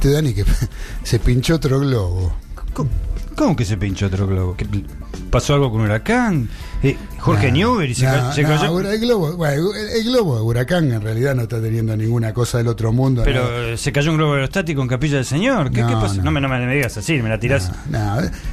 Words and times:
¿viste, 0.00 0.10
Dani, 0.12 0.32
que 0.34 0.44
se 1.02 1.18
pinchó 1.18 1.56
otro 1.56 1.78
globo? 1.80 2.32
¿Cómo, 2.72 2.88
cómo 3.36 3.54
que 3.56 3.64
se 3.64 3.76
pinchó 3.76 4.06
otro 4.06 4.26
globo? 4.26 4.56
¿Qué- 4.56 4.66
¿Pasó 5.30 5.54
algo 5.54 5.70
con 5.70 5.82
Huracán? 5.82 6.48
Eh, 6.82 6.96
Jorge 7.18 7.48
No, 7.48 7.54
Newbery 7.58 7.94
se, 7.94 8.04
cayó. 8.06 8.80
el 8.80 8.98
globo, 9.00 9.36
bueno, 9.36 9.70
el, 9.74 10.04
globo 10.04 10.36
de 10.36 10.42
huracán 10.42 10.90
en 10.90 11.00
realidad 11.02 11.34
no 11.34 11.42
está 11.42 11.60
teniendo 11.60 11.96
ninguna 11.96 12.32
cosa 12.32 12.58
del 12.58 12.66
otro 12.68 12.90
mundo. 12.92 13.22
Pero 13.24 13.42
nada. 13.44 13.76
se 13.76 13.92
cayó 13.92 14.10
un 14.12 14.16
globo 14.16 14.32
aerostático 14.34 14.80
en 14.82 14.88
Capilla 14.88 15.16
del 15.16 15.24
Señor. 15.26 15.70
¿Qué, 15.70 15.82
No, 15.82 15.88
qué 15.88 15.94
pasó? 15.94 16.16
No. 16.16 16.24
no. 16.24 16.30
me, 16.32 16.40
no 16.40 16.48
me 16.48 16.74
digas 16.74 16.96
así, 16.96 17.20
me 17.22 17.28
la 17.28 17.38
tirás. 17.38 17.70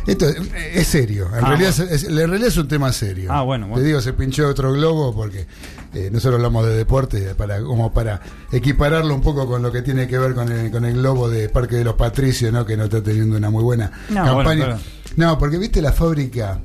Esto 0.06 0.28
es, 0.30 0.38
es 0.73 0.88
serio. 0.88 1.30
En, 1.36 1.45
Ah, 1.45 1.48
realidad 1.50 1.70
es, 1.70 1.80
es- 1.80 2.04
en 2.04 2.16
realidad 2.16 2.48
es 2.48 2.58
un 2.58 2.67
tema 2.67 2.92
serio. 2.92 3.32
Ah, 3.32 3.42
bueno, 3.44 3.67
bueno. 3.67 3.82
Te 3.82 3.88
digo, 3.88 4.02
se 4.02 4.14
pinchó 4.14 4.48
otro 4.50 4.73
globo 4.73 5.16
porque 5.16 5.48
eh, 5.94 6.10
nosotros 6.12 6.36
hablamos 6.36 6.66
de 6.66 6.76
deporte 6.76 7.36
para 7.36 7.62
como 7.62 7.94
para 7.94 8.22
equipararlo 8.52 9.14
un 9.16 9.22
poco 9.22 9.48
con 9.48 9.62
lo 9.62 9.72
que 9.72 9.82
tiene 9.82 10.08
que 10.08 10.18
ver 10.18 10.34
con 10.34 10.52
el, 10.52 10.70
con 10.72 10.86
el 10.86 10.94
globo 10.96 11.30
de 11.30 11.50
Parque 11.50 11.76
de 11.78 11.84
los 11.84 11.96
Patricios, 11.96 12.52
¿no? 12.54 12.66
que 12.66 12.76
no 12.78 12.86
está 12.86 13.02
teniendo 13.02 13.38
una 13.38 13.50
muy 13.50 13.64
buena 13.64 13.92
No, 14.10 14.16
campaña. 14.26 14.44
bueno, 14.44 14.66
claro. 14.66 14.80
No, 15.16 15.38
porque 15.40 15.58
viste 15.58 15.82
la 15.82 15.92
fábrica 15.94 16.60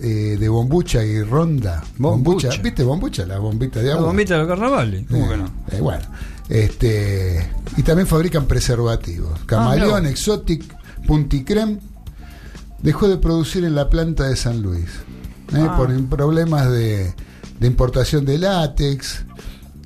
eh, 0.00 0.36
de 0.38 0.48
bombucha 0.48 1.02
y 1.04 1.22
ronda. 1.22 1.82
Bombucha. 1.96 2.50
¿Viste 2.62 2.82
bombucha? 2.82 3.24
La 3.24 3.38
bombita 3.38 3.80
de 3.80 3.86
La 3.86 3.94
agua. 3.94 4.06
bombita 4.08 4.34
de 4.34 4.40
los 4.40 4.48
carnavales. 4.48 5.04
¿Cómo 5.10 5.24
Eh, 5.24 5.28
que 5.30 5.36
no? 5.38 5.50
eh, 5.72 5.80
bueno, 5.80 6.04
este 6.48 7.50
y 7.76 7.82
también 7.82 8.06
fabrican 8.06 8.46
preservativos. 8.46 9.32
Ah, 9.34 9.42
Camaleón, 9.46 10.00
mirá. 10.02 10.10
Exotic, 10.10 10.62
Punticrem 11.06 11.78
dejó 12.82 13.08
de 13.08 13.16
producir 13.16 13.64
en 13.64 13.74
la 13.74 13.88
planta 13.88 14.24
de 14.28 14.36
San 14.36 14.60
Luis 14.62 14.84
¿eh? 15.54 15.58
Ah. 15.68 15.74
por 15.76 15.90
problemas 16.08 16.70
de, 16.70 17.14
de 17.60 17.66
importación 17.66 18.24
de 18.24 18.38
látex. 18.38 19.24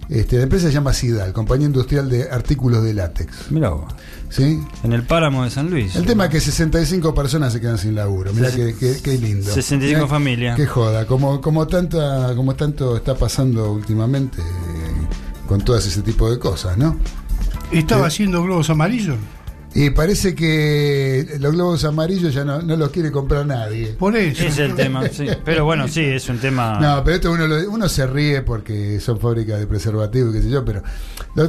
Este, 0.08 0.38
la 0.38 0.44
empresa 0.44 0.68
se 0.68 0.72
llama 0.72 0.94
Sidal, 0.94 1.34
Compañía 1.34 1.66
Industrial 1.66 2.08
de 2.08 2.30
Artículos 2.30 2.82
de 2.82 2.94
Látex. 2.94 3.50
Mirá 3.50 3.68
vos. 3.70 3.92
¿sí? 4.30 4.58
En 4.82 4.94
el 4.94 5.02
páramo 5.02 5.44
de 5.44 5.50
San 5.50 5.68
Luis. 5.68 5.96
El 5.96 6.06
tema 6.06 6.24
es 6.24 6.30
que 6.30 6.40
65 6.40 7.14
personas 7.14 7.52
se 7.52 7.60
quedan 7.60 7.76
sin 7.76 7.94
laburo. 7.94 8.32
Mirá 8.32 8.50
qué, 8.50 8.74
qué- 8.78 8.96
qué 9.02 9.18
lindo. 9.18 9.52
65 9.52 9.98
Mirá 9.98 10.06
familias. 10.08 10.56
Qué 10.56 10.66
joda. 10.66 11.06
Como, 11.06 11.42
como, 11.42 11.66
tanta, 11.66 12.34
como 12.34 12.54
tanto 12.56 12.96
está 12.96 13.14
pasando 13.16 13.70
últimamente 13.72 14.40
eh, 14.40 15.06
con 15.46 15.60
todas 15.60 15.84
ese 15.86 16.00
tipo 16.00 16.30
de 16.30 16.38
cosas, 16.38 16.78
¿no? 16.78 16.96
¿Estaba 17.70 18.04
Eh. 18.04 18.08
haciendo 18.08 18.42
globos 18.42 18.70
amarillos? 18.70 19.16
Y 19.80 19.90
parece 19.90 20.34
que 20.34 21.36
los 21.38 21.52
globos 21.52 21.84
amarillos 21.84 22.34
ya 22.34 22.44
no, 22.44 22.60
no 22.62 22.76
los 22.76 22.90
quiere 22.90 23.12
comprar 23.12 23.46
nadie. 23.46 23.88
Por 23.98 24.16
eso. 24.16 24.42
Es 24.44 24.58
el 24.58 24.74
tema, 24.74 25.06
sí. 25.08 25.26
Pero 25.44 25.64
bueno, 25.64 25.86
sí, 25.86 26.00
es 26.00 26.28
un 26.28 26.38
tema. 26.38 26.80
No, 26.80 27.04
pero 27.04 27.16
esto 27.16 27.30
uno, 27.32 27.46
lo- 27.46 27.70
uno 27.70 27.88
se 27.88 28.06
ríe 28.06 28.42
porque 28.42 28.98
son 28.98 29.20
fábricas 29.20 29.60
de 29.60 29.66
preservativos 29.68 30.34
y 30.34 30.38
qué 30.38 30.42
sé 30.42 30.50
yo, 30.50 30.64
pero 30.64 30.82
lo, 31.36 31.48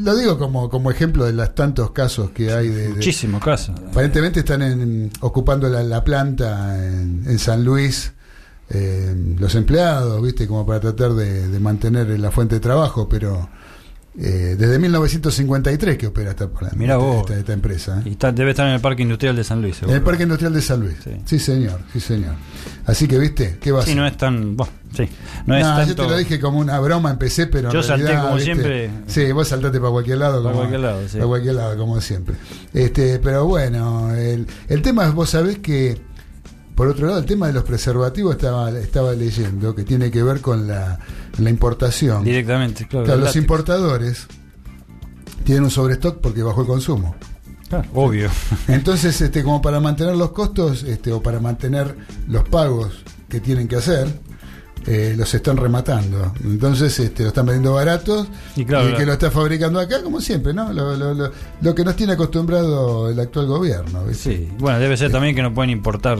lo 0.00 0.16
digo 0.16 0.36
como, 0.38 0.68
como 0.68 0.90
ejemplo 0.90 1.24
de 1.26 1.32
los 1.32 1.54
tantos 1.54 1.92
casos 1.92 2.30
que 2.30 2.52
hay 2.52 2.68
de... 2.68 2.88
de- 2.88 2.94
Muchísimos 2.94 3.42
casos. 3.42 3.76
aparentemente 3.90 4.40
están 4.40 4.62
en- 4.62 5.10
ocupando 5.20 5.68
la, 5.68 5.82
la 5.84 6.02
planta 6.02 6.76
en, 6.84 7.22
en 7.26 7.38
San 7.38 7.62
Luis 7.64 8.12
eh, 8.70 9.14
los 9.38 9.54
empleados, 9.54 10.20
¿viste? 10.22 10.46
Como 10.46 10.64
para 10.66 10.80
tratar 10.80 11.12
de, 11.14 11.48
de 11.48 11.60
mantener 11.60 12.18
la 12.18 12.30
fuente 12.30 12.56
de 12.56 12.60
trabajo, 12.60 13.08
pero 13.08 13.48
eh, 14.22 14.54
desde 14.58 14.78
1953 14.78 15.96
que 15.96 16.06
opera 16.08 16.30
esta, 16.30 16.50
Mirá 16.76 16.98
vos. 16.98 17.20
esta- 17.22 17.38
esta 17.38 17.52
empresa. 17.54 18.00
¿eh? 18.00 18.02
Y 18.04 18.10
está- 18.10 18.30
debe 18.32 18.50
estar 18.50 18.66
en 18.68 18.74
el 18.74 18.80
Parque 18.80 19.02
Industrial 19.02 19.34
de 19.34 19.44
San 19.44 19.62
Luis. 19.62 19.82
En 19.82 19.88
el 19.90 20.02
Parque 20.02 20.24
Industrial 20.24 20.52
de 20.52 20.60
San 20.60 20.80
Luis. 20.80 20.96
Sí. 21.02 21.10
Sí, 21.24 21.38
señor, 21.38 21.80
sí, 21.92 22.00
señor. 22.00 22.34
Así 22.84 23.08
que, 23.08 23.18
¿viste? 23.18 23.56
¿Qué 23.60 23.72
va 23.72 23.80
a 23.80 23.86
Sí, 23.86 23.94
no 23.94 24.06
es 24.06 24.16
tan. 24.18 24.56
Bueno, 24.56 24.72
sí. 24.94 25.08
No 25.46 25.56
es 25.56 25.64
No, 25.64 25.74
tanto. 25.76 25.88
yo 25.88 25.94
te 26.06 26.10
lo 26.10 26.18
dije 26.18 26.38
como 26.38 26.58
una 26.58 26.78
broma, 26.80 27.10
empecé, 27.10 27.46
pero. 27.46 27.68
en 27.68 27.74
Yo 27.74 27.82
salté 27.82 28.04
realidad, 28.08 28.22
como 28.24 28.34
¿viste? 28.36 28.52
siempre. 28.54 28.90
Sí, 29.06 29.32
vos 29.32 29.48
saltaste 29.48 29.80
para 29.80 29.90
cualquier 29.92 30.18
lado. 30.18 30.34
Para 30.42 30.52
como- 30.52 30.56
cualquier 30.56 30.80
lado, 30.80 31.00
sí. 31.08 31.14
Para 31.16 31.26
cualquier 31.26 31.54
lado, 31.54 31.76
como 31.78 32.00
siempre. 32.02 32.34
Este, 32.74 33.18
pero 33.20 33.46
bueno, 33.46 34.14
el, 34.14 34.46
el 34.68 34.82
tema 34.82 35.06
es, 35.06 35.14
vos 35.14 35.30
sabés 35.30 35.58
que, 35.60 35.98
por 36.74 36.88
otro 36.88 37.06
lado, 37.06 37.18
el 37.20 37.26
tema 37.26 37.46
de 37.46 37.54
los 37.54 37.64
preservativos 37.64 38.34
estaba, 38.36 38.70
estaba 38.78 39.12
leyendo, 39.14 39.74
que 39.74 39.84
tiene 39.84 40.10
que 40.10 40.22
ver 40.22 40.40
con 40.42 40.66
la, 40.68 40.98
la 41.40 41.50
importación. 41.50 42.24
Directamente, 42.24 42.86
claro. 42.86 43.16
Los 43.16 43.36
importadores 43.36 44.26
tienen 45.44 45.64
un 45.64 45.70
sobrestock 45.70 46.20
porque 46.20 46.42
bajó 46.42 46.62
el 46.62 46.66
consumo. 46.66 47.14
Claro, 47.68 47.88
obvio. 47.94 48.30
Entonces, 48.68 49.20
este, 49.20 49.42
como 49.42 49.62
para 49.62 49.80
mantener 49.80 50.16
los 50.16 50.32
costos, 50.32 50.82
este, 50.82 51.12
o 51.12 51.22
para 51.22 51.40
mantener 51.40 51.94
los 52.26 52.48
pagos 52.48 53.04
que 53.28 53.40
tienen 53.40 53.68
que 53.68 53.76
hacer, 53.76 54.08
eh, 54.86 55.14
los 55.16 55.32
están 55.34 55.56
rematando. 55.56 56.32
Entonces, 56.44 56.98
este, 56.98 57.22
lo 57.24 57.28
están 57.28 57.46
vendiendo 57.46 57.74
baratos 57.74 58.26
Y 58.56 58.64
claro, 58.64 58.88
el 58.88 58.96
que 58.96 59.04
lo 59.06 59.12
está 59.12 59.30
fabricando 59.30 59.78
acá, 59.80 60.02
como 60.02 60.20
siempre, 60.20 60.52
¿no? 60.54 60.72
Lo, 60.72 60.96
lo- 60.96 61.14
lo- 61.14 61.30
lo 61.60 61.74
que 61.74 61.84
nos 61.84 61.96
tiene 61.96 62.14
acostumbrado 62.14 63.08
el 63.10 63.18
actual 63.20 63.46
gobierno. 63.46 64.04
¿viste? 64.04 64.36
Sí. 64.36 64.48
Bueno, 64.58 64.78
debe 64.78 64.96
ser 64.96 65.10
también 65.12 65.34
que 65.34 65.42
no 65.42 65.52
pueden 65.52 65.70
importar. 65.70 66.18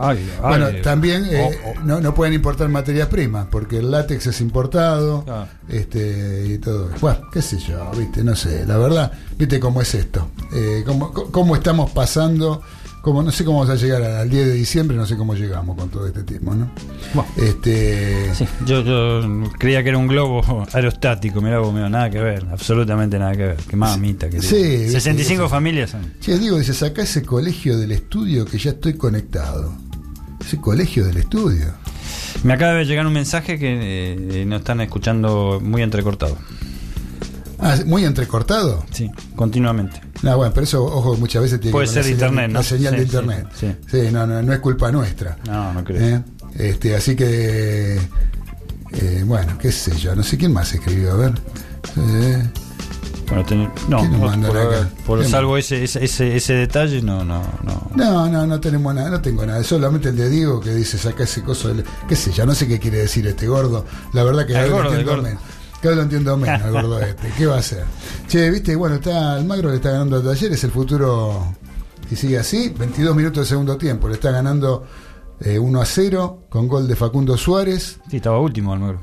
Ay, 0.00 0.26
Bueno, 0.40 0.66
ay, 0.66 0.80
también 0.82 1.26
eh, 1.30 1.50
no, 1.84 2.00
no 2.00 2.14
pueden 2.14 2.32
importar 2.34 2.68
materias 2.70 3.08
primas, 3.08 3.46
porque 3.50 3.76
el 3.78 3.90
látex 3.90 4.26
es 4.28 4.40
importado, 4.40 5.22
Claro. 5.24 5.46
este 5.68 6.46
y 6.48 6.58
todo. 6.58 6.88
Bueno, 7.00 7.20
qué 7.32 7.42
sé 7.42 7.58
yo, 7.58 7.90
viste, 7.96 8.24
no 8.24 8.34
sé, 8.34 8.64
la 8.66 8.78
verdad, 8.78 9.12
viste 9.38 9.60
cómo 9.60 9.82
es 9.82 9.94
esto, 9.94 10.28
eh, 10.54 10.82
cómo- 10.86 11.12
cómo 11.12 11.54
estamos 11.56 11.90
pasando, 11.90 12.62
cómo, 13.02 13.22
no 13.22 13.30
sé 13.30 13.44
cómo 13.44 13.58
vamos 13.60 13.70
a 13.74 13.76
llegar 13.76 14.02
al 14.02 14.30
10 14.30 14.46
de 14.46 14.52
diciembre, 14.54 14.96
no 14.96 15.04
sé 15.04 15.16
cómo 15.16 15.34
llegamos 15.34 15.76
con 15.76 15.90
todo 15.90 16.06
este 16.06 16.22
tiempo, 16.22 16.54
¿no? 16.54 16.70
Bueno. 17.12 17.28
Este, 17.36 18.34
Sí, 18.34 18.46
yo, 18.64 18.82
yo 18.82 19.50
creía 19.58 19.82
que 19.82 19.90
era 19.90 19.98
un 19.98 20.06
globo 20.06 20.66
aerostático, 20.72 21.42
mirá 21.42 21.58
vos, 21.58 21.74
mirá, 21.74 21.88
nada 21.90 22.08
que 22.08 22.20
ver, 22.20 22.46
absolutamente 22.50 23.18
nada 23.18 23.32
que 23.32 23.42
ver. 23.48 23.56
Qué 23.68 23.76
mamita 23.76 24.30
que 24.30 24.40
Sí, 24.40 24.48
tiene. 24.54 24.68
viste, 24.84 24.90
65 24.92 25.42
eso. 25.42 25.48
familias 25.50 25.90
son. 25.90 26.14
che, 26.20 26.38
digo, 26.38 26.56
dice, 26.58 26.72
saca 26.72 27.02
ese 27.02 27.22
colegio 27.22 27.76
del 27.76 27.92
estudio 27.92 28.44
que 28.46 28.56
ya 28.58 28.70
estoy 28.70 28.94
conectado. 28.94 29.74
Ese 30.40 30.56
colegio 30.58 31.04
del 31.04 31.18
estudio. 31.18 31.66
Me 32.44 32.54
acaba 32.54 32.72
de 32.72 32.84
llegar 32.84 33.06
un 33.06 33.12
mensaje 33.12 33.58
que 33.58 34.16
eh, 34.40 34.44
nos 34.46 34.60
están 34.60 34.80
escuchando 34.80 35.60
muy 35.62 35.82
entrecortado. 35.82 36.36
Ah, 37.62 37.76
muy 37.86 38.04
entrecortado. 38.04 38.84
Sí, 38.90 39.10
continuamente. 39.36 40.00
No, 40.22 40.36
bueno, 40.36 40.52
pero 40.52 40.64
eso, 40.64 40.84
ojo, 40.84 41.16
muchas 41.16 41.42
veces 41.42 41.60
tiene 41.60 41.72
Puede 41.72 41.86
que 41.86 41.92
ser 41.92 42.02
la 42.02 42.08
señal- 42.08 42.12
internet, 42.14 42.48
¿no? 42.50 42.58
La 42.58 42.62
señal 42.64 42.92
Sí, 42.92 42.96
de 42.98 43.02
internet. 43.04 43.46
sí. 43.58 43.76
Sí, 43.90 44.08
no, 44.12 44.26
no, 44.26 44.42
no 44.42 44.52
es 44.52 44.58
culpa 44.58 44.90
nuestra. 44.92 45.36
No, 45.46 45.72
no 45.72 45.84
creo. 45.84 46.16
¿Eh? 46.16 46.22
Este, 46.58 46.94
así 46.96 47.14
que, 47.16 47.98
eh, 48.92 49.22
bueno, 49.26 49.56
qué 49.58 49.72
sé 49.72 49.96
yo, 49.96 50.14
no 50.14 50.22
sé 50.22 50.36
quién 50.36 50.52
más 50.52 50.72
escribió, 50.74 51.12
a 51.12 51.16
ver. 51.16 51.32
Eh, 51.96 52.50
Bueno, 53.28 53.44
ten- 53.46 53.70
no, 53.88 53.98
¿Quién 54.00 54.20
nos 54.20 54.36
no, 54.36 54.48
por, 54.48 54.58
acá? 54.58 54.88
por 55.06 55.24
salvo 55.24 55.56
ese, 55.56 55.84
ese, 55.84 56.04
ese, 56.04 56.36
ese 56.36 56.52
detalle, 56.52 57.00
no, 57.00 57.24
no, 57.24 57.42
no. 57.64 57.90
no, 57.96 58.28
no, 58.28 58.46
no 58.46 58.60
tenemos 58.60 58.94
nada, 58.94 59.08
no 59.08 59.22
tengo 59.22 59.46
nada. 59.46 59.62
Solamente 59.64 60.10
el 60.10 60.16
de 60.16 60.28
Diego 60.28 60.60
que 60.60 60.74
dice, 60.74 60.98
saca 60.98 61.24
ese 61.24 61.42
coso, 61.42 61.68
del- 61.68 61.84
qué 62.08 62.14
sé 62.16 62.30
yo, 62.32 62.44
no 62.44 62.54
sé 62.54 62.68
qué 62.68 62.78
quiere 62.78 62.98
decir 62.98 63.26
este 63.26 63.46
gordo. 63.46 63.86
La 64.12 64.22
verdad 64.24 64.46
que 64.46 64.52
El 64.52 64.70
gordo, 64.70 64.94
el 64.94 65.04
gordo. 65.04 65.28
Cada 65.82 65.96
lo 65.96 66.02
entiendo 66.02 66.36
menos, 66.36 66.62
el 66.62 66.70
gordo 66.72 67.00
este. 67.00 67.28
¿Qué 67.36 67.46
va 67.46 67.56
a 67.56 67.58
hacer? 67.58 67.84
Che, 68.28 68.50
viste, 68.50 68.76
bueno, 68.76 68.94
está 68.96 69.34
Almagro 69.34 69.70
le 69.70 69.76
está 69.76 69.90
ganando 69.90 70.16
a 70.18 70.22
Talleres, 70.22 70.62
el 70.64 70.70
futuro, 70.70 71.54
si 72.08 72.16
sigue 72.16 72.38
así, 72.38 72.72
22 72.78 73.16
minutos 73.16 73.44
de 73.44 73.48
segundo 73.48 73.76
tiempo, 73.76 74.08
le 74.08 74.14
está 74.14 74.30
ganando 74.30 74.86
eh, 75.40 75.58
1 75.58 75.80
a 75.80 75.84
0 75.84 76.44
con 76.48 76.68
gol 76.68 76.86
de 76.86 76.94
Facundo 76.96 77.36
Suárez. 77.36 77.98
Sí, 78.08 78.16
estaba 78.18 78.38
último, 78.38 78.72
Almagro. 78.72 79.00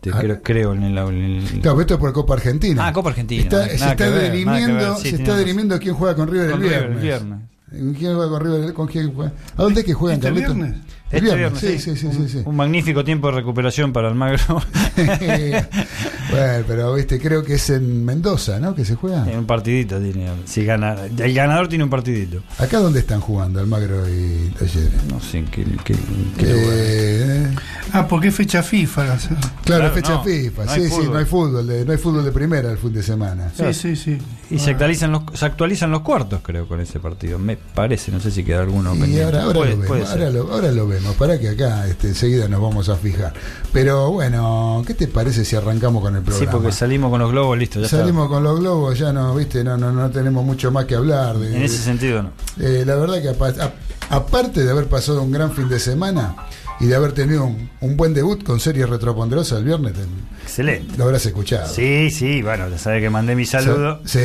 Te 0.00 0.10
Ah. 0.10 0.18
creo, 0.20 0.42
creo 0.42 0.72
en 0.74 0.82
el. 0.84 0.96
en 0.98 1.14
el- 1.24 1.44
Claro, 1.60 1.60
pero 1.76 1.80
esto 1.80 1.94
es 1.94 2.00
por 2.00 2.12
Copa 2.12 2.34
Argentina. 2.34 2.86
Ah, 2.86 2.92
Copa 2.92 3.10
Argentina, 3.10 3.42
Está- 3.42 3.66
se 3.68 3.74
está 3.74 3.94
ver, 3.94 4.32
dirimiendo, 4.32 4.96
sí, 4.96 5.10
se 5.10 5.16
está 5.16 5.36
dirimiendo 5.36 5.78
quién 5.78 5.94
juega 5.94 6.14
con 6.14 6.28
River 6.28 6.50
con 6.52 6.62
el 6.62 6.68
River 6.68 6.78
viernes. 6.90 6.96
el 6.98 7.02
viernes. 7.02 7.98
¿Quién 7.98 8.14
juega 8.14 8.30
con 8.30 8.40
River? 8.40 8.72
¿Con 8.72 8.86
quién 8.86 9.14
juega? 9.14 9.32
¿A 9.56 9.62
dónde 9.62 9.80
es 9.80 9.86
que 9.86 9.92
juegan, 9.94 10.18
¿Este 10.20 10.28
Carlito? 10.28 10.54
viernes? 10.54 10.80
El 11.10 11.24
Este 11.24 11.36
viernes, 11.36 11.60
viernes, 11.62 11.82
sí, 11.82 11.96
sí, 11.96 11.96
sí, 11.96 12.08
sí, 12.14 12.28
sí. 12.28 12.42
Un 12.44 12.54
magnífico 12.56 13.02
tiempo 13.02 13.28
de 13.28 13.36
recuperación 13.36 13.92
para 13.94 14.08
Almagro. 14.08 14.60
bueno, 14.96 16.64
pero 16.66 16.94
viste, 16.94 17.18
creo 17.18 17.42
que 17.42 17.54
es 17.54 17.70
en 17.70 18.04
Mendoza, 18.04 18.58
¿no? 18.60 18.74
Que 18.74 18.84
se 18.84 18.94
juega. 18.94 19.22
un 19.24 19.46
partidito 19.46 19.98
tiene. 20.00 20.28
Si 20.44 20.64
gana, 20.64 20.96
el 21.18 21.34
ganador 21.34 21.68
tiene 21.68 21.84
un 21.84 21.90
partidito. 21.90 22.42
¿Acá 22.58 22.78
dónde 22.78 23.00
están 23.00 23.20
jugando 23.20 23.60
Almagro 23.60 24.08
y 24.08 24.52
Talleres? 24.58 24.90
No 25.10 25.20
sé 25.20 25.38
en 25.38 25.46
qué, 25.46 25.64
qué- 25.84 25.94
lugar. 25.94 26.74
Eh, 26.76 27.54
Ah, 27.92 28.06
porque 28.06 28.28
es 28.28 28.34
fecha 28.34 28.62
FIFA. 28.62 29.16
claro, 29.16 29.40
Claro, 29.64 29.90
fecha 29.94 30.12
no, 30.12 30.24
FIFA. 30.24 30.64
no 30.66 30.74
sí, 30.74 30.88
sí, 30.90 31.00
no 31.10 31.16
hay 31.16 31.24
fútbol, 31.24 31.66
de, 31.66 31.86
no 31.86 31.92
hay 31.92 31.96
fútbol 31.98 32.22
de 32.22 32.32
primera 32.32 32.70
el 32.70 32.76
fin 32.76 32.92
de 32.92 33.02
semana. 33.02 33.50
Sí, 33.56 33.72
sí, 33.72 33.96
sí. 33.96 34.18
Y 34.50 34.58
se 34.58 34.70
actualizan 34.72 35.10
los 35.12 35.22
se 35.32 35.46
actualizan 35.46 35.90
los 35.90 36.02
cuartos, 36.02 36.40
creo, 36.42 36.68
con 36.68 36.80
ese 36.80 37.00
partido. 37.00 37.38
Me 37.38 37.56
parece, 37.56 38.12
no 38.12 38.20
sé 38.20 38.30
si 38.30 38.44
queda 38.44 38.60
alguno 38.60 38.94
Y 38.94 38.98
pendiente. 38.98 39.24
ahora, 39.24 39.42
ahora 39.44 39.58
Puede- 39.60 39.76
lo 39.76 39.78
vemos, 39.82 40.10
ahora 40.10 40.30
lo, 40.30 40.52
ahora 40.52 40.70
lo 40.72 40.86
vemos, 40.86 40.97
para 41.18 41.38
que 41.38 41.48
acá 41.50 41.86
este, 41.88 42.08
enseguida 42.08 42.48
nos 42.48 42.60
vamos 42.60 42.88
a 42.88 42.96
fijar. 42.96 43.32
Pero 43.72 44.10
bueno, 44.10 44.82
¿qué 44.86 44.94
te 44.94 45.08
parece 45.08 45.44
si 45.44 45.56
arrancamos 45.56 46.02
con 46.02 46.14
el 46.16 46.22
Sí, 46.22 46.26
programa? 46.26 46.52
porque 46.52 46.72
salimos 46.72 47.10
con 47.10 47.20
los 47.20 47.30
globos, 47.30 47.58
listo, 47.58 47.80
ya 47.80 47.88
Salimos 47.88 48.28
con 48.28 48.42
los 48.42 48.58
globos, 48.60 48.98
ya 48.98 49.12
no, 49.12 49.34
viste, 49.34 49.62
no, 49.64 49.76
no, 49.76 49.92
no 49.92 50.10
tenemos 50.10 50.44
mucho 50.44 50.70
más 50.70 50.84
que 50.86 50.94
hablar. 50.94 51.38
de-. 51.38 51.56
En 51.56 51.62
ese 51.62 51.78
sentido, 51.78 52.22
no. 52.22 52.30
Eh, 52.60 52.84
la 52.86 52.94
verdad 52.96 53.20
que 53.22 53.28
a- 53.28 53.72
aparte 54.16 54.64
de 54.64 54.70
haber 54.70 54.86
pasado 54.86 55.22
un 55.22 55.30
gran 55.32 55.52
fin 55.52 55.68
de 55.68 55.78
semana, 55.78 56.34
y 56.80 56.86
de 56.86 56.94
haber 56.94 57.10
tenido 57.10 57.44
un, 57.44 57.68
un 57.80 57.96
buen 57.96 58.14
debut 58.14 58.44
con 58.44 58.60
series 58.60 58.88
retroponderosas 58.88 59.58
el 59.58 59.64
viernes, 59.64 59.94
te- 59.94 60.04
Excelente. 60.44 60.96
lo 60.96 61.04
habrás 61.04 61.26
escuchado. 61.26 61.66
Sí, 61.74 62.08
sí, 62.12 62.40
bueno, 62.40 62.68
ya 62.68 62.78
sabes 62.78 63.02
que 63.02 63.10
mandé 63.10 63.34
mi 63.34 63.44
saludo. 63.44 64.00
Sí, 64.04 64.20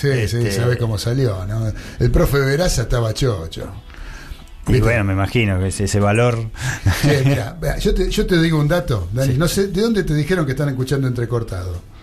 sí, 0.00 0.08
Este- 0.08 0.50
sí, 0.50 0.52
sabes 0.52 0.76
cómo 0.76 0.98
salió, 0.98 1.46
¿no? 1.46 1.72
El 1.98 2.10
profe 2.10 2.38
Veraza 2.40 2.82
estaba 2.82 3.14
chocho. 3.14 3.68
Y 4.68 4.80
bueno, 4.80 5.04
me 5.04 5.12
imagino 5.12 5.58
que 5.58 5.68
ese, 5.68 5.84
ese 5.84 6.00
valor. 6.00 6.38
Mira, 7.24 7.58
yo 7.78 7.94
te, 7.94 8.10
yo 8.10 8.26
te 8.26 8.40
digo 8.40 8.58
un 8.58 8.68
dato, 8.68 9.08
Dani, 9.12 9.34
no 9.36 9.46
sé, 9.46 9.68
¿de 9.68 9.82
dónde 9.82 10.04
te 10.04 10.14
dijeron 10.14 10.46
que 10.46 10.52
están 10.52 10.68
escuchando 10.68 11.06
entrecortado? 11.06 11.94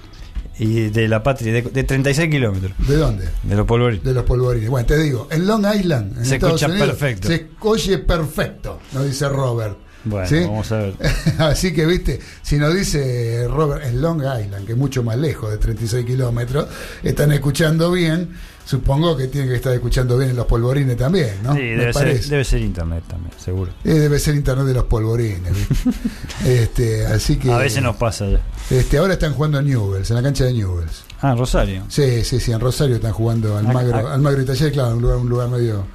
y 0.62 0.90
de 0.90 1.08
la 1.08 1.24
patria, 1.24 1.54
de, 1.54 1.63
de 1.63 1.84
36 1.84 2.30
kilómetros. 2.30 2.74
¿De 2.88 2.96
dónde? 2.96 3.28
De 3.42 3.56
los 3.56 3.66
polvorines. 3.66 4.04
De 4.04 4.13
los 4.13 4.24
polvorines. 4.24 4.69
Bueno, 4.69 4.86
te 4.86 4.96
digo, 5.00 5.28
en 5.31 5.48
Long 5.48 5.66
Island, 5.75 6.19
en 6.19 6.25
Se 6.25 6.36
Estados 6.36 6.62
escucha 6.62 6.72
Unidos, 6.72 6.98
perfecto. 6.98 7.28
Se 7.28 7.48
oye 7.62 7.98
perfecto, 7.98 8.80
nos 8.94 9.06
dice 9.06 9.28
Robert. 9.28 9.78
Bueno, 10.04 10.28
¿Sí? 10.28 10.40
vamos 10.42 10.72
a 10.72 10.78
ver. 10.78 10.94
Así 11.40 11.74
que, 11.74 11.88
viste, 11.88 12.19
si 12.44 12.58
nos 12.58 12.75
dice 12.75 13.48
Robert 13.48 13.84
en 13.86 14.02
Long 14.02 14.19
Island, 14.19 14.66
que 14.68 14.74
es 14.74 14.78
mucho 14.78 15.02
más 15.04 15.18
lejos 15.18 15.50
de 15.50 15.58
36 15.58 16.06
kilómetros, 16.06 16.68
están 17.02 17.31
escuchando 17.31 17.92
bien, 17.92 18.30
supongo 18.72 19.18
que 19.18 19.28
tienen 19.28 19.50
que 19.50 19.58
estar 19.58 19.74
escuchando 19.74 20.18
bien 20.18 20.30
en 20.30 20.38
los 20.38 20.46
polvorines 20.46 20.96
también, 20.96 21.44
¿no? 21.44 21.54
Sí, 21.54 21.60
debe 21.60 21.92
ser, 21.92 22.24
debe 22.24 22.44
ser 22.46 22.62
internet 22.62 23.04
también, 23.06 23.34
seguro. 23.38 23.72
Eh, 23.84 23.90
debe 23.96 24.18
ser 24.18 24.34
internet 24.36 24.66
de 24.66 24.74
los 24.76 24.86
polvorines. 24.86 25.52
este, 26.46 27.06
así 27.06 27.38
que. 27.38 27.52
A 27.52 27.58
veces 27.58 27.84
nos 27.84 27.98
pasa 27.98 28.28
ya. 28.30 28.40
Este, 28.70 28.98
ahora 28.98 29.14
están 29.14 29.34
jugando 29.34 29.60
en 29.60 29.66
Newells, 29.66 30.10
en 30.10 30.16
la 30.16 30.24
cancha 30.24 30.46
de 30.46 30.54
Newells. 30.54 31.04
Ah, 31.22 31.36
Rosario. 31.36 31.84
Sí, 31.90 32.24
sí, 32.24 32.40
sí, 32.40 32.52
en 32.54 32.60
Rosario 32.62 32.96
están 32.96 33.12
jugando 33.14 33.58
Almagro, 33.58 33.94
ac- 33.98 34.14
Almagro 34.14 34.42
y 34.42 34.46
Taller, 34.46 34.72
claro, 34.72 34.96
un 34.96 35.02
lugar, 35.02 35.18
un 35.18 35.30
lugar 35.30 35.50
medio 35.50 35.86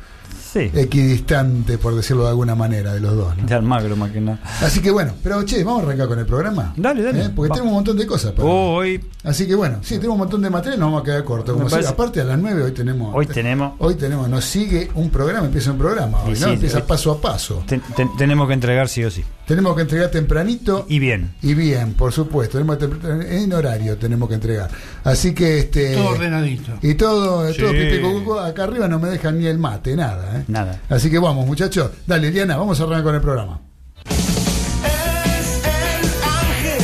Sí. 0.56 0.70
equidistante, 0.74 1.78
por 1.78 1.94
decirlo 1.94 2.24
de 2.24 2.30
alguna 2.30 2.54
manera, 2.54 2.94
de 2.94 3.00
los 3.00 3.14
dos. 3.14 3.36
¿no? 3.36 3.46
De 3.46 3.54
Almagro 3.54 3.96
más 3.96 4.10
que 4.10 4.20
nada. 4.20 4.38
Así 4.62 4.80
que 4.80 4.90
bueno, 4.90 5.12
pero 5.22 5.42
che, 5.44 5.62
vamos 5.64 5.82
a 5.82 5.86
arrancar 5.86 6.08
con 6.08 6.18
el 6.18 6.26
programa. 6.26 6.72
Dale, 6.76 7.02
dale. 7.02 7.24
¿Eh? 7.26 7.30
Porque 7.34 7.50
Va. 7.50 7.54
tenemos 7.54 7.70
un 7.72 7.76
montón 7.76 7.96
de 7.96 8.06
cosas. 8.06 8.32
para- 8.32 8.48
Hoy, 8.48 9.00
Así 9.24 9.46
que 9.46 9.54
bueno, 9.54 9.78
sí, 9.82 9.96
tenemos 9.96 10.14
un 10.14 10.20
montón 10.20 10.40
de 10.42 10.50
material, 10.50 10.78
nos 10.80 10.86
vamos 10.88 11.02
a 11.02 11.04
quedar 11.04 11.24
cortos. 11.24 11.54
Como 11.56 11.68
parece- 11.68 11.88
si- 11.88 11.92
aparte 11.92 12.20
a 12.20 12.24
las 12.24 12.38
9 12.38 12.62
hoy 12.62 12.72
tenemos. 12.72 13.14
hoy 13.14 13.26
tenemos, 13.26 13.72
Hoy 13.78 13.94
tenemos, 13.96 14.28
nos 14.28 14.44
sigue 14.44 14.88
un 14.94 15.10
programa, 15.10 15.46
empieza 15.46 15.72
un 15.72 15.78
programa 15.78 16.22
hoy, 16.24 16.36
sí, 16.36 16.44
empieza 16.44 16.78
hoy- 16.78 16.84
paso 16.86 17.10
a 17.12 17.20
paso. 17.20 17.62
ten- 17.66 17.82
ten- 17.96 18.16
tenemos 18.16 18.46
que 18.48 18.54
entregar 18.54 18.88
sí 18.88 19.04
o 19.04 19.10
sí. 19.10 19.24
Tenemos 19.46 19.76
que 19.76 19.82
entregar 19.82 20.10
tempranito 20.10 20.86
Y 20.88 20.98
bien. 20.98 21.34
y 21.42 21.54
bien, 21.54 21.94
por 21.94 22.12
supuesto. 22.12 22.58
Tenemos 22.58 22.78
que 22.78 22.86
tem- 22.88 23.24
en 23.30 23.52
horario 23.52 23.96
tenemos 23.96 24.28
que 24.28 24.34
entregar. 24.36 24.68
Así 25.04 25.34
que 25.34 25.58
este. 25.60 25.94
Todo 25.94 26.10
ordenadito. 26.10 26.72
Y 26.82 26.94
todo, 26.94 27.52
Sí. 27.52 27.60
todo 27.60 27.70
pipi 27.70 28.00
acá 28.44 28.64
arriba 28.64 28.88
no 28.88 28.98
me 28.98 29.08
dejan 29.08 29.38
ni 29.38 29.46
el 29.46 29.58
mate, 29.58 29.94
nada. 29.94 30.38
¿eh? 30.40 30.44
Nada. 30.48 30.80
Así 30.88 31.10
que 31.10 31.18
vamos, 31.18 31.46
muchachos. 31.46 31.90
Dale, 32.06 32.28
Eliana, 32.28 32.56
vamos 32.56 32.78
a 32.80 32.84
arrancar 32.84 33.04
con 33.04 33.14
el 33.16 33.20
programa. 33.20 33.60
Es 34.08 35.60
el 35.64 36.06
ángel 36.22 36.82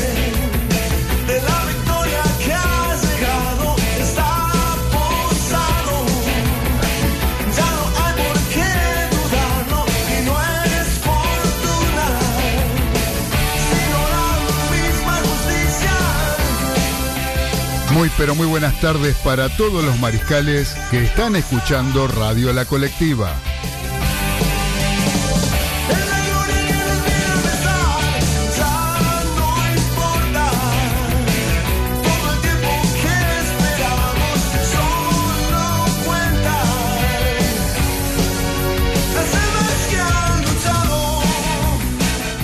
de 1.28 1.40
la 1.42 1.64
victoria 1.66 2.22
que 2.44 2.52
ha 2.52 2.96
llegado, 3.00 3.76
está 4.00 4.50
posado. 4.90 5.96
Ya 7.56 7.68
no 7.70 7.84
hay 8.02 8.14
por 8.16 8.38
qué 8.52 8.70
dudarlo 9.14 9.80
y 10.08 10.24
no 10.26 10.34
es 10.42 10.88
fortuna, 11.06 12.06
sino 13.70 13.98
la 14.14 14.26
misma 14.74 15.14
justicia. 15.28 15.94
Muy, 17.92 18.08
pero 18.18 18.34
muy 18.34 18.46
buenas 18.48 18.80
tardes 18.80 19.14
para 19.18 19.48
todos 19.56 19.84
los 19.84 19.98
mariscales 20.00 20.74
que 20.90 21.04
están 21.04 21.36
escuchando 21.36 22.08
Radio 22.08 22.52
La 22.52 22.64
Colectiva. 22.64 23.32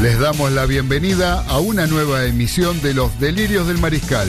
Les 0.00 0.16
damos 0.16 0.52
la 0.52 0.64
bienvenida 0.64 1.44
a 1.48 1.58
una 1.58 1.88
nueva 1.88 2.24
emisión 2.24 2.80
de 2.82 2.94
Los 2.94 3.18
Delirios 3.18 3.66
del 3.66 3.78
Mariscal, 3.78 4.28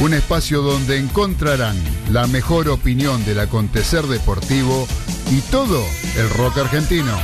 un 0.00 0.14
espacio 0.14 0.62
donde 0.62 0.96
encontrarán 0.96 1.76
la 2.12 2.28
mejor 2.28 2.68
opinión 2.68 3.24
del 3.24 3.40
acontecer 3.40 4.04
deportivo 4.04 4.86
y 5.32 5.40
todo 5.50 5.84
el 6.16 6.30
rock 6.30 6.58
argentino. 6.58 7.18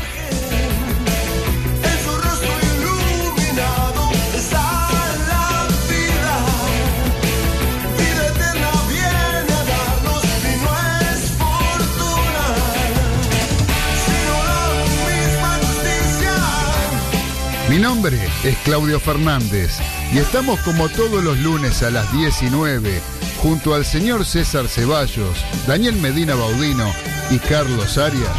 Mi 17.79 17.85
nombre 17.85 18.19
es 18.43 18.57
Claudio 18.65 18.99
Fernández 18.99 19.79
y 20.13 20.19
estamos 20.19 20.59
como 20.63 20.89
todos 20.89 21.23
los 21.23 21.39
lunes 21.39 21.81
a 21.85 21.91
las 21.91 22.13
19 22.13 23.01
junto 23.41 23.73
al 23.73 23.85
señor 23.85 24.25
César 24.25 24.67
Ceballos, 24.67 25.39
Daniel 25.65 25.94
Medina 25.94 26.35
Baudino 26.35 26.93
y 27.31 27.39
Carlos 27.39 27.97
Arias, 27.97 28.37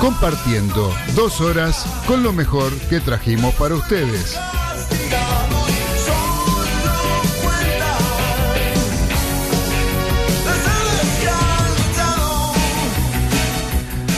compartiendo 0.00 0.94
dos 1.16 1.40
horas 1.40 1.84
con 2.06 2.22
lo 2.22 2.32
mejor 2.32 2.72
que 2.88 3.00
trajimos 3.00 3.52
para 3.56 3.74
ustedes. 3.74 4.38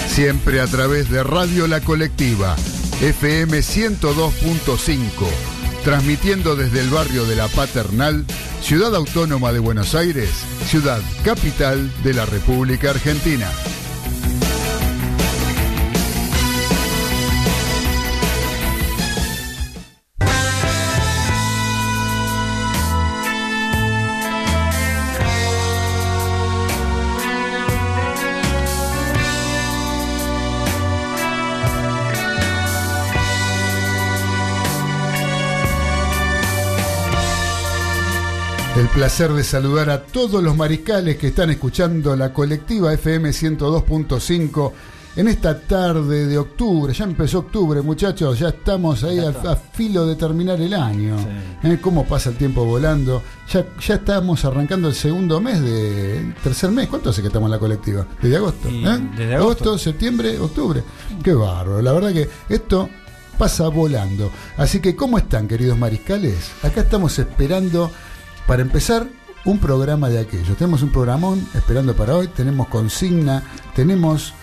Siempre 0.08 0.60
a 0.60 0.66
través 0.66 1.08
de 1.08 1.22
Radio 1.22 1.66
La 1.66 1.80
Colectiva, 1.80 2.56
FM 3.00 3.60
102.5, 3.60 5.08
transmitiendo 5.84 6.54
desde 6.54 6.80
el 6.80 6.90
barrio 6.90 7.24
de 7.24 7.34
La 7.34 7.48
Paternal, 7.48 8.26
Ciudad 8.60 8.94
Autónoma 8.94 9.52
de 9.52 9.58
Buenos 9.58 9.94
Aires, 9.94 10.28
ciudad 10.66 11.00
capital 11.24 11.90
de 12.02 12.12
la 12.12 12.26
República 12.26 12.90
Argentina. 12.90 13.48
Placer 39.00 39.32
de 39.32 39.44
saludar 39.44 39.88
a 39.88 40.02
todos 40.02 40.44
los 40.44 40.54
mariscales 40.54 41.16
que 41.16 41.28
están 41.28 41.48
escuchando 41.48 42.14
la 42.14 42.34
colectiva 42.34 42.92
FM 42.92 43.30
102.5 43.30 44.72
en 45.16 45.26
esta 45.26 45.58
tarde 45.58 46.26
de 46.26 46.36
octubre. 46.36 46.92
Ya 46.92 47.04
empezó 47.04 47.38
octubre, 47.38 47.80
muchachos, 47.80 48.38
ya 48.38 48.50
estamos 48.50 49.02
ahí 49.02 49.18
a, 49.18 49.30
a 49.30 49.56
filo 49.56 50.04
de 50.04 50.16
terminar 50.16 50.60
el 50.60 50.74
año. 50.74 51.16
¿Eh? 51.62 51.78
¿Cómo 51.80 52.04
pasa 52.04 52.28
el 52.28 52.36
tiempo 52.36 52.66
volando? 52.66 53.22
Ya, 53.50 53.64
ya 53.80 53.94
estamos 53.94 54.44
arrancando 54.44 54.88
el 54.88 54.94
segundo 54.94 55.40
mes 55.40 55.62
de 55.62 56.18
el 56.18 56.34
tercer 56.34 56.70
mes. 56.70 56.86
¿Cuánto 56.88 57.08
hace 57.08 57.22
que 57.22 57.28
estamos 57.28 57.46
en 57.46 57.52
la 57.52 57.58
colectiva? 57.58 58.06
Desde 58.20 58.36
agosto. 58.36 58.68
¿eh? 58.68 59.00
desde 59.16 59.34
agosto. 59.34 59.78
septiembre, 59.78 60.38
octubre. 60.38 60.84
Qué 61.24 61.32
bárbaro. 61.32 61.80
La 61.80 61.92
verdad 61.92 62.12
que 62.12 62.28
esto 62.50 62.90
pasa 63.38 63.68
volando. 63.68 64.30
Así 64.58 64.80
que, 64.80 64.94
¿cómo 64.94 65.16
están, 65.16 65.48
queridos 65.48 65.78
mariscales? 65.78 66.50
Acá 66.62 66.82
estamos 66.82 67.18
esperando 67.18 67.90
para 68.46 68.62
empezar 68.62 69.06
un 69.44 69.58
programa 69.58 70.08
de 70.08 70.18
aquellos. 70.18 70.56
Tenemos 70.56 70.82
un 70.82 70.90
programón 70.90 71.46
esperando 71.54 71.94
para 71.94 72.16
hoy, 72.16 72.28
tenemos 72.28 72.68
consigna, 72.68 73.42
tenemos 73.74 74.34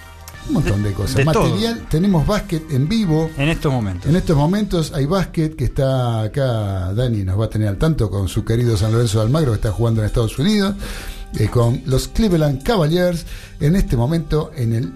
un 0.48 0.54
montón 0.54 0.84
de, 0.84 0.94
cosas. 0.94 1.16
de 1.16 1.26
Material, 1.26 1.86
tenemos 1.90 2.26
básquet 2.26 2.72
en 2.72 2.88
vivo. 2.88 3.30
En 3.38 3.50
estos 3.50 3.72
momentos. 3.72 4.10
En 4.10 4.16
estos 4.16 4.36
momentos 4.36 4.94
hay 4.94 5.06
básquet 5.06 5.56
que 5.56 5.66
está 5.66 6.22
acá, 6.22 6.94
Dani 6.94 7.24
nos 7.24 7.40
va 7.40 7.46
a 7.46 7.50
tener 7.50 7.68
al 7.68 7.78
tanto 7.78 8.10
con 8.10 8.28
su 8.28 8.46
querido 8.46 8.78
San 8.78 8.92
Lorenzo 8.92 9.20
de 9.20 9.26
Almagro 9.26 9.52
que 9.52 9.58
está 9.58 9.72
jugando 9.72 10.02
en 10.02 10.08
Estados 10.08 10.38
Unidos, 10.40 10.76
eh, 11.38 11.48
con 11.50 11.82
los 11.86 12.08
Cleveland 12.08 12.64
Cavaliers, 12.64 13.26
en 13.60 13.76
este 13.76 13.98
momento 13.98 14.52
en 14.56 14.74
el 14.74 14.94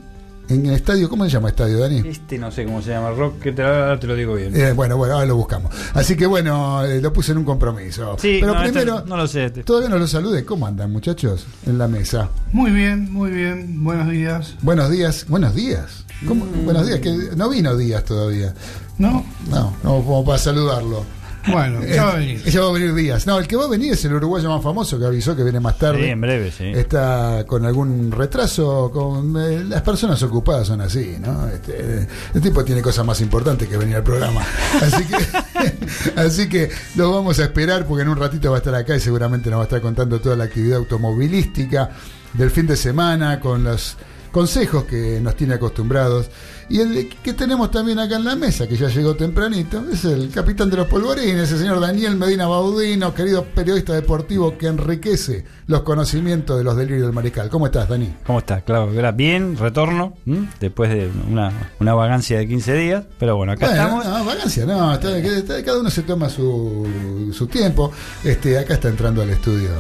en 0.54 0.66
el 0.66 0.74
estadio, 0.74 1.10
¿cómo 1.10 1.24
se 1.26 1.32
llama 1.32 1.50
estadio, 1.50 1.80
Dani? 1.80 2.04
Este 2.08 2.38
no 2.38 2.52
sé 2.52 2.66
cómo 2.66 2.82
se 2.82 2.90
llama, 2.92 3.12
Rock, 3.12 3.40
que 3.40 3.52
te, 3.52 3.64
ahora 3.64 4.00
te 4.00 4.08
lo 4.08 4.16
digo 4.16 4.36
bien. 4.36 4.56
Eh, 4.56 4.74
bueno, 4.74 4.98
bueno, 4.98 5.16
ahora 5.16 5.26
lo 5.26 5.36
buscamos. 5.36 5.74
Así 5.94 6.16
que 6.16 6.26
bueno, 6.26 6.84
eh, 6.84 7.02
lo 7.02 7.14
puse 7.14 7.32
en 7.32 7.40
un 7.40 7.46
compromiso. 7.46 8.18
sí, 8.20 8.38
Pero 8.42 8.54
no, 8.54 8.64
este 8.64 8.80
primero, 8.80 9.04
no 9.06 9.18
lo 9.18 9.28
sé. 9.28 9.46
este. 9.46 9.64
todavía 9.64 9.90
no 9.90 9.98
los 9.98 10.10
saludé. 10.12 10.46
¿Cómo 10.46 10.68
andan, 10.68 10.92
muchachos? 10.92 11.46
En 11.66 11.78
la 11.78 11.88
mesa. 11.88 12.30
Muy 12.52 12.72
bien, 12.72 13.12
muy 13.12 13.32
bien. 13.32 13.84
Buenos 13.84 14.10
días. 14.10 14.56
Buenos 14.62 14.90
días. 14.90 15.26
Buenos 15.28 15.56
días. 15.56 16.06
¿Cómo? 16.28 16.46
Mm. 16.46 16.66
Buenos 16.66 16.86
días, 16.86 17.00
que 17.00 17.12
no 17.36 17.50
vino 17.50 17.76
Díaz 17.76 18.04
todavía. 18.06 18.54
¿No? 18.98 19.26
No, 19.50 19.76
no, 19.84 20.04
como 20.04 20.24
para 20.24 20.38
saludarlo. 20.38 21.04
Bueno, 21.48 21.84
ya 21.86 22.06
va 22.06 22.12
a 22.12 22.16
venir. 22.16 22.42
Eh, 22.46 22.52
ya 22.52 22.62
va 22.62 22.70
a 22.70 22.72
venir 22.74 22.94
Díaz. 22.94 23.26
No, 23.26 23.40
el 23.40 23.48
que 23.48 23.56
va 23.56 23.66
a 23.66 23.68
venir 23.68 23.94
es 23.94 24.06
el 24.06 24.14
uruguayo 24.14 24.50
más 24.50 24.64
famoso 24.64 25.00
que 25.00 25.06
avisó 25.06 25.36
que 25.36 25.44
viene 25.44 25.60
más 25.60 25.78
tarde. 25.78 26.04
Sí, 26.04 26.10
en 26.10 26.22
breve, 26.22 26.52
sí. 26.52 26.66
Está 26.66 27.46
con 27.48 27.66
algún 27.66 28.12
retraso, 28.12 28.92
con 28.92 29.36
eh, 29.38 29.64
las 29.64 29.82
personas 29.82 30.22
ocupadas 30.24 30.68
son 30.68 30.82
así, 30.82 31.18
¿no? 31.20 31.48
Este, 31.48 31.74
eh, 31.78 32.08
el 32.34 32.42
tipo 32.42 32.64
tiene 32.64 32.82
cosas 32.82 33.06
más 33.06 33.22
importantes 33.22 33.68
que 33.68 33.78
venir 33.78 33.96
al 33.96 34.04
programa. 34.04 34.46
Así 34.82 35.04
que, 35.06 36.16
así 36.20 36.50
que 36.50 36.70
lo 36.96 37.12
vamos 37.12 37.40
a 37.40 37.44
esperar 37.44 37.86
porque 37.86 38.04
en 38.04 38.10
un 38.10 38.18
ratito 38.18 38.52
va 38.52 38.58
a 38.58 38.60
estar 38.60 38.76
acá 38.76 38.96
y 38.96 39.00
seguramente 39.00 39.50
nos 39.50 39.58
va 39.58 39.64
a 39.64 39.66
estar 39.66 39.82
contando 39.82 40.20
toda 40.20 40.36
la 40.36 40.46
actividad 40.46 40.78
automovilística 40.78 41.92
del 42.34 42.52
fin 42.52 42.68
de 42.68 42.78
semana 42.78 43.40
con 43.40 43.64
los 43.64 43.98
consejos 44.32 44.86
que 44.86 45.20
nos 45.22 45.36
tiene 45.36 45.56
acostumbrados. 45.56 46.30
Y 46.70 46.80
el 46.80 47.10
que 47.22 47.34
tenemos 47.34 47.70
también 47.70 48.00
acá 48.00 48.16
en 48.16 48.24
la 48.24 48.36
mesa, 48.38 48.66
que 48.66 48.78
ya 48.78 48.88
llegó 48.88 49.14
tempranito, 49.16 49.84
es 49.92 50.06
el 50.06 50.30
capitán 50.30 50.70
de 50.70 50.78
los 50.78 50.88
polvorines, 50.88 51.52
el 51.52 51.60
señor 51.60 51.82
Daniel 51.82 52.16
Medina 52.16 52.48
Baudino, 52.48 53.14
querido 53.14 53.44
periodista 53.44 53.94
deportivo 53.94 54.58
que 54.58 54.68
enriquece 54.68 55.44
los 55.68 55.82
conocimientos 55.82 56.58
de 56.58 56.64
los 56.64 56.78
delirios 56.78 57.08
del 57.08 57.14
mariscal. 57.14 57.50
¿Cómo 57.50 57.66
estás, 57.66 57.90
Dani? 57.90 58.14
¿Cómo 58.26 58.40
estás, 58.40 58.64
Claudio? 58.64 59.00
Gra- 59.02 59.14
Bien, 59.14 59.58
retorno, 59.58 60.14
¿m? 60.26 60.48
después 60.62 60.90
de 60.90 61.10
una, 61.30 61.74
una 61.82 61.94
vagancia 61.94 62.38
de 62.38 62.48
15 62.48 62.74
días, 62.74 63.04
pero 63.20 63.36
bueno, 63.36 63.52
acá 63.52 63.66
Bueno, 63.68 63.82
estamos. 63.84 64.06
No, 64.06 64.26
vagancia, 64.26 64.66
no, 64.66 64.94
está- 64.94 65.18
está- 65.18 65.64
cada 65.66 65.80
uno 65.82 65.90
se 65.90 66.04
toma 66.04 66.30
su, 66.30 67.30
su 67.34 67.48
tiempo. 67.48 67.92
Este, 68.24 68.58
acá 68.58 68.76
está 68.76 68.88
entrando 68.88 69.22
al 69.22 69.30
estudio. 69.30 69.72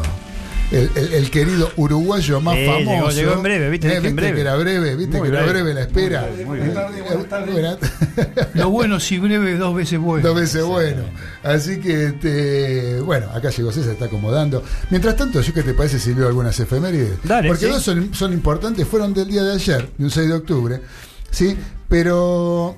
El, 0.71 0.89
el- 0.95 1.13
el 1.13 1.29
querido 1.31 1.69
uruguayo 1.75 2.39
más 2.39 2.55
Eh, 2.57 2.65
famoso. 2.65 2.85
llegó- 2.91 3.09
llegó 3.11 3.33
en 3.33 3.43
breve, 3.43 3.69
¿viste? 3.69 3.87
Eh, 3.93 3.97
en 4.01 4.15
breve. 4.15 4.35
que 4.35 4.41
era 4.41 4.55
breve, 4.55 4.95
viste 4.95 5.17
Muy 5.17 5.29
que 5.29 5.35
era 5.35 5.43
breve. 5.45 5.63
breve 5.63 5.73
la 5.73 5.81
espera. 5.81 6.29
Muy 6.45 6.59
bien. 6.59 6.71
Eh, 6.71 7.51
buenas- 7.51 7.77
Lo 8.53 8.69
bueno 8.69 8.99
si 8.99 9.19
breve, 9.19 9.55
dos 9.57 9.75
veces 9.75 9.99
bueno. 9.99 10.27
Dos 10.27 10.39
veces 10.39 10.63
bueno. 10.63 11.03
Así 11.43 11.79
que, 11.79 12.05
este, 12.05 12.99
bueno, 13.01 13.29
acá 13.31 13.49
llegó 13.49 13.71
César, 13.71 13.91
está 13.93 14.05
acomodando. 14.05 14.63
Mientras 14.89 15.15
tanto, 15.17 15.41
¿yo 15.41 15.53
qué 15.53 15.63
te 15.63 15.73
parece 15.73 15.99
si 15.99 16.13
leo 16.13 16.27
algunas 16.27 16.57
efemérides? 16.59 17.17
Dale, 17.23 17.49
Porque 17.49 17.65
sí. 17.65 17.71
dos 17.71 17.83
son, 17.83 18.13
son 18.13 18.31
importantes, 18.33 18.87
fueron 18.87 19.13
del 19.13 19.27
día 19.27 19.43
de 19.43 19.53
ayer, 19.53 19.89
de 19.97 20.03
un 20.05 20.11
6 20.11 20.27
de 20.27 20.33
octubre, 20.33 20.81
¿sí? 21.29 21.57
Pero 21.89 22.77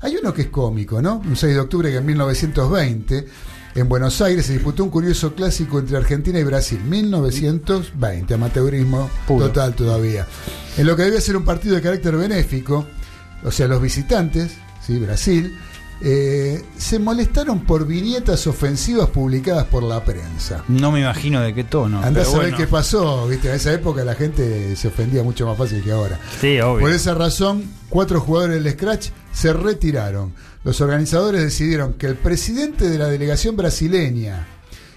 hay 0.00 0.16
uno 0.16 0.34
que 0.34 0.42
es 0.42 0.48
cómico, 0.48 1.00
¿no? 1.00 1.22
Un 1.24 1.36
6 1.36 1.54
de 1.54 1.60
octubre 1.60 1.90
que 1.90 1.96
en 1.96 2.06
1920, 2.06 3.26
en 3.74 3.88
Buenos 3.88 4.20
Aires, 4.20 4.46
se 4.46 4.52
disputó 4.52 4.84
un 4.84 4.90
curioso 4.90 5.34
clásico 5.34 5.78
entre 5.78 5.96
Argentina 5.96 6.38
y 6.38 6.44
Brasil. 6.44 6.80
1920, 6.80 8.34
amateurismo 8.34 9.10
Puro. 9.26 9.46
total 9.46 9.74
todavía. 9.74 10.26
En 10.76 10.86
lo 10.86 10.96
que 10.96 11.02
debía 11.02 11.20
ser 11.20 11.36
un 11.36 11.44
partido 11.44 11.74
de 11.74 11.82
carácter 11.82 12.16
benéfico, 12.16 12.86
o 13.42 13.50
sea, 13.50 13.66
los 13.66 13.82
visitantes, 13.82 14.52
¿sí? 14.80 14.98
Brasil, 14.98 15.56
eh, 16.00 16.62
se 16.76 16.98
molestaron 16.98 17.64
por 17.64 17.86
viñetas 17.86 18.46
ofensivas 18.46 19.08
publicadas 19.08 19.64
por 19.64 19.82
la 19.82 20.04
prensa. 20.04 20.62
No 20.68 20.92
me 20.92 21.00
imagino 21.00 21.40
de 21.40 21.54
qué 21.54 21.64
tono. 21.64 22.00
Pero 22.02 22.22
a 22.22 22.28
bueno. 22.28 22.56
qué 22.56 22.66
pasó, 22.66 23.26
¿viste? 23.26 23.48
En 23.48 23.54
esa 23.54 23.72
época 23.72 24.04
la 24.04 24.14
gente 24.14 24.76
se 24.76 24.88
ofendía 24.88 25.22
mucho 25.22 25.46
más 25.46 25.56
fácil 25.56 25.82
que 25.82 25.92
ahora. 25.92 26.18
Sí, 26.40 26.60
obvio. 26.60 26.80
Por 26.80 26.92
esa 26.92 27.14
razón, 27.14 27.64
cuatro 27.88 28.20
jugadores 28.20 28.62
del 28.62 28.72
Scratch 28.72 29.08
se 29.32 29.52
retiraron. 29.52 30.32
Los 30.64 30.80
organizadores 30.80 31.42
decidieron 31.42 31.92
que 31.94 32.06
el 32.06 32.16
presidente 32.16 32.88
de 32.88 32.98
la 32.98 33.08
delegación 33.08 33.56
brasileña 33.56 34.46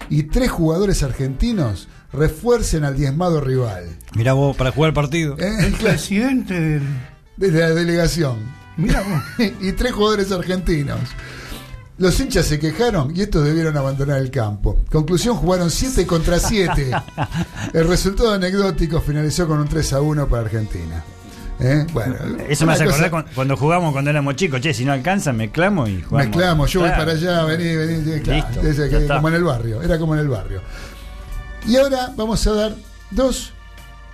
y 0.08 0.24
tres 0.24 0.50
jugadores 0.50 1.02
argentinos 1.02 1.88
refuercen 2.12 2.84
al 2.84 2.96
diezmado 2.96 3.42
rival. 3.42 3.96
Mirá 4.14 4.32
vos, 4.32 4.56
para 4.56 4.72
jugar 4.72 4.88
el 4.88 4.94
partido. 4.94 5.36
¿Eh? 5.38 5.66
El 5.66 5.74
presidente 5.74 6.58
del. 6.58 6.82
Desde 7.36 7.60
la 7.60 7.70
delegación. 7.70 8.38
Mira 8.78 9.02
vos. 9.02 9.22
y 9.60 9.72
tres 9.72 9.92
jugadores 9.92 10.32
argentinos. 10.32 11.00
Los 11.98 12.18
hinchas 12.20 12.46
se 12.46 12.58
quejaron 12.60 13.14
y 13.14 13.22
estos 13.22 13.44
debieron 13.44 13.76
abandonar 13.76 14.20
el 14.20 14.30
campo. 14.30 14.78
Conclusión, 14.90 15.36
jugaron 15.36 15.68
7 15.68 16.06
contra 16.06 16.38
7. 16.38 16.92
El 17.74 17.88
resultado 17.88 18.32
anecdótico 18.32 19.00
finalizó 19.00 19.48
con 19.48 19.58
un 19.58 19.68
3 19.68 19.94
a 19.94 20.00
1 20.00 20.28
para 20.28 20.42
Argentina. 20.42 21.04
¿Eh? 21.60 21.86
Bueno, 21.92 22.14
Eso 22.48 22.66
me 22.66 22.72
hace 22.74 22.84
cosa- 22.84 23.06
acordar 23.06 23.24
cu- 23.24 23.30
cuando 23.34 23.56
jugamos 23.56 23.92
cuando 23.92 24.10
éramos 24.10 24.36
chicos. 24.36 24.60
Che, 24.60 24.72
si 24.72 24.84
no 24.84 24.92
alcanza, 24.92 25.32
mezclamos 25.32 25.88
y 25.88 26.02
jugamos. 26.02 26.28
Mezclamos, 26.28 26.70
yo 26.70 26.80
voy 26.80 26.90
para 26.90 27.12
allá, 27.12 27.44
vení, 27.44 27.74
vení. 27.76 28.04
sí, 28.14 28.20
claro. 28.20 28.46
Listo, 28.48 28.60
Ese 28.66 28.90
ya 28.90 28.96
que- 28.98 29.02
está. 29.04 29.16
como 29.16 29.28
en 29.28 29.34
el 29.34 29.44
barrio, 29.44 29.82
era 29.82 29.98
como 29.98 30.14
en 30.14 30.20
el 30.20 30.28
barrio. 30.28 30.60
Y 31.66 31.76
ahora 31.76 32.12
vamos 32.16 32.46
a 32.46 32.52
dar 32.52 32.74
dos 33.10 33.52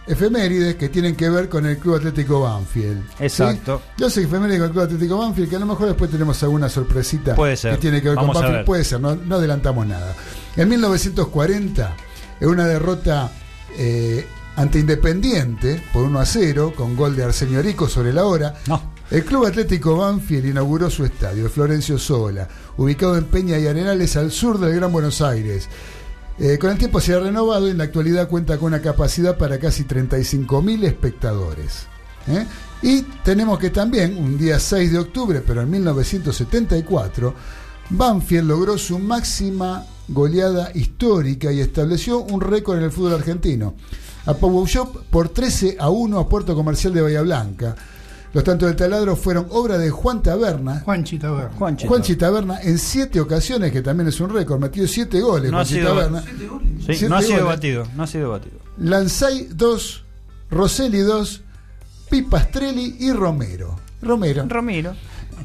efemérides 0.06 0.74
que 0.76 0.88
tienen 0.88 1.14
que 1.16 1.28
ver 1.30 1.48
con 1.48 1.64
el 1.66 1.78
Club 1.78 1.96
Atlético 1.96 2.40
Banfield. 2.40 3.02
¿sí? 3.18 3.24
Exacto. 3.24 3.80
Dos 3.96 4.16
efemérides 4.16 4.58
con 4.60 4.66
el 4.68 4.72
Club 4.72 4.84
Atlético 4.84 5.18
Banfield, 5.18 5.50
que 5.50 5.56
a 5.56 5.60
lo 5.60 5.66
mejor 5.66 5.86
después 5.88 6.10
tenemos 6.10 6.42
alguna 6.42 6.68
sorpresita 6.68 7.34
Puede 7.34 7.56
ser. 7.56 7.72
que 7.74 7.78
tiene 7.78 8.00
que 8.02 8.08
ver 8.08 8.16
Vamos 8.16 8.32
con 8.32 8.42
Banfield. 8.42 8.56
ver. 8.58 8.64
Puede 8.64 8.84
ser, 8.84 9.00
no, 9.00 9.14
no 9.16 9.36
adelantamos 9.36 9.86
nada. 9.86 10.14
En 10.56 10.68
1940, 10.68 11.94
en 12.40 12.48
una 12.48 12.66
derrota 12.66 13.30
eh, 13.78 14.26
ante 14.56 14.78
Independiente 14.78 15.82
por 15.92 16.04
1 16.04 16.20
a 16.20 16.26
0, 16.26 16.72
con 16.76 16.96
gol 16.96 17.16
de 17.16 17.24
Arsenio 17.24 17.60
Rico 17.62 17.88
sobre 17.88 18.12
la 18.12 18.24
hora, 18.24 18.54
No. 18.68 18.80
el 19.10 19.24
Club 19.24 19.46
Atlético 19.46 19.96
Banfield 19.96 20.46
inauguró 20.46 20.88
su 20.90 21.04
estadio, 21.04 21.44
el 21.44 21.50
Florencio 21.50 21.98
Sola, 21.98 22.48
ubicado 22.76 23.16
en 23.18 23.24
Peña 23.24 23.58
y 23.58 23.66
Arenales 23.66 24.16
al 24.16 24.30
sur 24.30 24.58
del 24.58 24.74
Gran 24.74 24.92
Buenos 24.92 25.20
Aires. 25.20 25.68
Eh, 26.38 26.58
con 26.58 26.70
el 26.70 26.78
tiempo 26.78 27.00
se 27.00 27.14
ha 27.14 27.20
renovado 27.20 27.68
y 27.68 27.70
en 27.70 27.78
la 27.78 27.84
actualidad 27.84 28.28
cuenta 28.28 28.56
con 28.58 28.66
una 28.68 28.82
capacidad 28.82 29.36
para 29.38 29.58
casi 29.58 29.84
35.000 29.84 30.84
espectadores. 30.84 31.86
¿eh? 32.26 32.46
Y 32.82 33.02
tenemos 33.22 33.58
que 33.58 33.70
también, 33.70 34.16
un 34.18 34.36
día 34.36 34.58
6 34.58 34.92
de 34.92 34.98
octubre, 34.98 35.42
pero 35.46 35.62
en 35.62 35.70
1974, 35.70 37.34
Banfield 37.90 38.48
logró 38.48 38.78
su 38.78 38.98
máxima 38.98 39.84
goleada 40.08 40.70
histórica 40.74 41.50
y 41.52 41.60
estableció 41.60 42.18
un 42.20 42.40
récord 42.40 42.78
en 42.78 42.84
el 42.84 42.90
fútbol 42.92 43.14
argentino. 43.14 43.74
Apabuló 44.26 44.66
por 45.10 45.28
13 45.28 45.76
a 45.78 45.90
1 45.90 46.18
a 46.18 46.28
Puerto 46.28 46.54
Comercial 46.54 46.94
de 46.94 47.02
Bahía 47.02 47.22
Blanca. 47.22 47.74
Los 48.32 48.42
tantos 48.42 48.66
del 48.66 48.74
taladro 48.76 49.14
fueron 49.14 49.46
obra 49.50 49.78
de 49.78 49.90
Juan 49.90 50.20
Taberna. 50.22 50.80
Juanchi 50.80 51.18
Taberna. 51.18 51.56
Juanchi. 51.56 51.86
Juanchi 51.86 52.16
Taberna 52.16 52.60
en 52.62 52.78
siete 52.78 53.20
ocasiones, 53.20 53.70
que 53.70 53.80
también 53.80 54.08
es 54.08 54.18
un 54.20 54.30
récord, 54.30 54.58
metió 54.60 54.88
siete 54.88 55.20
goles. 55.20 55.52
No 55.52 55.58
ha 55.58 55.64
Juanchi 55.64 55.74
sido- 55.74 55.88
Taberna. 55.94 56.22
Sí, 56.22 56.84
Siete 56.86 57.08
no 57.08 57.16
ha 57.16 57.22
sido 57.22 57.32
goles. 57.44 57.46
batido. 57.56 57.86
No 57.94 58.02
ha 58.02 58.06
sido 58.08 58.30
batido. 58.30 58.56
Lanzai 58.78 59.48
2, 59.54 60.04
Rosselli 60.50 60.98
2, 61.00 61.42
Pipastrelli 62.10 62.96
y 63.00 63.12
Romero. 63.12 63.76
Romero. 64.02 64.44
Ramiro. 64.48 64.94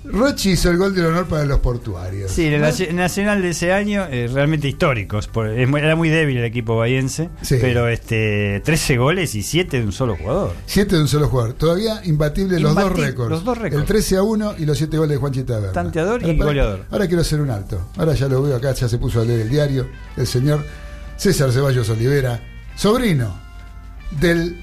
Rochi 0.03 0.51
hizo 0.51 0.69
el 0.71 0.77
gol 0.77 0.95
del 0.95 1.05
honor 1.07 1.27
para 1.27 1.45
los 1.45 1.59
portuarios. 1.59 2.31
Sí, 2.31 2.45
el 2.47 2.95
nacional 2.95 3.41
de 3.41 3.49
ese 3.49 3.73
año, 3.73 4.05
eh, 4.09 4.29
realmente 4.31 4.67
históricos. 4.67 5.27
por- 5.27 5.47
era 5.49 5.95
muy 5.95 6.09
débil 6.09 6.37
el 6.37 6.45
equipo 6.45 6.77
bahiense. 6.77 7.29
Sí. 7.41 7.57
Pero 7.59 7.87
este 7.87 8.61
13 8.63 8.97
goles 8.97 9.35
y 9.35 9.43
7 9.43 9.79
de 9.79 9.85
un 9.85 9.91
solo 9.91 10.15
jugador. 10.17 10.53
Siete 10.65 10.95
de 10.95 11.01
un 11.01 11.07
solo 11.07 11.27
jugador. 11.27 11.53
Todavía 11.53 12.01
imbatible 12.05 12.59
los 12.59 12.73
dos 12.75 12.91
récords. 12.93 13.29
los 13.29 13.43
dos 13.43 13.57
récords. 13.57 13.81
El 13.81 13.87
13 13.87 14.17
a 14.17 14.23
1 14.23 14.55
y 14.57 14.65
los 14.65 14.77
7 14.77 14.97
goles 14.97 15.11
de 15.11 15.17
Juanchi 15.17 15.43
Taberna. 15.43 15.71
Tanteador 15.73 16.21
y 16.23 16.33
para- 16.33 16.45
goleador. 16.45 16.85
Ahora 16.91 17.07
quiero 17.07 17.21
hacer 17.21 17.41
un 17.41 17.49
alto. 17.51 17.89
Ahora 17.97 18.13
ya 18.13 18.27
lo 18.27 18.41
veo 18.41 18.55
acá, 18.55 18.73
ya 18.73 18.87
se 18.89 18.97
puso 18.97 19.21
a 19.21 19.25
leer 19.25 19.41
el 19.41 19.49
diario. 19.49 19.87
El 20.17 20.25
señor 20.27 20.65
César 21.17 21.51
Ceballos 21.51 21.89
Olivera, 21.89 22.39
sobrino 22.75 23.39
del 24.19 24.59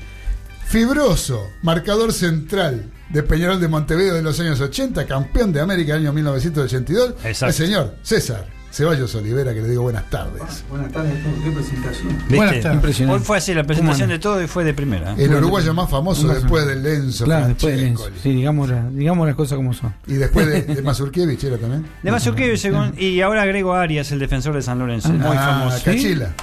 fibroso 0.67 1.41
marcador 1.63 2.13
central 2.13 2.91
de 3.11 3.23
Peñarol 3.23 3.61
de 3.61 3.69
Montevideo 3.69 4.15
de 4.15 4.23
los 4.23 4.39
años 4.41 4.61
80, 4.61 5.07
campeón 5.07 5.53
de 5.53 5.61
América 5.61 5.93
del 5.95 6.03
año 6.03 6.13
1982. 6.13 7.15
Exacto. 7.25 7.47
El 7.47 7.53
señor 7.53 7.95
César 8.03 8.47
Ceballos 8.69 9.15
Olivera, 9.15 9.55
que 9.55 9.63
le 9.63 9.69
digo 9.71 9.85
buenas 9.85 10.11
tardes. 10.11 10.43
Buenas 10.69 10.93
tardes 10.93 11.13
a 11.19 11.23
todos. 11.25 11.45
Qué 11.45 11.51
presentación. 11.51 12.09
¿Viste? 12.19 12.37
Buenas 12.37 12.61
tardes. 12.61 12.75
Impresionante. 12.75 13.19
Hoy 13.21 13.25
fue 13.25 13.37
así, 13.39 13.55
la 13.55 13.65
presentación 13.65 14.09
de 14.11 14.19
todo 14.19 14.43
y 14.43 14.47
fue 14.49 14.65
de 14.65 14.75
primera. 14.75 15.13
¿eh? 15.13 15.15
El 15.19 15.29
Bueno, 15.29 15.39
uruguayo 15.47 15.73
más 15.73 15.89
famoso 15.89 16.29
después 16.29 16.67
del 16.67 16.83
Lenzo. 16.83 17.25
Claro, 17.25 17.49
después 17.49 17.75
de 17.75 17.79
Francescoli. 17.81 18.11
Lenzo. 18.11 18.23
Sí, 18.23 18.33
digamos, 18.35 18.69
la- 18.69 18.91
digamos 18.91 19.27
las 19.27 19.37
cosas 19.37 19.57
como 19.57 19.73
son. 19.73 19.95
Y 20.07 20.15
después 20.15 20.47
de, 20.47 20.63
de 20.75 20.83
Mazurkiewicz 20.83 21.43
era 21.45 21.57
también. 21.57 21.87
De 22.03 22.11
Mazurkiewicz, 22.11 22.61
según- 22.61 22.93
y 22.99 23.23
ahora 23.23 23.43
agrego 23.43 23.73
a 23.73 23.81
Arias, 23.81 24.13
el 24.13 24.19
defensor 24.19 24.55
de 24.55 24.61
San 24.61 24.79
Lorenzo, 24.79 25.09
muy 25.09 25.25
Ah, 25.37 25.59
famoso. 25.61 25.83
Cachila. 25.83 26.35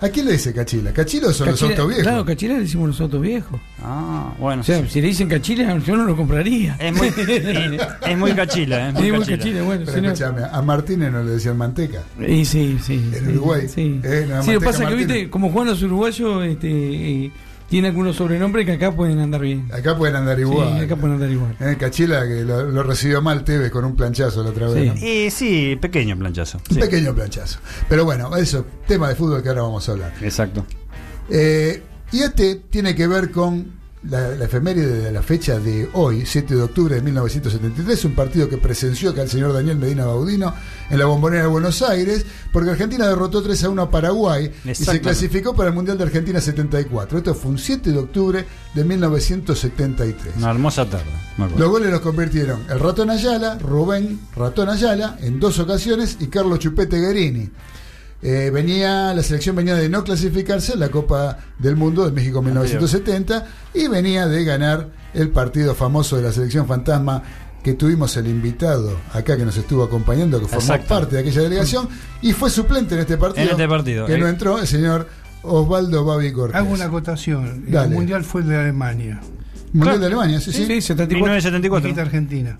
¿A 0.00 0.08
quién 0.08 0.26
le 0.26 0.32
dice 0.32 0.52
Cachila? 0.52 0.92
¿Cachilo 0.92 1.32
son 1.32 1.48
los 1.50 1.62
autos 1.62 1.86
viejos? 1.86 2.02
Claro, 2.02 2.24
Cachila 2.24 2.54
le 2.54 2.60
decimos 2.60 2.88
los 2.88 3.00
autos 3.00 3.20
viejos. 3.22 3.60
Ah, 3.82 4.32
bueno. 4.38 4.60
O 4.60 4.64
sea, 4.64 4.86
si 4.88 5.00
le 5.00 5.08
dicen 5.08 5.28
Cachila, 5.28 5.78
yo 5.78 5.96
no 5.96 6.04
lo 6.04 6.16
compraría. 6.16 6.76
Es 6.80 6.92
muy, 6.94 7.06
y- 7.16 8.10
es 8.10 8.18
muy 8.18 8.32
cachila, 8.32 8.88
¿eh? 8.88 8.92
Muy 8.92 9.06
Es 9.06 9.10
muy 9.10 9.18
cachila. 9.20 9.36
Cachila, 9.38 9.62
bueno. 9.62 9.82
Pero 9.84 9.96
si 9.96 10.00
no- 10.02 10.08
escúchame, 10.12 10.42
a 10.50 10.62
Martínez 10.62 11.12
no 11.12 11.22
le 11.22 11.30
decían 11.32 11.56
manteca. 11.56 12.02
Y 12.18 12.44
sí, 12.44 12.78
sí. 12.82 12.94
En 13.14 13.24
sí, 13.24 13.30
Uruguay, 13.30 13.68
Sí, 13.68 14.00
eh, 14.02 14.26
no, 14.28 14.42
Sí, 14.42 14.52
lo 14.52 14.60
pasa 14.60 14.78
que, 14.80 14.84
Martínez. 14.84 15.06
viste, 15.08 15.30
como 15.30 15.50
juegan 15.50 15.68
los 15.70 15.82
uruguayos, 15.82 16.44
este, 16.44 16.68
eh, 17.26 17.30
Tiene 17.72 17.88
algunos 17.88 18.16
sobrenombres 18.16 18.66
que 18.66 18.72
acá 18.72 18.92
pueden 18.94 19.18
andar 19.18 19.40
bien. 19.40 19.66
Acá 19.72 19.96
pueden 19.96 20.14
andar 20.14 20.36
Sí, 20.36 20.42
igual. 20.42 20.78
acá 20.78 20.94
pueden 20.94 21.14
andar 21.14 21.30
igual. 21.30 21.56
Eh, 21.58 21.76
Cachila 21.80 22.28
que 22.28 22.42
lo, 22.44 22.64
lo 22.70 22.82
recibió 22.82 23.22
mal 23.22 23.44
Tevez 23.44 23.70
con 23.70 23.86
un 23.86 23.96
planchazo 23.96 24.42
la 24.42 24.50
otra 24.50 24.68
vez. 24.68 24.82
Sí. 24.82 24.88
¿no? 24.90 24.94
Eh, 25.00 25.30
sí, 25.30 25.78
pequeño 25.80 26.18
planchazo. 26.18 26.58
Un 26.68 26.74
Sí. 26.74 26.80
pequeño 26.82 27.14
planchazo. 27.14 27.60
Pero 27.88 28.04
bueno, 28.04 28.36
eso, 28.36 28.66
tema 28.86 29.08
de 29.08 29.14
fútbol 29.14 29.42
que 29.42 29.48
ahora 29.48 29.62
vamos 29.62 29.88
a 29.88 29.92
hablar. 29.92 30.12
Exacto. 30.20 30.66
Eh, 31.30 31.82
y 32.12 32.20
este 32.20 32.56
tiene 32.56 32.94
que 32.94 33.06
ver 33.06 33.30
con 33.30 33.72
la, 34.04 34.30
la 34.30 34.44
efeméride 34.44 35.02
de 35.02 35.12
la 35.12 35.22
fecha 35.22 35.58
de 35.58 35.88
hoy, 35.92 36.24
7 36.26 36.54
de 36.54 36.62
octubre 36.62 36.94
de 36.94 37.02
1973, 37.02 38.04
un 38.06 38.14
partido 38.14 38.48
que 38.48 38.58
presenció 38.58 39.10
acá 39.10 39.22
el 39.22 39.30
señor 39.30 39.52
Daniel 39.52 39.76
Medina 39.76 40.06
Baudino 40.06 40.54
en 40.90 40.98
la 40.98 41.06
bombonera 41.06 41.42
de 41.42 41.48
Buenos 41.48 41.82
Aires, 41.82 42.26
porque 42.52 42.70
Argentina 42.70 43.06
derrotó 43.06 43.42
3 43.42 43.64
a 43.64 43.68
1 43.68 43.82
a 43.82 43.90
Paraguay 43.90 44.50
y 44.64 44.74
se 44.74 45.00
clasificó 45.00 45.54
para 45.54 45.68
el 45.68 45.74
Mundial 45.74 45.98
de 45.98 46.04
Argentina 46.04 46.40
74. 46.40 47.18
Esto 47.18 47.34
fue 47.34 47.52
un 47.52 47.58
7 47.58 47.92
de 47.92 47.98
octubre 47.98 48.44
de 48.74 48.84
1973. 48.84 50.36
Una 50.36 50.50
hermosa 50.50 50.88
tarde. 50.88 51.04
Los 51.56 51.68
goles 51.68 51.90
los 51.90 52.00
convirtieron 52.00 52.64
el 52.68 52.80
Ratón 52.80 53.10
Ayala, 53.10 53.58
Rubén 53.58 54.20
Ratón 54.36 54.68
Ayala, 54.68 55.16
en 55.20 55.40
dos 55.40 55.58
ocasiones, 55.58 56.16
y 56.20 56.26
Carlos 56.26 56.58
Chupete 56.58 56.98
Guerini. 56.98 57.50
Eh, 58.22 58.50
venía, 58.52 59.12
la 59.14 59.22
selección 59.22 59.56
venía 59.56 59.74
de 59.74 59.88
no 59.88 60.04
clasificarse 60.04 60.74
en 60.74 60.80
la 60.80 60.90
Copa 60.90 61.38
del 61.58 61.74
Mundo 61.74 62.04
de 62.04 62.12
México 62.12 62.40
1970 62.40 63.46
y 63.74 63.88
venía 63.88 64.28
de 64.28 64.44
ganar 64.44 64.90
el 65.12 65.30
partido 65.30 65.74
famoso 65.74 66.16
de 66.16 66.22
la 66.22 66.32
selección 66.32 66.68
fantasma 66.68 67.22
que 67.64 67.74
tuvimos 67.74 68.16
el 68.16 68.28
invitado 68.28 68.96
acá 69.12 69.36
que 69.36 69.44
nos 69.44 69.56
estuvo 69.56 69.82
acompañando, 69.82 70.38
que 70.40 70.46
formó 70.46 70.60
Exacto. 70.60 70.88
parte 70.88 71.16
de 71.16 71.22
aquella 71.22 71.42
delegación 71.42 71.88
y 72.20 72.32
fue 72.32 72.48
suplente 72.50 72.94
en 72.94 73.00
este 73.00 73.16
partido. 73.16 73.44
En 73.44 73.50
este 73.50 73.68
partido, 73.68 74.06
Que 74.06 74.14
eh. 74.14 74.18
no 74.18 74.28
entró 74.28 74.58
el 74.58 74.66
señor 74.66 75.08
Osvaldo 75.42 76.04
Babi 76.04 76.32
Cortés. 76.32 76.56
Hago 76.56 76.72
una 76.72 76.84
acotación. 76.84 77.64
Dale. 77.68 77.88
El 77.88 77.94
mundial 77.94 78.24
fue 78.24 78.42
el 78.42 78.48
de 78.48 78.56
Alemania. 78.56 79.20
Mundial 79.72 80.00
de 80.00 80.06
Alemania, 80.06 80.40
sí, 80.40 80.52
sí. 80.52 80.66
Sí, 80.66 80.80
74. 80.80 81.08
1974. 81.18 81.86
Dijiste 81.88 82.00
Argentina. 82.00 82.58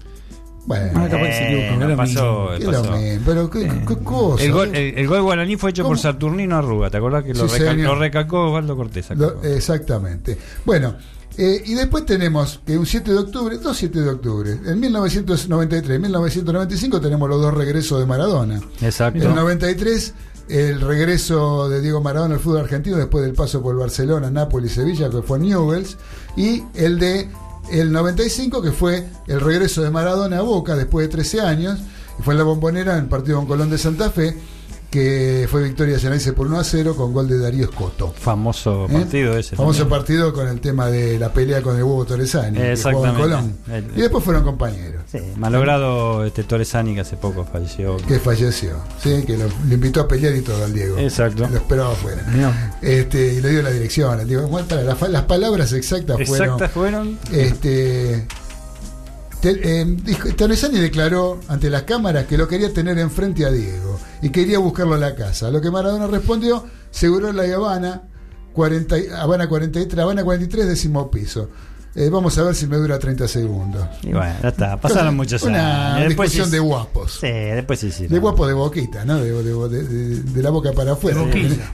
Bueno, 0.65 0.93
Ah, 0.95 1.09
Eh, 1.11 1.75
no 1.77 1.85
era 1.87 1.97
pasó, 1.97 2.51
qué 2.59 2.65
pasó. 2.67 2.85
lo 2.85 2.97
mismo, 2.99 3.23
pero 3.27 3.51
qué, 3.51 3.69
qué 3.89 3.97
cosa. 3.97 4.45
El 4.45 4.53
gol, 4.53 4.75
el, 4.77 4.97
el 4.99 5.09
gol 5.09 5.23
guaraní 5.23 5.57
fue 5.57 5.71
hecho 5.71 5.83
¿Cómo? 5.83 5.91
por 5.95 5.99
Saturnino 5.99 6.57
Arruga, 6.57 6.89
¿te 6.89 6.99
acordás 6.99 7.25
que 7.25 7.35
lo, 7.35 7.49
Sí, 7.49 7.59
recal- 7.61 7.83
lo 7.83 7.95
recalcó 7.97 8.47
Osvaldo 8.49 8.77
Cortés? 8.77 9.11
Lo- 9.17 9.43
exactamente. 9.43 10.39
Bueno, 10.65 10.95
eh, 11.37 11.63
y 11.67 11.75
después 11.75 12.07
tenemos 12.07 12.61
que 12.65 12.79
un 12.79 12.87
7 12.87 13.11
de 13.11 13.19
octubre, 13.19 13.59
dos 13.59 13.77
7 13.77 14.01
de 14.03 14.09
octubre, 14.11 14.53
en 14.65 14.79
1993 14.79 15.97
y 15.99 16.01
1995 16.01 17.01
tenemos 17.01 17.29
los 17.29 17.41
dos 17.43 17.55
regresos 17.55 17.99
de 17.99 18.07
Maradona. 18.07 18.61
Exacto. 18.83 19.21
En 19.21 19.29
el 19.31 19.35
93 19.35 20.15
el 20.49 20.81
regreso 20.81 21.69
de 21.71 21.81
Diego 21.81 22.01
Maradona 22.03 22.35
al 22.35 22.41
fútbol 22.41 22.61
argentino 22.61 22.97
después 22.99 23.25
del 23.25 23.33
paso 23.35 23.63
por 23.63 23.77
Barcelona, 23.77 24.31
Nápoles 24.31 24.73
y 24.73 24.75
Sevilla, 24.75 25.09
que 25.09 25.23
fue 25.23 25.39
Newells, 25.39 25.97
y 26.37 26.63
el 26.75 26.99
de 26.99 27.29
el 27.73 27.93
95 27.93 28.63
que 28.63 28.73
fue 28.73 29.09
el 29.27 29.41
regreso 29.41 29.83
de 29.83 29.91
Maradona 29.91 30.39
a 30.39 30.43
Boca 30.43 30.77
después 30.77 31.07
de 31.07 31.13
13 31.13 31.41
años, 31.41 31.79
y 32.19 32.23
fue 32.23 32.35
en 32.35 32.39
la 32.39 32.45
bombonera 32.45 32.95
en 32.95 33.05
el 33.05 33.09
partido 33.09 33.39
con 33.39 33.47
Colón 33.47 33.71
de 33.71 33.79
Santa 33.79 34.11
Fe, 34.11 34.37
que 34.93 35.49
fue 35.51 35.63
victoria 35.65 35.99
ceneice 35.99 36.35
por 36.35 36.47
1 36.47 36.61
a 36.61 36.65
0 36.65 36.95
con 36.95 37.15
gol 37.15 37.27
de 37.27 37.39
Darío 37.39 37.65
Escoto. 37.65 38.13
Famoso 38.17 38.85
¿Eh? 38.91 38.93
partido 38.93 39.37
ese. 39.39 39.57
Famoso 39.57 39.81
también. 39.81 39.99
partido 39.99 40.33
con 40.35 40.47
el 40.47 40.61
tema 40.61 40.89
de 40.89 41.19
la 41.19 41.33
pelea 41.33 41.63
con 41.63 41.77
el 41.79 41.83
huevo 41.83 42.05
Torresani, 42.05 42.59
que 42.59 42.67
en 42.67 42.73
Exactamente. 42.73 43.21
Colón. 43.23 43.57
El- 43.73 43.87
Y 43.97 44.03
después 44.03 44.23
fueron 44.23 44.45
compañeros. 44.45 45.03
Sí, 45.11 45.19
malogrado 45.37 46.25
este 46.27 46.45
Torresani 46.45 46.95
que 46.95 47.01
hace 47.01 47.17
poco 47.17 47.45
falleció. 47.45 47.97
Que 47.97 48.19
falleció, 48.21 48.77
¿sí? 49.03 49.25
que 49.27 49.39
lo, 49.39 49.47
lo 49.67 49.75
invitó 49.75 50.03
a 50.03 50.09
pelear 50.09 50.37
y 50.37 50.43
todo 50.43 50.63
al 50.63 50.75
Diego. 50.75 50.99
Exacto. 50.99 51.49
Lo 51.49 51.57
esperaba 51.57 51.93
afuera. 51.93 52.23
No. 52.37 52.53
Este, 52.83 53.33
y 53.35 53.41
le 53.41 53.49
dio 53.49 53.63
la 53.63 53.71
dirección. 53.71 54.19
Le 54.19 54.27
digo, 54.27 54.47
bueno, 54.47 54.69
para, 54.69 54.83
las, 54.83 55.23
palabras 55.25 55.73
exactas 55.73 56.21
Exactas 56.21 56.71
fueron. 56.71 57.17
fueron. 57.19 57.19
Este, 57.33 58.27
te- 59.43 59.81
eh, 59.81 59.85
dijo- 59.85 60.29
Torresani 60.35 60.79
declaró 60.81 61.41
ante 61.49 61.69
las 61.69 61.83
cámaras 61.83 62.25
que 62.27 62.39
lo 62.39 62.49
quería 62.49 62.73
tener 62.73 62.99
enfrente 62.99 63.45
a 63.45 63.51
Diego 63.51 63.99
y 64.23 64.31
quería 64.31 64.59
buscarlo 64.59 64.95
a 64.95 64.99
la 64.99 65.15
casa. 65.15 65.49
A 65.49 65.51
lo 65.51 65.61
que 65.61 65.71
Maradona 65.71 66.07
respondió, 66.07 66.65
seguro 66.91 67.33
la 67.33 67.43
Habana, 67.55 68.03
40, 68.55 68.99
y- 68.99 69.07
Habana 69.09 69.49
43, 69.49 69.99
Habana 70.03 70.25
43, 70.25 70.67
décimo 70.69 71.11
piso. 71.11 71.51
Eh, 71.95 72.09
vamos 72.09 72.39
a 72.39 72.43
ver 72.45 72.55
si 72.55 72.67
me 72.67 72.79
dura 72.79 72.99
30 72.99 73.29
segundos. 73.29 73.87
Y 74.03 74.13
bueno, 74.15 74.33
ya 74.43 74.49
está. 74.49 74.81
Pasaron 74.81 75.15
muchos 75.15 75.43
Una 75.43 75.97
años. 75.97 76.09
Después 76.09 76.31
discusión 76.31 76.47
sí- 76.47 76.53
de 76.53 76.59
guapos. 76.61 77.19
Sí, 77.21 77.27
después 77.27 77.81
sí, 77.81 77.93
sí. 77.93 78.07
De 78.07 78.19
guapo 78.19 78.47
de 78.47 78.55
boquita, 78.55 79.05
¿no? 79.05 79.17
De, 79.19 79.31
de- 79.31 79.69
de- 79.69 79.83
de- 79.85 80.23
de 80.23 80.43
la 80.43 80.49
boca 80.49 80.73
para 80.73 80.93
afuera. 80.93 81.23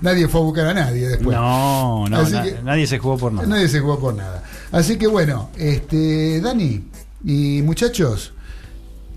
Nadie 0.00 0.26
fue 0.26 0.40
a 0.40 0.44
buscar 0.44 0.66
a 0.66 0.74
nadie 0.74 1.06
después. 1.06 1.36
No, 1.36 2.08
no, 2.08 2.28
na- 2.28 2.42
que- 2.42 2.56
nadie 2.64 2.88
se 2.88 2.98
jugó 2.98 3.16
por 3.16 3.32
nada. 3.32 3.46
Nadie 3.46 3.68
se 3.68 3.78
jugó 3.78 4.00
por 4.00 4.12
nada. 4.14 4.42
Así 4.72 4.96
que 4.98 5.06
bueno, 5.06 5.50
este 5.56 6.40
Dani 6.40 6.84
y 7.24 7.62
muchachos, 7.62 8.32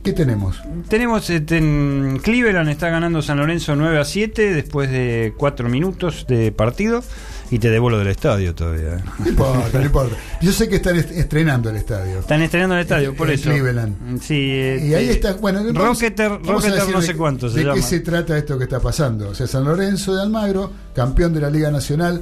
¿qué 0.03 0.13
tenemos? 0.13 0.61
Tenemos 0.87 1.29
este, 1.29 1.57
en 1.57 2.19
Cleveland 2.21 2.69
está 2.69 2.89
ganando 2.89 3.21
San 3.21 3.37
Lorenzo 3.37 3.75
9 3.75 3.99
a 3.99 4.05
7 4.05 4.53
después 4.53 4.89
de 4.89 5.33
4 5.37 5.69
minutos 5.69 6.25
de 6.27 6.51
partido 6.51 7.03
y 7.51 7.59
te 7.59 7.69
devuelvo 7.69 7.99
del 7.99 8.07
estadio 8.07 8.55
todavía. 8.55 8.95
¿eh? 8.95 9.03
No 9.19 9.27
importa, 9.27 9.77
no 9.79 9.85
importa. 9.85 10.15
Yo 10.41 10.51
sé 10.53 10.69
que 10.69 10.77
están 10.77 10.95
est- 10.95 11.11
estrenando 11.11 11.69
el 11.69 11.75
estadio. 11.75 12.19
Están 12.19 12.41
estrenando 12.41 12.75
el 12.75 12.81
estadio, 12.81 13.13
por 13.13 13.27
en 13.27 13.33
eso. 13.35 13.49
Cleveland. 13.49 14.21
Sí, 14.21 14.35
Y 14.35 14.93
ahí 14.93 15.09
este, 15.09 15.11
está, 15.29 15.33
bueno, 15.33 15.59
Rocketer, 15.73 16.31
Rocketer 16.43 16.89
no 16.89 17.01
de- 17.01 17.05
sé 17.07 17.15
cuánto 17.15 17.49
se 17.49 17.57
¿De 17.59 17.63
llama. 17.65 17.75
qué 17.75 17.81
se 17.81 17.99
trata 17.99 18.37
esto 18.37 18.57
que 18.57 18.63
está 18.63 18.79
pasando? 18.79 19.29
O 19.29 19.35
sea, 19.35 19.47
San 19.47 19.65
Lorenzo 19.65 20.15
de 20.15 20.21
Almagro, 20.21 20.71
campeón 20.95 21.33
de 21.33 21.41
la 21.41 21.49
Liga 21.49 21.69
Nacional, 21.71 22.21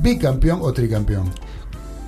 bicampeón 0.00 0.60
o 0.62 0.72
tricampeón. 0.72 1.30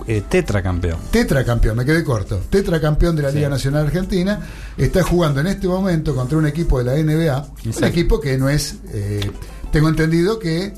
Eh, 0.06 0.22
tetracampeón. 0.28 0.98
tetracampeón, 1.10 1.76
me 1.76 1.84
quedé 1.84 2.02
corto, 2.04 2.40
tetracampeón 2.50 3.14
de 3.16 3.22
la 3.22 3.30
Sí. 3.30 3.36
Liga 3.36 3.48
Nacional 3.48 3.86
Argentina, 3.86 4.40
está 4.76 5.02
jugando 5.02 5.40
en 5.40 5.46
este 5.48 5.68
momento 5.68 6.14
contra 6.14 6.38
un 6.38 6.46
equipo 6.46 6.78
de 6.78 6.84
la 6.84 6.94
NBA, 6.96 7.46
un 7.78 7.84
equipo 7.84 8.20
que 8.20 8.36
no 8.38 8.48
es, 8.48 8.76
eh, 8.92 9.30
tengo 9.70 9.88
entendido 9.88 10.38
que, 10.38 10.74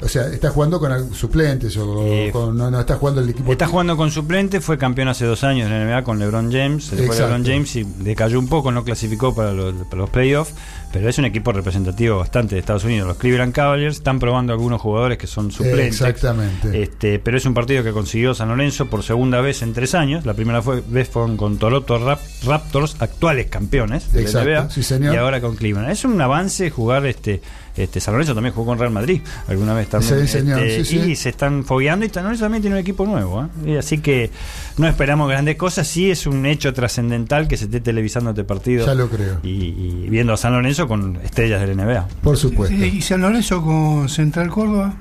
o 0.00 0.08
sea, 0.08 0.26
está 0.28 0.50
jugando 0.50 0.78
con 0.78 1.12
suplentes 1.14 1.76
o 1.76 2.02
Eh, 2.06 2.30
con- 2.32 2.56
no, 2.56 2.70
no 2.70 2.80
está 2.80 2.96
jugando 2.96 3.20
el 3.20 3.28
equipo. 3.30 3.50
Está 3.50 3.66
jugando 3.66 3.96
con 3.96 4.10
suplente, 4.10 4.60
fue 4.60 4.78
campeón 4.78 5.08
hace 5.08 5.24
dos 5.24 5.42
años 5.44 5.66
en 5.68 5.72
la 5.72 5.84
NBA 5.84 6.04
con 6.04 6.18
LeBron 6.18 6.52
James. 6.52 6.84
Se 6.84 6.96
fue. 6.96 7.16
LeBron 7.16 7.44
James 7.44 7.74
y 7.76 7.84
decayó 7.84 8.38
un 8.38 8.48
poco, 8.48 8.70
no 8.70 8.84
clasificó 8.84 9.34
para 9.34 9.52
los, 9.52 9.74
para 9.88 10.02
los 10.02 10.10
playoffs, 10.10 10.54
pero 10.92 11.08
es 11.08 11.18
un 11.18 11.24
equipo 11.24 11.52
representativo 11.52 12.18
bastante 12.18 12.54
de 12.54 12.60
Estados 12.60 12.84
Unidos. 12.84 13.08
Los 13.08 13.16
Cleveland 13.18 13.52
Cavaliers 13.52 13.96
están 13.96 14.18
probando 14.20 14.52
algunos 14.52 14.80
jugadores 14.80 15.18
que 15.18 15.26
son 15.26 15.50
suplentes. 15.50 16.00
Exactamente. 16.00 16.82
Este, 16.82 17.18
pero 17.18 17.36
es 17.36 17.44
un 17.46 17.54
partido 17.54 17.82
que 17.82 17.92
consiguió 17.92 18.34
San 18.34 18.48
Lorenzo 18.48 18.86
por 18.86 19.02
segunda 19.02 19.40
vez 19.40 19.62
en 19.62 19.72
tres 19.74 19.94
años. 19.94 20.24
La 20.24 20.34
primera 20.34 20.62
fue, 20.62 20.82
vez 20.86 21.08
con 21.08 21.58
Toronto 21.58 21.98
Rap- 21.98 22.20
Raptors, 22.44 22.96
actuales 23.00 23.46
campeones 23.48 24.12
de 24.12 24.22
Exacto, 24.22 24.48
la 24.50 24.60
NBA, 24.62 24.70
sí, 24.70 24.82
señor. 24.82 25.14
y 25.14 25.16
ahora 25.16 25.40
con 25.40 25.56
Cleveland. 25.56 25.90
Es 25.90 26.04
un 26.04 26.20
avance 26.20 26.70
jugar 26.70 27.04
este. 27.06 27.42
Este, 27.78 28.00
San 28.00 28.14
Lorenzo 28.14 28.34
también 28.34 28.54
jugó 28.54 28.66
con 28.66 28.78
Real 28.78 28.90
Madrid 28.92 29.20
alguna 29.46 29.74
vez 29.74 29.88
también. 29.88 30.20
Sí, 30.20 30.28
señor, 30.28 30.60
Este, 30.62 30.84
sí, 30.84 30.98
sí. 31.00 31.10
Y 31.12 31.16
se 31.16 31.28
están 31.28 31.64
fogueando 31.64 32.04
y 32.04 32.08
San 32.10 32.24
Lorenzo 32.24 32.44
también 32.44 32.62
tiene 32.62 32.76
un 32.76 32.80
equipo 32.80 33.06
nuevo. 33.06 33.44
¿eh? 33.44 33.48
Y 33.72 33.76
así 33.76 33.98
que 33.98 34.30
no 34.76 34.88
esperamos 34.88 35.28
grandes 35.28 35.56
cosas. 35.56 35.86
Sí 35.86 36.10
es 36.10 36.26
un 36.26 36.44
hecho 36.46 36.72
trascendental 36.74 37.48
que 37.48 37.56
se 37.56 37.64
esté 37.66 37.80
televisando 37.80 38.30
este 38.30 38.44
partido. 38.44 38.84
Ya 38.86 38.94
lo 38.94 39.08
creo. 39.08 39.38
Y, 39.42 39.48
y 39.50 40.06
viendo 40.10 40.32
a 40.32 40.36
San 40.36 40.52
Lorenzo 40.52 40.88
con 40.88 41.16
estrellas 41.16 41.60
del 41.60 41.76
NBA. 41.76 42.08
Por 42.22 42.36
supuesto. 42.36 42.74
Eh, 42.76 42.88
¿Y 42.88 43.00
San 43.02 43.20
Lorenzo 43.20 43.62
con 43.62 44.08
Central 44.08 44.48
Córdoba? 44.50 44.94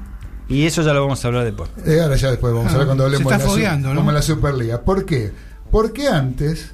Y 0.49 0.65
eso 0.65 0.81
ya 0.81 0.93
lo 0.93 1.01
vamos 1.01 1.23
a 1.25 1.27
hablar 1.27 1.43
después. 1.43 1.69
Eh, 1.85 1.99
ahora 2.01 2.15
ya 2.15 2.29
después 2.29 2.53
vamos 2.53 2.71
a 2.71 2.75
Ah, 2.75 2.77
ver 2.77 2.85
cuando 2.87 3.03
hablemos 3.03 3.29
de 3.55 3.63
la, 3.63 3.75
¿no? 3.77 3.95
como 3.95 4.11
la 4.13 4.21
Superliga. 4.21 4.81
¿Por 4.81 5.05
qué? 5.05 5.31
Porque 5.71 6.07
antes 6.07 6.73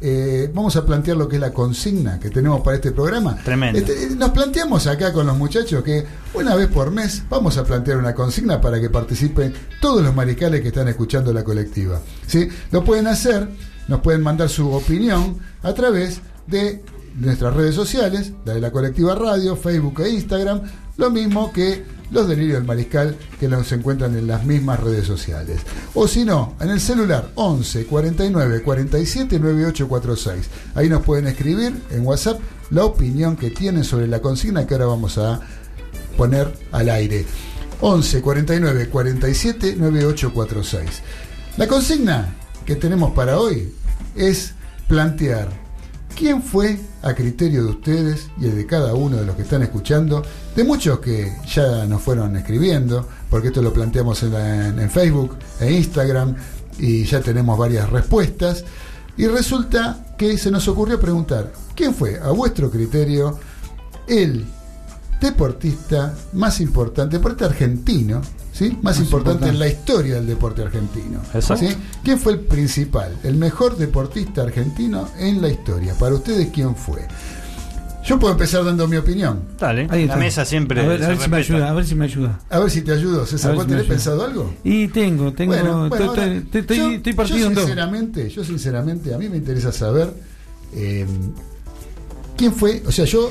eh, 0.00 0.50
vamos 0.54 0.76
a 0.76 0.84
plantear 0.86 1.16
lo 1.16 1.28
que 1.28 1.36
es 1.36 1.40
la 1.40 1.52
consigna 1.52 2.18
que 2.18 2.30
tenemos 2.30 2.62
para 2.62 2.76
este 2.76 2.92
programa. 2.92 3.36
Tremendo. 3.44 3.78
Este, 3.78 4.14
nos 4.16 4.30
planteamos 4.30 4.86
acá 4.86 5.12
con 5.12 5.26
los 5.26 5.36
muchachos 5.36 5.82
que 5.82 6.04
una 6.34 6.54
vez 6.54 6.68
por 6.68 6.90
mes 6.90 7.22
vamos 7.28 7.58
a 7.58 7.64
plantear 7.64 7.98
una 7.98 8.14
consigna 8.14 8.60
para 8.60 8.80
que 8.80 8.88
participen 8.88 9.52
todos 9.80 10.02
los 10.02 10.14
mariscales 10.14 10.62
que 10.62 10.68
están 10.68 10.88
escuchando 10.88 11.32
la 11.32 11.44
colectiva. 11.44 12.00
¿sí? 12.26 12.48
Lo 12.70 12.82
pueden 12.82 13.06
hacer, 13.08 13.48
nos 13.88 14.00
pueden 14.00 14.22
mandar 14.22 14.48
su 14.48 14.70
opinión 14.72 15.38
a 15.62 15.74
través 15.74 16.20
de 16.46 16.82
nuestras 17.16 17.54
redes 17.54 17.74
sociales, 17.74 18.32
la 18.44 18.54
de 18.54 18.60
la 18.60 18.70
colectiva 18.70 19.14
radio, 19.14 19.56
Facebook 19.56 20.00
e 20.00 20.10
Instagram, 20.10 20.62
lo 21.00 21.10
mismo 21.10 21.52
que 21.52 21.82
los 22.10 22.28
delirios 22.28 22.58
del 22.58 22.66
mariscal 22.66 23.16
que 23.38 23.48
los 23.48 23.70
encuentran 23.72 24.16
en 24.16 24.26
las 24.26 24.44
mismas 24.44 24.80
redes 24.80 25.06
sociales. 25.06 25.60
O 25.94 26.06
si 26.06 26.24
no, 26.24 26.54
en 26.60 26.70
el 26.70 26.80
celular 26.80 27.30
11 27.34 27.86
49 27.86 28.62
47 28.62 29.38
9846. 29.38 30.48
Ahí 30.74 30.88
nos 30.88 31.02
pueden 31.02 31.26
escribir 31.26 31.72
en 31.90 32.06
WhatsApp 32.06 32.40
la 32.70 32.84
opinión 32.84 33.36
que 33.36 33.50
tienen 33.50 33.84
sobre 33.84 34.06
la 34.06 34.20
consigna 34.20 34.66
que 34.66 34.74
ahora 34.74 34.86
vamos 34.86 35.18
a 35.18 35.40
poner 36.16 36.52
al 36.72 36.88
aire. 36.90 37.24
11 37.80 38.20
49 38.20 38.88
47 38.88 39.76
9846. 39.76 41.02
La 41.56 41.66
consigna 41.66 42.34
que 42.66 42.76
tenemos 42.76 43.12
para 43.12 43.38
hoy 43.38 43.72
es 44.14 44.52
plantear 44.86 45.48
¿quién 46.16 46.42
fue, 46.42 46.78
a 47.02 47.14
criterio 47.14 47.64
de 47.64 47.70
ustedes 47.70 48.28
y 48.38 48.44
el 48.46 48.56
de 48.56 48.66
cada 48.66 48.94
uno 48.94 49.16
de 49.16 49.24
los 49.26 49.36
que 49.36 49.42
están 49.42 49.62
escuchando, 49.62 50.22
de 50.54 50.64
muchos 50.64 50.98
que 51.00 51.32
ya 51.52 51.86
nos 51.86 52.02
fueron 52.02 52.36
escribiendo, 52.36 53.08
porque 53.30 53.48
esto 53.48 53.62
lo 53.62 53.72
planteamos 53.72 54.22
en, 54.22 54.32
la- 54.32 54.66
en- 54.68 54.90
Facebook 54.90 55.36
e 55.60 55.72
Instagram 55.72 56.36
y 56.78 57.04
ya 57.04 57.20
tenemos 57.20 57.58
varias 57.58 57.88
respuestas, 57.90 58.64
y 59.16 59.26
resulta 59.26 60.14
que 60.18 60.36
se 60.38 60.50
nos 60.50 60.66
ocurrió 60.68 60.98
preguntar, 61.00 61.52
¿quién 61.74 61.94
fue, 61.94 62.18
a 62.20 62.30
vuestro 62.30 62.70
criterio, 62.70 63.38
el 64.06 64.44
deportista 65.20 66.14
más 66.32 66.60
importante, 66.60 67.16
deporte 67.18 67.44
argentino, 67.44 68.20
¿sí? 68.52 68.76
más, 68.82 68.98
importante, 68.98 69.48
en 69.48 69.58
la 69.58 69.68
historia 69.68 70.14
del 70.16 70.26
deporte 70.26 70.62
argentino. 70.62 71.20
Exacto. 71.34 71.66
¿sí? 71.66 71.74
¿Quién 72.02 72.18
fue 72.18 72.32
el 72.34 72.40
principal, 72.40 73.16
el 73.24 73.36
mejor 73.36 73.76
deportista 73.76 74.42
argentino 74.42 75.08
en 75.18 75.40
la 75.42 75.48
historia? 75.48 75.94
Para 75.94 76.14
ustedes, 76.14 76.48
¿quién 76.52 76.74
fue? 76.74 77.06
Yo 78.02 78.18
puedo 78.18 78.32
empezar 78.32 78.64
dando 78.64 78.88
mi 78.88 78.96
opinión. 78.96 79.42
Dale, 79.58 79.86
Ahí 79.90 80.06
la 80.06 80.16
mesa 80.16 80.46
siempre. 80.46 80.80
A 80.80 80.88
ver, 80.88 81.02
a 81.02 81.04
se 81.04 81.10
ver 81.10 81.20
si 81.20 81.28
me 81.30 81.36
ayuda, 81.36 81.68
a 81.68 81.72
ver 81.74 81.84
si 81.84 81.94
me 81.94 82.04
ayuda. 82.06 82.40
A 82.48 82.58
ver 82.58 82.70
si 82.70 82.80
te 82.80 82.92
ayudo, 82.92 83.26
César. 83.26 83.54
¿Vos 83.54 83.64
si 83.64 83.68
tenés 83.70 83.84
pensado 83.84 84.24
algo? 84.24 84.54
Y 84.64 84.88
tengo, 84.88 85.34
tengo. 85.34 85.52
Bueno, 85.52 85.88
bueno, 85.90 85.94
estoy, 85.94 86.08
ahora, 86.08 86.26
estoy- 86.34 86.60
estoy- 86.62 86.76
yo- 86.78 86.90
estoy 86.92 87.12
partido 87.12 87.38
yo 87.40 87.46
en 87.48 87.54
dos. 87.54 87.64
sinceramente, 87.64 88.30
yo 88.30 88.42
sinceramente, 88.42 89.12
a 89.14 89.18
mí 89.18 89.28
me 89.28 89.36
interesa 89.36 89.70
saber 89.70 90.14
eh, 90.74 91.04
quién 92.38 92.54
fue, 92.54 92.82
o 92.86 92.90
sea, 92.90 93.04
yo, 93.04 93.30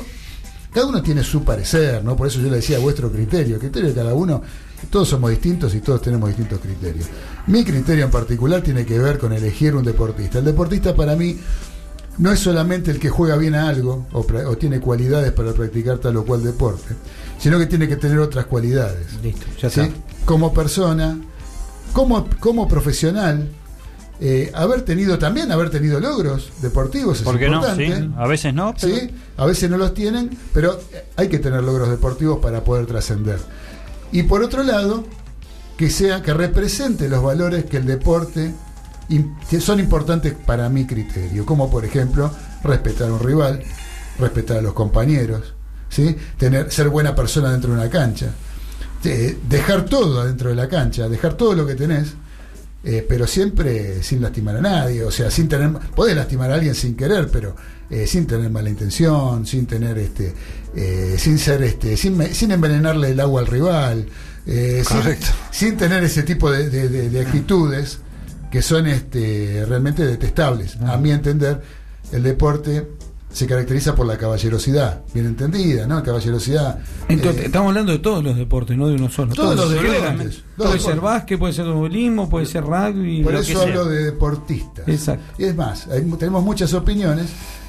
cada 0.74 0.86
uno 0.86 1.02
tiene 1.02 1.24
su 1.24 1.44
parecer, 1.44 2.04
¿no? 2.04 2.16
Por 2.16 2.28
eso 2.28 2.40
yo 2.40 2.50
le 2.50 2.58
decía 2.58 2.80
vuestro 2.80 3.12
criterio, 3.12 3.56
el 3.56 3.62
criterio 3.62 3.90
de 3.90 3.96
cada 3.96 4.14
uno, 4.14 4.42
todos 4.90 5.10
somos 5.10 5.32
distintos 5.32 5.74
y 5.74 5.82
todos 5.82 6.02
tenemos 6.02 6.30
distintos 6.30 6.60
criterios. 6.60 7.08
Mi 7.48 7.64
criterio 7.64 8.06
en 8.06 8.12
particular 8.12 8.62
tiene 8.62 8.86
que 8.86 9.00
ver 9.00 9.18
con 9.18 9.34
elegir 9.34 9.76
un 9.76 9.84
deportista. 9.84 10.40
El 10.40 10.46
deportista 10.46 10.96
para 10.96 11.16
mí 11.16 11.38
no 12.20 12.32
es 12.32 12.40
solamente 12.40 12.92
el 12.92 13.00
que 13.00 13.10
juega 13.10 13.36
bien 13.36 13.56
a 13.56 13.68
algo 13.68 14.06
o, 14.12 14.24
tiene 14.58 14.80
cualidades 14.80 15.32
para 15.32 15.54
practicar 15.54 15.98
tal 15.98 16.18
o 16.18 16.26
cual 16.26 16.44
deporte, 16.44 16.96
sino 17.40 17.58
que 17.58 17.66
tiene 17.66 17.88
que 17.88 17.96
tener 17.96 18.20
otras 18.20 18.46
cualidades. 18.46 19.08
Listo, 19.24 19.46
ya 19.60 19.70
¿sí? 19.70 19.82
está. 19.82 19.96
Como 20.26 20.54
persona, 20.54 21.18
como, 21.94 22.28
como 22.40 22.68
profesional, 22.68 23.50
eh, 24.22 24.52
haber 24.54 24.82
tenido 24.82 25.18
también, 25.18 25.52
haber 25.52 25.70
tenido 25.70 26.00
logros 26.00 26.52
deportivos 26.62 27.20
es 27.20 27.24
¿Por 27.24 27.40
qué 27.40 27.48
no? 27.50 27.56
importante. 27.58 27.96
Sí, 27.98 28.10
a 28.18 28.28
veces 28.28 28.54
no. 28.54 28.74
pero- 28.80 28.96
¿sí? 28.96 29.10
A 29.38 29.46
veces 29.46 29.70
no 29.70 29.78
los 29.78 29.94
tienen, 29.94 30.38
pero 30.54 30.80
hay 31.16 31.30
que 31.30 31.40
tener 31.40 31.64
logros 31.64 31.90
deportivos 31.90 32.40
para 32.40 32.64
poder 32.64 32.86
trascender. 32.86 33.40
Y 34.12 34.24
por 34.24 34.44
otro 34.44 34.64
lado, 34.64 35.06
que 35.78 35.90
sea, 35.90 36.22
que 36.22 36.34
represente 36.34 37.08
los 37.08 37.24
valores 37.24 37.66
que 37.66 37.78
el 37.78 37.86
deporte 37.86 38.54
que 39.50 39.60
son 39.62 39.80
importantes 39.80 40.34
para 40.46 40.70
mi 40.70 40.86
criterio, 40.86 41.46
como 41.46 41.72
por 41.72 41.84
ejemplo 41.86 42.30
respetar 42.64 43.10
a 43.10 43.14
un 43.14 43.20
rival, 43.20 43.64
respetar 44.20 44.58
a 44.58 44.62
los 44.62 44.74
compañeros, 44.74 45.54
¿sí? 45.90 46.16
Tener, 46.38 46.72
ser 46.72 46.90
buena 46.90 47.16
persona 47.16 47.52
dentro 47.52 47.72
de 47.72 47.78
una 47.80 47.90
cancha, 47.90 48.28
eh, 49.06 49.38
dejar 49.48 49.86
todo 49.86 50.22
adentro 50.22 50.50
de 50.50 50.56
la 50.56 50.68
cancha, 50.68 51.08
dejar 51.10 51.34
todo 51.36 51.56
lo 51.56 51.66
que 51.66 51.74
tenés, 51.76 52.14
eh, 52.84 53.06
pero 53.08 53.28
siempre 53.28 54.02
sin 54.04 54.22
lastimar 54.22 54.58
a 54.58 54.62
nadie, 54.62 55.04
o 55.04 55.12
sea, 55.12 55.30
sin 55.32 55.48
tener, 55.48 55.72
podés 55.96 56.16
lastimar 56.16 56.52
a 56.52 56.56
alguien 56.56 56.76
sin 56.76 56.96
querer, 56.96 57.30
pero 57.32 57.56
eh, 57.90 58.06
sin 58.08 58.26
tener 58.28 58.50
mala 58.50 58.70
intención, 58.70 59.46
sin 59.46 59.66
tener 59.66 59.98
este, 59.98 60.34
eh, 60.76 61.16
sin 61.18 61.38
ser 61.40 61.62
este, 61.64 61.98
sin, 61.98 62.22
sin 62.34 62.52
envenenarle 62.52 63.10
el 63.12 63.20
agua 63.20 63.42
al 63.42 63.48
rival, 63.48 64.06
sin, 64.46 64.84
Correcto. 64.84 65.28
sin 65.52 65.78
tener 65.78 66.04
ese 66.04 66.24
tipo 66.24 66.50
de, 66.52 66.70
de- 66.70 66.90
de- 66.90 67.10
de 67.10 67.22
actitudes 67.22 68.00
que 68.52 68.62
son 68.64 68.88
este, 68.88 69.64
realmente 69.68 70.04
detestables. 70.06 70.76
A 70.78 70.98
mi 70.98 71.12
entender, 71.12 71.62
el 72.12 72.24
deporte 72.24 72.88
se 73.32 73.46
caracteriza 73.46 73.96
por 73.96 74.08
la 74.08 74.18
caballerosidad, 74.18 75.02
bien 75.14 75.28
entendida, 75.28 75.86
¿no? 75.86 76.02
Caballerosidad. 76.04 76.80
Entonces, 77.08 77.44
eh, 77.44 77.46
estamos 77.46 77.70
hablando 77.70 77.92
de 77.92 78.00
todos 78.00 78.24
los 78.24 78.36
deportes, 78.36 78.76
no 78.76 78.88
de 78.88 78.96
uno 78.96 79.10
solo. 79.10 79.34
Todos 79.36 79.56
los 79.56 79.70
deportes, 79.70 80.42
Puede 80.58 80.70
deportes. 80.72 80.82
ser 80.84 81.00
básquet, 81.00 81.40
puede 81.40 81.54
ser 81.54 81.66
automovilismo, 81.66 82.28
puede 82.30 82.46
ser 82.48 82.64
rugby. 82.64 83.24
Por 83.24 83.36
eso 83.36 83.54
sea. 83.54 83.62
hablo 83.62 83.86
de 83.86 84.04
deportistas. 84.06 84.88
Exacto. 84.88 85.24
Y 85.38 85.46
es 85.46 85.56
más, 85.56 85.88
hay- 85.88 86.02
tenemos 86.18 86.44
muchas 86.44 86.74
opiniones 86.74 87.28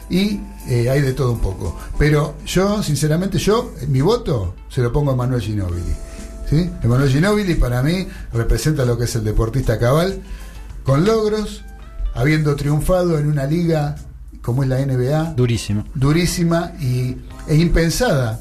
y 0.09 0.41
eh, 0.69 0.89
hay 0.91 1.03
de 1.03 1.13
todo 1.13 1.33
un 1.33 1.41
poco. 1.41 1.79
Pero 1.99 2.37
yo, 2.47 2.83
sinceramente, 2.83 3.39
yo, 3.39 3.73
eh, 3.81 3.87
mi 3.87 4.01
voto 4.01 4.55
se 4.71 4.81
lo 4.81 4.91
pongo 4.91 5.11
a 5.13 5.17
Manuel 5.17 5.43
Ginóbili. 5.43 5.93
¿sí? 6.49 6.69
Emanuel 6.83 7.11
Ginóbili 7.11 7.55
para 7.55 7.83
mí 7.83 8.09
representa 8.33 8.85
lo 8.85 8.97
que 8.99 9.05
es 9.05 9.15
el 9.15 9.25
deportista 9.25 9.79
cabal, 9.79 10.21
con 10.85 11.05
logros, 11.05 11.63
habiendo 12.15 12.57
triunfado 12.57 13.19
en 13.19 13.27
una 13.29 13.45
liga 13.45 13.95
como 14.51 14.63
es 14.63 14.69
la 14.69 14.79
NBA, 14.85 15.35
Durísimo. 15.35 15.85
durísima 15.95 16.73
y, 16.81 17.17
e 17.49 17.57
impensada 17.57 18.41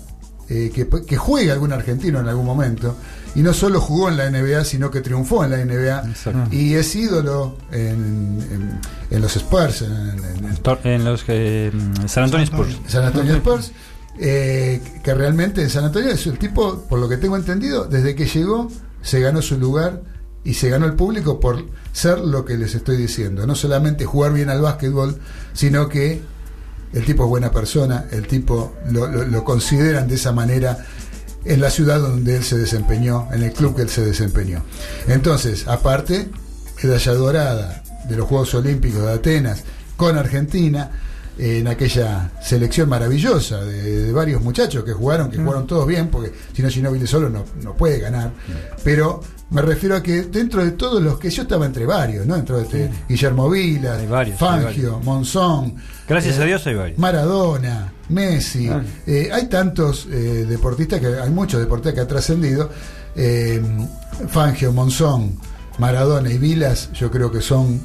eh, 0.49 0.71
que, 0.73 0.87
que 1.05 1.17
juegue 1.17 1.51
algún 1.51 1.71
argentino 1.73 2.19
en 2.19 2.27
algún 2.27 2.45
momento. 2.45 2.95
Y 3.35 3.41
no 3.43 3.53
solo 3.53 3.79
jugó 3.79 4.09
en 4.09 4.17
la 4.17 4.27
NBA, 4.31 4.63
sino 4.65 4.89
que 4.89 5.01
triunfó 5.01 5.43
en 5.45 5.51
la 5.51 5.57
NBA. 5.63 6.09
Exacto. 6.09 6.47
Y 6.55 6.73
es 6.73 6.95
ídolo 6.95 7.55
en, 7.71 8.39
en- 8.51 8.79
en 9.11 9.21
los 9.21 9.35
Spurs, 9.35 9.83
en, 9.83 9.91
en- 9.93 10.45
en 10.45 10.57
Tor- 10.63 10.79
En 10.83 11.05
los 11.05 11.23
que. 11.23 11.71
mm, 11.71 12.07
San 12.07 12.23
Antonio 12.23 12.45
Spurs. 12.45 12.75
San 12.87 13.05
Antonio 13.05 13.35
Spurs. 13.35 13.71
eh, 14.17 14.81
que 15.03 15.13
realmente 15.13 15.61
en 15.61 15.69
San 15.69 15.85
Antonio 15.85 16.09
es 16.09 16.25
el 16.25 16.37
tipo, 16.39 16.81
por 16.89 16.99
lo 16.99 17.07
que 17.07 17.17
tengo 17.17 17.37
entendido, 17.37 17.85
desde 17.85 18.15
que 18.15 18.25
llegó 18.25 18.67
se 19.01 19.19
ganó 19.21 19.41
su 19.43 19.57
lugar 19.59 20.01
y 20.43 20.53
se 20.53 20.69
ganó 20.69 20.85
el 20.85 20.93
público 20.93 21.39
por 21.39 21.65
ser 21.91 22.19
lo 22.19 22.45
que 22.45 22.57
les 22.57 22.73
estoy 22.75 22.97
diciendo. 22.97 23.45
No 23.45 23.55
solamente 23.55 24.05
jugar 24.05 24.33
bien 24.33 24.49
al 24.49 24.61
básquetbol, 24.61 25.17
sino 25.53 25.89
que 25.89 26.21
el 26.93 27.05
tipo 27.05 27.23
es 27.23 27.29
buena 27.29 27.51
persona, 27.51 28.05
el 28.11 28.25
tipo 28.27 28.73
lo, 28.89 29.07
lo- 29.07 29.25
lo 29.25 29.43
consideran 29.43 30.07
de 30.07 30.15
esa 30.15 30.31
manera 30.31 30.85
en 31.45 31.61
la 31.61 31.69
ciudad 31.69 31.99
donde 31.99 32.37
él 32.37 32.43
se 32.43 32.57
desempeñó, 32.57 33.27
en 33.31 33.43
el 33.43 33.53
club 33.53 33.75
que 33.75 33.83
él 33.83 33.89
se 33.89 34.03
desempeñó. 34.05 34.63
Entonces, 35.07 35.67
aparte, 35.67 36.29
medalla 36.83 37.13
dorada 37.13 37.83
de 38.07 38.15
los 38.15 38.27
Juegos 38.27 38.53
Olímpicos 38.55 39.01
de 39.03 39.11
Atenas 39.13 39.63
con 39.97 40.17
Argentina, 40.17 40.89
en 41.37 41.67
aquella 41.69 42.31
selección 42.41 42.89
maravillosa 42.89 43.61
de, 43.63 44.01
de 44.07 44.11
varios 44.11 44.41
muchachos 44.41 44.83
que 44.83 44.91
jugaron, 44.91 45.29
que 45.31 45.37
jugaron 45.37 45.65
todos 45.67 45.87
bien, 45.87 46.09
porque 46.09 46.33
si 46.53 46.61
no 46.61 46.69
Ginóbili 46.69 47.07
solo 47.07 47.29
no, 47.29 47.45
no 47.63 47.75
puede 47.77 47.99
ganar. 47.99 48.31
Pero 48.83 49.21
me 49.51 49.61
refiero 49.61 49.95
a 49.95 50.03
que 50.03 50.23
dentro 50.23 50.63
de 50.63 50.71
todos 50.71 51.01
los 51.01 51.17
que 51.19 51.29
yo 51.29 51.41
estaba 51.43 51.65
entre 51.65 51.85
varios, 51.85 52.25
¿no? 52.25 52.35
Dentro 52.35 52.57
de 52.57 52.63
este, 52.63 52.89
Guillermo 53.07 53.49
Vila, 53.49 53.97
varios, 54.09 54.37
Fangio. 54.39 54.99
Monzón. 55.03 55.75
Gracias 56.07 56.37
eh, 56.37 56.41
a 56.43 56.45
Dios 56.45 56.65
hay 56.67 56.75
varios. 56.75 56.99
Maradona, 56.99 57.91
Messi, 58.09 58.67
Ah. 58.69 58.83
eh, 59.07 59.29
hay 59.31 59.47
tantos 59.47 60.07
eh, 60.11 60.45
deportistas 60.47 60.99
que 60.99 61.07
hay 61.07 61.29
muchos 61.31 61.59
deportistas 61.59 61.93
que 61.95 62.01
han 62.01 62.07
trascendido. 62.07 62.69
eh, 63.15 63.61
Fangio, 64.27 64.71
Monzón, 64.71 65.35
Maradona 65.79 66.29
y 66.31 66.37
Vilas, 66.37 66.91
yo 66.93 67.09
creo 67.09 67.31
que 67.31 67.41
son 67.41 67.81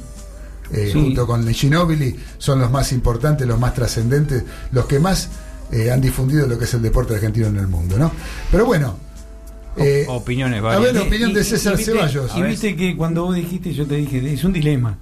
eh, 0.71 0.89
Sí. 0.91 0.99
junto 0.99 1.25
con 1.27 1.47
Ginóbili, 1.47 2.15
son 2.37 2.59
los 2.59 2.71
más 2.71 2.91
importantes, 2.91 3.45
los 3.47 3.59
más 3.59 3.73
trascendentes, 3.73 4.43
los 4.71 4.85
que 4.85 4.99
más 4.99 5.29
eh, 5.71 5.91
han 5.91 5.99
difundido 6.01 6.47
lo 6.47 6.57
que 6.59 6.65
es 6.65 6.73
el 6.75 6.81
deporte 6.81 7.15
argentino 7.15 7.47
en 7.47 7.57
el 7.57 7.67
mundo, 7.67 7.97
¿no? 7.97 8.11
Pero 8.51 8.65
bueno, 8.65 8.97
eh, 9.77 10.05
Opiniones 10.07 10.59
a 10.59 10.63
varias. 10.63 10.83
ver, 10.83 10.95
la 10.95 11.01
opinión 11.03 11.33
de 11.33 11.43
César 11.43 11.77
Ceballos. 11.77 12.31
Y 12.35 12.41
A 12.41 12.45
viste 12.45 12.75
que 12.75 12.95
cuando 12.95 13.23
vos 13.25 13.35
dijiste, 13.35 13.73
yo 13.73 13.85
te 13.85 13.95
dije, 13.95 14.33
es 14.33 14.43
un 14.43 14.53
dilema. 14.53 14.97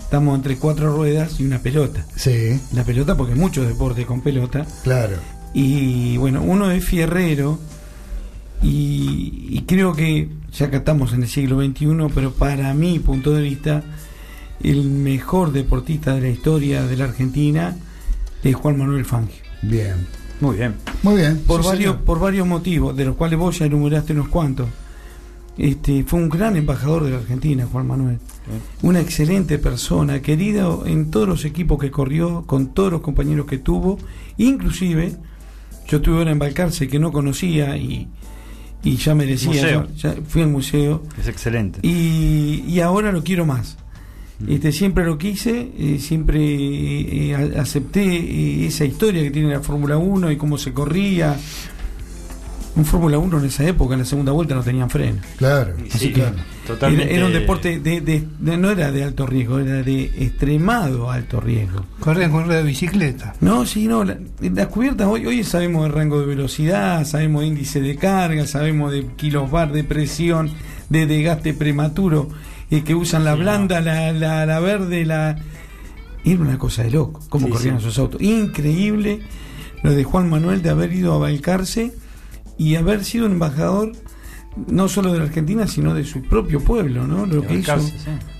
Estamos 0.00 0.34
entre 0.36 0.56
cuatro 0.56 0.94
ruedas 0.96 1.38
y 1.38 1.44
una 1.44 1.58
pelota. 1.58 2.06
sí, 2.16 2.58
La 2.72 2.82
pelota, 2.84 3.16
porque 3.16 3.34
hay 3.34 3.38
muchos 3.38 3.66
deportes 3.68 4.06
con 4.06 4.20
pelota. 4.22 4.66
claro. 4.82 5.16
Y 5.54 6.16
bueno, 6.18 6.42
uno 6.42 6.70
es 6.70 6.84
fierrero. 6.84 7.58
Y, 8.62 9.46
y 9.50 9.62
creo 9.66 9.94
que, 9.94 10.28
ya 10.52 10.68
que 10.70 10.76
estamos 10.76 11.12
en 11.12 11.22
el 11.22 11.28
siglo 11.28 11.62
XXI, 11.62 11.86
pero 12.14 12.32
para 12.32 12.74
mi 12.74 12.98
punto 12.98 13.32
de 13.32 13.42
vista, 13.42 13.82
el 14.62 14.84
mejor 14.84 15.52
deportista 15.52 16.14
de 16.14 16.20
la 16.22 16.28
historia 16.28 16.82
de 16.86 16.96
la 16.96 17.04
Argentina 17.04 17.76
es 18.42 18.54
Juan 18.56 18.76
Manuel 18.78 19.04
Fangio. 19.04 19.42
Bien, 19.62 20.06
Muy 20.40 20.56
bien. 20.56 20.74
muy 21.02 21.16
bien. 21.16 21.42
Por, 21.46 21.62
sí, 21.62 21.68
varios, 21.68 21.90
señor. 21.92 22.04
por 22.04 22.18
varios 22.20 22.46
motivos, 22.46 22.96
de 22.96 23.04
los 23.04 23.16
cuales 23.16 23.38
vos 23.38 23.58
ya 23.58 23.66
enumeraste 23.66 24.12
unos 24.12 24.28
cuantos. 24.28 24.68
Este, 25.56 26.04
fue 26.04 26.20
un 26.20 26.28
gran 26.28 26.54
embajador 26.56 27.02
de 27.04 27.10
la 27.10 27.16
Argentina, 27.16 27.66
Juan 27.70 27.86
Manuel. 27.88 28.18
Una 28.82 29.00
excelente 29.00 29.58
persona, 29.58 30.22
querido 30.22 30.84
en 30.86 31.10
todos 31.10 31.26
los 31.28 31.44
equipos 31.44 31.80
que 31.80 31.90
corrió, 31.90 32.44
con 32.46 32.68
todos 32.68 32.92
los 32.92 33.00
compañeros 33.00 33.46
que 33.46 33.58
tuvo. 33.58 33.98
Inclusive, 34.36 35.16
yo 35.88 35.96
estuve 35.96 36.18
ahora 36.18 36.30
en 36.30 36.38
Balcarce 36.38 36.86
que 36.86 37.00
no 37.00 37.10
conocía 37.10 37.76
y, 37.76 38.06
y 38.84 38.96
ya 38.96 39.16
merecía. 39.16 39.48
Museo. 39.50 39.88
Ya 39.96 40.14
fui 40.28 40.42
al 40.42 40.48
museo 40.50 41.02
Es 41.18 41.26
excelente. 41.26 41.80
y, 41.82 42.62
y 42.68 42.80
ahora 42.80 43.10
lo 43.10 43.24
quiero 43.24 43.44
más. 43.44 43.76
Este, 44.46 44.70
siempre 44.70 45.04
lo 45.04 45.18
quise, 45.18 45.70
eh, 45.78 45.98
siempre 45.98 46.38
eh, 46.40 47.34
a- 47.34 47.60
acepté 47.62 48.04
eh, 48.04 48.66
esa 48.66 48.84
historia 48.84 49.22
que 49.22 49.30
tiene 49.32 49.50
la 49.50 49.60
Fórmula 49.60 49.96
1 49.98 50.30
y 50.30 50.36
cómo 50.36 50.58
se 50.58 50.72
corría. 50.72 51.36
Un 52.76 52.84
Fórmula 52.84 53.18
1 53.18 53.40
en 53.40 53.44
esa 53.46 53.64
época, 53.66 53.94
en 53.94 54.00
la 54.00 54.06
segunda 54.06 54.30
vuelta, 54.30 54.54
no 54.54 54.62
tenían 54.62 54.88
freno. 54.88 55.18
Claro, 55.36 55.72
sí, 55.88 56.12
claro. 56.12 56.36
Totalmente. 56.64 57.06
Era, 57.06 57.16
era 57.16 57.26
un 57.26 57.32
deporte 57.32 57.80
de, 57.80 58.00
de- 58.00 58.22
de- 58.38 58.56
no 58.56 58.70
era 58.70 58.92
de 58.92 59.02
alto 59.02 59.26
riesgo, 59.26 59.58
era 59.58 59.82
de 59.82 60.04
extremado 60.04 61.10
alto 61.10 61.40
riesgo. 61.40 61.84
Corrían 61.98 62.30
con 62.30 62.44
rueda 62.44 62.60
de 62.60 62.66
bicicleta. 62.66 63.34
No, 63.40 63.66
sí, 63.66 63.88
no. 63.88 64.04
la- 64.04 64.18
Las 64.40 64.68
cubiertas, 64.68 65.08
hoy, 65.08 65.26
hoy 65.26 65.42
sabemos 65.42 65.82
de 65.86 65.88
rango 65.90 66.20
de 66.20 66.26
velocidad, 66.26 67.04
sabemos 67.04 67.40
de 67.42 67.48
índice 67.48 67.80
de 67.80 67.96
carga, 67.96 68.46
sabemos 68.46 68.92
de 68.92 69.04
kilos 69.16 69.50
bar, 69.50 69.72
de 69.72 69.82
presión, 69.82 70.48
de 70.88 71.06
desgaste 71.06 71.54
prematuro, 71.54 72.28
eh, 72.70 72.82
que 72.84 72.94
usan 72.94 73.24
la 73.24 73.34
blanda, 73.34 73.80
la, 73.80 74.12
la, 74.12 74.46
la 74.46 74.60
verde, 74.60 75.04
la. 75.04 75.36
Era 76.24 76.40
una 76.40 76.58
cosa 76.58 76.82
de 76.82 76.90
loco, 76.90 77.20
cómo 77.28 77.46
Sí, 77.46 77.52
corrían 77.52 77.80
sí. 77.80 77.86
esos 77.86 77.98
autos. 77.98 78.20
Increíble 78.20 79.20
lo 79.82 79.92
de 79.92 80.04
Juan 80.04 80.28
Manuel 80.28 80.60
de 80.62 80.70
haber 80.70 80.92
ido 80.92 81.14
a 81.14 81.18
Balcarce 81.18 81.92
y 82.58 82.74
haber 82.74 83.04
sido 83.04 83.26
un 83.26 83.32
embajador 83.32 83.92
no 84.66 84.88
solo 84.88 85.12
de 85.12 85.18
la 85.20 85.24
Argentina, 85.26 85.66
sino 85.68 85.94
de 85.94 86.04
su 86.04 86.22
propio 86.22 86.60
pueblo, 86.60 87.06
¿no? 87.06 87.24
Lo 87.26 87.42
De 87.42 87.46
que 87.46 87.54
hizo. 87.54 87.78
Sí. 87.78 87.94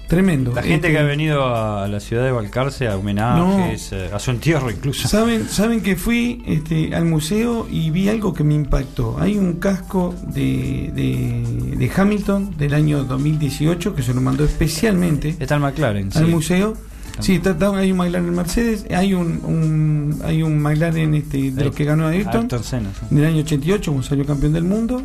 Tremendo. 0.09 0.53
La 0.55 0.62
gente 0.62 0.75
Este, 0.88 0.92
que 0.92 0.99
ha 0.99 1.03
venido 1.03 1.55
a 1.55 1.87
la 1.87 2.01
ciudad 2.01 2.25
de 2.25 2.33
Balcarce 2.33 2.88
a 2.88 2.97
homenajes, 2.97 3.92
eh, 3.92 4.09
a 4.12 4.18
su 4.18 4.31
entierro 4.31 4.71
incluso. 4.71 5.07
Saben, 5.07 5.47
saben 5.49 5.83
que 5.83 5.97
fui 5.97 6.42
este, 6.47 6.94
al 6.94 7.05
museo 7.05 7.68
y 7.71 7.90
vi 7.90 8.09
algo 8.09 8.33
que 8.33 8.42
me 8.42 8.55
impactó. 8.55 9.16
Hay 9.21 9.37
un 9.37 9.55
casco 9.55 10.14
de, 10.29 10.90
de, 10.94 11.77
de 11.77 11.90
Hamilton 11.94 12.57
del 12.57 12.73
año 12.73 13.05
2018 13.05 13.94
que 13.94 14.03
se 14.03 14.14
lo 14.14 14.23
mandó 14.23 14.44
especialmente 14.44 15.37
Está 15.38 15.57
el 15.57 15.61
McLaren. 15.61 16.07
al 16.14 16.25
sí. 16.25 16.31
museo. 16.31 16.75
Sí, 17.21 17.35
está- 17.35 17.51
está- 17.51 17.77
hay 17.77 17.90
un 17.92 17.99
McLaren 17.99 18.35
Mercedes, 18.35 18.87
hay 18.94 19.12
un, 19.12 19.40
un- 19.44 20.21
hay 20.25 20.42
un 20.42 20.59
McLaren 20.61 21.14
este, 21.16 21.51
de 21.51 21.64
los 21.64 21.75
que 21.75 21.85
ganó 21.85 22.07
Ayrton, 22.07 22.42
Ayrton 22.42 22.62
Senna, 22.64 22.90
sí. 22.99 23.14
del 23.14 23.25
año 23.27 23.40
88, 23.40 23.90
como 23.90 24.03
salió 24.05 24.25
campeón 24.25 24.53
del 24.53 24.62
mundo, 24.64 25.03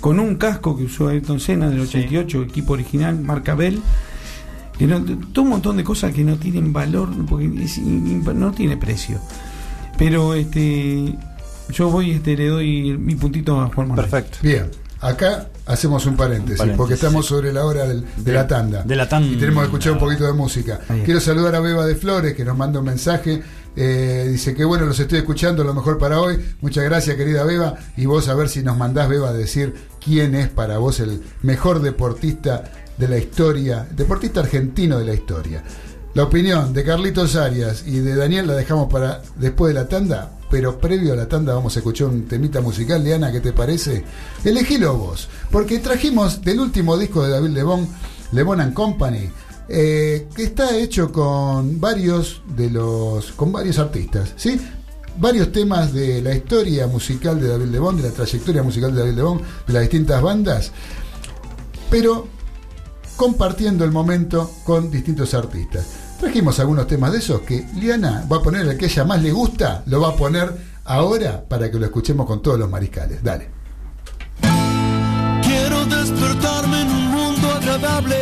con 0.00 0.18
un 0.18 0.34
casco 0.34 0.76
que 0.76 0.82
usó 0.84 1.08
Ayrton 1.08 1.38
Senna 1.40 1.70
del 1.70 1.86
Sí. 1.86 1.98
88, 1.98 2.42
equipo 2.42 2.72
original, 2.74 3.18
marca 3.20 3.54
Bell. 3.54 3.80
Que 4.78 4.86
no- 4.86 5.00
todo 5.32 5.44
un 5.44 5.50
montón 5.50 5.76
de 5.76 5.84
cosas 5.84 6.12
que 6.12 6.24
no 6.24 6.36
tienen 6.36 6.72
valor, 6.72 7.08
porque 7.28 7.50
es 7.62 7.78
no 7.78 8.52
tiene 8.52 8.76
precio. 8.76 9.20
Pero 9.98 10.34
este 10.34 11.16
yo 11.70 11.90
voy 11.90 12.12
este 12.12 12.36
le 12.36 12.48
doy 12.48 12.96
mi 12.98 13.14
puntito 13.14 13.60
a 13.60 13.68
Juan 13.68 13.88
Manuel. 13.88 14.08
Perfecto. 14.08 14.38
Bien, 14.42 14.66
acá 15.00 15.48
hacemos 15.66 16.04
un 16.06 16.16
paréntesis, 16.16 16.52
Un 16.52 16.56
paréntesis, 16.58 16.76
porque 16.76 16.94
estamos 16.94 17.26
sí. 17.26 17.28
sobre 17.34 17.52
la 17.52 17.64
hora 17.64 17.84
del- 17.86 18.04
de, 18.16 18.32
la 18.32 18.46
tanda. 18.46 18.82
De 18.82 18.96
la 18.96 19.08
tanda. 19.08 19.28
Y 19.28 19.36
tenemos 19.36 19.62
que 19.62 19.66
escuchar 19.66 19.92
un 19.92 19.98
poquito 19.98 20.24
de 20.24 20.32
música. 20.32 20.80
Quiero 21.04 21.20
saludar 21.20 21.54
a 21.54 21.60
Beba 21.60 21.86
de 21.86 21.94
Flores, 21.94 22.34
que 22.34 22.44
nos 22.44 22.56
manda 22.56 22.80
un 22.80 22.86
mensaje. 22.86 23.42
eh, 23.74 24.28
dice 24.30 24.54
que 24.54 24.66
bueno, 24.66 24.84
los 24.84 25.00
estoy 25.00 25.20
escuchando, 25.20 25.64
lo 25.64 25.72
mejor 25.72 25.96
para 25.96 26.20
hoy. 26.20 26.38
Muchas 26.60 26.84
gracias, 26.84 27.16
querida 27.16 27.42
Beba. 27.44 27.74
Y 27.96 28.04
vos 28.04 28.28
a 28.28 28.34
ver 28.34 28.50
si 28.50 28.62
nos 28.62 28.76
mandás, 28.76 29.08
Beba, 29.08 29.30
a 29.30 29.32
decir 29.32 29.72
quién 30.04 30.34
es 30.34 30.48
para 30.50 30.76
vos 30.76 31.00
el 31.00 31.22
mejor 31.42 31.80
deportista 31.80 32.64
de 33.02 33.08
la 33.08 33.18
historia, 33.18 33.84
deportista 33.90 34.38
argentino 34.38 34.96
de 34.96 35.04
la 35.04 35.12
historia. 35.12 35.64
La 36.14 36.22
opinión 36.22 36.72
de 36.72 36.84
Carlitos 36.84 37.34
Arias 37.34 37.82
y 37.84 37.98
de 37.98 38.14
Daniel 38.14 38.46
la 38.46 38.54
dejamos 38.54 38.88
para 38.88 39.20
después 39.34 39.74
de 39.74 39.80
la 39.80 39.88
tanda, 39.88 40.38
pero 40.48 40.78
previo 40.78 41.12
a 41.12 41.16
la 41.16 41.26
tanda 41.26 41.52
vamos 41.52 41.74
a 41.74 41.80
escuchar 41.80 42.06
un 42.06 42.28
temita 42.28 42.60
musical. 42.60 43.02
Leana, 43.02 43.32
¿qué 43.32 43.40
te 43.40 43.52
parece? 43.52 44.04
Elegilo 44.44 44.96
vos, 44.96 45.28
porque 45.50 45.80
trajimos 45.80 46.42
del 46.42 46.60
último 46.60 46.96
disco 46.96 47.24
de 47.24 47.32
David 47.32 47.48
Lebón, 47.48 47.88
Lebón 48.30 48.60
and 48.60 48.72
Company, 48.72 49.28
eh, 49.68 50.28
que 50.32 50.44
está 50.44 50.76
hecho 50.76 51.10
con 51.10 51.80
varios 51.80 52.42
de 52.54 52.70
los, 52.70 53.32
con 53.32 53.50
varios 53.50 53.80
artistas, 53.80 54.32
¿sí? 54.36 54.60
Varios 55.18 55.50
temas 55.50 55.92
de 55.92 56.22
la 56.22 56.36
historia 56.36 56.86
musical 56.86 57.40
de 57.40 57.48
David 57.48 57.66
Lebón, 57.66 57.96
de 57.96 58.04
la 58.04 58.14
trayectoria 58.14 58.62
musical 58.62 58.94
de 58.94 59.00
David 59.00 59.16
Lebón, 59.16 59.42
de 59.66 59.72
las 59.72 59.82
distintas 59.82 60.22
bandas, 60.22 60.70
pero 61.90 62.28
compartiendo 63.16 63.84
el 63.84 63.92
momento 63.92 64.50
con 64.64 64.90
distintos 64.90 65.34
artistas. 65.34 65.86
Trajimos 66.20 66.60
algunos 66.60 66.86
temas 66.86 67.12
de 67.12 67.18
esos 67.18 67.40
que 67.40 67.66
Liana 67.74 68.24
va 68.30 68.36
a 68.36 68.42
poner 68.42 68.66
el 68.66 68.78
que 68.78 68.86
ella 68.86 69.04
más 69.04 69.22
le 69.22 69.32
gusta, 69.32 69.82
lo 69.86 70.00
va 70.00 70.10
a 70.10 70.16
poner 70.16 70.72
ahora 70.84 71.44
para 71.48 71.70
que 71.70 71.78
lo 71.78 71.86
escuchemos 71.86 72.26
con 72.26 72.40
todos 72.42 72.58
los 72.58 72.70
mariscales. 72.70 73.22
Dale. 73.22 73.48
Quiero 75.42 75.84
despertarme 75.86 76.82
en 76.82 76.88
un 76.88 77.10
mundo 77.10 77.48
agradable. 77.52 78.16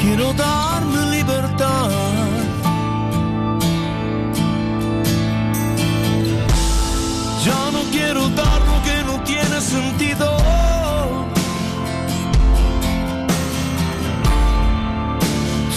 Quiero 0.00 0.32
darme 0.34 1.16
libertad. 1.16 1.90
Ya 7.44 7.70
no 7.70 7.80
quiero 7.90 8.28
dar 8.30 8.65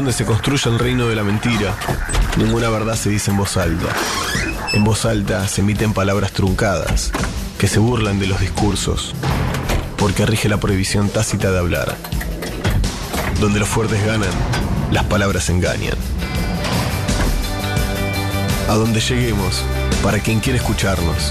Donde 0.00 0.14
se 0.14 0.24
construye 0.24 0.70
el 0.70 0.78
reino 0.78 1.08
de 1.08 1.14
la 1.14 1.22
mentira, 1.22 1.76
ninguna 2.38 2.70
verdad 2.70 2.96
se 2.96 3.10
dice 3.10 3.30
en 3.30 3.36
voz 3.36 3.58
alta. 3.58 3.94
En 4.72 4.82
voz 4.82 5.04
alta 5.04 5.46
se 5.46 5.60
emiten 5.60 5.92
palabras 5.92 6.32
truncadas, 6.32 7.12
que 7.58 7.68
se 7.68 7.80
burlan 7.80 8.18
de 8.18 8.26
los 8.26 8.40
discursos, 8.40 9.14
porque 9.98 10.24
rige 10.24 10.48
la 10.48 10.56
prohibición 10.56 11.10
tácita 11.10 11.52
de 11.52 11.58
hablar. 11.58 11.98
Donde 13.40 13.60
los 13.60 13.68
fuertes 13.68 14.02
ganan, 14.06 14.30
las 14.90 15.04
palabras 15.04 15.50
engañan. 15.50 15.98
A 18.70 18.72
donde 18.76 19.00
lleguemos, 19.00 19.62
para 20.02 20.18
quien 20.18 20.40
quiere 20.40 20.60
escucharnos. 20.60 21.30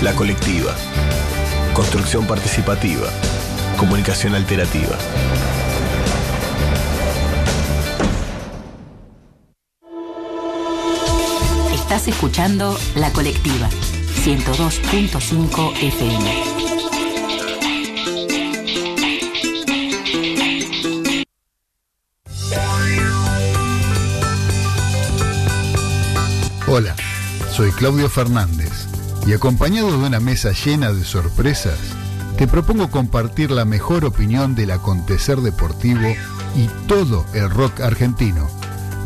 La 0.00 0.12
colectiva. 0.12 0.76
Construcción 1.74 2.24
participativa. 2.28 3.08
Comunicación 3.76 4.34
alterativa. 4.34 4.96
Estás 11.72 12.08
escuchando 12.08 12.78
La 12.94 13.12
Colectiva, 13.12 13.68
102.5 14.24 15.72
FM. 15.82 16.56
Hola, 26.68 26.96
soy 27.52 27.70
Claudio 27.72 28.10
Fernández 28.10 28.86
y 29.26 29.32
acompañado 29.32 29.90
de 29.92 30.06
una 30.06 30.20
mesa 30.20 30.52
llena 30.52 30.92
de 30.92 31.04
sorpresas, 31.04 31.78
te 32.36 32.46
propongo 32.46 32.90
compartir 32.90 33.50
la 33.50 33.64
mejor 33.64 34.04
opinión 34.04 34.54
del 34.54 34.70
acontecer 34.70 35.38
deportivo 35.38 36.14
y 36.54 36.68
todo 36.86 37.24
el 37.34 37.48
rock 37.48 37.80
argentino 37.80 38.48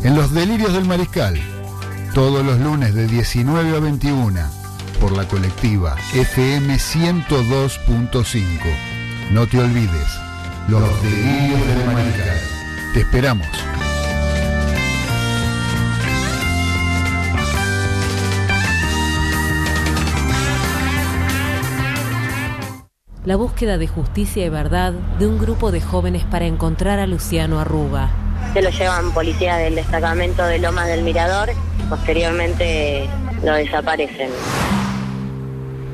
en 0.03 0.15
los 0.15 0.33
delirios 0.33 0.73
del 0.73 0.85
mariscal, 0.85 1.39
todos 2.13 2.45
los 2.45 2.59
lunes 2.59 2.93
de 2.93 3.07
19 3.07 3.77
a 3.77 3.79
21 3.79 4.41
por 4.99 5.11
la 5.13 5.27
colectiva 5.27 5.95
FM 6.13 6.75
102.5. 6.75 8.43
No 9.31 9.47
te 9.47 9.59
olvides, 9.59 10.07
los 10.67 11.03
delirios 11.03 11.67
del 11.67 11.85
mariscal. 11.85 12.39
Te 12.93 12.99
esperamos. 13.01 13.60
La 23.23 23.35
búsqueda 23.35 23.77
de 23.77 23.87
justicia 23.87 24.43
y 24.43 24.49
verdad 24.49 24.93
de 25.19 25.27
un 25.27 25.37
grupo 25.37 25.71
de 25.71 25.79
jóvenes 25.79 26.23
para 26.25 26.47
encontrar 26.47 26.97
a 26.97 27.05
Luciano 27.05 27.59
Arruga. 27.59 28.09
Se 28.53 28.63
lo 28.63 28.71
llevan 28.71 29.13
policía 29.13 29.57
del 29.57 29.75
destacamento 29.75 30.43
de 30.43 30.57
Lomas 30.57 30.87
del 30.87 31.03
Mirador, 31.03 31.49
posteriormente 31.87 33.07
lo 33.43 33.53
desaparecen. 33.53 34.31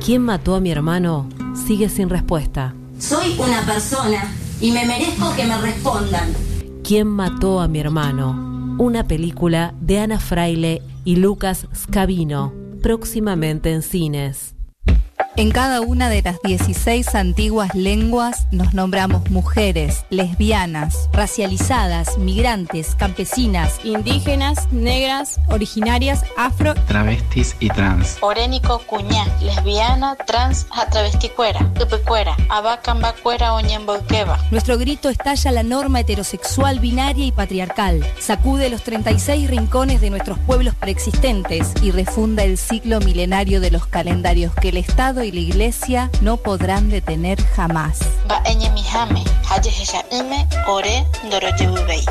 ¿Quién 0.04 0.22
mató 0.22 0.56
a 0.56 0.62
mi 0.62 0.72
hermano? 0.72 1.28
Sigue 1.68 1.90
sin 1.90 2.10
respuesta. 2.10 2.74
Soy 2.98 3.36
una 3.38 3.62
persona 3.66 4.34
y 4.62 4.72
me 4.72 4.86
merezco 4.86 5.36
que 5.36 5.44
me 5.44 5.58
respondan. 5.58 6.34
¿Quién 6.82 7.08
mató 7.08 7.60
a 7.60 7.68
mi 7.68 7.80
hermano? 7.82 8.78
Una 8.80 9.04
película 9.04 9.74
de 9.82 10.00
Ana 10.00 10.22
Fraile 10.22 10.82
y 11.04 11.18
Lucas 11.18 11.68
Scavino, 11.76 12.54
próximamente 12.82 13.74
en 13.74 13.82
cines. 13.82 14.57
En 15.38 15.52
cada 15.52 15.82
una 15.82 16.10
de 16.10 16.24
las 16.24 16.42
16 16.42 17.14
antiguas 17.14 17.76
lenguas 17.76 18.48
nos 18.50 18.74
nombramos 18.74 19.30
mujeres, 19.30 20.04
lesbianas, 20.10 21.12
racializadas, 21.14 22.18
migrantes, 22.18 22.96
campesinas, 22.96 23.80
indígenas, 23.84 24.68
negras, 24.72 25.40
originarias, 25.50 26.24
afro, 26.38 26.74
travestis 26.88 27.56
y 27.60 27.70
trans. 27.70 28.18
Orénico, 28.22 28.80
cuñá, 28.88 29.28
lesbiana, 29.44 30.16
trans, 30.16 30.66
atravesticuera, 30.72 31.72
tupecuera, 31.76 32.36
abacambacuera, 32.50 33.54
oñemboqueba. 33.54 34.40
Nuestro 34.50 34.80
grito 34.80 35.08
estalla 35.08 35.52
la 35.52 35.62
norma 35.62 36.00
heterosexual, 36.00 36.80
binaria 36.80 37.28
y 37.28 37.32
patriarcal. 37.32 38.04
Sacude 38.18 38.72
los 38.72 38.82
36 38.82 39.52
rincones 39.52 40.02
de 40.02 40.10
nuestros 40.10 40.40
pueblos 40.40 40.74
preexistentes 40.74 41.74
y 41.84 41.92
refunda 41.92 42.44
el 42.44 42.58
ciclo 42.58 43.00
milenario 43.02 43.62
de 43.62 43.70
los 43.70 43.86
calendarios 43.86 44.52
que 44.56 44.70
el 44.70 44.78
Estado 44.78 45.27
y 45.27 45.27
la 45.32 45.40
Iglesia 45.40 46.10
no 46.22 46.38
podrán 46.38 46.90
detener 46.90 47.42
jamás. 47.56 48.00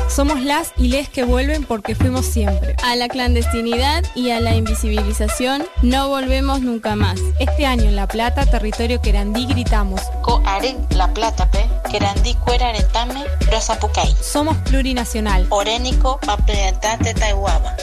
Somos 0.09 0.41
las 0.41 0.73
y 0.77 0.87
les 0.87 1.09
que 1.09 1.23
vuelven 1.23 1.63
porque 1.63 1.95
fuimos 1.95 2.25
siempre. 2.25 2.75
A 2.83 2.95
la 2.95 3.07
clandestinidad 3.07 4.03
y 4.15 4.31
a 4.31 4.39
la 4.39 4.55
invisibilización 4.55 5.65
no 5.81 6.09
volvemos 6.09 6.61
nunca 6.61 6.95
más. 6.95 7.19
Este 7.39 7.65
año 7.65 7.83
en 7.83 7.95
La 7.95 8.07
Plata, 8.07 8.45
territorio 8.45 9.01
querandí, 9.01 9.45
gritamos. 9.45 10.01
La 10.91 11.13
Plata, 11.13 11.49
pe, 11.51 11.65
querandí. 11.91 12.35
Somos 14.21 14.57
plurinacional. 14.57 15.47
Orénico, 15.49 16.19
taihuaba. 17.13 17.75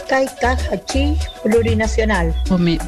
Hachi, 0.70 1.18
plurinacional. 1.42 2.34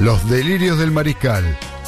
Los 0.01 0.29
delirios 0.29 0.79
del 0.79 0.91
mariscal 0.91 1.57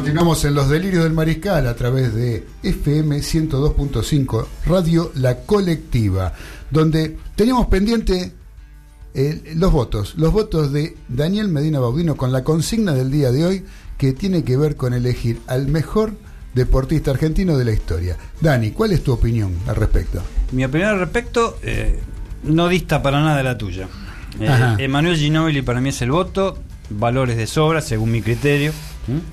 Continuamos 0.00 0.46
en 0.46 0.54
los 0.54 0.70
delirios 0.70 1.04
del 1.04 1.12
mariscal 1.12 1.66
a 1.66 1.74
través 1.74 2.14
de 2.14 2.46
FM 2.62 3.18
102.5 3.18 4.46
Radio 4.64 5.12
La 5.16 5.40
Colectiva, 5.42 6.32
donde 6.70 7.18
teníamos 7.36 7.66
pendiente 7.66 8.32
eh, 9.12 9.52
los 9.56 9.70
votos, 9.70 10.14
los 10.16 10.32
votos 10.32 10.72
de 10.72 10.96
Daniel 11.06 11.48
Medina 11.48 11.80
Baudino 11.80 12.16
con 12.16 12.32
la 12.32 12.42
consigna 12.44 12.94
del 12.94 13.10
día 13.10 13.30
de 13.30 13.44
hoy 13.44 13.64
que 13.98 14.14
tiene 14.14 14.42
que 14.42 14.56
ver 14.56 14.74
con 14.74 14.94
elegir 14.94 15.38
al 15.46 15.68
mejor 15.68 16.14
deportista 16.54 17.10
argentino 17.10 17.58
de 17.58 17.66
la 17.66 17.72
historia. 17.72 18.16
Dani, 18.40 18.70
¿cuál 18.70 18.92
es 18.92 19.04
tu 19.04 19.12
opinión 19.12 19.54
al 19.66 19.76
respecto? 19.76 20.22
Mi 20.52 20.64
opinión 20.64 20.88
al 20.88 21.00
respecto 21.00 21.58
eh, 21.62 21.98
no 22.42 22.68
dista 22.68 23.02
para 23.02 23.20
nada 23.20 23.36
de 23.36 23.42
la 23.42 23.58
tuya. 23.58 23.86
Eh, 24.40 24.76
Emanuel 24.78 25.18
Ginóbili 25.18 25.60
para 25.60 25.82
mí 25.82 25.90
es 25.90 26.00
el 26.00 26.10
voto, 26.10 26.56
valores 26.88 27.36
de 27.36 27.46
sobra 27.46 27.82
según 27.82 28.12
mi 28.12 28.22
criterio. 28.22 28.72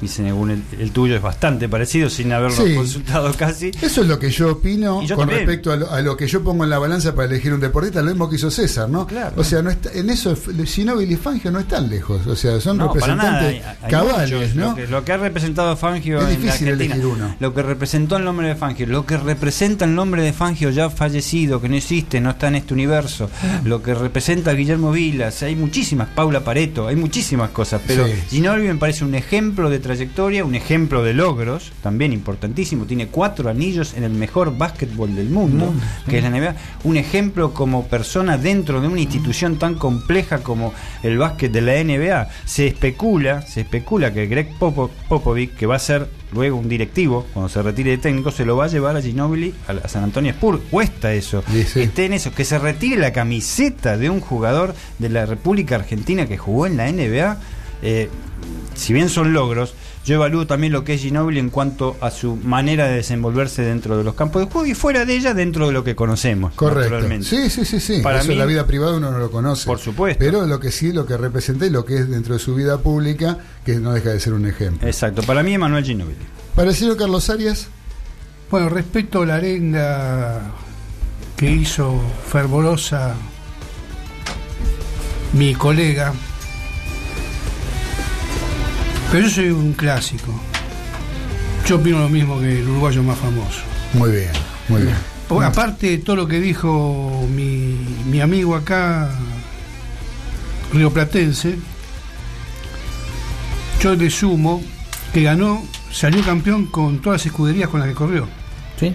Y 0.02 0.08
según 0.08 0.52
el, 0.52 0.64
el, 0.80 0.92
tuyo 0.92 1.16
es 1.16 1.22
bastante 1.22 1.70
parecido 1.70 2.10
sin 2.10 2.32
haberlo 2.32 2.66
sí. 2.66 2.76
consultado 2.76 3.32
casi. 3.34 3.72
Eso 3.82 4.02
es 4.02 4.08
lo 4.08 4.18
que 4.18 4.30
yo 4.30 4.54
opino 4.54 5.02
yo 5.04 5.16
con 5.16 5.28
también. 5.28 5.46
respecto 5.46 5.72
a 5.72 5.76
lo, 5.76 5.92
a 5.92 6.02
lo, 6.02 6.18
que 6.18 6.28
yo 6.28 6.44
pongo 6.44 6.64
en 6.64 6.70
la 6.70 6.80
balanza 6.80 7.14
para 7.14 7.28
elegir 7.28 7.54
un 7.54 7.60
deportista, 7.60 8.02
lo 8.02 8.10
mismo 8.10 8.30
que 8.30 8.38
hizo 8.38 8.50
César, 8.50 8.90
¿no? 8.90 9.06
Claro. 9.06 9.36
O 9.38 9.44
sea, 9.44 9.62
no 9.62 9.70
está, 9.70 9.92
en 9.94 10.10
eso 10.10 10.36
Ginóbili 10.66 11.14
y 11.14 11.18
Fangio 11.18 11.52
no 11.52 11.60
están 11.60 11.90
lejos, 11.90 12.26
o 12.26 12.36
sea, 12.36 12.60
son 12.60 12.78
no, 12.78 12.88
representantes 12.88 13.64
hay, 13.64 13.76
hay 13.82 13.92
cabales, 13.92 14.32
muchos. 14.32 14.56
¿no? 14.56 14.70
Lo 14.70 14.76
que, 14.76 14.88
lo 14.88 15.06
que, 15.06 15.12
ha 15.12 15.18
representado 15.18 15.78
Fangio 15.78 16.20
es 16.20 16.24
en 16.24 16.42
difícil 16.42 16.68
la 16.68 16.72
Argentina, 16.74 16.96
elegir 16.96 17.06
uno. 17.06 17.36
lo 17.40 17.54
que 17.54 17.62
representó 17.62 18.18
el 18.18 18.24
nombre 18.24 18.48
de 18.48 18.56
Fangio, 18.56 18.88
lo 18.88 19.06
que 19.06 19.18
representa 19.18 19.86
el 19.86 19.94
nombre 19.94 20.24
de 20.24 20.34
Fangio 20.34 20.70
ya 20.70 20.90
fallecido, 20.90 21.62
que 21.62 21.70
no 21.70 21.76
existe, 21.76 22.20
no 22.20 22.32
está 22.32 22.48
en 22.48 22.56
este 22.56 22.74
universo, 22.74 23.30
lo 23.64 23.84
que 23.84 23.94
representa 23.94 24.54
Guillermo 24.54 24.92
Vilas, 24.92 25.44
hay 25.44 25.56
muchísimas, 25.56 26.08
Paula 26.10 26.44
Pareto, 26.44 26.88
hay 26.88 26.96
muchísimas 26.96 27.50
cosas, 27.52 27.82
pero 27.86 28.08
Sí. 28.08 28.14
Ginóbili 28.30 28.68
me 28.68 28.76
parece 28.76 29.04
un 29.04 29.16
ejemplo 29.16 29.57
ejemplo 29.58 29.70
de 29.72 29.80
trayectoria, 29.80 30.46
un 30.46 30.54
ejemplo 30.54 31.04
de 31.04 31.16
logros, 31.16 31.72
también 31.82 32.14
importantísimo. 32.14 32.86
Tiene 32.86 33.08
cuatro 33.08 33.50
anillos 33.50 33.96
en 33.96 34.04
el 34.04 34.12
mejor 34.12 34.56
básquetbol 34.56 35.16
del 35.16 35.30
mundo, 35.32 35.74
sí. 36.06 36.12
que 36.12 36.18
es 36.20 36.24
la 36.24 36.30
NBA. 36.30 36.56
Un 36.84 36.96
ejemplo 36.98 37.56
como 37.56 37.88
persona 37.88 38.38
dentro 38.38 38.82
de 38.82 38.88
una 38.88 39.02
institución 39.02 39.58
tan 39.58 39.74
compleja 39.74 40.44
como 40.44 40.74
el 41.02 41.18
básquet 41.18 41.52
de 41.52 41.62
la 41.62 41.84
NBA. 41.84 42.30
Se 42.46 42.68
especula, 42.68 43.42
se 43.42 43.62
especula 43.62 44.14
que 44.14 44.28
Greg 44.28 44.50
Popo- 44.60 44.92
Popovic, 45.10 45.56
que 45.56 45.66
va 45.66 45.78
a 45.78 45.80
ser 45.80 46.08
luego 46.34 46.58
un 46.58 46.70
directivo, 46.70 47.26
cuando 47.34 47.50
se 47.50 47.60
retire 47.64 47.90
de 47.92 47.98
técnico, 47.98 48.30
se 48.30 48.46
lo 48.46 48.58
va 48.58 48.66
a 48.66 48.68
llevar 48.68 48.96
a 48.96 49.02
Ginobili 49.02 49.56
a, 49.68 49.88
San 49.88 50.04
Antonio 50.04 50.30
Spurs. 50.34 50.60
Cuesta 50.70 51.14
eso. 51.14 51.44
Esté 51.82 52.06
en 52.06 52.14
eso. 52.14 52.32
Que 52.32 52.46
se 52.46 52.60
retire 52.60 52.98
la 52.98 53.12
camiseta 53.12 53.98
de 53.98 54.12
un 54.12 54.20
jugador 54.22 54.76
de 55.00 55.10
la 55.10 55.26
República 55.26 55.76
Argentina 55.78 56.28
que 56.28 56.38
jugó 56.38 56.68
en 56.68 56.78
la 56.78 56.92
NBA. 56.92 57.38
eh, 57.82 58.10
si 58.78 58.94
bien 58.94 59.10
son 59.10 59.34
logros, 59.34 59.74
yo 60.06 60.16
evalúo 60.16 60.48
también 60.48 60.72
lo 60.72 60.86
que 60.86 60.94
es 60.94 61.02
Ginobili 61.02 61.40
en 61.40 61.50
cuanto 61.50 61.98
a 62.00 62.12
su 62.12 62.38
manera 62.38 62.88
de 62.88 62.96
desenvolverse 62.96 63.62
dentro 63.64 63.98
de 63.98 64.04
los 64.06 64.14
campos 64.16 64.42
de 64.46 64.50
juego 64.52 64.66
y 64.68 64.74
fuera 64.74 65.04
de 65.04 65.16
ella 65.18 65.34
dentro 65.34 65.68
de 65.68 65.74
lo 65.74 65.84
que 65.84 65.96
conocemos. 65.96 66.54
Correcto. 66.54 67.02
Sí, 67.24 67.50
sí, 67.50 67.66
sí, 67.66 67.80
sí. 67.82 68.00
Para 68.02 68.20
Eso 68.20 68.28
mí- 68.30 68.34
en 68.36 68.40
la 68.40 68.46
vida 68.46 68.66
privada 68.66 68.96
uno 68.96 69.12
no 69.12 69.18
lo 69.18 69.30
conoce. 69.32 69.66
Por 69.66 69.80
supuesto. 69.80 70.20
Pero 70.24 70.46
lo 70.46 70.60
que 70.62 70.72
sí, 70.72 70.94
lo 70.94 71.06
que 71.06 71.18
representa 71.18 71.66
y 71.66 71.70
lo 71.72 71.84
que 71.84 71.98
es 71.98 72.10
dentro 72.10 72.36
de 72.36 72.40
su 72.40 72.56
vida 72.56 72.78
pública, 72.78 73.38
que 73.66 73.76
no 73.76 73.92
deja 73.92 74.12
de 74.12 74.20
ser 74.22 74.32
un 74.34 74.46
ejemplo. 74.48 74.88
Exacto. 74.88 75.24
Para 75.24 75.44
mí, 75.44 75.54
Emanuel 75.54 75.84
Ginobili. 75.84 76.18
Para 76.56 76.70
el 76.70 76.76
señor 76.76 76.96
Carlos 76.96 77.30
Arias. 77.30 77.68
Bueno, 78.50 78.70
respecto 78.70 79.24
a 79.24 79.26
la 79.26 79.36
arenga 79.36 80.42
que 81.36 81.52
hizo 81.52 82.00
fervorosa 82.32 83.14
mi 85.34 85.54
colega, 85.54 86.14
pero 89.12 89.24
yo 89.24 89.30
soy 89.30 89.50
un 89.50 89.74
clásico. 89.74 90.34
Yo 91.68 91.78
opino 91.78 92.00
lo 92.00 92.10
mismo 92.10 92.40
que 92.40 92.60
el 92.60 92.68
uruguayo 92.68 93.04
más 93.04 93.18
famoso. 93.18 93.60
Muy 93.94 94.12
bien, 94.12 94.32
muy 94.70 94.84
bien. 94.84 94.96
Aparte 95.44 95.90
de 95.90 95.98
todo 95.98 96.16
lo 96.16 96.28
que 96.28 96.40
dijo 96.40 97.28
mi, 97.34 97.78
mi 98.10 98.22
amigo 98.22 98.56
acá, 98.56 99.10
rioplatense, 100.74 101.58
yo 103.82 103.96
le 103.96 104.10
sumo 104.10 104.62
que 105.14 105.24
ganó, 105.24 105.64
salió 105.92 106.24
campeón 106.24 106.68
con 106.68 107.02
todas 107.02 107.22
las 107.22 107.26
escuderías 107.26 107.70
con 107.70 107.80
las 107.82 107.90
que 107.90 107.96
corrió. 107.96 108.28
Sí. 108.80 108.94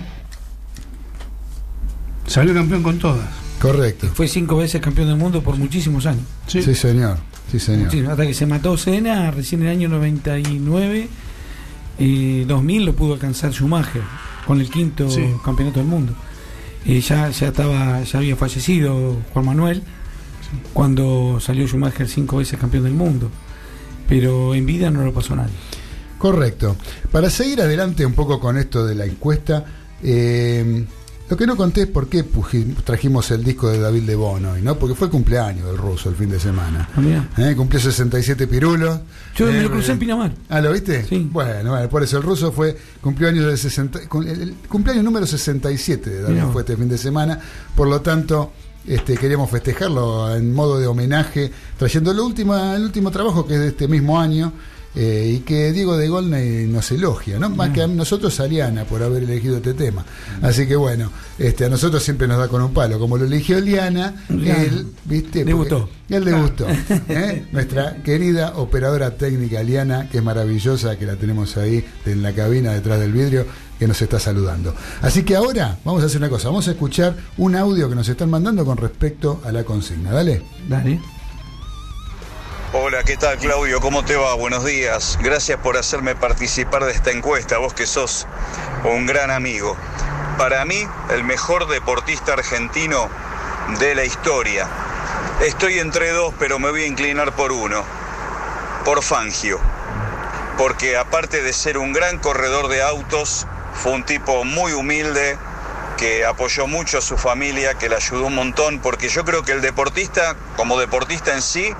Salió 2.26 2.54
campeón 2.54 2.82
con 2.82 2.98
todas. 2.98 3.28
Correcto. 3.60 4.08
Fue 4.14 4.26
cinco 4.26 4.56
veces 4.56 4.80
campeón 4.80 5.08
del 5.08 5.16
mundo 5.16 5.42
por 5.42 5.56
muchísimos 5.56 6.06
años. 6.06 6.24
Sí, 6.46 6.62
señor. 6.74 7.18
Sí, 7.50 7.58
señor. 7.58 7.84
Muchísimo. 7.86 8.10
Hasta 8.10 8.26
que 8.26 8.34
se 8.34 8.46
mató 8.46 8.76
Senna, 8.76 9.30
recién 9.30 9.60
en 9.62 9.68
el 9.68 9.72
año 9.76 9.88
99, 9.88 11.08
eh, 11.98 12.44
2000 12.46 12.84
lo 12.84 12.94
pudo 12.94 13.14
alcanzar 13.14 13.52
Schumacher 13.52 14.02
con 14.46 14.60
el 14.60 14.70
quinto 14.70 15.10
Sí. 15.10 15.24
campeonato 15.44 15.80
del 15.80 15.88
mundo. 15.88 16.14
Eh, 16.86 17.00
ya, 17.00 17.28
ya 17.30 17.48
estaba, 17.48 18.02
ya 18.02 18.18
había 18.18 18.34
fallecido 18.36 19.18
Juan 19.32 19.44
Manuel 19.46 19.82
cuando 20.72 21.38
salió 21.40 21.66
Schumacher 21.66 22.08
cinco 22.08 22.38
veces 22.38 22.58
campeón 22.58 22.84
del 22.84 22.94
mundo. 22.94 23.30
Pero 24.08 24.54
en 24.54 24.66
vida 24.66 24.90
no 24.90 25.04
lo 25.04 25.12
pasó 25.12 25.36
nadie. 25.36 25.52
Correcto. 26.18 26.76
Para 27.10 27.30
seguir 27.30 27.60
adelante 27.60 28.04
un 28.06 28.12
poco 28.14 28.40
con 28.40 28.56
esto 28.58 28.84
de 28.86 28.94
la 28.94 29.06
encuesta, 29.06 29.64
eh, 30.02 30.84
lo 31.30 31.36
que 31.36 31.46
no 31.46 31.56
conté 31.56 31.82
es 31.82 31.86
por 31.86 32.08
qué 32.08 32.24
trajimos 32.84 33.30
el 33.30 33.42
disco 33.42 33.70
de 33.70 33.80
David 33.80 34.02
de 34.02 34.14
Bono 34.16 34.54
¿no? 34.62 34.78
Porque 34.78 34.94
fue 34.94 35.06
el 35.06 35.10
cumpleaños 35.10 35.66
del 35.66 35.78
ruso 35.78 36.10
el 36.10 36.14
fin 36.16 36.28
de 36.28 36.38
semana. 36.38 36.88
Ah. 36.94 37.26
¿Eh? 37.38 37.54
Cumplió 37.56 37.80
67 37.80 38.46
pirulos. 38.46 39.00
Yo 39.34 39.46
me 39.46 39.58
Eh, 39.58 39.62
lo 39.62 39.70
crucé 39.70 39.92
en 39.92 39.98
Pinamar. 39.98 40.32
Ah, 40.50 40.60
¿lo 40.60 40.72
viste? 40.72 41.04
Sí. 41.06 41.26
Bueno, 41.32 41.70
bueno, 41.70 41.88
por 41.88 42.02
eso 42.02 42.18
el 42.18 42.22
ruso 42.22 42.52
fue 42.52 42.76
cumpleaños 43.00 43.46
de 43.46 43.56
60, 43.56 44.08
cu- 44.08 44.22
el, 44.22 44.54
cumpleaños 44.68 45.04
número 45.04 45.26
67 45.26 46.10
de 46.10 46.22
David 46.22 46.34
Mirá 46.34 46.46
fue 46.48 46.62
este 46.62 46.76
fin 46.76 46.88
de 46.88 46.98
semana. 46.98 47.38
Por 47.74 47.88
lo 47.88 48.02
tanto, 48.02 48.52
este, 48.86 49.16
queríamos 49.16 49.48
festejarlo 49.50 50.34
en 50.36 50.52
modo 50.52 50.78
de 50.78 50.86
homenaje, 50.86 51.50
trayendo 51.78 52.10
el 52.10 52.20
último, 52.20 52.54
el 52.56 52.82
último 52.82 53.10
trabajo 53.10 53.46
que 53.46 53.54
es 53.54 53.60
de 53.60 53.68
este 53.68 53.88
mismo 53.88 54.20
año. 54.20 54.52
Eh, 54.94 55.36
y 55.36 55.38
que 55.40 55.72
Diego 55.72 55.96
de 55.96 56.08
Golney 56.08 56.66
nos 56.66 56.90
elogia, 56.92 57.38
¿no? 57.38 57.48
Más 57.50 57.70
que 57.70 57.82
a 57.82 57.86
nosotros 57.86 58.38
a 58.40 58.46
Liana 58.46 58.84
por 58.84 59.02
haber 59.02 59.22
elegido 59.22 59.56
este 59.56 59.72
tema. 59.74 60.04
Así 60.42 60.66
que 60.66 60.76
bueno, 60.76 61.10
este, 61.38 61.64
a 61.64 61.68
nosotros 61.68 62.02
siempre 62.02 62.28
nos 62.28 62.38
da 62.38 62.48
con 62.48 62.60
un 62.60 62.74
palo. 62.74 62.98
Como 62.98 63.16
lo 63.16 63.24
eligió 63.24 63.58
Liana, 63.60 64.14
él, 64.28 64.86
¿viste? 65.04 65.44
Debutó. 65.44 65.88
Porque 65.88 66.16
Él 66.16 66.24
debutó. 66.24 66.66
¿eh? 67.08 67.46
Nuestra 67.52 68.02
querida 68.02 68.52
operadora 68.56 69.16
técnica 69.16 69.62
Liana, 69.62 70.08
que 70.10 70.18
es 70.18 70.24
maravillosa, 70.24 70.98
que 70.98 71.06
la 71.06 71.16
tenemos 71.16 71.56
ahí 71.56 71.84
en 72.04 72.22
la 72.22 72.32
cabina 72.32 72.72
detrás 72.72 73.00
del 73.00 73.12
vidrio, 73.12 73.46
que 73.78 73.88
nos 73.88 74.00
está 74.02 74.20
saludando. 74.20 74.74
Así 75.00 75.22
que 75.22 75.36
ahora 75.36 75.78
vamos 75.84 76.02
a 76.02 76.06
hacer 76.06 76.18
una 76.18 76.28
cosa, 76.28 76.48
vamos 76.48 76.68
a 76.68 76.72
escuchar 76.72 77.16
un 77.38 77.56
audio 77.56 77.88
que 77.88 77.94
nos 77.94 78.08
están 78.08 78.30
mandando 78.30 78.64
con 78.64 78.76
respecto 78.76 79.40
a 79.44 79.52
la 79.52 79.64
consigna. 79.64 80.12
Dale. 80.12 80.42
Dale. 80.68 81.00
Hola, 82.74 83.04
¿qué 83.04 83.18
tal 83.18 83.36
Claudio? 83.36 83.82
¿Cómo 83.82 84.02
te 84.02 84.16
va? 84.16 84.32
Buenos 84.32 84.64
días. 84.64 85.18
Gracias 85.20 85.58
por 85.58 85.76
hacerme 85.76 86.14
participar 86.14 86.86
de 86.86 86.92
esta 86.92 87.10
encuesta, 87.10 87.58
vos 87.58 87.74
que 87.74 87.86
sos 87.86 88.26
un 88.84 89.04
gran 89.04 89.30
amigo. 89.30 89.76
Para 90.38 90.64
mí, 90.64 90.88
el 91.10 91.22
mejor 91.22 91.68
deportista 91.68 92.32
argentino 92.32 93.10
de 93.78 93.94
la 93.94 94.06
historia. 94.06 94.66
Estoy 95.42 95.80
entre 95.80 96.12
dos, 96.12 96.32
pero 96.38 96.58
me 96.58 96.70
voy 96.70 96.84
a 96.84 96.86
inclinar 96.86 97.32
por 97.32 97.52
uno. 97.52 97.84
Por 98.86 99.02
Fangio. 99.02 99.60
Porque 100.56 100.96
aparte 100.96 101.42
de 101.42 101.52
ser 101.52 101.76
un 101.76 101.92
gran 101.92 102.18
corredor 102.20 102.68
de 102.68 102.82
autos, 102.82 103.46
fue 103.74 103.92
un 103.92 104.04
tipo 104.04 104.44
muy 104.44 104.72
humilde, 104.72 105.36
que 105.98 106.24
apoyó 106.24 106.66
mucho 106.66 106.98
a 106.98 107.02
su 107.02 107.18
familia, 107.18 107.74
que 107.74 107.90
le 107.90 107.96
ayudó 107.96 108.28
un 108.28 108.34
montón, 108.34 108.78
porque 108.78 109.10
yo 109.10 109.26
creo 109.26 109.44
que 109.44 109.52
el 109.52 109.60
deportista, 109.60 110.36
como 110.56 110.80
deportista 110.80 111.34
en 111.34 111.42
sí, 111.42 111.74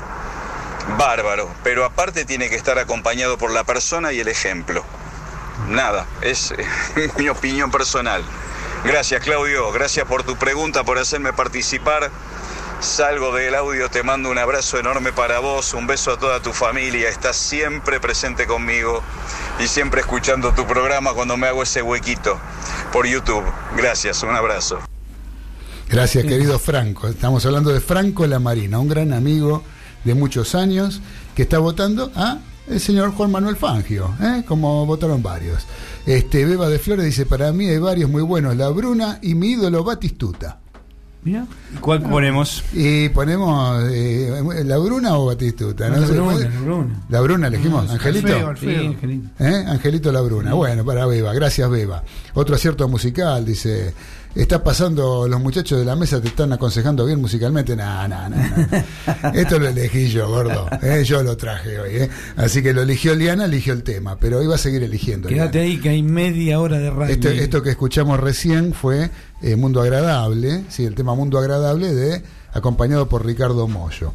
bárbaro, 0.98 1.48
pero 1.62 1.84
aparte 1.84 2.24
tiene 2.24 2.48
que 2.48 2.56
estar 2.56 2.78
acompañado 2.78 3.38
por 3.38 3.50
la 3.50 3.64
persona 3.64 4.12
y 4.12 4.20
el 4.20 4.28
ejemplo. 4.28 4.84
Nada, 5.68 6.06
es 6.22 6.54
mi 7.18 7.28
opinión 7.28 7.70
personal. 7.70 8.22
Gracias 8.84 9.22
Claudio, 9.22 9.70
gracias 9.70 10.06
por 10.06 10.24
tu 10.24 10.36
pregunta, 10.36 10.84
por 10.84 10.98
hacerme 10.98 11.32
participar. 11.32 12.10
Salgo 12.80 13.32
del 13.32 13.54
audio, 13.54 13.88
te 13.90 14.02
mando 14.02 14.28
un 14.28 14.38
abrazo 14.38 14.76
enorme 14.76 15.12
para 15.12 15.38
vos, 15.38 15.72
un 15.72 15.86
beso 15.86 16.10
a 16.10 16.18
toda 16.18 16.42
tu 16.42 16.52
familia, 16.52 17.08
estás 17.08 17.36
siempre 17.36 18.00
presente 18.00 18.48
conmigo 18.48 19.00
y 19.60 19.68
siempre 19.68 20.00
escuchando 20.00 20.52
tu 20.52 20.66
programa 20.66 21.14
cuando 21.14 21.36
me 21.36 21.46
hago 21.46 21.62
ese 21.62 21.80
huequito 21.80 22.40
por 22.92 23.06
YouTube. 23.06 23.44
Gracias, 23.76 24.24
un 24.24 24.34
abrazo. 24.34 24.80
Gracias, 25.88 26.24
querido 26.24 26.58
Franco. 26.58 27.06
Estamos 27.06 27.46
hablando 27.46 27.70
de 27.70 27.80
Franco 27.80 28.26
La 28.26 28.40
Marina, 28.40 28.80
un 28.80 28.88
gran 28.88 29.12
amigo 29.12 29.62
de 30.04 30.14
muchos 30.14 30.54
años 30.54 31.00
que 31.34 31.42
está 31.42 31.58
votando 31.58 32.10
a 32.14 32.38
el 32.68 32.80
señor 32.80 33.12
Juan 33.12 33.30
Manuel 33.30 33.56
Fangio, 33.56 34.14
¿eh? 34.20 34.44
como 34.46 34.86
votaron 34.86 35.22
varios. 35.22 35.66
Este 36.06 36.44
Beba 36.44 36.68
de 36.68 36.78
Flores 36.78 37.04
dice, 37.04 37.26
para 37.26 37.52
mí 37.52 37.66
hay 37.66 37.78
varios 37.78 38.10
muy 38.10 38.22
buenos, 38.22 38.56
La 38.56 38.68
Bruna 38.68 39.18
y 39.22 39.34
mi 39.34 39.52
ídolo 39.52 39.84
Batistuta. 39.84 40.58
Mira. 41.24 41.46
¿Cuál 41.80 42.02
ponemos? 42.02 42.64
Y 42.72 43.08
ponemos 43.10 43.80
eh, 43.92 44.42
La 44.64 44.76
Bruna 44.78 45.16
o 45.16 45.26
Batistuta. 45.26 45.88
La 45.88 46.04
sé, 46.04 46.12
Bruna, 46.14 46.38
la 46.38 46.60
Bruna. 46.60 47.04
La 47.08 47.20
Bruna 47.20 47.46
elegimos, 47.46 47.86
No, 47.86 47.92
Angelito. 47.92 48.26
Alfredo, 48.26 48.48
Alfredo. 48.48 48.80
Sí, 48.80 48.86
Angelito. 48.86 49.28
¿Eh? 49.38 49.64
Angelito 49.68 50.12
La 50.12 50.20
Bruna. 50.20 50.54
Bueno, 50.54 50.84
para 50.84 51.06
Beba, 51.06 51.32
gracias 51.32 51.70
Beba. 51.70 52.02
Otro 52.34 52.56
acierto 52.56 52.88
musical, 52.88 53.44
dice, 53.44 53.94
está 54.34 54.62
pasando, 54.62 55.26
los 55.28 55.40
muchachos 55.40 55.78
de 55.78 55.84
la 55.84 55.96
mesa 55.96 56.20
te 56.20 56.28
están 56.28 56.52
aconsejando 56.52 57.04
bien 57.04 57.20
musicalmente. 57.20 57.76
No, 57.76 58.08
no. 58.08 58.28
no. 58.28 58.36
Esto 59.34 59.58
lo 59.58 59.68
elegí 59.68 60.08
yo, 60.08 60.28
gordo. 60.28 60.68
¿eh? 60.82 61.02
Yo 61.04 61.22
lo 61.22 61.36
traje 61.36 61.78
hoy. 61.78 61.90
¿eh? 61.96 62.10
Así 62.36 62.62
que 62.62 62.72
lo 62.72 62.82
eligió 62.82 63.14
Liana, 63.14 63.44
eligió 63.44 63.72
el 63.72 63.82
tema, 63.82 64.16
pero 64.18 64.38
hoy 64.38 64.46
va 64.46 64.54
a 64.54 64.58
seguir 64.58 64.82
eligiendo. 64.82 65.28
Quédate 65.28 65.58
Liana. 65.58 65.72
ahí 65.72 65.80
que 65.80 65.88
hay 65.90 66.02
media 66.02 66.60
hora 66.60 66.78
de 66.78 66.90
radio. 66.90 67.12
Esto, 67.12 67.28
esto 67.28 67.62
que 67.62 67.70
escuchamos 67.70 68.18
recién 68.20 68.72
fue 68.72 69.10
eh, 69.42 69.56
Mundo 69.56 69.80
Agradable, 69.80 70.64
sí, 70.68 70.84
el 70.84 70.94
tema 70.94 71.14
Mundo 71.14 71.38
Agradable 71.38 71.92
de 71.94 72.22
acompañado 72.52 73.08
por 73.08 73.24
Ricardo 73.24 73.66
Mollo. 73.68 74.12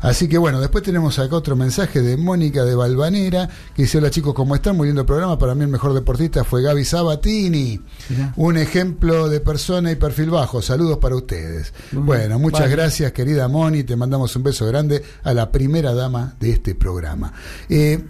Así 0.00 0.28
que 0.28 0.38
bueno, 0.38 0.60
después 0.60 0.84
tenemos 0.84 1.18
acá 1.18 1.36
otro 1.36 1.56
mensaje 1.56 2.02
de 2.02 2.16
Mónica 2.16 2.64
de 2.64 2.74
Valvanera, 2.74 3.48
que 3.74 3.82
dice, 3.82 3.98
hola 3.98 4.10
chicos, 4.10 4.34
¿cómo 4.34 4.54
están? 4.54 4.76
Muy 4.76 4.88
lindo 4.88 5.04
programa, 5.04 5.38
para 5.38 5.54
mí 5.54 5.62
el 5.62 5.68
mejor 5.68 5.94
deportista 5.94 6.44
fue 6.44 6.62
Gaby 6.62 6.84
Sabatini, 6.84 7.80
Mirá. 8.08 8.32
un 8.36 8.56
ejemplo 8.56 9.28
de 9.28 9.40
persona 9.40 9.90
y 9.90 9.96
perfil 9.96 10.30
bajo, 10.30 10.62
saludos 10.62 10.98
para 10.98 11.16
ustedes. 11.16 11.72
Muy 11.92 12.02
bueno, 12.02 12.38
muchas 12.38 12.60
Vale. 12.60 12.72
gracias 12.72 13.12
querida 13.12 13.48
Moni, 13.48 13.84
te 13.84 13.96
mandamos 13.96 14.34
un 14.36 14.42
beso 14.42 14.66
grande 14.66 15.02
a 15.22 15.34
la 15.34 15.50
primera 15.50 15.94
dama 15.94 16.34
de 16.38 16.50
este 16.50 16.74
programa. 16.74 17.32
Eh, 17.68 18.04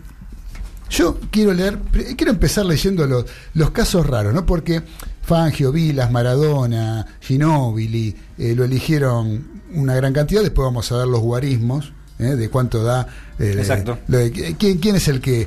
yo 0.91 1.19
quiero 1.31 1.53
leer, 1.55 1.79
quiero 2.17 2.33
empezar 2.33 2.65
leyendo 2.67 3.07
los, 3.07 3.25
los 3.55 3.71
casos 3.71 4.07
raros, 4.07 4.33
¿no? 4.35 4.45
Porque 4.47 4.83
Fangio, 5.23 5.73
Vilas, 5.73 6.11
Maradona, 6.11 7.07
Ginóbili, 7.21 8.15
eh, 8.39 8.55
lo 8.57 8.65
eligieron 8.65 9.61
una 9.75 9.95
gran 9.95 10.13
cantidad, 10.13 10.41
después 10.43 10.65
vamos 10.65 10.91
a 10.93 10.97
dar 10.97 11.07
los 11.09 11.21
guarismos, 11.21 11.93
¿eh? 12.19 12.37
de 12.37 12.49
cuánto 12.49 12.83
da. 12.83 13.07
eh, 13.39 13.55
Exacto. 13.59 13.99
lo 14.09 14.19
de- 14.19 14.33
¿quién, 14.59 14.79
¿Quién 14.79 14.97
es 14.97 15.09
el 15.09 15.21
que.? 15.21 15.47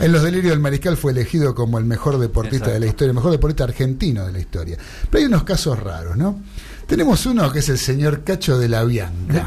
En 0.00 0.10
los 0.10 0.22
delirios 0.24 0.50
del 0.50 0.58
mariscal 0.58 0.96
fue 0.96 1.12
elegido 1.12 1.54
como 1.54 1.78
el 1.78 1.84
mejor 1.84 2.18
deportista 2.18 2.70
de 2.72 2.80
la 2.80 2.86
historia, 2.86 3.10
el 3.10 3.14
mejor 3.14 3.30
deportista 3.30 3.64
argentino 3.64 4.26
de 4.26 4.32
la 4.32 4.40
historia. 4.40 4.76
Pero 5.08 5.20
hay 5.20 5.26
unos 5.26 5.44
casos 5.44 5.78
raros, 5.78 6.16
¿no? 6.16 6.40
Tenemos 6.88 7.24
uno 7.26 7.52
que 7.52 7.60
es 7.60 7.68
el 7.68 7.78
señor 7.78 8.24
Cacho 8.24 8.58
de 8.58 8.68
la 8.68 8.82
Bianca. 8.84 9.44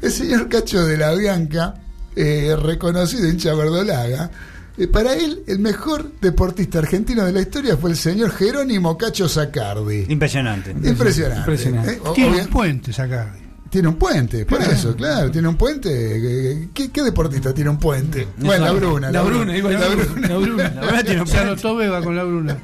El 0.00 0.12
señor 0.12 0.48
Cacho 0.48 0.86
de 0.86 0.96
la 0.96 1.12
Bianca, 1.14 1.74
eh, 2.16 2.56
reconocido 2.60 3.28
hincha 3.28 3.54
verdolaga, 3.54 4.30
eh, 4.76 4.88
para 4.88 5.14
él 5.14 5.42
el 5.46 5.58
mejor 5.60 6.10
deportista 6.20 6.78
argentino 6.80 7.24
de 7.24 7.32
la 7.32 7.40
historia 7.40 7.76
fue 7.76 7.90
el 7.90 7.96
señor 7.96 8.30
Jerónimo 8.32 8.96
Cacho 8.98 9.28
Sacardi. 9.28 10.06
Impresionante. 10.08 10.70
Impresionante. 10.72 11.38
Impresionante. 11.40 11.92
Eh, 11.92 12.00
Tiene 12.14 12.40
un 12.42 12.48
puente 12.48 12.92
sacar. 12.92 13.36
tiene 13.70 13.88
un 13.88 13.96
puente, 13.96 14.46
por 14.46 14.60
eso, 14.62 14.94
claro, 14.94 15.30
tiene 15.32 15.48
un 15.48 15.56
puente. 15.56 16.68
¿Qué, 16.72 16.90
qué- 16.92 17.02
deportista 17.02 17.52
tiene 17.52 17.70
un 17.70 17.78
puente? 17.78 18.28
Bueno, 18.38 18.66
la 18.66 18.72
Bruna. 18.72 19.10
La 19.10 19.22
Bruna, 19.22 19.56
iba 19.56 19.70
a 19.70 19.72
la 19.72 19.88
Bruna. 19.88 20.28
la 20.28 20.36
Bruna. 20.36 21.26
Se 21.26 21.38
anotó 21.38 21.74
Beba 21.76 22.00
con 22.02 22.14
la 22.16 22.22
Bruna. 22.24 22.56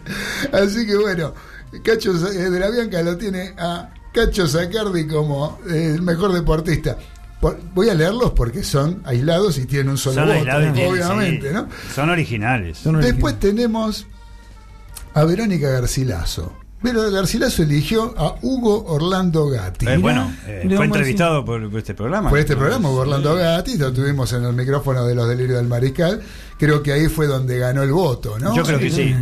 Así 0.53 0.87
que 0.87 0.97
bueno, 0.97 1.35
Cacho 1.83 2.13
eh, 2.31 2.51
de 2.51 2.61
la 2.61 2.71
Bianca 2.71 3.03
lo 3.03 3.17
tiene 3.17 3.55
a 3.59 3.89
Cacho 4.13 4.47
Sacardi 4.49 5.07
como 5.09 5.59
eh, 5.69 5.93
el 5.97 6.03
mejor 6.03 6.33
deportista. 6.33 6.97
Por- 7.41 7.59
voy 7.75 7.89
a 7.89 7.95
leerlos 7.95 8.33
porque 8.33 8.63
son 8.63 9.03
aislados 9.05 9.57
y 9.59 9.67
tienen 9.67 9.89
un 9.91 9.99
solo 9.99 10.17
Son 10.17 10.27
voto, 10.29 10.41
obviamente, 10.91 11.49
sí, 11.49 11.55
¿no? 11.55 11.69
Son 11.95 12.11
originales. 12.11 12.81
Después 12.85 13.39
tenemos 13.41 14.07
a 15.15 15.25
Verónica 15.25 15.69
Garcilaso. 15.71 16.53
Pero 16.83 17.11
Garcilaso 17.11 17.63
eligió 17.63 18.15
a 18.17 18.37
Hugo 18.41 18.87
Orlando 18.87 19.49
Gatti. 19.51 19.87
Eh, 19.87 19.99
bueno, 19.99 20.33
eh, 20.47 20.67
fue 20.75 20.87
entrevistado 20.87 21.45
por, 21.45 21.69
por 21.69 21.79
este 21.79 21.93
programa. 21.93 22.31
Por 22.31 22.39
este 22.39 22.57
programa, 22.57 22.89
Hugo 22.89 23.01
Orlando 23.01 23.35
Gatti, 23.37 23.77
lo 23.77 23.93
tuvimos 23.93 24.33
en 24.33 24.45
el 24.45 24.55
micrófono 24.55 25.05
de 25.05 25.15
los 25.15 25.29
delirios 25.29 25.59
del 25.59 25.69
mariscal. 25.69 26.23
Creo 26.59 26.83
que 26.83 26.93
ahí 26.93 27.09
fue 27.09 27.27
donde 27.27 27.59
ganó 27.59 27.83
el 27.83 27.93
voto, 27.93 28.39
¿no? 28.39 28.57
Yo 28.57 28.63
creo 28.63 28.79
que 28.79 28.91
sí. 28.91 29.15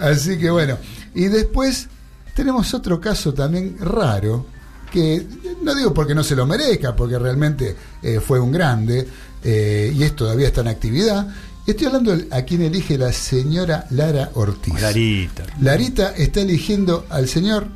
Así 0.00 0.38
que 0.38 0.50
bueno. 0.50 0.78
Y 1.14 1.26
después 1.26 1.88
tenemos 2.34 2.72
otro 2.72 2.98
caso 3.00 3.34
también 3.34 3.76
raro, 3.80 4.46
que 4.94 5.26
no 5.62 5.74
digo 5.74 5.92
porque 5.92 6.14
no 6.14 6.22
se 6.22 6.36
lo 6.36 6.46
merezca, 6.46 6.94
porque 6.94 7.18
realmente 7.18 7.74
eh, 8.00 8.20
fue 8.20 8.38
un 8.38 8.52
grande 8.52 9.04
eh, 9.42 9.92
y 9.92 10.04
es 10.04 10.14
todavía 10.14 10.46
está 10.46 10.60
en 10.60 10.68
actividad. 10.68 11.26
Estoy 11.66 11.88
hablando 11.88 12.16
de 12.16 12.28
a 12.30 12.42
quien 12.42 12.62
elige 12.62 12.96
la 12.96 13.12
señora 13.12 13.86
Lara 13.90 14.30
Ortiz. 14.34 14.80
Larita. 14.80 15.42
Larita 15.60 16.10
está 16.10 16.42
eligiendo 16.42 17.06
al 17.10 17.26
señor 17.26 17.66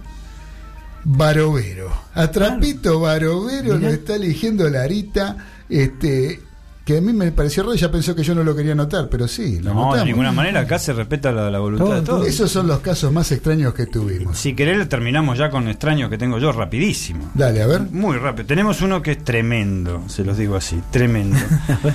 Barovero. 1.02 1.92
A 2.14 2.30
Trapito 2.30 3.00
Barovero 3.00 3.78
lo 3.78 3.88
está 3.88 4.14
eligiendo 4.14 4.70
Larita. 4.70 5.38
Este, 5.68 6.40
que 6.88 6.96
a 6.96 7.00
mí 7.02 7.12
me 7.12 7.30
pareció 7.32 7.64
raro, 7.64 7.74
ya 7.74 7.90
pensó 7.90 8.14
que 8.14 8.22
yo 8.22 8.34
no 8.34 8.42
lo 8.42 8.56
quería 8.56 8.72
anotar, 8.72 9.10
pero 9.10 9.28
sí, 9.28 9.60
lo 9.60 9.74
No, 9.74 9.94
de 9.94 10.06
ninguna 10.06 10.32
manera, 10.32 10.60
acá 10.60 10.78
se 10.78 10.94
respeta 10.94 11.30
la, 11.32 11.50
la 11.50 11.58
voluntad 11.58 11.96
de 11.96 12.00
todos. 12.00 12.26
Esos 12.26 12.50
son 12.50 12.66
los 12.66 12.78
casos 12.80 13.12
más 13.12 13.30
extraños 13.30 13.74
que 13.74 13.84
tuvimos. 13.84 14.38
Si 14.38 14.54
querés, 14.54 14.88
terminamos 14.88 15.36
ya 15.36 15.50
con 15.50 15.68
extraños 15.68 16.08
que 16.08 16.16
tengo 16.16 16.38
yo, 16.38 16.50
rapidísimo. 16.50 17.30
Dale, 17.34 17.60
a 17.60 17.66
ver. 17.66 17.82
Muy 17.90 18.16
rápido. 18.16 18.46
Tenemos 18.46 18.80
uno 18.80 19.02
que 19.02 19.10
es 19.10 19.22
tremendo, 19.22 20.02
se 20.08 20.24
los 20.24 20.38
digo 20.38 20.56
así, 20.56 20.80
tremendo. 20.90 21.36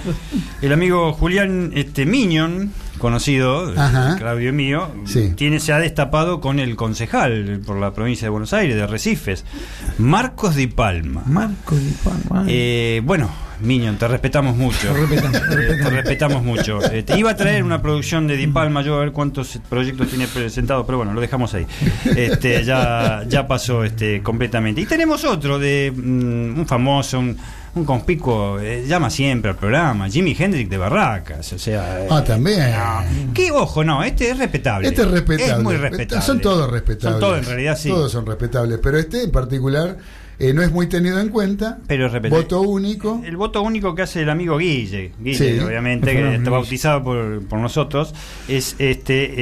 El 0.62 0.72
amigo 0.72 1.12
Julián 1.14 1.72
este, 1.74 2.06
Miñón, 2.06 2.72
conocido, 3.00 3.74
eh, 3.74 3.76
Ajá. 3.76 4.16
Claudio 4.20 4.54
mío, 4.54 4.92
Sí. 5.06 5.34
tiene, 5.36 5.60
se 5.60 5.74
ha 5.74 5.80
destapado 5.80 6.40
con 6.40 6.60
el 6.60 6.76
concejal 6.76 7.62
por 7.66 7.78
la 7.80 7.96
provincia 7.96 8.28
de 8.28 8.30
Buenos 8.30 8.54
Aires, 8.54 8.76
de 8.76 8.86
Recifes, 8.86 9.44
Marcos 9.98 10.54
Di 10.54 10.68
Palma. 10.68 11.24
Marco 11.26 11.76
Di 11.76 11.96
Palma. 12.04 12.46
Eh, 12.48 13.02
bueno, 13.04 13.32
Miñón, 13.64 13.98
te 13.98 14.08
respetamos 14.08 14.56
mucho. 14.58 14.94
Eh, 14.96 15.78
te 15.82 15.90
respetamos 15.90 16.44
mucho. 16.44 16.80
Eh, 16.92 17.04
te 17.04 17.18
iba 17.18 17.32
a 17.32 17.36
traer 17.36 17.64
una 17.64 17.82
producción 17.82 18.28
de 18.28 18.36
Di 18.36 18.48
Palma, 18.48 18.82
yo 18.82 18.96
a 18.96 19.00
ver 19.00 19.12
cuántos 19.12 19.58
proyectos 19.70 20.10
tiene 20.10 20.28
presentado, 20.28 20.86
pero 20.86 20.98
bueno, 21.00 21.14
lo 21.14 21.22
dejamos 21.22 21.54
ahí. 21.54 21.66
Este, 22.16 22.64
ya, 22.64 23.24
ya 23.28 23.48
pasó 23.48 23.84
este, 23.84 24.22
completamente. 24.22 24.82
Y 24.82 24.86
tenemos 24.86 25.24
otro 25.24 25.60
de 25.60 25.92
mm, 25.96 26.60
un 26.60 26.66
famoso, 26.68 27.20
un, 27.20 27.38
un 27.76 27.86
conspicuo, 27.86 28.60
eh, 28.60 28.84
llama 28.86 29.10
siempre 29.10 29.52
al 29.52 29.58
programa, 29.58 30.10
Jimi 30.10 30.36
Hendrix 30.38 30.70
de 30.70 30.78
Barracas. 30.78 31.54
O 31.54 31.58
sea, 31.58 32.02
eh, 32.04 32.08
Ah, 32.12 32.24
también. 32.24 32.74
qué 33.34 33.52
ojo, 33.52 33.84
no, 33.84 34.04
este 34.04 34.30
es 34.30 34.38
respetable. 34.38 34.90
Este 34.90 35.04
es 35.04 35.08
respetable. 35.10 35.54
Es 35.54 35.60
muy 35.60 35.78
respetable. 35.78 36.22
Son 36.26 36.42
todos 36.42 36.70
respetables. 36.70 37.20
Son 37.20 37.20
todos, 37.22 37.40
en 37.40 37.46
realidad, 37.46 37.78
sí. 37.78 37.90
Todos 37.90 38.12
son 38.12 38.26
respetables. 38.26 38.80
Pero 38.84 38.98
este 39.00 39.24
en 39.24 39.32
particular 39.32 39.98
eh, 40.40 40.54
no 40.54 40.62
es 40.64 40.72
muy 40.72 40.88
tenido 40.88 41.20
en 41.20 41.30
cuenta. 41.30 41.80
Pero 41.88 42.08
es 42.08 42.12
respetable. 42.12 42.44
Voto 42.44 42.62
único. 42.62 43.22
El 43.26 43.38
voto 43.38 43.62
único 43.62 43.94
que 43.96 44.02
hace 44.04 44.22
el 44.22 44.30
amigo 44.30 44.58
Guille, 44.58 45.12
Guille, 45.20 45.38
Sí. 45.56 45.60
obviamente, 45.60 46.12
que 46.12 46.36
está 46.36 46.50
bautizado 46.50 47.04
por, 47.04 47.46
por 47.48 47.60
nosotros, 47.60 48.14
es 48.48 48.76
este, 48.80 49.34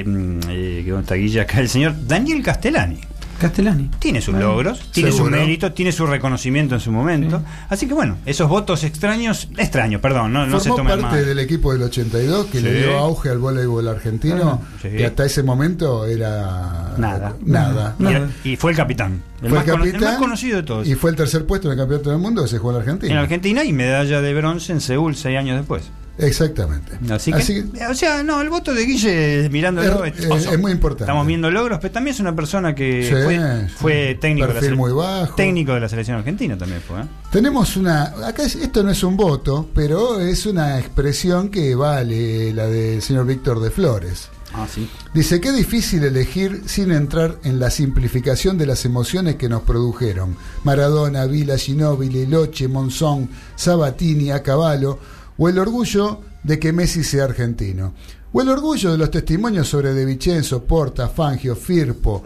eh, 0.00 0.04
mm, 0.04 0.40
eh, 0.48 0.84
¿dónde 0.86 1.00
está 1.02 1.14
Guille 1.14 1.40
acá? 1.40 1.60
El 1.60 1.68
señor 1.68 1.94
Daniel 2.06 2.42
Castellani. 2.42 2.98
Castellani. 3.38 3.90
Tiene 3.98 4.20
sus 4.20 4.34
Ah, 4.34 4.40
logros, 4.40 4.90
tiene 4.92 5.10
su 5.10 5.18
seguro. 5.18 5.36
mérito, 5.36 5.72
tiene 5.72 5.92
su 5.92 6.06
reconocimiento 6.06 6.74
en 6.74 6.80
su 6.80 6.90
momento. 6.92 7.42
Así 7.68 7.86
que 7.86 7.94
bueno, 7.94 8.16
esos 8.26 8.48
votos 8.48 8.84
extraños, 8.84 9.48
extraños, 9.56 10.00
perdón, 10.00 10.32
no, 10.32 10.46
no 10.46 10.60
se 10.60 10.68
tomen 10.70 10.86
parte 10.86 11.02
mal. 11.02 11.24
del 11.26 11.38
equipo 11.38 11.72
del 11.72 11.82
82 11.84 12.46
que 12.46 12.60
le 12.60 12.74
dio 12.82 12.98
auge 12.98 13.30
al 13.30 13.38
voleibol 13.38 13.86
argentino, 13.88 14.60
sí. 14.82 14.88
que 14.90 15.06
hasta 15.06 15.24
ese 15.24 15.42
momento 15.42 16.04
era 16.06 16.94
Nada. 16.98 17.34
nada. 17.44 17.94
Y, 17.98 18.06
era- 18.06 18.28
y 18.44 18.56
fue 18.56 18.72
el 18.72 18.76
capitán. 18.76 19.22
El, 19.42 19.50
Fue 19.50 19.58
más, 19.58 19.66
el 19.66 19.72
cono- 19.72 19.84
el 19.84 19.90
capitán 19.92 20.10
más 20.10 20.18
conocido 20.18 20.56
de 20.56 20.62
todos. 20.64 20.88
Y 20.88 20.94
fue 20.96 21.10
el 21.10 21.16
tercer 21.16 21.46
puesto 21.46 21.68
en 21.68 21.72
el 21.72 21.78
campeonato 21.78 22.10
del 22.10 22.18
mundo 22.18 22.42
que 22.42 22.48
se 22.48 22.58
jugó 22.58 22.72
en 22.72 22.78
Argentina. 22.78 23.12
en 23.12 23.18
Argentina 23.18 23.64
y 23.64 23.72
medalla 23.72 24.20
de 24.20 24.34
bronce 24.34 24.72
en 24.72 24.80
Seúl 24.80 25.14
seis 25.14 25.38
años 25.38 25.56
después. 25.58 25.84
Exactamente. 26.18 26.98
Así 27.12 27.30
que, 27.32 27.38
Así 27.38 27.64
o 27.90 27.94
sea, 27.94 28.22
no, 28.22 28.40
el 28.42 28.50
voto 28.50 28.74
de 28.74 28.84
Guille 28.84 29.48
mirándolo 29.50 30.04
Es- 30.04 30.18
es, 30.46 30.58
muy 30.58 30.72
importante. 30.72 31.04
Estamos 31.04 31.26
viendo 31.26 31.50
logros, 31.50 31.78
pero 31.80 31.92
también 31.92 32.14
es 32.14 32.20
una 32.20 32.34
persona 32.34 32.74
que 32.74 33.04
Sí, 33.04 33.14
fue, 33.24 33.36
sí. 33.68 33.74
fue 33.76 34.18
técnico, 34.20 34.46
de 34.48 34.54
la 34.54 34.60
Perfil 34.60 34.74
sele- 34.74 34.76
muy 34.76 34.92
bajo. 34.92 35.34
técnico 35.36 35.74
de 35.74 35.80
la 35.80 35.88
selección 35.88 36.18
argentina 36.18 36.58
también 36.58 36.80
fue. 36.86 37.00
¿eh? 37.00 37.04
Tenemos 37.30 37.76
una, 37.76 38.04
acá 38.26 38.42
es- 38.42 38.56
esto 38.56 38.82
no 38.82 38.90
es 38.90 39.02
un 39.04 39.16
voto, 39.16 39.68
pero 39.74 40.20
es 40.20 40.44
una 40.46 40.78
expresión 40.78 41.48
que 41.50 41.74
vale 41.74 42.52
la 42.52 42.66
del 42.66 43.00
señor 43.00 43.26
Víctor 43.26 43.60
de 43.60 43.70
Flores. 43.70 44.28
Ah, 44.54 44.66
sí. 44.68 44.88
Dice, 45.12 45.42
qué 45.42 45.52
difícil 45.52 46.02
elegir 46.04 46.62
sin 46.64 46.90
entrar 46.90 47.36
en 47.44 47.60
la 47.60 47.70
simplificación 47.70 48.56
de 48.56 48.64
las 48.66 48.86
emociones 48.86 49.36
que 49.36 49.46
nos 49.48 49.60
produjeron. 49.62 50.36
Maradona, 50.64 51.26
Vila, 51.26 51.58
Ginóbili, 51.58 52.26
Loche, 52.26 52.66
Monzón, 52.66 53.28
Sabatini, 53.56 54.30
Caballo, 54.42 54.98
o 55.38 55.48
el 55.48 55.58
orgullo 55.58 56.20
de 56.42 56.58
que 56.58 56.72
Messi 56.72 57.02
sea 57.04 57.24
argentino. 57.24 57.94
O 58.32 58.42
el 58.42 58.48
orgullo 58.48 58.92
de 58.92 58.98
los 58.98 59.10
testimonios 59.10 59.68
sobre 59.68 59.94
De 59.94 60.04
Vicenzo, 60.04 60.64
Porta, 60.64 61.08
Fangio, 61.08 61.56
Firpo, 61.56 62.22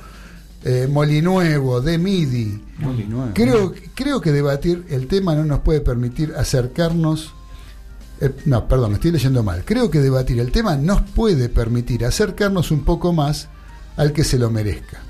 eh, 0.64 0.88
Molinuevo, 0.90 1.80
De 1.80 1.98
Midi. 1.98 2.60
Creo, 3.34 3.72
creo 3.94 4.20
que 4.20 4.32
debatir 4.32 4.84
el 4.88 5.06
tema 5.06 5.34
no 5.34 5.44
nos 5.44 5.60
puede 5.60 5.80
permitir 5.80 6.34
acercarnos 6.36 7.32
eh, 8.20 8.32
no, 8.44 8.68
perdón, 8.68 8.94
estoy 8.94 9.10
leyendo 9.10 9.42
mal. 9.42 9.64
Creo 9.64 9.90
que 9.90 9.98
debatir 9.98 10.38
el 10.38 10.52
tema 10.52 10.76
nos 10.76 11.02
puede 11.02 11.48
permitir 11.48 12.04
acercarnos 12.04 12.70
un 12.70 12.84
poco 12.84 13.12
más 13.12 13.48
al 13.96 14.12
que 14.12 14.22
se 14.22 14.38
lo 14.38 14.48
merezca. 14.48 15.00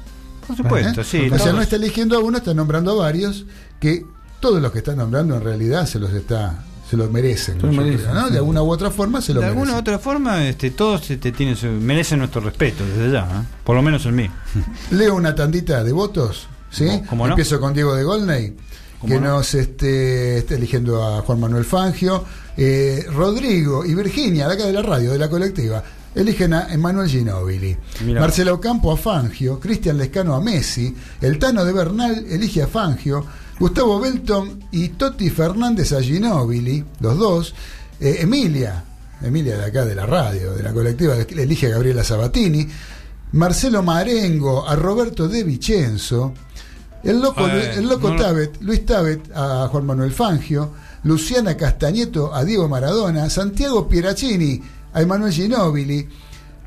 Por 0.47 0.57
supuesto, 0.57 1.03
¿Eh? 1.03 1.05
sí. 1.05 1.29
O 1.31 1.39
sea, 1.39 1.53
no 1.53 1.61
está 1.61 1.77
eligiendo 1.77 2.17
a 2.17 2.21
uno, 2.21 2.39
está 2.39 2.55
nombrando 2.55 2.93
a 2.93 2.95
varios 2.95 3.45
que 3.79 4.07
todos 4.41 4.63
los 4.63 4.73
que 4.73 4.79
están 4.79 4.97
nombrando 4.97 5.37
en 5.37 5.45
realidad 5.45 5.85
se 5.87 5.99
los 5.99 6.11
está 6.15 6.65
se 6.93 6.97
los 6.99 7.11
merecen, 7.11 7.59
Se 7.59 7.67
lo 7.67 7.73
merecen, 7.73 8.01
creo, 8.11 8.15
¿no? 8.15 8.29
De 8.29 8.37
alguna 8.37 8.63
u 8.63 8.71
otra 8.71 8.91
forma 8.91 9.23
se 9.23 9.33
lo 9.33 9.41
de 9.41 9.47
alguna 9.47 9.63
u 9.63 9.75
merecen. 9.77 9.81
otra 9.81 9.99
forma, 9.99 10.47
este, 10.47 10.71
todos 10.73 11.11
este, 11.11 11.33
tienen 11.33 11.57
su- 11.57 11.69
merecen 11.69 12.19
nuestro 12.19 12.43
respeto 12.43 12.85
desde 12.85 13.11
ya, 13.13 13.23
¿eh? 13.25 13.45
por 13.65 13.75
lo 13.77 13.81
menos 13.83 14.05
el 14.05 14.13
mío. 14.13 14.31
Leo 14.91 15.15
una 15.15 15.35
tandita 15.35 15.83
de 15.83 15.91
votos, 15.93 16.49
¿sí? 16.71 16.87
¿Cómo- 17.09 17.27
no? 17.27 17.33
Empiezo 17.33 17.59
con 17.59 17.73
Diego 17.73 17.95
de 17.95 18.05
Golney, 18.05 18.55
¿Cómo 19.01 19.15
que 19.15 19.21
no? 19.21 19.29
nos 19.37 19.55
este, 19.55 20.37
está 20.37 20.55
eligiendo 20.55 21.03
a 21.03 21.23
Juan 21.23 21.41
Manuel 21.41 21.65
Fangio. 21.65 22.25
Eh, 22.59 23.07
Rodrigo 23.11 23.83
y 23.87 23.95
Virginia, 23.95 24.47
de 24.49 24.55
acá 24.55 24.67
de 24.67 24.75
la 24.75 24.83
radio, 24.83 25.13
de 25.13 25.19
la 25.19 25.31
colectiva, 25.31 25.83
eligen 26.15 26.53
a 26.53 26.71
Emanuel 26.75 27.09
Ginóbili. 27.09 27.75
Mirá. 28.05 28.21
Marcelo 28.21 28.61
Campo 28.61 28.93
a 28.93 28.99
Fangio, 28.99 29.59
Cristian 29.59 29.97
Lescano 29.97 30.35
a 30.35 30.41
Messi, 30.43 30.95
el 31.23 31.39
Tano 31.39 31.65
de 31.65 31.73
Bernal 31.73 32.27
elige 32.29 32.63
a 32.63 32.67
Fangio, 32.67 33.25
Gustavo 33.59 34.01
Belton 34.01 34.65
y 34.73 34.89
Totti 34.91 35.31
Fernández 35.31 35.93
a 35.93 36.03
Ginóbili, 36.03 36.85
los 37.01 37.19
dos. 37.19 37.55
Eh, 38.01 38.19
Emilia, 38.21 38.85
Emilia 39.23 39.57
de 39.57 39.65
acá 39.65 39.85
de 39.85 39.95
la 39.95 40.07
radio, 40.07 40.53
de 40.55 40.63
la 40.63 40.73
colectiva, 40.73 41.15
elige 41.17 41.67
a 41.67 41.71
Gabriela 41.71 42.03
Sabatini. 42.03 42.67
Marcelo 43.33 43.83
Marengo 43.83 44.67
a 44.69 44.75
Roberto 44.77 45.29
De 45.29 45.45
Vicenzo. 45.45 46.35
El 47.03 47.21
loco, 47.21 47.47
Eh, 47.47 47.75
el 47.77 47.89
loco 47.89 48.11
no 48.11 48.17
Tabet, 48.17 48.61
Luis 48.61 48.85
Tabet 48.85 49.31
a 49.35 49.69
Juan 49.71 49.87
Manuel 49.87 50.13
Fangio. 50.13 50.73
Luciana 51.05 51.57
Castañeto 51.57 52.35
a 52.35 52.45
Diego 52.45 52.69
Maradona. 52.69 53.29
Santiago 53.31 53.89
Pieraccini 53.89 54.61
a 54.93 55.03
Emanuel 55.03 55.33
Ginóbili. 55.33 56.09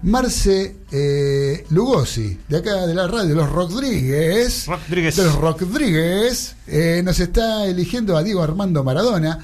Marce 0.05 0.75
eh, 0.91 1.65
Lugosi, 1.71 2.37
de 2.47 2.57
acá 2.57 2.85
de 2.85 2.93
la 2.93 3.07
radio, 3.07 3.33
los 3.33 3.51
Rodríguez, 3.51 4.67
Rodríguez. 4.67 5.15
de 5.15 5.23
los 5.23 5.35
Rodríguez, 5.35 6.55
eh, 6.67 7.01
nos 7.03 7.19
está 7.19 7.65
eligiendo 7.65 8.15
a 8.15 8.21
Diego 8.21 8.43
Armando 8.43 8.83
Maradona. 8.83 9.39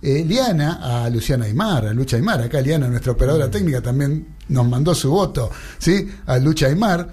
Eh, 0.00 0.24
Liana 0.26 1.04
a 1.04 1.10
Luciana 1.10 1.44
Aymar, 1.44 1.86
a 1.86 1.92
Lucha 1.92 2.16
Aymar. 2.16 2.40
Acá 2.40 2.62
Liana, 2.62 2.88
nuestra 2.88 3.12
operadora 3.12 3.50
técnica, 3.50 3.82
también 3.82 4.36
nos 4.48 4.66
mandó 4.66 4.94
su 4.94 5.10
voto, 5.10 5.50
¿sí? 5.78 6.08
A 6.24 6.38
Lucha 6.38 6.66
Aymar. 6.66 7.10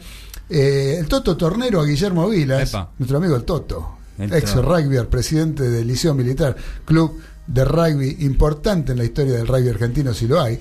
El 0.47 1.06
Toto 1.08 1.36
Tornero 1.36 1.82
a 1.82 1.86
Guillermo 1.86 2.30
Vilas, 2.30 2.70
Epa. 2.70 2.89
nuestro 2.99 3.18
amigo 3.18 3.36
el 3.36 3.43
Toto, 3.43 3.97
El 4.18 4.32
ex 4.34 4.56
rugbyer, 4.56 5.10
presidente 5.10 5.70
del 5.70 5.88
Liceo 5.88 6.14
Militar, 6.14 6.56
club 6.86 7.20
de 7.47 7.66
rugby 7.66 8.18
importante 8.20 8.93
en 8.93 8.99
la 8.99 9.04
historia 9.04 9.34
del 9.34 9.47
rugby 9.47 9.70
argentino, 9.70 10.14
si 10.14 10.26
lo 10.26 10.39
hay. 10.41 10.58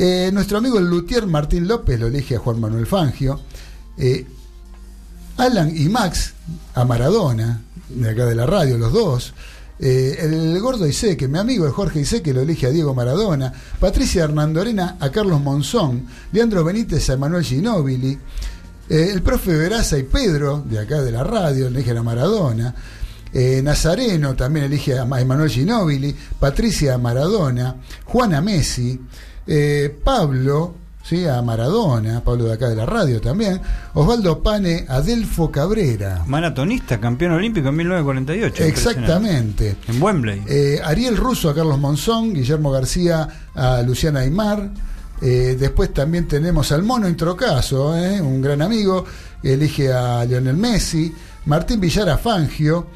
Eh, 0.00 0.30
nuestro 0.32 0.58
amigo 0.58 0.78
el 0.78 0.88
Luthier 0.88 1.26
Martín 1.26 1.66
López 1.66 1.98
lo 1.98 2.06
elige 2.06 2.36
a 2.36 2.38
Juan 2.38 2.60
Manuel 2.60 2.86
Fangio. 2.86 3.40
Eh, 3.96 4.24
Alan 5.38 5.76
y 5.76 5.88
Max 5.88 6.34
a 6.74 6.84
Maradona, 6.84 7.62
de 7.88 8.08
acá 8.10 8.24
de 8.26 8.36
la 8.36 8.46
radio, 8.46 8.78
los 8.78 8.92
dos. 8.92 9.34
Eh, 9.80 10.18
el 10.20 10.60
gordo 10.60 10.86
Iseque, 10.86 11.26
mi 11.26 11.38
amigo 11.38 11.64
el 11.66 11.72
Jorge 11.72 12.00
Iseque 12.00 12.32
lo 12.32 12.42
elige 12.42 12.66
a 12.66 12.70
Diego 12.70 12.94
Maradona. 12.94 13.52
Patricia 13.80 14.22
Hernandorena 14.24 14.98
a 15.00 15.10
Carlos 15.10 15.40
Monzón. 15.40 16.06
Leandro 16.32 16.62
Benítez 16.62 17.10
a 17.10 17.14
Emanuel 17.14 17.42
Ginóbili. 17.44 18.16
El 18.88 19.20
profe 19.22 19.54
Veraza 19.56 19.98
y 19.98 20.04
Pedro, 20.04 20.62
de 20.64 20.78
acá 20.78 21.02
de 21.02 21.10
la 21.12 21.22
radio, 21.24 21.66
eligen 21.66 21.96
a 21.98 22.02
Maradona. 22.04 22.72
Nazareno 23.62 24.34
también 24.34 24.66
elige 24.66 24.96
a 24.98 25.04
Ma- 25.04 25.20
Emanuel 25.20 25.50
Ginóbili. 25.50 26.14
Patricia 26.38 26.96
Maradona. 26.98 27.74
Juana 28.04 28.40
Messi. 28.40 28.98
Eh, 29.50 29.96
Pablo, 30.04 30.74
¿sí? 31.02 31.26
a 31.26 31.40
Maradona. 31.40 32.22
Pablo 32.22 32.44
de 32.44 32.52
acá 32.52 32.68
de 32.68 32.76
la 32.76 32.84
radio 32.84 33.18
también. 33.20 33.60
Osvaldo 33.94 34.42
Pane 34.42 34.84
a 34.88 35.00
Delfo 35.00 35.50
Cabrera. 35.50 36.22
Maratonista, 36.26 37.00
campeón 37.00 37.32
olímpico 37.32 37.70
en 37.70 37.76
1948. 37.76 38.64
Exactamente. 38.64 39.76
En 39.88 40.02
Wembley. 40.02 40.42
Eh, 40.46 40.80
Ariel 40.84 41.16
Russo 41.16 41.48
a 41.48 41.54
Carlos 41.54 41.78
Monzón, 41.78 42.34
Guillermo 42.34 42.70
García 42.70 43.26
a 43.54 43.80
Luciana 43.80 44.20
Aymar. 44.20 44.70
Eh, 45.22 45.56
después 45.58 45.94
también 45.94 46.28
tenemos 46.28 46.70
al 46.70 46.82
Mono 46.82 47.08
Introcaso, 47.08 47.96
eh, 47.96 48.20
un 48.20 48.40
gran 48.40 48.62
amigo, 48.62 49.04
elige 49.42 49.90
a 49.90 50.24
Lionel 50.26 50.58
Messi. 50.58 51.12
Martín 51.46 51.80
Villar 51.80 52.10
a 52.10 52.18
Fangio. 52.18 52.86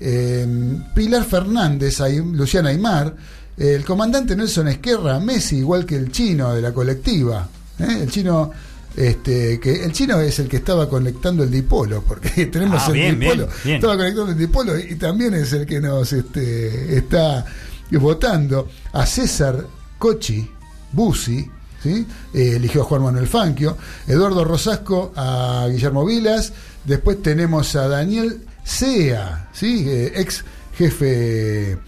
Pilar 0.00 1.22
Fernández 1.22 2.00
a 2.00 2.08
Luciana 2.08 2.70
Aymar. 2.70 3.14
El 3.56 3.84
comandante 3.84 4.34
Nelson 4.36 4.68
Esquerra 4.68 5.20
Messi, 5.20 5.58
igual 5.58 5.84
que 5.86 5.96
el 5.96 6.10
chino 6.10 6.54
de 6.54 6.62
la 6.62 6.72
colectiva. 6.72 7.48
eh, 7.78 7.98
el 8.02 8.10
chino. 8.10 8.50
Este, 8.94 9.58
que 9.58 9.84
el 9.84 9.92
chino 9.92 10.20
es 10.20 10.38
el 10.38 10.48
que 10.50 10.58
estaba 10.58 10.86
conectando 10.86 11.42
el 11.42 11.50
dipolo, 11.50 12.02
porque 12.06 12.44
tenemos 12.52 12.82
Ah, 12.82 12.86
el 12.88 12.92
bien, 12.92 13.18
bien, 13.18 13.32
dipolo. 13.38 13.52
bien. 13.64 13.76
Estaba 13.76 13.96
conectando 13.96 14.32
el 14.32 14.36
dipolo 14.38 14.78
y 14.78 14.96
también 14.96 15.32
es 15.32 15.50
el 15.54 15.64
que 15.64 15.80
nos 15.80 16.12
este, 16.12 16.98
está 16.98 17.46
votando 17.92 18.68
a 18.92 19.06
César 19.06 19.66
Cochi 19.98 20.46
Busi, 20.92 21.48
¿sí? 21.82 22.06
Eh, 22.34 22.56
eligió 22.56 22.82
a 22.82 22.84
Juan 22.84 23.02
Manuel 23.02 23.26
Fanquio, 23.28 23.78
Eduardo 24.06 24.44
Rosasco 24.44 25.14
a 25.16 25.66
Guillermo 25.70 26.04
Vilas, 26.04 26.52
después 26.84 27.22
tenemos 27.22 27.74
a 27.76 27.88
Daniel 27.88 28.42
Sea, 28.62 29.48
¿sí? 29.54 29.86
Eh, 29.88 30.12
ex 30.16 30.44
jefe 30.76 31.78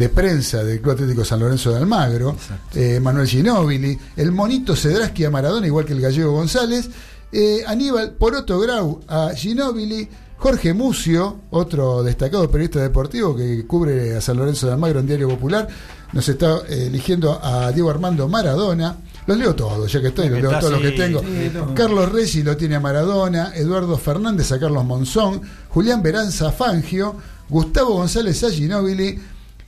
de 0.00 0.08
prensa 0.08 0.64
del 0.64 0.80
Club 0.80 0.94
Atlético 0.94 1.26
San 1.26 1.40
Lorenzo 1.40 1.70
de 1.70 1.76
Almagro, 1.76 2.34
eh, 2.74 2.98
Manuel 3.00 3.28
Ginóbili, 3.28 3.98
el 4.16 4.32
monito 4.32 4.74
Cedraschi 4.74 5.26
a 5.26 5.30
Maradona, 5.30 5.66
igual 5.66 5.84
que 5.84 5.92
el 5.92 6.00
gallego 6.00 6.32
González, 6.32 6.88
eh, 7.30 7.62
Aníbal 7.66 8.12
Poroto 8.12 8.58
Grau 8.58 9.02
a 9.06 9.32
Ginóbili, 9.36 10.08
Jorge 10.38 10.72
Mucio, 10.72 11.40
otro 11.50 12.02
destacado 12.02 12.50
periodista 12.50 12.80
deportivo 12.80 13.36
que 13.36 13.66
cubre 13.66 14.16
a 14.16 14.22
San 14.22 14.38
Lorenzo 14.38 14.68
de 14.68 14.72
Almagro 14.72 15.00
en 15.00 15.06
Diario 15.06 15.28
Popular, 15.28 15.68
nos 16.14 16.26
está 16.26 16.60
eh, 16.66 16.86
eligiendo 16.86 17.38
a 17.42 17.70
Diego 17.70 17.90
Armando 17.90 18.26
Maradona. 18.26 18.96
Los 19.26 19.36
leo 19.36 19.54
todos, 19.54 19.92
ya 19.92 20.00
que 20.00 20.08
estoy, 20.08 20.30
los 20.30 20.40
leo 20.40 20.58
todos 20.58 20.72
los 20.72 20.80
que 20.80 20.92
tengo. 20.92 21.20
sí. 21.20 21.52
Carlos 21.74 22.10
Reggi 22.10 22.42
lo 22.42 22.56
tiene 22.56 22.76
a 22.76 22.80
Maradona, 22.80 23.52
Eduardo 23.54 23.98
Fernández 23.98 24.50
a 24.50 24.58
Carlos 24.58 24.82
Monzón, 24.82 25.42
Julián 25.68 26.02
Beranza 26.02 26.48
a 26.48 26.52
Fangio, 26.52 27.16
Gustavo 27.50 27.96
González 27.96 28.42
a 28.44 28.50
Ginóbili, 28.50 29.20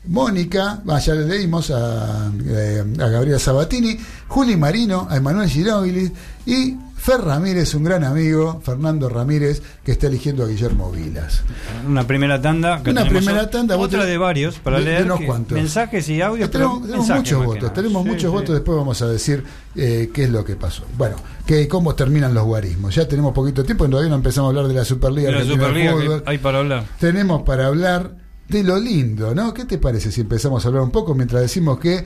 Mónica, 0.05 0.83
ya 1.05 1.15
le 1.15 1.27
leímos 1.27 1.71
a, 1.71 2.31
eh, 2.45 2.85
a 2.99 3.07
Gabriela 3.09 3.39
Sabatini, 3.39 3.97
Juli 4.29 4.57
Marino, 4.57 5.07
a 5.09 5.17
Emanuel 5.17 5.49
Ginóbili 5.49 6.11
y 6.45 6.77
Fer 6.97 7.21
Ramírez, 7.21 7.75
un 7.75 7.83
gran 7.85 8.05
amigo, 8.05 8.61
Fernando 8.65 9.09
Ramírez, 9.09 9.61
que 9.85 9.91
está 9.93 10.07
eligiendo 10.07 10.45
a 10.45 10.47
Guillermo 10.47 10.91
Vilas. 10.93 11.43
Una 11.87 12.07
primera 12.07 12.41
tanda. 12.41 12.81
que 12.83 12.91
Una 12.91 13.09
primera 13.09 13.51
tanda, 13.51 13.75
vos 13.75 13.87
Otra 13.87 14.05
de 14.05 14.17
varios 14.19 14.57
para 14.61 14.79
de- 14.79 14.85
leer. 14.85 15.05
unos 15.07 15.19
que- 15.21 15.27
cuantos. 15.27 15.57
Mensajes 15.59 16.09
y 16.09 16.21
audios. 16.21 16.51
tenemos 16.51 16.81
muchos 17.09 17.45
votos, 17.45 17.73
tenemos 17.73 18.03
Sí, 18.05 18.09
muchos 18.09 18.23
sí. 18.23 18.29
votos, 18.29 18.55
después 18.55 18.79
vamos 18.79 19.03
a 19.03 19.09
decir 19.09 19.43
eh, 19.75 20.11
qué 20.15 20.25
es 20.25 20.31
lo 20.31 20.45
que 20.45 20.55
pasó. 20.55 20.85
Bueno, 20.97 21.17
que, 21.47 21.67
cómo 21.67 21.95
terminan 21.97 22.35
los 22.35 22.45
guarismos. 22.45 22.95
Ya 22.95 23.09
tenemos 23.09 23.33
poquito 23.35 23.65
tiempo, 23.65 23.89
todavía 23.89 24.11
no 24.11 24.17
empezamos 24.17 24.49
a 24.49 24.51
hablar 24.51 24.69
de 24.69 24.75
la 24.75 24.85
Superliga 24.85 25.31
De 25.33 25.39
la 25.39 25.45
Superliga 25.45 25.97
que 25.97 26.23
hay 26.27 26.39
para 26.39 26.59
hablar. 26.59 26.85
Tenemos 27.01 27.43
para 27.43 27.67
hablar 27.67 28.22
de 28.49 28.63
lo 28.63 28.79
lindo, 28.79 29.35
¿no? 29.35 29.53
¿Qué 29.55 29.65
te 29.65 29.79
parece 29.79 30.11
si 30.13 30.21
empezamos 30.23 30.65
a 30.65 30.69
hablar 30.69 30.83
un 30.83 30.91
poco 30.91 31.15
mientras 31.15 31.43
decimos 31.43 31.79
que 31.79 32.05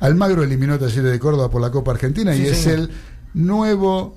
Almagro 0.00 0.42
eliminó 0.42 0.74
a 0.74 0.78
Talleres 0.78 1.12
de 1.12 1.18
Córdoba 1.18 1.50
por 1.50 1.60
la 1.62 1.70
Copa 1.70 1.92
Argentina 1.92 2.34
Sí, 2.34 2.42
y 2.42 2.46
es 2.46 2.66
el 2.66 2.90
nuevo 3.34 4.16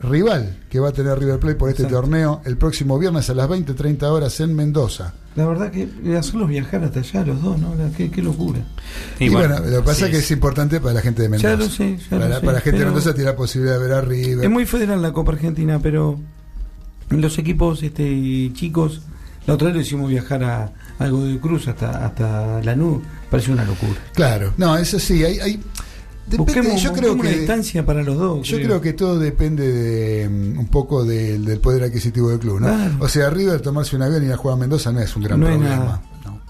rival 0.00 0.60
que 0.70 0.78
va 0.78 0.90
a 0.90 0.92
tener 0.92 1.18
River 1.18 1.40
Plate 1.40 1.56
por 1.56 1.68
este 1.70 1.82
Exacto. 1.82 2.02
torneo 2.02 2.40
el 2.44 2.56
próximo 2.56 2.98
viernes 2.98 3.28
a 3.30 3.34
las 3.34 3.48
20, 3.48 3.74
30 3.74 4.12
horas 4.12 4.38
en 4.40 4.54
Mendoza. 4.54 5.12
La 5.34 5.46
verdad 5.46 5.70
que 5.72 5.88
hacerlos 6.16 6.48
viajar 6.48 6.82
hasta 6.84 7.00
allá 7.00 7.24
los 7.24 7.42
dos, 7.42 7.58
¿no? 7.58 7.74
Qué, 7.96 8.10
qué 8.10 8.22
locura. 8.22 8.60
Y, 9.18 9.28
bueno, 9.28 9.58
lo 9.58 9.78
que 9.78 9.82
pasa 9.82 10.06
es 10.06 10.12
que 10.12 10.18
es 10.18 10.30
importante 10.30 10.80
para 10.80 10.94
la 10.94 11.00
gente 11.00 11.22
de 11.22 11.28
Mendoza. 11.28 11.50
Ya 11.50 11.56
lo 11.56 11.68
sé, 11.68 11.96
ya 11.98 12.10
para, 12.10 12.24
lo 12.24 12.28
la- 12.30 12.36
sé, 12.36 12.40
para 12.46 12.52
la 12.58 12.60
gente 12.60 12.78
de 12.78 12.84
Mendoza 12.86 13.14
tiene 13.14 13.30
la 13.30 13.36
posibilidad 13.36 13.74
de 13.78 13.82
ver 13.82 13.92
a 13.92 14.00
River. 14.00 14.44
Es 14.44 14.50
muy 14.50 14.66
federal 14.66 15.02
la 15.02 15.12
Copa 15.12 15.32
Argentina, 15.32 15.80
pero 15.82 16.18
los 17.10 17.38
equipos 17.38 17.82
este, 17.82 18.50
chicos, 18.52 19.02
la 19.48 19.54
otra 19.54 19.66
vez 19.68 19.74
lo 19.76 19.80
hicimos 19.82 20.08
viajar 20.10 20.44
a, 20.44 20.72
a 21.00 21.08
Godoy 21.08 21.38
Cruz 21.38 21.66
hasta, 21.66 22.06
hasta 22.06 22.62
Lanús, 22.62 23.02
parece 23.30 23.50
una 23.50 23.64
locura. 23.64 23.98
Claro, 24.14 24.52
no, 24.56 24.76
eso 24.76 25.00
sí, 25.00 25.24
hay, 25.24 25.40
hay- 25.40 25.60
depende, 26.26 26.52
Busquemos- 26.52 26.82
yo 26.82 26.92
creo 26.92 27.14
que 27.14 27.20
una 27.22 27.30
distancia 27.30 27.84
para 27.86 28.02
los 28.02 28.16
dos. 28.16 28.46
Yo 28.46 28.58
creo 28.58 28.80
que 28.80 28.92
todo 28.92 29.18
depende 29.18 29.66
de, 29.72 30.28
mm, 30.28 30.58
un 30.58 30.66
poco 30.68 31.04
del, 31.04 31.44
del 31.44 31.58
poder 31.60 31.82
adquisitivo 31.84 32.28
del 32.28 32.38
club, 32.38 32.60
¿no? 32.60 32.66
Claro. 32.68 32.94
O 33.00 33.08
sea, 33.08 33.30
River 33.30 33.60
tomarse 33.62 33.96
un 33.96 34.02
avión 34.02 34.22
y 34.22 34.26
ir 34.26 34.32
a 34.32 34.36
jugar 34.36 34.56
a 34.58 34.60
Mendoza 34.60 34.92
no 34.92 35.00
es 35.00 35.16
un 35.16 35.22
gran 35.24 35.40
No 35.40 35.46
problema. 35.46 36.02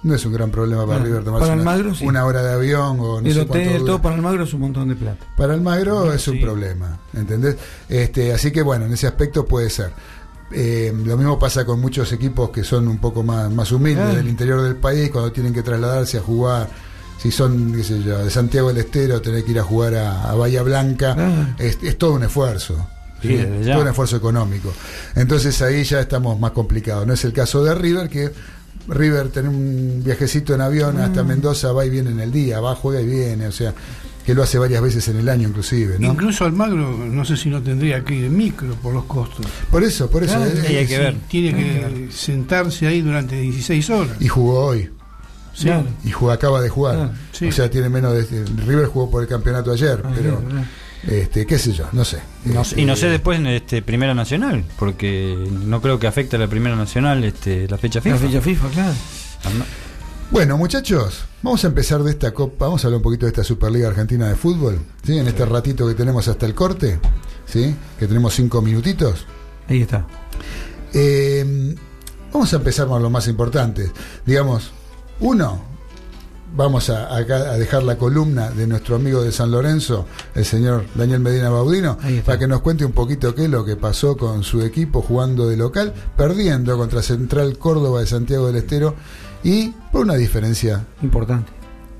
No. 0.05 0.14
es 0.14 0.24
un 0.24 0.32
gran 0.32 0.51
problema 0.51 0.86
para 0.86 0.99
No. 1.01 1.05
River 1.07 1.24
tomarse 1.24 1.46
Para 1.49 1.61
una, 1.61 1.70
Almagro, 1.72 1.94
sí. 1.94 2.05
una 2.07 2.24
hora 2.24 2.42
de 2.42 2.53
avión 2.55 2.99
o 3.01 3.20
no 3.20 3.26
el 3.26 3.32
sé 3.34 3.40
hotel, 3.40 3.84
todo 3.84 4.01
para 4.03 4.14
Almagro 4.14 4.44
es 4.44 4.55
un 4.55 4.61
montón 4.61 4.88
de 4.88 4.94
plata. 4.96 5.24
Para 5.36 5.55
Almagro 5.55 6.12
es 6.12 6.26
un 6.28 6.34
sí. 6.36 6.40
problema, 6.40 6.99
¿entendés? 7.14 7.57
Este, 7.88 8.32
así 8.32 8.51
que 8.53 8.62
bueno, 8.62 8.84
en 8.86 8.92
ese 8.92 9.07
aspecto 9.09 9.44
puede 9.46 9.70
ser. 9.70 9.90
Eh, 10.51 10.92
lo 11.05 11.16
mismo 11.16 11.38
pasa 11.38 11.64
con 11.66 11.80
muchos 11.80 12.11
equipos 12.12 12.51
que 12.51 12.64
son 12.64 12.88
un 12.88 12.99
poco 12.99 13.22
más, 13.22 13.51
más 13.51 13.70
humildes 13.72 14.03
Claro. 14.05 14.16
del 14.16 14.28
interior 14.28 14.62
del 14.62 14.76
país 14.76 15.11
cuando 15.11 15.30
tienen 15.32 15.53
que 15.53 15.62
trasladarse 15.62 16.18
a 16.18 16.20
jugar. 16.22 16.68
Si 17.20 17.30
son, 17.32 17.72
qué 17.74 17.82
sé 17.84 18.03
yo, 18.03 18.18
de 18.24 18.30
Santiago 18.30 18.68
del 18.68 18.78
Estero, 18.78 19.20
tener 19.20 19.44
que 19.44 19.51
ir 19.51 19.59
a 19.59 19.64
jugar 19.64 19.94
a, 19.96 20.30
a 20.30 20.34
Bahía 20.34 20.62
Blanca, 20.62 21.14
Ah. 21.18 21.55
es, 21.59 21.78
es 21.82 21.99
todo 21.99 22.12
un 22.14 22.22
esfuerzo. 22.22 22.76
Todo 23.20 23.80
un 23.82 23.88
esfuerzo 23.88 24.16
económico. 24.16 24.72
Entonces 25.16 25.61
ahí 25.62 25.82
ya 25.82 26.01
estamos 26.01 26.38
más 26.38 26.53
complicados. 26.53 27.05
No 27.07 27.12
es 27.14 27.24
el 27.24 27.32
caso 27.32 27.64
de 27.64 27.74
River, 27.74 28.09
que 28.09 28.30
River 28.86 29.28
tiene 29.30 29.49
un 29.49 30.03
viajecito 30.05 30.55
en 30.55 30.61
avión 30.61 30.96
Mm. 30.96 31.01
hasta 31.01 31.22
Mendoza, 31.24 31.72
va 31.72 31.84
y 31.84 31.90
viene 31.90 32.11
en 32.11 32.20
el 32.20 32.30
día, 32.30 32.61
va, 32.61 32.74
juega 32.76 33.01
y 33.01 33.07
viene, 33.07 33.49
o 33.49 33.53
sea, 33.53 33.74
que 34.28 34.34
lo 34.34 34.42
hace 34.42 34.58
varias 34.58 34.82
veces 34.82 35.08
en 35.08 35.16
el 35.16 35.26
año 35.30 35.48
inclusive, 35.48 35.98
¿no? 35.98 36.08
Incluso 36.08 36.44
Almagro, 36.44 36.98
no 36.98 37.24
sé 37.24 37.34
si 37.34 37.48
no 37.48 37.62
tendría 37.62 38.04
que 38.04 38.14
ir 38.14 38.24
en 38.26 38.36
micro 38.36 38.74
por 38.74 38.92
los 38.92 39.04
costos. 39.04 39.46
Por 39.70 39.82
eso, 39.82 40.10
por 40.10 40.22
eso. 40.22 40.34
Claro, 40.36 40.50
eh, 40.50 40.82
eh, 40.82 40.86
sí, 40.86 40.94
sí. 40.94 41.18
Tiene 41.28 41.54
que 41.56 42.08
sentarse 42.12 42.86
ahí 42.86 43.00
durante 43.00 43.40
16 43.40 43.88
horas. 43.88 44.16
Y 44.20 44.28
jugó 44.28 44.66
hoy. 44.66 44.90
Sí. 45.54 45.64
Claro. 45.64 45.86
Y 46.04 46.10
jugó, 46.10 46.30
acaba 46.30 46.60
de 46.60 46.68
jugar. 46.68 46.94
Claro, 46.96 47.12
sí. 47.32 47.46
O 47.46 47.52
sea, 47.52 47.70
tiene 47.70 47.88
menos 47.88 48.12
de. 48.12 48.44
River 48.66 48.84
jugó 48.88 49.10
por 49.10 49.22
el 49.22 49.28
campeonato 49.30 49.72
ayer, 49.72 50.02
Ah, 50.04 50.12
pero. 50.14 50.42
Este, 51.06 51.46
qué 51.46 51.58
sé 51.58 51.72
yo, 51.72 51.88
no 51.92 52.04
sé. 52.04 52.18
No 52.44 52.60
Este, 52.60 52.82
y 52.82 52.84
no 52.84 52.96
sé 52.96 53.08
después 53.08 53.38
en 53.38 53.46
este 53.46 53.80
Primera 53.80 54.12
Nacional, 54.12 54.62
porque 54.78 55.38
no 55.64 55.80
creo 55.80 55.98
que 55.98 56.06
afecte 56.06 56.36
a 56.36 56.38
la 56.38 56.48
Primera 56.48 56.76
Nacional 56.76 57.24
este, 57.24 57.66
la 57.66 57.78
fecha 57.78 58.02
FIFA. 58.02 58.16
La 58.16 58.20
fecha 58.20 58.40
FIFA, 58.42 58.68
claro. 58.68 58.94
Bueno, 60.30 60.58
muchachos, 60.58 61.24
vamos 61.42 61.64
a 61.64 61.68
empezar 61.68 62.02
de 62.02 62.10
esta 62.10 62.32
copa, 62.34 62.66
vamos 62.66 62.84
a 62.84 62.88
hablar 62.88 62.98
un 62.98 63.02
poquito 63.02 63.24
de 63.24 63.30
esta 63.30 63.42
Superliga 63.42 63.88
Argentina 63.88 64.28
de 64.28 64.36
Fútbol, 64.36 64.78
¿sí? 65.02 65.16
En 65.16 65.26
este 65.26 65.46
ratito 65.46 65.88
que 65.88 65.94
tenemos 65.94 66.28
hasta 66.28 66.44
el 66.44 66.54
corte, 66.54 67.00
¿sí? 67.46 67.74
Que 67.98 68.06
tenemos 68.06 68.34
cinco 68.34 68.60
minutitos. 68.60 69.24
Ahí 69.68 69.80
está. 69.80 70.06
Eh, 70.92 71.74
vamos 72.30 72.52
a 72.52 72.56
empezar 72.56 72.86
con 72.88 73.02
lo 73.02 73.08
más 73.08 73.26
importante. 73.26 73.90
Digamos, 74.26 74.70
uno, 75.20 75.62
vamos 76.54 76.90
a, 76.90 77.14
a 77.14 77.22
dejar 77.22 77.82
la 77.84 77.96
columna 77.96 78.50
de 78.50 78.66
nuestro 78.66 78.96
amigo 78.96 79.22
de 79.22 79.32
San 79.32 79.50
Lorenzo, 79.50 80.04
el 80.34 80.44
señor 80.44 80.84
Daniel 80.94 81.20
Medina 81.20 81.48
Baudino, 81.48 81.96
para 82.26 82.38
que 82.38 82.46
nos 82.46 82.60
cuente 82.60 82.84
un 82.84 82.92
poquito 82.92 83.34
qué 83.34 83.44
es 83.44 83.50
lo 83.50 83.64
que 83.64 83.76
pasó 83.76 84.18
con 84.18 84.44
su 84.44 84.60
equipo 84.60 85.00
jugando 85.00 85.48
de 85.48 85.56
local, 85.56 85.94
perdiendo 86.18 86.76
contra 86.76 87.00
Central 87.00 87.56
Córdoba 87.56 88.00
de 88.00 88.06
Santiago 88.06 88.46
del 88.48 88.56
Estero 88.56 88.94
y 89.45 89.70
por 89.93 90.03
una 90.03 90.14
diferencia 90.14 90.84
Importante. 91.03 91.51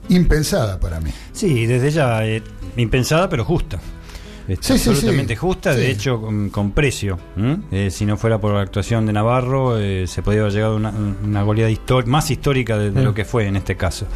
impensada 0.09 0.79
para 0.81 1.01
mí. 1.01 1.11
Sí, 1.33 1.67
desde 1.67 1.91
ya, 1.91 2.25
eh, 2.27 2.43
impensada 2.77 3.29
pero 3.29 3.45
justa. 3.45 3.79
Sí, 4.61 4.73
absolutamente 4.73 5.35
sí. 5.35 5.37
justa, 5.37 5.75
de 5.75 5.91
hecho 5.91 6.21
con, 6.21 6.49
con 6.51 6.73
precio. 6.73 7.19
Eh, 7.71 7.91
si 7.91 8.07
no 8.07 8.17
fuera 8.17 8.39
por 8.39 8.55
la 8.55 8.63
actuación 8.63 9.05
de 9.07 9.13
Navarro, 9.13 9.79
eh, 9.79 10.07
se 10.07 10.23
podría 10.23 10.43
haber 10.43 10.55
llegado 10.55 10.75
a 10.75 10.77
una, 10.77 10.93
una 11.23 11.43
goleada 11.43 11.71
más 12.07 12.31
histórica 12.31 12.79
de, 12.79 12.91
lo 13.03 13.13
que 13.13 13.25
fue 13.25 13.47
en 13.47 13.57
este 13.57 13.77
caso. 13.77 14.07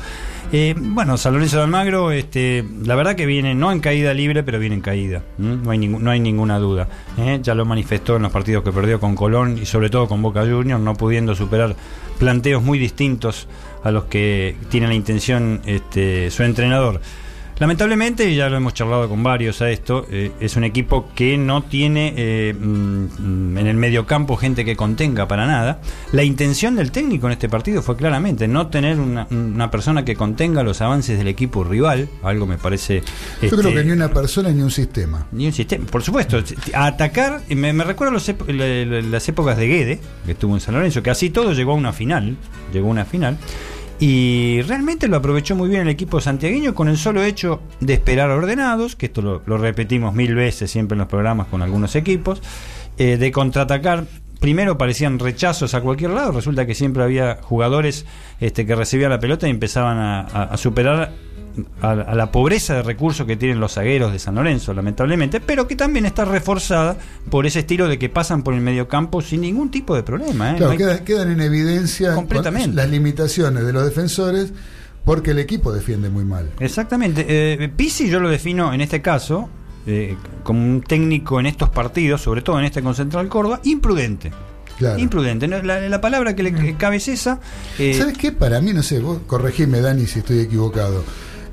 Eh, 0.54 0.74
bueno, 0.76 1.16
San 1.16 1.32
Lorenzo 1.32 1.56
de 1.56 1.62
Almagro, 1.62 2.12
este, 2.12 2.62
la 2.84 2.94
verdad 2.94 3.16
que 3.16 3.24
viene 3.24 3.54
no 3.54 3.72
en 3.72 3.80
caída 3.80 4.12
libre, 4.12 4.42
pero 4.42 4.58
viene 4.58 4.74
en 4.74 4.80
caída. 4.82 5.22
No 5.38 5.70
hay, 5.70 5.78
no 5.78 6.10
hay 6.10 6.20
ninguna 6.20 6.58
duda. 6.58 6.88
¿eh? 7.16 7.40
Ya 7.42 7.54
lo 7.54 7.64
manifestó 7.64 8.16
en 8.16 8.22
los 8.22 8.32
partidos 8.32 8.62
que 8.62 8.70
perdió 8.70 9.00
con 9.00 9.14
Colón 9.14 9.56
y 9.56 9.64
sobre 9.64 9.88
todo 9.88 10.08
con 10.08 10.20
Boca 10.20 10.42
Juniors, 10.42 10.82
no 10.82 10.94
pudiendo 10.94 11.34
superar 11.34 11.74
planteos 12.18 12.62
muy 12.62 12.78
distintos 12.78 13.48
a 13.82 13.90
los 13.90 14.04
que 14.04 14.56
tiene 14.68 14.88
la 14.88 14.94
intención 14.94 15.62
este, 15.64 16.30
su 16.30 16.42
entrenador. 16.42 17.00
Lamentablemente, 17.62 18.28
y 18.28 18.34
ya 18.34 18.48
lo 18.48 18.56
hemos 18.56 18.74
charlado 18.74 19.08
con 19.08 19.22
varios 19.22 19.62
a 19.62 19.70
esto, 19.70 20.04
eh, 20.10 20.32
es 20.40 20.56
un 20.56 20.64
equipo 20.64 21.10
que 21.14 21.38
no 21.38 21.62
tiene 21.62 22.12
eh, 22.16 22.52
mm, 22.52 23.56
en 23.56 23.66
el 23.68 23.76
mediocampo 23.76 24.36
gente 24.36 24.64
que 24.64 24.74
contenga 24.74 25.28
para 25.28 25.46
nada. 25.46 25.80
La 26.10 26.24
intención 26.24 26.74
del 26.74 26.90
técnico 26.90 27.28
en 27.28 27.34
este 27.34 27.48
partido 27.48 27.80
fue 27.80 27.96
claramente 27.96 28.48
no 28.48 28.66
tener 28.66 28.98
una, 28.98 29.28
una 29.30 29.70
persona 29.70 30.04
que 30.04 30.16
contenga 30.16 30.64
los 30.64 30.80
avances 30.80 31.16
del 31.16 31.28
equipo 31.28 31.62
rival, 31.62 32.08
algo 32.24 32.48
me 32.48 32.58
parece... 32.58 33.02
Yo 33.40 33.46
este, 33.46 33.56
creo 33.56 33.72
que 33.72 33.84
ni 33.84 33.92
una 33.92 34.08
persona 34.08 34.50
ni 34.50 34.62
un 34.62 34.72
sistema. 34.72 35.28
ni 35.30 35.46
un 35.46 35.52
sistema, 35.52 35.86
por 35.86 36.02
supuesto. 36.02 36.42
A 36.74 36.86
atacar, 36.86 37.42
me, 37.48 37.72
me 37.72 37.84
recuerda 37.84 38.12
las 38.12 39.28
épocas 39.28 39.56
de 39.56 39.68
Guede, 39.68 40.00
que 40.26 40.32
estuvo 40.32 40.52
en 40.52 40.60
San 40.60 40.74
Lorenzo, 40.74 41.00
que 41.04 41.10
así 41.10 41.30
todo 41.30 41.52
llegó 41.52 41.70
a 41.70 41.76
una 41.76 41.92
final. 41.92 42.36
Llegó 42.72 42.88
a 42.88 42.90
una 42.90 43.04
final. 43.04 43.38
Y 44.04 44.62
realmente 44.62 45.06
lo 45.06 45.16
aprovechó 45.16 45.54
muy 45.54 45.68
bien 45.68 45.82
el 45.82 45.88
equipo 45.88 46.20
santiagueño 46.20 46.74
con 46.74 46.88
el 46.88 46.96
solo 46.96 47.22
hecho 47.22 47.62
de 47.78 47.94
esperar 47.94 48.30
ordenados, 48.30 48.96
que 48.96 49.06
esto 49.06 49.22
lo, 49.22 49.58
repetimos 49.58 50.12
mil 50.12 50.34
veces 50.34 50.72
siempre 50.72 50.96
en 50.96 50.98
los 50.98 51.06
programas 51.06 51.46
con 51.46 51.62
algunos 51.62 51.94
equipos, 51.94 52.42
eh, 52.98 53.16
de 53.16 53.30
contraatacar. 53.30 54.06
Primero 54.42 54.76
parecían 54.76 55.18
rechazos 55.18 55.72
a 55.74 55.80
cualquier 55.80 56.10
lado, 56.10 56.32
resulta 56.32 56.66
que 56.66 56.74
siempre 56.74 57.02
había 57.02 57.38
jugadores 57.42 58.04
este, 58.40 58.66
que 58.66 58.74
recibían 58.74 59.10
la 59.10 59.18
pelota 59.20 59.46
y 59.46 59.50
empezaban 59.50 59.96
a, 59.98 60.20
a- 60.22 60.42
a 60.52 60.56
superar 60.58 61.12
a, 61.80 61.90
a 61.90 62.14
la 62.14 62.32
pobreza 62.32 62.74
de 62.74 62.82
recursos 62.82 63.26
que 63.26 63.36
tienen 63.36 63.60
los 63.60 63.74
zagueros 63.74 64.10
de 64.12 64.18
San 64.18 64.34
Lorenzo, 64.34 64.72
lamentablemente, 64.74 65.38
pero 65.40 65.68
que 65.68 65.76
también 65.76 66.06
está 66.06 66.24
reforzada 66.24 66.96
por 67.30 67.46
ese 67.46 67.60
estilo 67.60 67.88
de 67.88 67.98
que 67.98 68.08
pasan 68.08 68.42
por 68.42 68.54
el 68.54 68.60
mediocampo 68.62 69.22
sin 69.22 69.42
ningún 69.42 69.70
tipo 69.70 69.94
de 69.94 70.02
problema. 70.02 70.52
¿eh? 70.52 70.56
Claro, 70.56 70.66
No 70.66 70.70
hay- 70.72 70.78
queda- 70.78 71.04
quedan 71.04 71.30
en 71.30 71.40
evidencia 71.40 72.14
Completamente. 72.14 72.74
las 72.74 72.88
limitaciones 72.90 73.64
de 73.64 73.72
los 73.72 73.84
defensores 73.84 74.52
porque 75.04 75.32
el 75.32 75.38
equipo 75.38 75.72
defiende 75.72 76.10
muy 76.10 76.24
mal. 76.24 76.50
Exactamente. 76.58 77.24
Eh, 77.28 77.68
Pizzi 77.76 78.08
yo 78.08 78.18
lo 78.18 78.28
defino 78.28 78.72
en 78.72 78.80
este 78.80 79.02
caso 79.02 79.48
eh, 79.86 80.16
como 80.42 80.62
un 80.64 80.82
técnico 80.82 81.40
en 81.40 81.46
estos 81.46 81.68
partidos, 81.68 82.20
sobre 82.22 82.42
todo 82.42 82.58
en 82.58 82.64
este 82.64 82.82
con 82.82 82.94
Central 82.94 83.28
Córdoba, 83.28 83.60
imprudente. 83.64 84.30
Claro. 84.78 84.98
Imprudente. 84.98 85.46
¿no? 85.48 85.62
La, 85.62 85.80
la 85.88 86.00
palabra 86.00 86.34
que 86.34 86.42
le 86.42 86.54
que 86.54 86.74
cabe 86.76 86.96
es 86.96 87.08
esa. 87.08 87.40
eh, 87.78 87.94
¿Sabes 87.94 88.16
qué? 88.18 88.32
Para 88.32 88.60
mí, 88.60 88.72
no 88.72 88.82
sé, 88.82 89.00
vos 89.00 89.20
corregime, 89.26 89.80
Dani, 89.80 90.06
si 90.06 90.20
estoy 90.20 90.40
equivocado. 90.40 91.04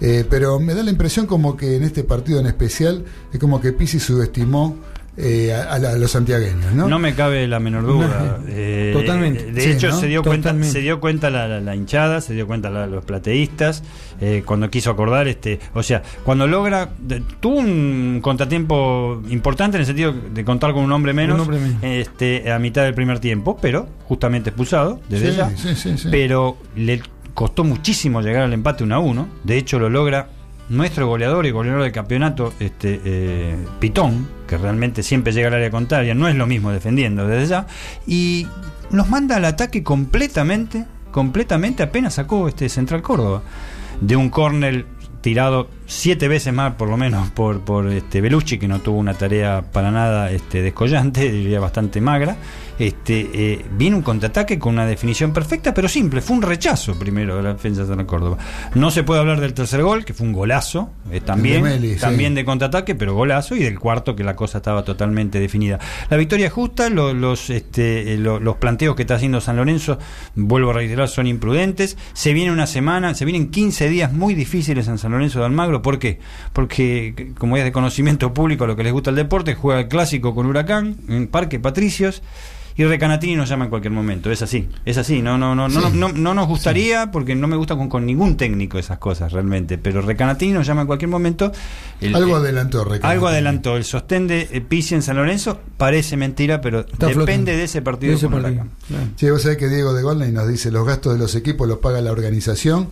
Eh, 0.02 0.26
pero 0.30 0.60
me 0.60 0.74
da 0.74 0.82
la 0.82 0.92
impresión 0.92 1.28
como 1.28 1.58
que 1.58 1.76
en 1.76 1.84
este 1.84 2.04
partido 2.06 2.40
en 2.40 2.46
especial 2.46 3.04
es 3.34 3.40
como 3.40 3.60
que 3.60 3.74
Pizzi 3.74 4.00
subestimó 4.00 4.78
eh, 5.22 5.54
a, 5.54 5.74
a 5.74 5.80
los 5.98 6.12
santiagueños, 6.12 6.72
¿no? 6.74 6.88
¿no? 6.88 6.98
me 7.00 7.14
cabe 7.14 7.46
la 7.48 7.60
menor 7.60 7.86
duda. 7.86 8.38
No. 8.40 8.46
Eh, 8.48 8.92
Totalmente. 8.94 9.52
De 9.52 9.62
Sí, 9.62 9.72
hecho, 9.72 9.90
¿no? 9.90 10.00
se 10.00 10.08
dio 10.08 10.24
cuenta, 10.24 10.56
se 10.64 10.80
dio 10.80 11.00
cuenta 11.00 11.30
la, 11.30 11.48
la- 11.48 11.60
la 11.60 11.76
hinchada, 11.76 12.22
se 12.22 12.34
dio 12.34 12.48
cuenta 12.48 12.70
la- 12.70 12.88
los 12.88 13.04
plateístas, 13.06 13.84
eh, 14.22 14.44
cuando 14.46 14.70
quiso 14.70 14.90
acordar, 14.92 15.28
este, 15.28 15.60
o 15.74 15.84
sea, 15.84 16.02
cuando 16.24 16.48
logra, 16.48 16.90
de- 17.00 17.22
tuvo 17.40 17.58
un 17.60 18.20
contratiempo 18.22 19.22
importante 19.30 19.78
en 19.78 19.82
el 19.82 19.86
sentido 19.88 20.14
de 20.14 20.46
contar 20.46 20.74
con 20.74 20.84
un 20.84 20.92
hombre 20.92 21.14
menos, 21.14 21.36
Un 21.36 21.42
hombre 21.42 21.60
menos. 21.60 21.80
este, 21.84 22.52
a 22.52 22.58
mitad 22.60 22.84
del 22.84 22.94
primer 22.94 23.20
tiempo, 23.20 23.58
pero 23.62 23.88
justamente 24.06 24.50
expulsado 24.50 25.00
desde 25.10 25.32
Sí, 25.32 25.38
ya. 25.38 25.50
sí, 25.58 25.76
sí, 25.76 25.98
sí. 25.98 26.08
Pero 26.10 26.58
le 26.76 27.02
costó 27.34 27.64
muchísimo 27.64 28.22
llegar 28.22 28.44
al 28.44 28.54
empate 28.54 28.84
1 28.84 28.96
a 28.96 29.00
1. 29.00 29.28
De 29.44 29.58
hecho, 29.58 29.80
lo 29.80 29.90
logra 29.90 30.30
nuestro 30.70 31.08
goleador 31.08 31.46
y 31.46 31.52
goleador 31.52 31.84
del 31.84 31.92
campeonato, 31.92 32.54
este 32.60 33.02
eh, 33.04 33.56
Pitón, 33.80 34.28
que 34.48 34.58
realmente 34.58 35.04
siempre 35.04 35.34
llega 35.34 35.48
al 35.48 35.56
área 35.56 35.72
contraria, 35.72 36.14
no 36.16 36.28
es 36.28 36.36
lo 36.36 36.46
mismo 36.46 36.72
defendiendo 36.72 37.28
desde 37.28 37.48
ya, 37.48 37.68
y 38.08 38.48
nos 38.92 39.10
manda 39.10 39.36
al 39.36 39.46
ataque 39.46 39.84
completamente, 39.84 40.86
completamente 41.12 41.84
apenas 41.84 42.16
sacó 42.16 42.48
este 42.48 42.70
Central 42.70 43.02
Córdoba. 43.02 43.42
De 44.02 44.16
un 44.16 44.30
córner 44.30 44.86
tirado 45.22 45.68
siete 45.92 46.28
veces 46.28 46.54
más 46.54 46.76
por 46.76 46.88
lo 46.88 46.98
menos 46.98 47.30
por, 47.32 47.62
por 47.62 47.88
este 47.88 48.22
Belucci 48.22 48.60
que 48.60 48.68
no 48.68 48.80
tuvo 48.80 49.00
una 49.00 49.16
tarea 49.16 49.64
para 49.74 49.90
nada 49.90 50.30
este 50.32 50.62
descollante 50.62 51.32
diría 51.32 51.60
bastante 51.60 52.00
magra. 52.00 52.38
Este 52.78 53.30
eh, 53.34 53.66
viene 53.72 53.98
un 53.98 54.02
contraataque 54.04 54.58
con 54.58 54.76
una 54.76 54.86
definición 54.86 55.34
perfecta 55.34 55.74
pero 55.74 55.90
simple. 55.90 56.22
Fue 56.22 56.38
un 56.38 56.42
rechazo 56.44 56.98
primero 56.98 57.36
de 57.36 57.44
la 57.44 57.54
defensa 57.54 57.84
de 57.84 58.06
Córdoba. 58.06 58.38
No 58.76 58.90
se 58.92 59.04
puede 59.04 59.20
hablar 59.20 59.42
del 59.42 59.54
tercer 59.54 59.82
gol 59.84 60.06
que 60.06 60.14
fue 60.14 60.28
un 60.28 60.32
golazo 60.34 60.92
eh, 61.12 61.20
también 61.20 61.64
de 61.64 61.70
Meli, 61.72 61.94
sí. 61.96 62.00
también 62.00 62.36
de 62.36 62.46
contraataque 62.46 62.96
pero 62.96 63.16
golazo 63.16 63.56
y 63.56 63.60
del 63.60 63.78
cuarto 63.80 64.16
que 64.16 64.24
la 64.24 64.36
cosa 64.36 64.60
estaba 64.60 64.84
totalmente 64.86 65.40
definida. 65.42 65.78
La 66.10 66.16
victoria 66.16 66.48
es 66.48 66.54
justa 66.54 66.90
lo- 66.90 67.14
los 67.14 67.50
este 67.50 68.14
eh, 68.14 68.18
lo- 68.18 68.40
los 68.40 68.56
planteos 68.58 68.96
que 68.96 69.02
está 69.04 69.16
haciendo 69.16 69.42
San 69.42 69.58
Lorenzo 69.58 69.98
vuelvo 70.36 70.70
a 70.70 70.74
reiterar 70.74 71.10
son 71.10 71.28
imprudentes. 71.28 71.98
Se 72.14 72.32
viene 72.32 72.52
una 72.54 72.68
semana 72.68 73.14
se 73.16 73.26
vienen 73.26 73.50
15 73.52 73.90
días 73.90 74.14
muy 74.14 74.36
difíciles 74.36 74.88
en 74.88 74.98
San 75.00 75.12
Lorenzo 75.12 75.40
de 75.40 75.46
Almagro 75.46 75.79
¿por 75.82 76.00
qué? 76.00 76.20
porque 76.54 77.32
como 77.38 77.58
es 77.58 77.64
de 77.64 77.72
conocimiento 77.72 78.34
público 78.34 78.64
a 78.64 78.68
lo 78.68 78.76
que 78.76 78.84
les 78.84 78.94
gusta 78.94 79.10
el 79.10 79.16
deporte 79.16 79.56
juega 79.56 79.82
el 79.82 79.88
clásico 79.88 80.34
con 80.36 80.46
Huracán 80.46 80.96
en 81.08 81.28
Parque 81.28 81.60
Patricios 81.60 82.22
y 82.78 82.86
Recanatini 82.86 83.36
nos 83.36 83.50
llama 83.50 83.66
en 83.66 83.70
cualquier 83.72 83.92
momento, 83.92 84.32
es 84.32 84.42
así, 84.42 84.70
es 84.86 84.98
así, 84.98 85.22
no, 85.22 85.38
no, 85.38 85.54
no, 85.54 85.68
no, 85.68 85.82
Sí. 85.92 85.98
no, 85.98 86.14
no 86.14 86.34
nos 86.34 86.48
gustaría, 86.48 87.12
porque 87.12 87.36
no 87.36 87.46
me 87.50 87.58
gusta 87.58 87.76
con, 87.76 87.90
con 87.90 88.06
ningún 88.06 88.38
técnico 88.38 88.80
esas 88.80 89.00
cosas 89.00 89.34
realmente, 89.34 89.78
pero 89.78 90.02
Recanatini 90.02 90.54
nos 90.54 90.66
llama 90.66 90.82
en 90.82 90.88
cualquier 90.88 91.10
momento. 91.10 91.52
El- 92.00 92.16
Algo 92.16 92.38
el- 92.38 92.44
adelantó, 92.44 92.86
Recanatini. 92.86 93.12
Algo 93.12 93.28
adelantó, 93.28 93.76
el 93.76 93.84
sostén 93.84 94.28
de 94.28 94.48
eh, 94.50 94.62
Pizzi 94.62 94.96
en 94.96 95.02
San 95.02 95.18
Lorenzo 95.18 95.60
parece 95.76 96.16
mentira, 96.16 96.62
pero 96.62 96.84
depende 96.84 97.14
flotando. 97.16 97.52
de 97.52 97.64
ese 97.66 97.82
partido. 97.82 98.18
con 98.18 98.34
Huracán. 98.36 98.70
Sí, 99.18 99.30
vos 99.30 99.42
sabés 99.42 99.58
que 99.58 99.68
Diego 99.68 99.94
de 99.94 100.02
Golney 100.02 100.32
nos 100.32 100.48
dice 100.48 100.72
los 100.72 100.88
gastos 100.88 101.12
de 101.12 101.20
los 101.20 101.36
equipos 101.36 101.68
los 101.68 101.80
paga 101.80 102.00
la 102.00 102.14
organización 102.14 102.88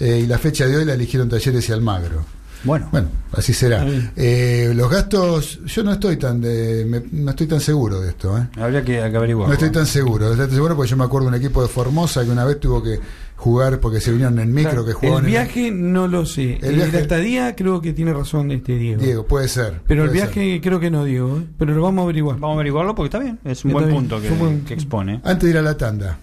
eh, 0.00 0.20
y 0.24 0.26
la 0.26 0.38
fecha 0.38 0.66
de 0.66 0.76
hoy 0.76 0.84
la 0.84 0.94
eligieron 0.94 1.28
Talleres 1.28 1.68
y 1.68 1.72
Almagro. 1.72 2.24
Bueno, 2.64 2.88
bueno, 2.90 3.08
así 3.34 3.52
será. 3.52 3.86
Eh, 4.16 4.72
los 4.74 4.90
gastos, 4.90 5.60
yo 5.64 5.84
no 5.84 5.92
estoy 5.92 6.16
tan 6.16 6.40
de, 6.40 6.84
me- 6.88 7.04
no 7.12 7.30
estoy 7.30 7.46
tan 7.46 7.60
seguro 7.60 8.00
de 8.00 8.08
esto. 8.08 8.36
¿eh? 8.36 8.48
Habría 8.60 8.80
que, 8.82 8.94
que 8.94 9.16
averiguar. 9.16 9.46
No 9.46 9.54
estoy 9.54 9.70
tan 9.70 9.86
seguro, 9.86 10.26
no 10.26 10.32
estoy 10.32 10.46
tan 10.48 10.56
seguro 10.56 10.74
porque 10.74 10.90
yo 10.90 10.96
me 10.96 11.04
acuerdo 11.04 11.30
de 11.30 11.36
un 11.36 11.40
equipo 11.40 11.62
de 11.62 11.68
Formosa 11.68 12.24
que 12.24 12.30
una 12.30 12.44
vez 12.44 12.58
tuvo 12.58 12.82
que 12.82 12.98
jugar 13.36 13.78
porque 13.78 14.00
se 14.00 14.10
vinieron 14.10 14.40
en 14.40 14.52
micro 14.52 14.84
que 14.84 14.90
el 14.90 14.96
jugaban 14.96 15.24
en- 15.24 15.30
viaje 15.30 15.70
no 15.70 16.08
lo 16.08 16.26
sé. 16.26 16.54
El 16.60 16.64
El 16.70 16.74
viaje- 16.74 16.92
La 16.94 16.98
estadía 16.98 17.54
creo 17.54 17.80
que 17.80 17.92
tiene 17.92 18.12
razón 18.12 18.50
este 18.50 18.74
Diego. 18.76 19.00
Diego, 19.00 19.24
puede 19.24 19.46
ser. 19.46 19.80
Pero 19.86 20.02
el 20.02 20.10
viaje 20.10 20.60
creo 20.60 20.80
que 20.80 20.90
no, 20.90 21.04
Diego. 21.04 21.38
¿eh? 21.38 21.44
Pero 21.58 21.74
lo 21.76 21.82
vamos 21.82 22.02
a 22.02 22.04
averiguar. 22.06 22.40
Vamos 22.40 22.54
a 22.54 22.58
averiguarlo 22.58 22.96
porque 22.96 23.06
está 23.06 23.20
bien, 23.20 23.38
es 23.44 23.64
un 23.64 23.70
Está 23.70 23.82
buen 23.82 23.86
bien, 23.92 24.00
punto 24.02 24.20
que, 24.20 24.26
es 24.26 24.32
un 24.32 24.38
buen- 24.40 24.64
que 24.64 24.74
expone. 24.74 25.20
Antes 25.22 25.44
de 25.44 25.50
ir 25.50 25.58
a 25.58 25.62
la 25.62 25.76
tanda, 25.76 26.18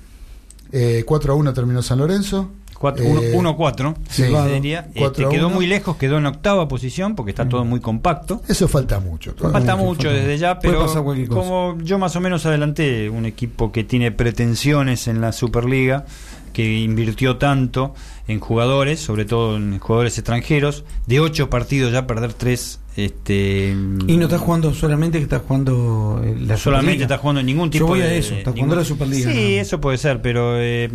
eh, 0.74 1.04
4 1.06 1.32
a 1.32 1.36
1 1.38 1.54
terminó 1.54 1.82
San 1.82 2.00
Lorenzo. 2.00 2.52
Cuatro- 2.86 3.04
Eh, 3.04 3.32
uno- 3.36 3.56
1-4, 3.58 3.96
sí. 4.10 4.24
Este, 4.94 5.26
a 5.26 5.30
quedó 5.30 5.48
uno. 5.48 5.56
muy 5.56 5.66
lejos, 5.66 5.96
quedó 5.98 6.18
en 6.20 6.26
octava 6.28 6.68
posición 6.68 7.16
porque 7.16 7.32
está 7.32 7.50
todo 7.50 7.66
muy 7.66 7.80
compacto. 7.80 8.42
Eso 8.48 8.68
falta 8.68 9.00
mucho. 9.00 9.34
todavía. 9.34 9.60
Falta 9.60 9.76
mucho 9.76 10.12
desde 10.12 10.38
ya, 10.38 10.60
pero 10.60 10.80
como 11.36 11.78
yo 11.82 11.98
más 11.98 12.16
o 12.16 12.22
menos 12.22 12.46
adelanté, 12.46 13.10
un 13.10 13.26
equipo 13.26 13.72
que 13.72 13.84
tiene 13.84 14.12
pretensiones 14.12 15.08
en 15.08 15.20
la 15.22 15.32
Superliga, 15.32 16.06
que 16.54 16.80
invirtió 16.80 17.38
tanto 17.38 17.96
en 18.28 18.40
jugadores, 18.40 19.00
sobre 19.00 19.26
todo 19.26 19.58
en 19.58 19.78
jugadores 19.80 20.18
extranjeros, 20.18 20.84
de 21.08 21.20
ocho 21.20 21.50
partidos 21.50 21.92
ya 21.94 22.08
perder 22.08 22.34
tres. 22.34 22.80
Este, 22.98 23.72
Y 24.08 24.16
no 24.16 24.24
está 24.24 24.38
jugando 24.40 24.74
solamente 24.74 25.18
que 25.18 25.26
está 25.26 25.40
jugando 25.40 26.22
eh, 26.24 26.34
la 26.40 26.56
solamente 26.56 26.94
Superliga. 26.94 27.04
está 27.04 27.18
jugando 27.18 27.42
en 27.42 27.46
ningún 27.46 27.70
tipo 27.70 27.84
Yo 27.84 27.88
voy 27.88 28.02
a 28.02 28.06
de- 28.06 28.18
eso, 28.20 28.34
está 28.36 28.52
ningún- 28.52 28.54
jugando 28.70 28.76
la 28.78 28.86
Superliga. 28.86 29.32
Sí, 29.34 29.56
eso 29.56 29.82
puede 29.82 29.98
ser, 29.98 30.22
pero 30.22 30.54
eh, 30.58 30.90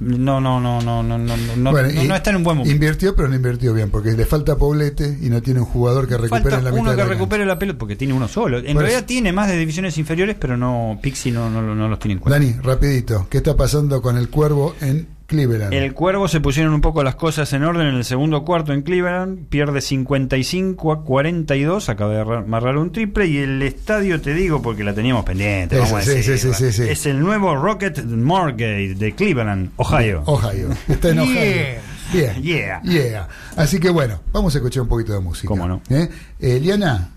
no, 0.00 0.40
no, 0.40 0.60
no, 0.60 0.80
no, 0.80 1.02
no, 1.02 1.18
no, 1.18 1.18
no, 1.56 1.70
Bueno, 1.70 1.88
no, 1.92 2.02
y 2.02 2.08
no 2.08 2.14
está 2.16 2.30
en 2.30 2.36
un 2.36 2.44
buen 2.44 2.56
momento. 2.58 2.74
Invirtió, 2.74 3.14
pero 3.14 3.28
no 3.28 3.36
invirtió 3.36 3.74
bien, 3.74 3.90
porque 3.90 4.12
le 4.12 4.24
falta 4.24 4.56
Poblete 4.56 5.18
y 5.20 5.28
no 5.28 5.42
tiene 5.42 5.60
un 5.60 5.66
jugador 5.66 6.08
que 6.08 6.16
recupere 6.16 6.50
la 6.62 6.70
mitad 6.70 6.72
uno 6.80 6.90
de 6.92 6.96
que 6.96 7.02
la 7.02 7.08
recupere 7.08 7.44
la 7.44 7.58
pelota 7.58 7.78
porque 7.78 7.96
tiene 7.96 8.14
uno 8.14 8.26
solo. 8.28 8.58
En 8.58 8.78
realidad 8.78 9.04
tiene 9.04 9.32
más 9.32 9.48
de 9.48 9.58
divisiones 9.58 9.96
inferiores, 9.98 10.36
pero 10.40 10.56
no 10.56 10.98
Pixie 11.02 11.30
no, 11.32 11.50
no, 11.50 11.60
no 11.74 11.88
los 11.88 11.98
tiene 11.98 12.14
en 12.14 12.20
cuenta. 12.20 12.38
Dani, 12.38 12.54
rapidito, 12.62 13.26
¿qué 13.30 13.36
está 13.38 13.56
pasando 13.56 14.00
con 14.02 14.16
el 14.16 14.28
Cuervo 14.30 14.74
en 14.80 15.06
Cleveland. 15.30 15.72
El 15.72 15.94
Cuervo 15.94 16.26
se 16.26 16.40
pusieron 16.40 16.74
un 16.74 16.80
poco 16.80 17.04
las 17.04 17.14
cosas 17.14 17.52
en 17.52 17.62
orden 17.62 17.86
en 17.86 17.94
el 17.94 18.04
segundo 18.04 18.44
cuarto 18.44 18.72
en 18.72 18.82
Cleveland, 18.82 19.46
pierde 19.46 19.80
55 19.80 20.92
a 20.92 21.04
42, 21.04 21.88
acaba 21.88 22.14
de 22.14 22.20
amarrar 22.20 22.76
un 22.76 22.90
triple 22.90 23.28
y 23.28 23.38
el 23.38 23.62
estadio, 23.62 24.20
te 24.20 24.34
digo, 24.34 24.60
porque 24.60 24.82
la 24.82 24.92
teníamos 24.92 25.24
pendiente, 25.24 25.76
es, 25.76 25.82
vamos 25.82 26.08
a 26.08 26.10
decir, 26.10 26.88
es 26.88 27.06
el 27.06 27.20
nuevo 27.20 27.54
Rocket 27.54 28.04
Mortgage 28.04 28.96
de 28.96 29.14
Cleveland, 29.14 29.70
Ohio. 29.76 30.24
Ohio, 30.26 30.70
está 30.88 31.10
en 31.10 31.20
Ohio. 31.20 31.90
Yeah. 32.12 32.34
Yeah. 32.40 32.82
yeah. 32.82 33.28
Así 33.54 33.78
que 33.78 33.88
bueno, 33.88 34.20
vamos 34.32 34.52
a 34.56 34.58
escuchar 34.58 34.82
un 34.82 34.88
poquito 34.88 35.12
de 35.12 35.20
música. 35.20 35.46
¿Cómo 35.46 35.68
no? 35.68 35.80
¿Eh? 35.90 36.10
eh 36.40 36.56
Eliana, 36.56 37.08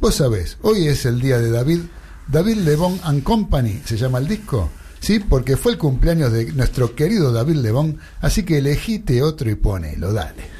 vos 0.00 0.14
sabés, 0.14 0.56
hoy 0.62 0.86
es 0.86 1.04
el 1.04 1.20
día 1.20 1.38
de 1.38 1.50
David. 1.50 1.80
David 2.28 2.58
Lebon 2.58 3.00
and 3.02 3.24
Company 3.24 3.80
se 3.84 3.96
llama 3.96 4.18
el 4.18 4.28
disco. 4.28 4.70
¿sí? 5.00 5.20
Porque 5.20 5.56
fue 5.56 5.72
el 5.72 5.78
cumpleaños 5.78 6.32
de 6.32 6.52
nuestro 6.52 6.94
querido 6.94 7.32
David 7.32 7.56
Lebón, 7.56 7.98
así 8.20 8.44
que 8.44 8.58
elegite 8.58 9.22
otro 9.22 9.50
y 9.50 9.54
ponelo, 9.54 10.12
dale. 10.12 10.57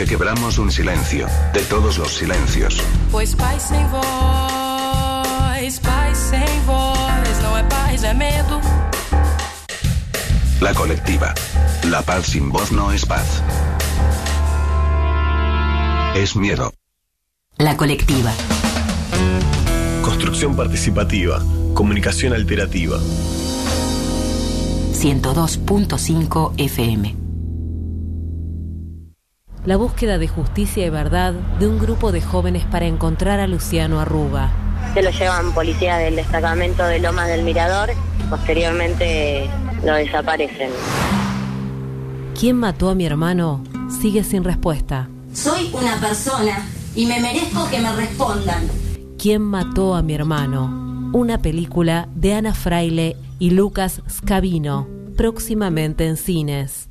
que 0.00 0.06
quebramos 0.06 0.56
un 0.56 0.72
silencio, 0.72 1.26
de 1.52 1.60
todos 1.64 1.98
los 1.98 2.14
silencios. 2.14 2.80
Pues 3.10 3.34
pois 3.34 3.36
paz 3.36 3.62
sem 3.64 3.86
voz, 3.88 5.80
paz 5.80 6.16
sem 6.16 6.60
voz, 6.64 7.42
não 7.42 7.58
é 7.58 7.62
paz, 7.64 8.02
é 8.04 8.14
medo. 8.14 8.62
La 10.58 10.72
colectiva. 10.72 11.34
La 11.90 12.00
paz 12.00 12.28
sin 12.28 12.48
voz 12.48 12.72
no 12.72 12.92
es 12.92 13.04
paz. 13.04 13.42
Es 16.16 16.34
miedo. 16.34 16.72
La 17.58 17.76
colectiva. 17.76 18.32
Construcción 20.00 20.56
participativa. 20.56 21.42
Comunicación 21.74 22.32
alterativa. 22.32 22.98
102.5 24.94 26.54
FM 26.56 27.19
la 29.64 29.76
búsqueda 29.76 30.18
de 30.18 30.28
justicia 30.28 30.86
y 30.86 30.90
verdad 30.90 31.34
de 31.58 31.68
un 31.68 31.78
grupo 31.78 32.12
de 32.12 32.22
jóvenes 32.22 32.64
para 32.64 32.86
encontrar 32.86 33.40
a 33.40 33.46
Luciano 33.46 34.00
Arruga. 34.00 34.50
Se 34.94 35.02
lo 35.02 35.10
llevan 35.10 35.52
policías 35.52 35.98
del 35.98 36.16
destacamento 36.16 36.84
de 36.84 36.98
Lomas 36.98 37.28
del 37.28 37.42
Mirador, 37.42 37.90
posteriormente 38.28 39.48
lo 39.84 39.94
desaparecen. 39.94 40.70
¿Quién 42.38 42.56
mató 42.56 42.88
a 42.88 42.94
mi 42.94 43.04
hermano? 43.04 43.62
Sigue 44.00 44.24
sin 44.24 44.44
respuesta. 44.44 45.08
Soy 45.34 45.70
una 45.74 45.96
persona 46.00 46.66
y 46.94 47.06
me 47.06 47.20
merezco 47.20 47.68
que 47.70 47.80
me 47.80 47.92
respondan. 47.94 48.66
¿Quién 49.18 49.42
mató 49.42 49.94
a 49.94 50.02
mi 50.02 50.14
hermano? 50.14 51.10
Una 51.12 51.42
película 51.42 52.08
de 52.14 52.34
Ana 52.34 52.54
Fraile 52.54 53.16
y 53.38 53.50
Lucas 53.50 54.00
Scavino, 54.08 54.88
próximamente 55.16 56.06
en 56.06 56.16
cines. 56.16 56.89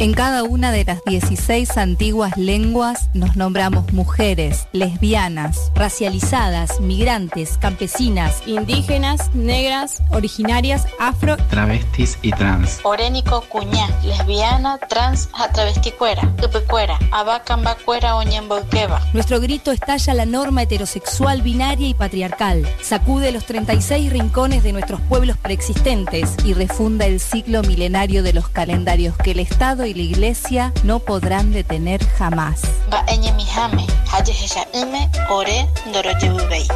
En 0.00 0.12
cada 0.12 0.44
una 0.44 0.70
de 0.70 0.84
las 0.84 1.02
16 1.06 1.76
antiguas 1.76 2.36
lenguas 2.36 3.10
nos 3.14 3.34
nombramos 3.34 3.92
mujeres, 3.92 4.68
lesbianas, 4.70 5.72
racializadas, 5.74 6.78
migrantes, 6.80 7.58
campesinas, 7.58 8.46
Indígenas, 8.46 9.34
negras, 9.34 10.00
originarias, 10.12 10.86
afro. 11.00 11.36
Travestis 11.50 12.16
y 12.22 12.30
trans. 12.30 12.78
Orénico 12.84 13.40
cuñá, 13.48 13.88
lesbiana, 14.04 14.78
trans, 14.78 15.30
atravesticuera, 15.32 16.32
tupecuera, 16.40 16.96
abacambacuera, 17.10 18.14
oñemboqueba. 18.14 19.02
Nuestro 19.12 19.40
grito 19.40 19.72
estalla 19.72 20.14
la 20.14 20.26
norma 20.26 20.62
heterosexual 20.62 21.42
binaria 21.42 21.88
y 21.88 21.94
patriarcal. 21.94 22.68
Sacude 22.80 23.32
los 23.32 23.46
36 23.46 24.12
rincones 24.12 24.62
de 24.62 24.72
nuestros 24.72 25.00
pueblos 25.00 25.36
preexistentes 25.38 26.36
y 26.44 26.54
refunda 26.54 27.06
el 27.06 27.18
ciclo 27.18 27.62
milenario 27.62 28.22
de 28.22 28.32
los 28.32 28.48
calendarios 28.48 29.16
que 29.16 29.32
el 29.32 29.40
Estado 29.40 29.87
y 29.88 29.94
la 29.94 30.02
Iglesia 30.02 30.72
no 30.84 31.00
podrán 31.00 31.52
detener 31.52 32.04
jamás. 32.06 32.62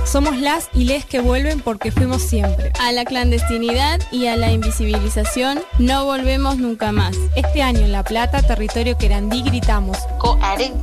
Somos 0.05 0.37
las 0.39 0.69
y 0.75 0.85
les 0.85 1.05
que 1.05 1.21
vuelven 1.21 1.61
porque 1.61 1.93
fuimos 1.93 2.23
siempre. 2.23 2.73
A 2.81 2.93
la 2.93 3.05
clandestinidad 3.05 4.01
y 4.11 4.27
a 4.27 4.37
la 4.37 4.51
invisibilización 4.51 5.61
no 5.79 6.05
volvemos 6.05 6.59
nunca 6.59 6.93
más. 6.93 7.17
Este 7.37 7.63
año 7.63 7.81
en 7.81 7.93
La 7.93 8.03
Plata, 8.03 8.43
territorio 8.43 8.99
querandí, 8.99 9.43
gritamos. 9.43 9.99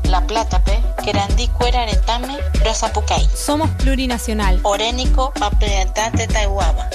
La 0.04 0.26
plata 0.26 0.64
pe, 0.64 0.80
querandí. 1.04 1.50
Somos 3.36 3.70
plurinacional. 3.72 4.60
Orénico, 4.64 5.34
taihuaba. 6.28 6.90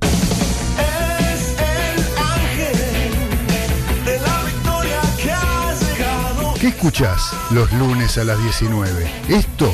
Es 0.01 1.57
el 1.59 2.17
ángel 2.17 2.77
de 4.05 4.19
la 4.19 4.43
victoria 4.43 5.01
que 5.21 5.31
ha 5.31 5.73
llegado. 5.73 6.53
¿Qué 6.55 6.67
escuchás 6.67 7.33
los 7.51 7.71
lunes 7.73 8.17
a 8.17 8.23
las 8.23 8.41
19? 8.41 9.11
Esto 9.29 9.73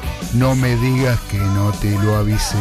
No 0.33 0.55
me 0.55 0.75
digas 0.77 1.19
que 1.29 1.37
no 1.37 1.71
te 1.73 1.91
lo 1.99 2.15
avisé. 2.15 2.57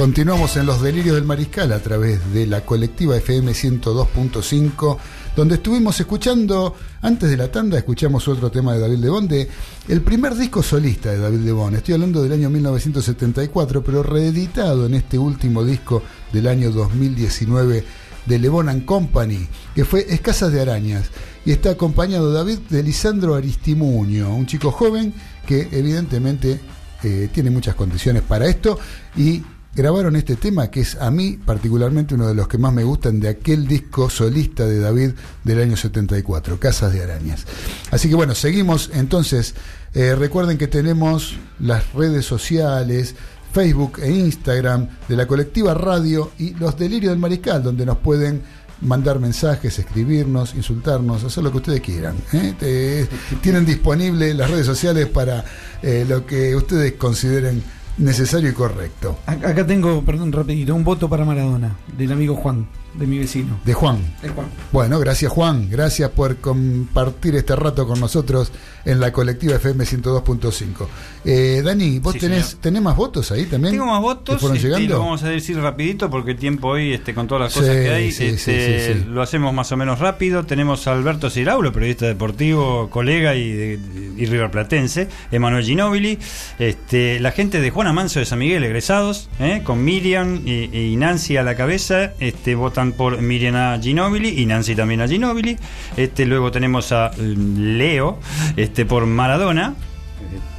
Continuamos 0.00 0.56
en 0.56 0.64
los 0.64 0.80
delirios 0.80 1.14
del 1.14 1.26
mariscal 1.26 1.72
a 1.72 1.78
través 1.80 2.32
de 2.32 2.46
la 2.46 2.64
colectiva 2.64 3.18
FM 3.18 3.52
102.5, 3.52 4.96
donde 5.36 5.56
estuvimos 5.56 5.98
escuchando, 6.00 6.74
antes 7.02 7.30
de 7.30 7.36
la 7.36 7.50
tanda, 7.50 7.78
escuchamos 7.78 8.26
otro 8.28 8.50
tema 8.50 8.74
de 8.74 8.80
David 8.80 8.98
Lebón, 8.98 9.28
de 9.28 9.48
el 9.88 10.02
primer 10.02 10.34
disco 10.34 10.62
solista 10.62 11.10
de 11.10 11.18
David 11.18 11.40
Lebón. 11.40 11.74
Estoy 11.74 11.94
hablando 11.94 12.22
del 12.22 12.32
año 12.32 12.50
1974, 12.50 13.82
pero 13.82 14.02
reeditado 14.02 14.86
en 14.86 14.94
este 14.94 15.18
último 15.18 15.64
disco 15.64 16.02
del 16.32 16.48
año 16.48 16.70
2019 16.70 17.84
de 18.26 18.38
Lebón 18.38 18.68
and 18.68 18.84
Company, 18.84 19.46
que 19.74 19.84
fue 19.84 20.06
Escasas 20.08 20.52
de 20.52 20.60
Arañas, 20.60 21.10
y 21.44 21.52
está 21.52 21.70
acompañado 21.70 22.32
David 22.32 22.58
de 22.68 22.82
Lisandro 22.82 23.34
Aristimuño, 23.34 24.34
un 24.34 24.46
chico 24.46 24.70
joven 24.70 25.14
que 25.46 25.68
evidentemente 25.72 26.60
eh, 27.02 27.28
tiene 27.32 27.50
muchas 27.50 27.74
condiciones 27.74 28.22
para 28.22 28.46
esto 28.46 28.78
y 29.16 29.42
grabaron 29.74 30.16
este 30.16 30.36
tema 30.36 30.70
que 30.70 30.80
es 30.80 30.96
a 30.96 31.10
mí 31.10 31.38
particularmente 31.44 32.14
uno 32.14 32.26
de 32.26 32.34
los 32.34 32.48
que 32.48 32.58
más 32.58 32.72
me 32.72 32.84
gustan 32.84 33.20
de 33.20 33.28
aquel 33.28 33.66
disco 33.66 34.10
solista 34.10 34.66
de 34.66 34.80
David 34.80 35.12
del 35.44 35.60
año 35.60 35.76
74, 35.76 36.58
Casas 36.58 36.92
de 36.92 37.02
Arañas. 37.02 37.46
Así 37.90 38.08
que 38.08 38.14
bueno, 38.14 38.34
seguimos 38.34 38.90
entonces. 38.94 39.54
Eh, 39.92 40.14
recuerden 40.14 40.56
que 40.56 40.68
tenemos 40.68 41.36
las 41.58 41.92
redes 41.94 42.24
sociales, 42.24 43.16
Facebook 43.52 43.98
e 44.00 44.10
Instagram 44.12 44.88
de 45.08 45.16
la 45.16 45.26
colectiva 45.26 45.74
radio 45.74 46.30
y 46.38 46.54
los 46.54 46.78
delirios 46.78 47.10
del 47.10 47.18
mariscal, 47.18 47.62
donde 47.62 47.84
nos 47.84 47.98
pueden 47.98 48.42
mandar 48.82 49.18
mensajes, 49.18 49.78
escribirnos, 49.78 50.54
insultarnos, 50.54 51.24
hacer 51.24 51.44
lo 51.44 51.50
que 51.50 51.56
ustedes 51.58 51.80
quieran. 51.80 52.16
¿eh? 52.32 53.06
Tienen 53.42 53.66
disponible 53.66 54.32
las 54.34 54.50
redes 54.50 54.66
sociales 54.66 55.06
para 55.06 55.44
eh, 55.82 56.06
lo 56.08 56.24
que 56.24 56.54
ustedes 56.54 56.92
consideren 56.92 57.62
necesario 57.98 58.50
y 58.50 58.52
correcto. 58.52 59.18
Ac- 59.26 59.44
Acá 59.44 59.66
tengo, 59.66 60.02
perdón, 60.04 60.32
rapidito, 60.32 60.74
un 60.74 60.84
voto 60.84 61.08
para 61.08 61.24
Maradona, 61.24 61.76
del 61.96 62.12
amigo 62.12 62.34
Juan, 62.36 62.66
de 62.94 63.06
mi 63.06 63.18
vecino. 63.18 63.58
De 63.64 63.72
Juan. 63.74 63.98
De 64.22 64.28
Juan. 64.30 64.46
Bueno, 64.72 64.98
gracias 64.98 65.30
Juan, 65.32 65.68
gracias 65.70 66.10
por 66.10 66.36
compartir 66.38 67.34
este 67.36 67.54
rato 67.56 67.86
con 67.86 68.00
nosotros 68.00 68.52
en 68.84 68.98
la 69.00 69.12
colectiva 69.12 69.56
FM 69.56 69.84
102.5. 69.84 70.86
Eh, 71.24 71.62
Dani, 71.64 71.98
¿vos 71.98 72.14
Sí, 72.14 72.18
tenés, 72.20 72.56
tenés 72.60 72.80
más 72.82 72.96
votos 72.96 73.30
ahí 73.30 73.44
también? 73.44 73.74
Tengo 73.74 73.86
más 73.86 73.98
¿Que 74.00 74.02
votos, 74.02 74.40
fueron 74.40 74.56
este, 74.56 74.68
y 74.68 74.70
llegando? 74.70 74.94
lo 74.94 75.00
vamos 75.00 75.22
a 75.22 75.28
decir 75.28 75.58
rapidito 75.58 76.08
porque 76.10 76.32
el 76.32 76.38
tiempo 76.38 76.68
hoy, 76.68 76.92
este, 76.94 77.14
con 77.14 77.26
todas 77.26 77.42
las 77.44 77.52
Sí, 77.52 77.60
cosas 77.60 77.76
que 77.76 77.90
hay, 77.90 78.10
sí, 78.12 78.24
este, 78.26 78.38
sí, 78.38 78.94
sí, 78.94 79.00
sí. 79.00 79.04
lo 79.08 79.20
hacemos 79.22 79.52
más 79.52 79.70
o 79.72 79.76
menos 79.76 79.98
rápido. 79.98 80.44
Tenemos 80.46 80.86
a 80.86 80.92
Alberto 80.92 81.28
Ciraulo, 81.30 81.72
periodista 81.72 82.06
deportivo, 82.06 82.88
colega 82.90 83.34
y, 83.34 83.52
de- 83.52 83.78
y 84.16 84.24
riverplatense, 84.26 85.08
Emanuel 85.30 85.64
Ginóbili, 85.64 86.18
este, 86.58 87.20
la 87.20 87.32
gente 87.32 87.60
de 87.60 87.70
Juana 87.70 87.92
Manso 87.92 88.18
de 88.18 88.24
San 88.26 88.38
Miguel, 88.38 88.64
egresados, 88.64 89.28
¿eh? 89.38 89.60
con 89.62 89.84
Miriam 89.84 90.40
y, 90.46 90.74
y 90.76 90.96
Nancy 90.96 91.36
a 91.36 91.42
la 91.42 91.54
cabeza, 91.54 92.14
este, 92.18 92.54
votan 92.54 92.79
por 92.96 93.20
Miriam 93.20 93.56
a 93.56 93.78
Ginóbili 93.80 94.40
y 94.40 94.46
Nancy 94.46 94.74
también 94.74 95.00
a 95.00 95.08
Ginóbili. 95.08 95.56
Este, 95.96 96.26
luego 96.26 96.50
tenemos 96.50 96.92
a 96.92 97.10
mm, 97.16 97.76
Leo 97.78 98.18
este, 98.56 98.84
por 98.86 99.06
Maradona. 99.06 99.74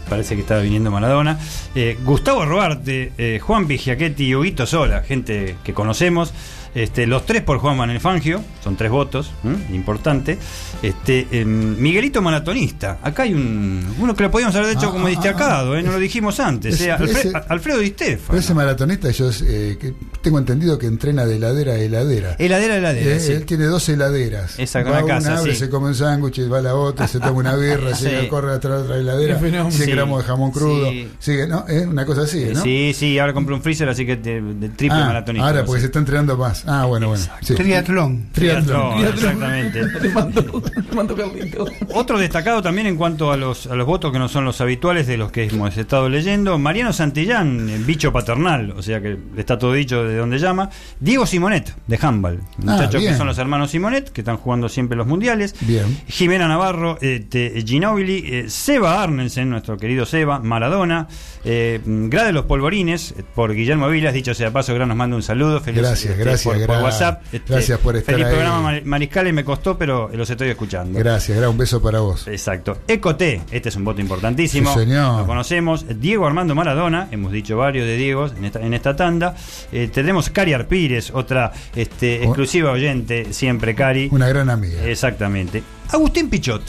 Parece 0.09 0.35
que 0.35 0.41
estaba 0.41 0.61
viniendo 0.61 0.91
Maradona. 0.91 1.39
Eh, 1.73 1.97
Gustavo 2.03 2.45
Roarte, 2.45 3.13
eh, 3.17 3.39
Juan 3.41 3.65
Pigiaquetti 3.67 4.25
y 4.25 4.35
Huguito 4.35 4.65
Sola, 4.65 5.03
gente 5.03 5.55
que 5.63 5.73
conocemos. 5.73 6.33
Este, 6.73 7.05
los 7.05 7.25
tres 7.25 7.41
por 7.41 7.57
Juan 7.57 7.75
Manuel 7.75 7.99
Fangio, 7.99 8.41
son 8.63 8.77
tres 8.77 8.91
votos, 8.91 9.31
¿m? 9.43 9.57
importante. 9.75 10.37
Este, 10.81 11.27
em, 11.31 11.77
Miguelito 11.79 12.21
Maratonista, 12.23 12.97
acá 13.03 13.23
hay 13.23 13.33
un, 13.35 13.83
uno 13.99 14.15
que 14.15 14.23
lo 14.23 14.31
podíamos 14.31 14.55
haber 14.55 14.71
hecho 14.71 14.87
Ah, 14.89 14.91
como 14.91 15.05
ah, 15.07 15.09
destacado, 15.11 15.77
¿eh? 15.77 15.83
no 15.83 15.91
lo 15.91 15.99
dijimos 15.99 16.39
antes. 16.39 16.75
Ese- 16.75 16.87
eh, 16.89 16.91
Alfre- 16.93 17.09
ese- 17.09 17.31
Alfredo 17.49 17.79
Di 17.79 17.87
Stefano. 17.89 18.39
Ese 18.39 18.53
maratonista, 18.55 19.11
yo 19.11 19.29
eh, 19.43 19.77
que 19.79 19.93
tengo 20.21 20.39
entendido 20.39 20.79
que 20.79 20.87
entrena 20.87 21.25
de 21.25 21.35
heladera 21.35 21.73
a 21.73 21.77
heladera. 21.77 22.35
Heladera 22.39 22.73
a 22.73 22.77
heladera, 22.77 23.15
Eh, 23.15 23.19
sí. 23.19 23.31
Él 23.33 23.45
tiene 23.45 23.65
dos 23.65 23.87
heladeras. 23.89 24.57
Esa 24.57 24.79
va 24.79 24.85
con 24.85 24.93
la 24.93 24.99
a 24.99 25.05
casa, 25.05 25.29
una, 25.31 25.39
abre, 25.41 25.53
sí. 25.53 25.59
se 25.59 25.69
come 25.69 25.87
un 25.89 25.95
sándwich, 25.95 26.51
va 26.51 26.57
a 26.57 26.61
la 26.61 26.75
otra, 26.75 27.07
se 27.07 27.19
toma 27.19 27.31
una 27.31 27.55
birra, 27.55 27.93
Sí. 27.95 28.05
se 28.05 28.27
corre 28.27 28.53
atrás 28.53 28.79
de 28.79 28.83
otra 28.85 28.97
heladera, 28.97 29.35
Qué 29.35 29.39
fenómeno. 29.45 29.71
se 29.71 29.85
Sí. 29.85 29.91
gramos 29.91 30.21
de 30.23 30.27
jamón 30.27 30.51
crudo. 30.51 30.89
Sí. 30.89 31.07
Sigue, 31.19 31.47
¿no? 31.47 31.65
Es 31.67 31.85
una 31.85 32.05
cosa 32.07 32.21
así, 32.23 32.45
¿no? 32.53 32.61
Sí, 32.63 32.93
sí, 32.95 33.19
ahora 33.19 33.33
compré 33.33 33.53
un 33.53 33.61
freezer, 33.61 33.87
así 33.87 34.03
que 34.05 34.15
de, 34.17 34.41
de 34.41 34.69
triple 34.69 34.97
Ah, 34.99 35.05
maratonista. 35.05 35.45
ahora 35.47 35.59
va 35.61 35.65
porque 35.67 35.81
se 35.81 35.85
está 35.87 35.99
entrenando 35.99 36.37
más. 36.37 36.63
Ah, 36.65 36.85
bueno, 36.85 37.09
bueno. 37.09 37.23
sí. 37.41 37.53
Triatlón. 37.53 38.29
Triatlón. 38.31 39.05
Exactamente. 39.05 39.81
Otro 41.93 42.17
destacado 42.17 42.61
también 42.61 42.87
en 42.87 42.97
cuanto 42.97 43.31
a 43.31 43.37
los, 43.37 43.67
a 43.67 43.75
los 43.75 43.85
votos 43.85 44.11
que 44.11 44.19
no 44.19 44.27
son 44.29 44.45
los 44.45 44.59
habituales 44.61 45.07
de 45.07 45.17
los 45.17 45.31
que 45.31 45.45
hemos 45.45 45.75
estado 45.77 46.09
leyendo, 46.09 46.57
Mariano 46.57 46.93
Santillán, 46.93 47.69
el 47.69 47.83
bicho 47.85 48.11
paternal, 48.11 48.71
o 48.71 48.81
sea 48.81 49.01
que 49.01 49.17
está 49.37 49.57
todo 49.57 49.73
dicho 49.73 50.03
de 50.03 50.15
dónde 50.17 50.39
llama, 50.39 50.69
Diego 50.99 51.25
Simonet, 51.25 51.75
de 51.87 51.99
Handball, 52.01 52.39
muchachos 52.57 53.01
que 53.01 53.15
son 53.15 53.27
los 53.27 53.37
hermanos 53.37 53.71
Simonet, 53.71 54.09
que 54.11 54.21
están 54.21 54.37
jugando 54.37 54.69
siempre 54.69 54.97
los 54.97 55.07
mundiales, 55.07 55.55
Bien. 55.61 55.99
Jimena 56.07 56.47
Navarro, 56.47 56.97
este, 57.01 57.63
Ginóbili, 57.65 58.23
eh, 58.25 58.49
Seba 58.49 59.01
Arnelsen, 59.01 59.49
nuestro 59.49 59.77
querido 59.77 60.05
Seba, 60.05 60.39
Maradona, 60.39 61.07
eh, 61.43 61.79
Gra 61.85 62.23
de 62.23 62.33
los 62.33 62.45
Polvorines, 62.45 63.13
eh, 63.17 63.23
por 63.35 63.53
Guillermo 63.53 63.87
Vilas, 63.89 64.13
dicho 64.13 64.33
sea 64.33 64.51
paso, 64.51 64.73
Gran 64.73 64.87
nos 64.87 64.97
manda 64.97 65.15
un 65.15 65.23
saludo, 65.23 65.59
feliz 65.61 65.81
Gracias, 65.81 66.11
este, 66.11 66.23
gracias, 66.23 66.43
por, 66.43 66.65
por 66.65 66.75
Gra. 66.75 66.83
WhatsApp. 66.83 67.21
este, 67.31 67.53
Gracias 67.53 67.79
por 67.79 67.95
estar 67.95 68.13
Feliz 68.15 68.27
ahí. 68.27 68.33
programa 68.33 68.61
Mar- 68.61 68.81
Mariscales 68.85 69.33
me 69.33 69.43
costó, 69.43 69.77
pero 69.77 70.09
los 70.13 70.29
estoy 70.29 70.49
escuchando. 70.49 70.60
Gracias, 70.67 71.37
gra- 71.37 71.49
un 71.49 71.57
beso 71.57 71.81
para 71.81 71.99
vos. 71.99 72.27
Exacto. 72.27 72.77
Ecoté, 72.87 73.41
este 73.51 73.69
es 73.69 73.75
un 73.75 73.83
voto 73.83 74.01
importantísimo. 74.01 74.73
Sí, 74.73 74.79
señor. 74.81 75.19
Lo 75.21 75.25
conocemos. 75.27 75.85
Diego 75.99 76.25
Armando 76.27 76.55
Maradona, 76.55 77.07
hemos 77.11 77.31
dicho 77.31 77.57
varios 77.57 77.85
de 77.85 77.97
Diegos 77.97 78.33
en 78.37 78.45
esta, 78.45 78.59
en 78.61 78.73
esta 78.73 78.95
tanda. 78.95 79.35
Eh, 79.71 79.89
tenemos 79.93 80.29
Cari 80.29 80.53
Arpírez, 80.53 81.11
otra 81.13 81.51
este, 81.75 82.19
Oh. 82.21 82.23
exclusiva 82.25 82.71
oyente, 82.71 83.33
siempre 83.33 83.75
Cari. 83.75 84.09
Una 84.11 84.27
gran 84.27 84.49
amiga. 84.49 84.83
Exactamente. 84.85 85.63
Agustín 85.91 86.29
Pichot. 86.29 86.63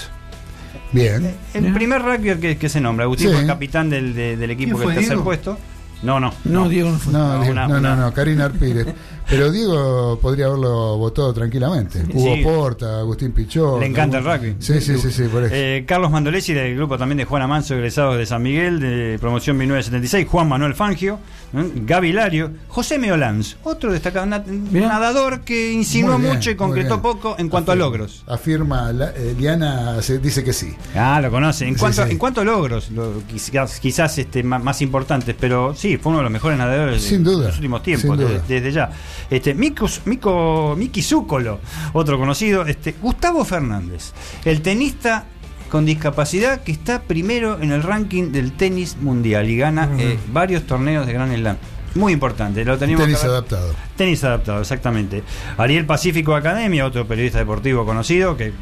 Bien. 0.93 1.35
El 1.55 1.73
primer 1.73 2.03
rugby 2.03 2.35
que, 2.39 2.57
que 2.59 2.69
se 2.69 2.81
nombra. 2.81 3.05
Agustín 3.05 3.29
Sí. 3.29 3.33
fue 3.33 3.43
el 3.43 3.47
capitán 3.49 3.89
del, 3.89 4.15
de- 4.15 4.37
del 4.37 4.51
equipo 4.51 4.77
¿Quién 4.79 4.91
que 4.91 4.95
el 4.95 5.01
tercer 5.01 5.19
puesto. 5.25 5.59
No, 6.03 6.19
no. 6.19 6.35
No, 6.45 6.69
Diego 6.69 6.91
no 6.91 6.99
fue. 6.99 7.13
No, 7.13 7.19
No, 7.35 7.39
Diego- 7.41 7.53
una- 7.53 7.69
no, 7.69 7.79
una- 7.79 7.97
no, 7.97 8.03
no, 8.03 8.13
Karina 8.13 8.47
Arpírez. 8.47 8.89
Pero 9.33 9.51
Diego 9.51 10.19
podría 10.21 10.45
haberlo 10.47 10.99
votado 10.99 11.33
tranquilamente. 11.33 12.03
Hugo 12.13 12.35
Sí. 12.35 12.43
Porta, 12.45 12.99
Agustín 12.99 13.33
Pichot. 13.33 13.81
Le 13.81 13.87
encanta 13.87 14.19
el 14.19 14.25
rugby. 14.25 14.57
Sí, 14.59 14.79
sí, 14.83 14.99
sí, 14.99 15.11
sí, 15.11 15.23
por 15.25 15.45
eso. 15.45 15.55
Eh, 15.57 15.85
Carlos 15.89 16.11
Mandolesi 16.11 16.53
del 16.53 16.77
grupo 16.77 16.99
también 16.99 17.17
de 17.17 17.25
Juana 17.25 17.47
Manso, 17.47 17.75
egresados 17.75 18.19
de 18.19 18.27
San 18.27 18.43
Miguel, 18.43 18.79
de 18.79 19.17
promoción 19.19 19.57
1976, 19.57 20.29
Juan 20.29 20.49
Manuel 20.49 20.75
Fangio. 20.75 21.19
Gaby 21.55 22.09
Hilario, 22.09 22.51
José 22.69 22.99
Meolans, 22.99 23.59
otro 23.65 23.93
destacado 23.93 24.25
na- 24.25 24.43
nadador 24.71 25.41
que 25.43 25.71
insinuó 25.73 26.17
bien, 26.19 26.33
mucho 26.33 26.51
y 26.51 26.55
concretó 26.55 27.03
poco 27.03 27.35
en 27.39 27.51
cuanto 27.51 27.73
a 27.73 27.75
logros. 27.75 28.25
Afirma, 28.27 28.91
la- 28.93 29.11
eh, 29.11 29.35
Liana 29.39 30.01
se 30.01 30.19
dice 30.19 30.43
que 30.43 30.55
sí. 30.55 30.75
Ah, 30.95 31.21
lo 31.21 31.31
conoce. 31.31 31.67
En 31.69 31.75
cuanto, 31.75 32.07
en 32.07 32.17
cuanto 32.17 32.41
a 32.41 32.45
logros, 32.45 32.91
lo- 32.91 33.23
quizás, 33.27 33.81
quizás 33.81 34.17
este, 34.17 34.43
más, 34.43 34.81
importantes, 34.81 35.37
pero 35.39 35.75
sí, 35.77 35.99
fue 35.99 36.11
uno 36.11 36.19
de 36.21 36.25
los 36.25 36.33
mejores 36.33 36.57
nadadores 36.57 37.03
Sin 37.03 37.23
de 37.23 37.33
los 37.33 37.57
últimos 37.57 37.83
tiempos, 37.83 38.19
desde 38.49 38.73
ya. 38.73 38.91
Este, 39.31 39.55
Miki 39.55 41.03
Zúcolo, 41.03 41.61
otro 41.93 42.19
conocido, 42.19 42.67
este, 42.67 42.95
Gustavo 43.01 43.45
Fernández, 43.45 44.13
el 44.45 44.63
tenista 44.63 45.27
con 45.71 45.87
discapacidad 45.87 46.63
que 46.63 46.73
está 46.73 47.01
primero 47.01 47.59
en 47.63 47.73
el 47.73 47.83
ranking 47.83 48.31
del 48.31 48.53
tenis 48.53 48.99
mundial 49.01 49.49
y 49.49 49.57
gana 49.57 49.89
eh, 49.99 50.19
varios 50.31 50.65
torneos 50.67 51.07
de 51.07 51.15
Gran 51.15 51.35
Slam. 51.35 51.57
Muy 51.95 52.13
importante, 52.15 52.65
lo 52.65 52.79
teníamos 52.79 53.07
Tenis 53.07 53.25
adaptado. 53.25 53.75
Tenis 53.97 54.25
adaptado, 54.25 54.61
exactamente. 54.61 55.23
Ariel 55.59 55.85
Pacífico 55.85 56.35
Academia, 56.35 56.87
otro 56.87 57.07
periodista 57.07 57.39
deportivo 57.39 57.85
conocido, 57.85 58.37
que 58.37 58.49
eh, 58.49 58.53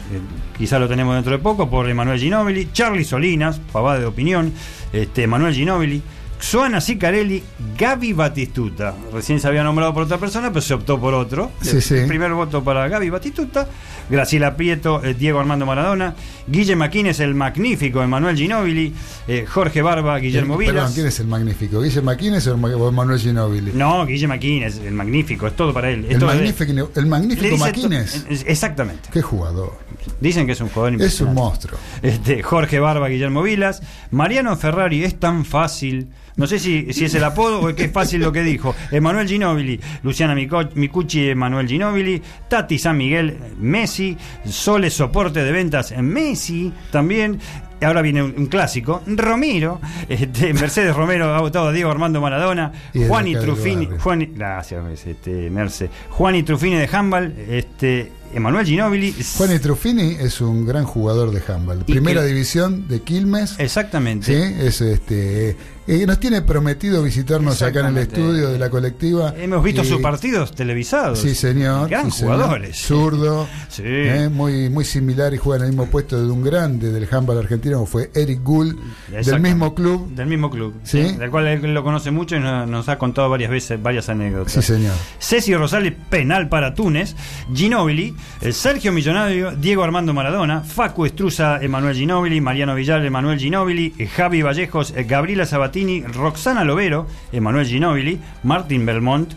quizá 0.58 0.78
lo 0.78 0.88
tenemos 0.88 1.14
dentro 1.14 1.32
de 1.32 1.38
poco, 1.38 1.70
por 1.70 1.88
Emanuel 1.88 2.18
Ginóbili. 2.18 2.70
Charlie 2.72 3.04
Solinas, 3.04 3.60
pavada 3.72 4.00
de 4.00 4.06
opinión, 4.06 4.52
este, 4.92 5.24
Emanuel 5.24 5.54
Ginóbili. 5.54 6.02
Xuana 6.40 6.80
Sicarelli, 6.80 7.42
Gaby 7.78 8.12
Batistuta. 8.14 8.94
Recién 9.12 9.38
se 9.40 9.46
había 9.46 9.62
nombrado 9.62 9.92
por 9.92 10.04
otra 10.04 10.18
persona, 10.18 10.48
pero 10.48 10.62
se 10.62 10.74
optó 10.74 10.98
por 10.98 11.12
otro. 11.14 11.50
Sí, 11.60 11.76
el, 11.76 11.82
sí. 11.82 11.94
el 11.96 12.06
primer 12.08 12.32
voto 12.32 12.64
para 12.64 12.88
Gaby 12.88 13.10
Batistuta. 13.10 13.68
Graciela 14.08 14.56
Prieto, 14.56 15.04
eh, 15.04 15.14
Diego 15.14 15.38
Armando 15.38 15.66
Maradona. 15.66 16.14
Guille 16.48 16.74
Maquines, 16.74 17.20
el 17.20 17.34
magnífico 17.34 18.02
Emanuel 18.02 18.36
Ginóbili. 18.36 18.92
eh, 19.28 19.44
Jorge 19.48 19.82
Barba, 19.82 20.18
Guillermo 20.18 20.56
Perdón, 20.56 20.74
Vilas. 20.74 20.92
¿quién 20.94 21.06
es 21.06 21.20
el 21.20 21.26
magnífico? 21.28 21.80
¿Guille 21.80 22.00
Maquines 22.00 22.46
o 22.48 22.54
o 22.54 22.90
Manuel 22.92 23.20
Ginóbili? 23.20 23.72
No, 23.74 24.04
Guille 24.06 24.26
Maquines, 24.26 24.78
el 24.78 24.94
magnífico, 24.94 25.46
es 25.46 25.54
todo 25.54 25.72
para 25.72 25.90
él. 25.90 26.06
el, 26.08 26.18
magnífico, 26.18 26.90
el 26.96 27.06
magnífico 27.06 27.56
Maquines. 27.58 28.24
Exactamente. 28.46 29.10
Qué 29.12 29.22
jugador. 29.22 29.74
Dicen 30.20 30.46
que 30.46 30.52
es 30.52 30.60
un 30.60 30.70
jugador 30.70 31.00
Es 31.00 31.20
un 31.20 31.34
monstruo. 31.34 31.78
Este, 32.02 32.42
Jorge 32.42 32.80
Barba, 32.80 33.08
Guillermo 33.08 33.42
Vilas. 33.42 33.82
Mariano 34.10 34.56
Ferrari 34.56 35.04
es 35.04 35.20
tan 35.20 35.44
fácil. 35.44 36.08
No 36.40 36.46
sé 36.46 36.58
si, 36.58 36.90
si 36.94 37.04
es 37.04 37.14
el 37.14 37.22
apodo 37.24 37.60
o 37.60 37.68
es 37.68 37.74
que 37.76 37.84
es 37.84 37.92
fácil 37.92 38.22
lo 38.22 38.32
que 38.32 38.42
dijo. 38.42 38.74
Emanuel 38.90 39.28
Ginóbili, 39.28 39.78
Luciana 40.02 40.34
Micucci, 40.34 41.28
Emanuel 41.28 41.68
Ginóbili, 41.68 42.22
Tati 42.48 42.78
San 42.78 42.96
Miguel, 42.96 43.36
Messi, 43.60 44.16
Sole 44.48 44.88
Soporte 44.88 45.44
de 45.44 45.52
Ventas, 45.52 45.92
Messi 46.00 46.72
también. 46.90 47.38
Ahora 47.82 48.02
viene 48.02 48.22
un, 48.22 48.34
un 48.36 48.46
clásico, 48.46 49.02
Romero, 49.06 49.80
este, 50.08 50.52
Mercedes 50.52 50.94
Romero 50.94 51.34
ha 51.34 51.40
votado 51.40 51.68
a 51.68 51.72
Diego 51.72 51.90
Armando 51.90 52.20
Maradona, 52.20 52.72
Y 52.92 53.00
del 53.00 53.38
Truffini, 53.40 53.86
barrio. 53.86 54.00
Juani, 54.02 54.26
gracias, 54.34 55.06
este, 55.06 55.48
Merce, 55.50 55.88
Juani 56.10 56.42
Truffini 56.42 56.76
de 56.76 56.86
Handball, 56.92 57.34
este, 57.48 58.12
Emanuel 58.34 58.66
Ginóbili, 58.66 59.14
Juan 59.38 59.58
Truffini 59.60 60.16
es 60.20 60.42
un 60.42 60.66
gran 60.66 60.84
jugador 60.84 61.30
de 61.32 61.42
handball. 61.52 61.82
Y 61.86 61.92
Primera 61.92 62.20
que- 62.20 62.26
división 62.28 62.86
de 62.86 63.00
Quilmes. 63.00 63.58
Exactamente. 63.58 64.26
Sí, 64.26 64.54
es 64.62 64.80
este. 64.82 65.56
Eh, 65.92 66.06
nos 66.06 66.20
tiene 66.20 66.42
prometido 66.42 67.02
visitarnos 67.02 67.60
acá 67.62 67.80
en 67.80 67.86
el 67.86 67.98
estudio 67.98 68.48
de 68.50 68.58
la 68.58 68.70
colectiva. 68.70 69.34
Hemos 69.36 69.62
visto 69.64 69.82
Y- 69.82 69.86
sus 69.86 70.00
partidos 70.00 70.54
televisados. 70.54 71.18
Sí, 71.18 71.34
señor. 71.34 71.88
Gran 71.88 72.10
sí, 72.12 72.18
señor. 72.20 72.34
jugadores. 72.36 72.76
Zurdo. 72.78 73.48
Sí. 73.70 73.82
eh, 73.86 74.28
muy, 74.28 74.68
muy 74.68 74.84
similar 74.84 75.32
y 75.32 75.36
juega 75.36 75.64
en 75.64 75.70
el 75.70 75.76
mismo 75.76 75.86
puesto 75.90 76.20
de 76.20 76.28
un 76.30 76.42
grande 76.42 76.90
del 76.90 77.06
handball 77.10 77.38
argentino, 77.38 77.76
como 77.76 77.86
fue 77.86 78.10
Eric 78.14 78.40
Gull, 78.42 78.76
del 79.08 79.40
mismo 79.40 79.74
club. 79.76 80.08
Del 80.14 80.26
mismo 80.26 80.50
club. 80.50 80.74
Sí. 80.82 81.00
Del 81.16 81.30
cual 81.30 81.46
él 81.46 81.72
lo 81.72 81.82
conoce 81.84 82.10
mucho 82.10 82.34
y 82.36 82.40
no- 82.40 82.66
nos 82.66 82.88
ha 82.88 82.98
contado 82.98 83.28
varias 83.30 83.50
veces 83.50 83.80
varias 83.80 84.08
anécdotas. 84.08 84.52
Sí, 84.52 84.62
señor. 84.62 84.92
Ceci 85.20 85.54
Rosales, 85.54 85.94
penal 86.10 86.48
para 86.48 86.74
Túnez. 86.74 87.14
Ginóbili, 87.54 88.14
eh, 88.40 88.52
Sergio 88.52 88.92
Millonario, 88.92 89.52
Diego 89.52 89.82
Armando 89.84 90.12
Maradona, 90.12 90.62
Facu 90.62 91.06
Estruza, 91.06 91.62
Emanuel 91.62 91.94
Ginóbili, 91.96 92.40
Mariano 92.40 92.74
Villar, 92.74 93.04
Emanuel 93.04 93.38
Ginóbili, 93.38 93.94
eh, 93.98 94.06
Javi 94.08 94.42
Vallejos, 94.42 94.92
Gabriela 95.06 95.46
Sabatini, 95.46 95.79
Roxana 96.12 96.64
Lovero, 96.64 97.06
Emanuel 97.32 97.66
Ginóbili, 97.66 98.20
Martín 98.42 98.84
Belmont, 98.86 99.32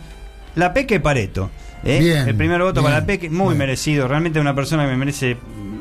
La 0.56 0.72
Peque 0.72 1.00
Pareto. 1.00 1.50
¿eh? 1.84 1.98
Bien, 2.00 2.28
El 2.28 2.34
primer 2.34 2.60
voto 2.62 2.82
para 2.82 3.00
La 3.00 3.06
Peque, 3.06 3.28
muy 3.30 3.54
merecido. 3.54 4.08
Realmente 4.08 4.40
una 4.40 4.54
persona 4.54 4.84
que 4.84 4.90
me 4.90 4.96
merece 4.96 5.36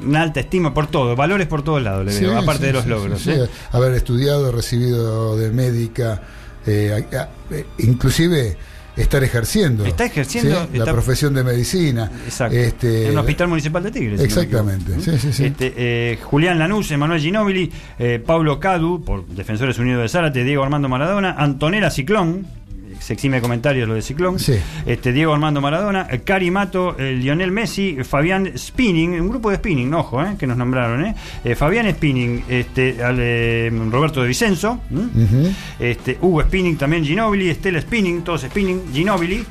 una 0.05 0.21
alta 0.21 0.41
estima 0.41 0.73
por 0.73 0.87
todo, 0.87 1.15
valores 1.15 1.47
por 1.47 1.61
todos 1.63 1.81
lados, 1.81 2.05
le 2.05 2.11
Sí, 2.11 2.25
veo, 2.25 2.37
aparte 2.37 2.61
sí, 2.61 2.67
de 2.67 2.73
los 2.73 2.83
sí, 2.83 2.89
logros. 2.89 3.21
sí, 3.21 3.31
¿eh? 3.31 3.47
Haber 3.71 3.93
estudiado, 3.93 4.51
recibido 4.51 5.37
de 5.37 5.49
médica, 5.51 6.21
eh, 6.65 7.05
eh, 7.51 7.65
inclusive 7.79 8.57
estar 8.95 9.23
ejerciendo. 9.23 9.85
Está 9.85 10.05
ejerciendo, 10.05 10.67
¿sí? 10.71 10.77
la 10.77 10.85
profesión 10.91 11.33
de 11.33 11.43
medicina. 11.43 12.11
Exacto. 12.25 12.55
Este, 12.55 13.05
en 13.05 13.11
un 13.11 13.17
hospital 13.19 13.47
municipal 13.47 13.83
de 13.83 13.91
Tigres. 13.91 14.21
si 14.21 14.27
no 14.27 14.41
Exactamente, 14.41 14.99
sí, 14.99 15.17
sí, 15.17 15.33
sí. 15.33 15.45
Este, 15.45 15.73
eh, 15.75 16.19
Julián 16.21 16.59
Lanús, 16.59 16.91
Emanuel 16.91 17.21
Ginóbili, 17.21 17.71
eh, 17.99 18.21
Pablo 18.25 18.59
Cadu, 18.59 19.03
por 19.03 19.25
Defensores 19.27 19.77
Unidos 19.79 20.01
de 20.01 20.09
Zárate, 20.09 20.43
Diego 20.43 20.63
Armando 20.63 20.89
Maradona, 20.89 21.35
Antonella 21.37 21.89
Ciclón, 21.89 22.45
se 23.03 23.13
exime 23.13 23.37
de 23.37 23.41
comentarios 23.41 23.87
lo 23.87 23.95
de 23.95 24.01
Ciclón, 24.01 24.39
Sí. 24.39 24.53
este, 24.85 25.11
Diego 25.11 25.33
Armando 25.33 25.59
Maradona, 25.59 26.07
Cari 26.23 26.49
Mato, 26.51 26.95
eh, 26.97 27.11
Lionel 27.13 27.51
Messi, 27.51 27.97
Fabián 28.03 28.57
Spinning, 28.57 29.19
un 29.19 29.29
grupo 29.29 29.49
de 29.49 29.57
Spinning, 29.57 29.93
ojo, 29.93 30.23
eh, 30.23 30.35
que 30.39 30.47
nos 30.47 30.55
nombraron, 30.57 31.05
eh, 31.05 31.15
Eh, 31.43 31.55
Fabián 31.55 31.89
Spinning, 31.91 32.43
este, 32.47 33.03
al, 33.03 33.17
Roberto 33.91 34.21
de 34.21 34.27
Vicenzo, 34.29 34.79
este, 35.79 36.17
Hugo 36.21 36.41
Spinning 36.43 36.77
también 36.77 37.03
Ginóbili, 37.03 37.49
Estela 37.49 37.81
Spinning, 37.81 38.21
todos 38.23 38.41
Spinning, 38.43 38.81
Ginóbili. 38.93 39.45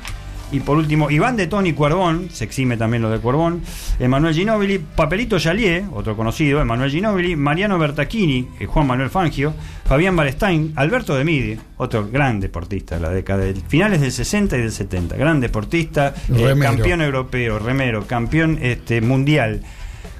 Y 0.53 0.59
por 0.59 0.77
último, 0.77 1.09
Iván 1.09 1.35
de 1.35 1.47
Tony 1.47 1.73
Cuerbón, 1.73 2.29
se 2.31 2.43
exime 2.43 2.77
también 2.77 3.01
lo 3.01 3.09
de 3.09 3.17
Cuerbón, 3.17 3.63
Emanuel 3.99 4.35
Ginóbili, 4.35 4.77
Papelito 4.77 5.37
Yalié, 5.37 5.83
otro 5.91 6.15
conocido, 6.15 6.61
Emanuel 6.61 6.91
Ginóbili, 6.91 7.35
Mariano 7.35 7.79
Bertacchini, 7.79 8.47
eh, 8.59 8.67
Juan 8.67 8.85
Manuel 8.85 9.09
Fangio, 9.09 9.55
Fabián 9.83 10.15
Barestein, 10.15 10.71
Alberto 10.75 11.15
de 11.15 11.23
Midi, 11.23 11.57
otro 11.77 12.07
gran 12.07 12.39
deportista 12.39 12.95
de 12.95 13.01
la 13.01 13.09
década 13.09 13.45
de 13.45 13.55
finales 13.55 13.99
del 14.01 14.11
60 14.11 14.55
y 14.55 14.61
del 14.61 14.71
70, 14.71 15.17
gran 15.17 15.39
deportista, 15.39 16.13
eh, 16.29 16.55
campeón 16.61 17.01
europeo, 17.01 17.57
remero, 17.57 18.05
campeón 18.05 18.59
este, 18.61 19.01
mundial. 19.01 19.63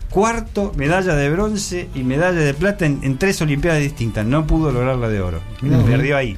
Cuarto, 0.10 0.72
medalla 0.76 1.14
de 1.14 1.30
bronce 1.30 1.90
y 1.94 2.04
medalla 2.04 2.40
de 2.40 2.56
plata 2.56 2.88
en, 2.88 3.02
en 3.04 3.20
tres 3.20 3.40
Olimpiadas 3.44 3.82
distintas. 3.82 4.26
No 4.26 4.48
pudo 4.48 4.72
lograr 4.72 4.96
la 4.96 5.10
de 5.10 5.22
oro. 5.22 5.42
Perdió 5.86 6.18
ahí. 6.18 6.38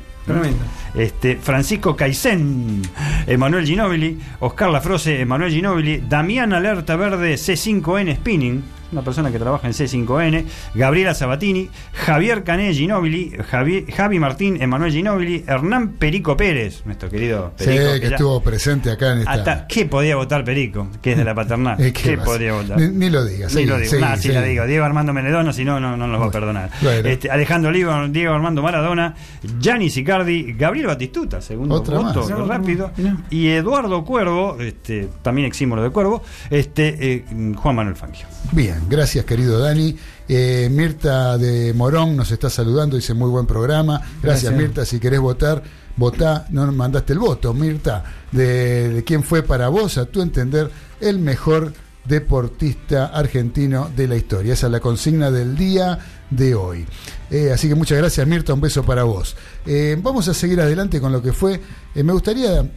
Este, 0.95 1.35
Francisco 1.38 1.95
Caicén, 1.95 2.81
Emanuel 3.27 3.65
Ginóbili, 3.65 4.19
Oscar 4.39 4.69
Lafrose, 4.69 5.22
Emanuel 5.22 5.52
Ginóbili, 5.52 6.03
Damián 6.07 6.53
Alerta 6.53 6.95
Verde, 6.95 7.35
C5N 7.35 8.15
Spinning, 8.15 8.64
una 8.91 9.02
persona 9.02 9.32
que 9.32 9.40
trabaja 9.40 9.68
en 9.68 9.74
C5N, 9.74 10.45
Gabriela 10.76 11.14
Sabatini, 11.14 11.70
Javier 11.94 12.44
Cané 12.44 12.74
Ginobili, 12.74 13.34
Javi, 13.49 13.86
Javi 13.91 14.20
Martín, 14.20 14.62
Emanuel 14.62 14.91
Ginobili, 14.91 15.44
Hernán 15.48 15.94
Perico 15.94 16.38
Pérez, 16.38 16.84
nuestro 16.86 17.10
querido 17.10 17.53
Sí, 17.57 17.66
que 17.66 18.07
estuvo 18.07 18.41
presente 18.41 18.91
acá 18.91 19.14
en 19.14 19.20
esta. 19.20 19.32
hasta, 19.32 19.68
¿Qué 19.68 19.86
podía 19.86 20.16
votar 20.16 20.44
Perico? 20.44 20.88
Que 21.02 21.12
es 21.14 21.18
de 21.18 21.24
la 21.24 21.34
paternal. 21.36 21.78
¿qué 21.94 22.18
podría 22.18 22.53
votar? 22.53 22.80
Ni- 22.80 22.88
ni 22.90 23.10
lo 23.10 23.26
digas, 23.26 23.53
Ni 23.56 23.62
sí, 23.62 23.68
lo 23.68 23.78
digo. 23.78 23.90
sí, 23.91 23.98
Nah, 23.99 24.16
sí, 24.16 24.24
sí. 24.24 24.30
la 24.30 24.41
digo. 24.44 24.66
Diego 24.66 24.86
Armando 24.86 25.14
Menedono, 25.14 25.52
si 25.52 25.66
no, 25.66 25.80
no, 25.80 25.98
no 25.98 26.07
nos 26.07 26.22
va 26.22 26.26
a 26.28 26.32
perdonar. 26.32 26.70
Bueno. 26.82 27.07
Este, 27.10 27.30
Alejandro 27.30 27.70
Oliva, 27.70 28.07
Diego 28.07 28.34
Armando 28.34 28.62
Maradona, 28.62 29.16
Gianni 29.60 29.90
Sicardi, 29.90 30.53
Gabriel 30.53 30.88
Batistuta, 30.88 31.41
segundo 31.41 31.76
voto, 31.82 32.22
Otra 32.22 32.38
rápido. 32.45 32.91
Y 33.30 33.48
Eduardo 33.49 34.03
Cuervo, 34.06 34.57
este, 34.60 35.10
también 35.22 35.48
exímolo 35.48 35.82
de 35.84 35.90
Cuervo, 35.90 36.24
este, 36.49 36.95
eh, 37.16 37.26
Juan 37.56 37.76
Manuel 37.76 37.95
Fangio. 37.95 38.28
Bien, 38.52 38.74
gracias 38.89 39.26
querido 39.26 39.60
Dani. 39.60 39.95
Eh, 40.27 40.69
Mirta 40.72 41.38
de 41.38 41.73
Morón 41.73 42.15
nos 42.15 42.31
está 42.31 42.49
saludando, 42.49 42.95
dice 42.95 43.14
muy 43.14 43.30
buen 43.30 43.45
programa. 43.45 43.99
Gracias, 43.99 44.22
Gracias. 44.22 44.53
Mirta, 44.53 44.85
si 44.85 44.99
querés 44.99 45.19
votar, 45.19 45.64
votá, 45.97 46.47
no 46.49 46.65
nos 46.65 46.76
mandaste 46.76 47.14
el 47.14 47.19
voto, 47.19 47.53
Mirta, 47.53 48.03
de, 48.31 48.89
de 48.89 49.03
quién 49.03 49.23
fue 49.23 49.43
para 49.43 49.69
vos, 49.69 49.97
a 49.97 50.06
tu 50.06 50.22
entender, 50.22 50.69
el 50.99 51.19
mejor 51.19 51.73
deportista 52.06 53.07
argentino 53.07 53.89
de 53.95 54.07
la 54.07 54.15
historia. 54.15 54.53
Esa 54.53 54.68
es 54.68 54.72
la 54.72 54.80
consigna 54.80 55.31
del 55.31 55.56
día 55.56 55.99
de 56.30 56.56
hoy. 56.56 56.85
Eh, 57.30 57.52
así 57.52 57.68
que 57.68 57.76
muchas 57.76 57.97
gracias 57.97 58.26
Mirta, 58.27 58.53
un 58.53 58.61
beso 58.61 58.84
para 58.84 59.03
vos. 59.03 59.35
Eh, 59.65 59.97
vamos 60.02 60.27
a 60.27 60.34
seguir 60.34 60.61
adelante 60.61 61.02
con 61.02 61.11
lo 61.11 61.22
que 61.22 61.34
fue. 61.34 61.60
Eh, 61.93 62.03
me 62.03 62.14
gustaría 62.14 62.69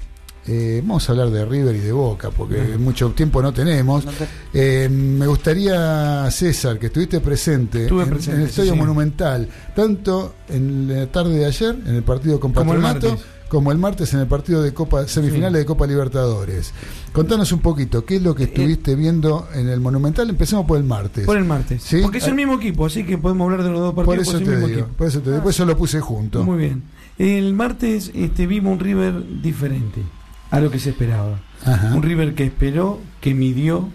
eh, 0.50 0.80
vamos 0.82 1.06
a 1.06 1.12
hablar 1.12 1.30
de 1.30 1.44
River 1.44 1.76
y 1.76 1.80
de 1.80 1.92
Boca, 1.92 2.30
porque 2.30 2.78
mucho 2.78 3.10
tiempo 3.10 3.42
no 3.42 3.52
tenemos. 3.52 4.06
Eh, 4.54 4.88
me 4.90 5.26
gustaría, 5.26 6.30
César, 6.30 6.78
que 6.78 6.86
estuviste 6.86 7.20
presente, 7.20 7.86
en, 7.86 8.00
el 8.00 8.42
Estadio 8.42 8.72
sí. 8.72 8.78
Monumental, 8.78 9.46
tanto 9.76 10.36
en 10.48 10.88
la 10.88 11.06
tarde 11.08 11.38
de 11.38 11.44
ayer, 11.44 11.76
en 11.86 11.96
el 11.96 12.02
partido 12.02 12.40
con 12.40 12.54
Patronato, 12.54 13.18
como 13.48 13.72
el 13.72 13.78
martes 13.78 14.14
en 14.14 14.20
el 14.20 14.26
partido 14.26 14.62
de 14.62 14.72
Copa 14.72 15.06
semifinales 15.06 15.60
de 15.60 15.66
Copa 15.66 15.86
Libertadores. 15.86 16.72
Contanos 17.12 17.52
un 17.52 17.60
poquito, 17.60 18.06
¿qué 18.06 18.16
es 18.16 18.22
lo 18.22 18.34
que 18.34 18.44
estuviste 18.44 18.94
viendo 18.94 19.48
en 19.54 19.68
el 19.68 19.80
Monumental? 19.80 20.30
Empecemos 20.30 20.64
por 20.64 20.78
el 20.78 20.84
martes. 20.84 21.26
Por 21.26 21.36
el 21.36 21.44
martes. 21.44 21.82
¿Sí? 21.82 22.00
Porque 22.00 22.18
es 22.18 22.26
el 22.26 22.34
mismo 22.34 22.54
equipo, 22.54 22.86
así 22.86 23.04
que 23.04 23.18
podemos 23.18 23.44
hablar 23.44 23.64
de 23.64 23.70
los 23.70 23.80
dos 23.80 23.94
partidos. 23.94 24.16
Por 24.16 24.22
eso 24.22 24.32
pues 24.32 24.40
es 24.40 24.48
te 24.48 24.54
el 24.54 24.56
mismo 24.56 24.68
digo, 24.68 24.80
equipo. 24.80 24.96
por 24.96 25.06
eso 25.08 25.20
te 25.20 25.30
digo, 25.30 25.42
por 25.42 25.50
eso 25.50 25.64
lo 25.66 25.76
puse 25.76 26.00
junto. 26.00 26.42
Muy 26.42 26.58
bien. 26.58 26.82
El 27.18 27.52
martes 27.52 28.12
este, 28.14 28.46
vimos 28.46 28.72
un 28.72 28.80
River 28.80 29.42
diferente 29.42 30.02
a 30.50 30.60
lo 30.60 30.70
que 30.70 30.78
se 30.78 30.90
esperaba. 30.90 31.40
Ajá. 31.64 31.94
Un 31.94 32.02
River 32.02 32.34
que 32.34 32.44
esperó, 32.44 33.00
que 33.20 33.34
midió, 33.34 33.88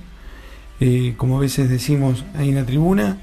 eh, 0.79 1.13
como 1.17 1.37
a 1.37 1.41
veces 1.41 1.69
decimos 1.69 2.25
ahí 2.35 2.49
en 2.49 2.55
la 2.55 2.65
tribuna, 2.65 3.17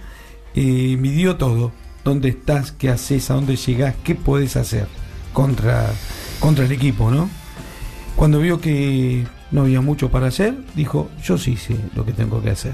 eh, 0.55 0.97
midió 0.99 1.37
todo. 1.37 1.73
¿Dónde 2.05 2.31
estás? 2.31 2.73
¿Qué 2.73 2.89
haces? 2.89 3.31
¿A 3.31 3.35
dónde 3.35 3.57
llegás? 3.57 3.95
¿Qué 4.03 4.15
podés 4.15 4.57
hacer 4.57 4.87
contra, 5.33 5.91
contra 6.41 6.65
el 6.65 6.73
equipo? 6.73 7.11
¿no? 7.11 7.29
Cuando 8.17 8.41
vio 8.41 8.61
que 8.61 9.27
no 9.51 9.63
había 9.63 9.81
mucho 9.81 10.11
para 10.11 10.29
hacer, 10.29 10.55
dijo, 10.75 11.11
yo 11.23 11.37
sí 11.39 11.57
sé 11.57 11.77
lo 11.95 12.05
que 12.05 12.13
tengo 12.13 12.43
que 12.43 12.51
hacer. 12.51 12.73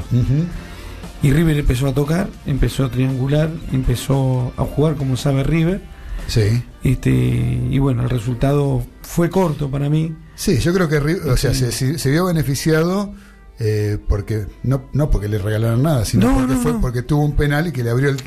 Y 1.22 1.32
River 1.32 1.58
empezó 1.58 1.88
a 1.88 1.94
tocar, 1.94 2.28
empezó 2.46 2.84
a 2.84 2.90
triangular, 2.90 3.50
empezó 3.72 4.52
a 4.56 4.64
jugar 4.64 4.96
como 4.96 5.16
sabe 5.16 5.42
River. 5.42 5.82
Sí. 6.26 6.62
Este, 6.82 7.10
y 7.10 7.78
bueno, 7.78 8.02
el 8.02 8.10
resultado 8.10 8.84
fue 9.02 9.30
corto 9.30 9.70
para 9.70 9.88
mí. 9.88 10.14
Sí, 10.36 10.58
yo 10.58 10.72
creo 10.72 10.88
que 10.88 10.98
o 10.98 11.36
sea, 11.36 11.52
se, 11.54 12.10
vio 12.10 12.26
beneficiado 12.26 13.12
eh, 13.58 13.98
porque 14.06 14.46
no, 14.64 14.82
no 14.92 15.08
porque 15.10 15.28
le 15.28 15.38
regalaron 15.38 15.82
nada, 15.82 16.04
sino 16.04 16.28
No, 16.28 16.34
porque 16.38 16.54
no, 16.54 16.60
fue 16.60 16.72
no. 16.74 16.80
porque 16.82 17.02
tuvo 17.02 17.24
un 17.24 17.34
penal 17.36 17.66
y 17.68 17.72
que 17.72 17.82
le 17.82 17.88
abrió 17.90 18.10
el, 18.10 18.18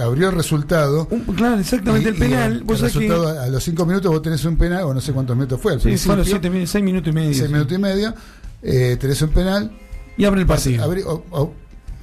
abrió 0.00 0.30
el 0.30 0.34
resultado. 0.34 1.06
claro, 1.36 1.58
exactamente 1.60 2.08
Y- 2.08 2.12
el 2.12 2.18
penal. 2.18 2.52
el 2.52 2.66
que- 2.66 2.74
resultado, 2.76 3.28
a 3.40 3.46
los 3.48 3.62
cinco 3.62 3.84
minutos 3.84 4.10
vos 4.10 4.22
tenés 4.22 4.42
un 4.46 4.56
penal, 4.56 4.84
o 4.84 4.94
no 4.94 5.00
sé 5.02 5.12
cuántos 5.12 5.36
minutos 5.36 5.60
fue 5.60 5.74
al 5.74 5.80
Sí, 5.80 5.84
principio. 5.84 6.06
fueron 6.14 6.24
siete 6.24 6.48
min- 6.50 6.66
seis 6.66 6.82
minutos 6.82 7.10
y 7.10 7.12
medio. 7.14 7.34
seis 7.34 7.46
sí. 7.46 7.52
minutos 7.52 7.72
y 7.76 7.80
medio. 7.80 8.14
eh, 8.62 8.96
tenés 8.98 9.20
un 9.22 9.30
penal. 9.30 9.70
Y 10.16 10.24
abre 10.24 10.40
el 10.42 10.46
partido. 10.46 10.84
O- 11.30 11.52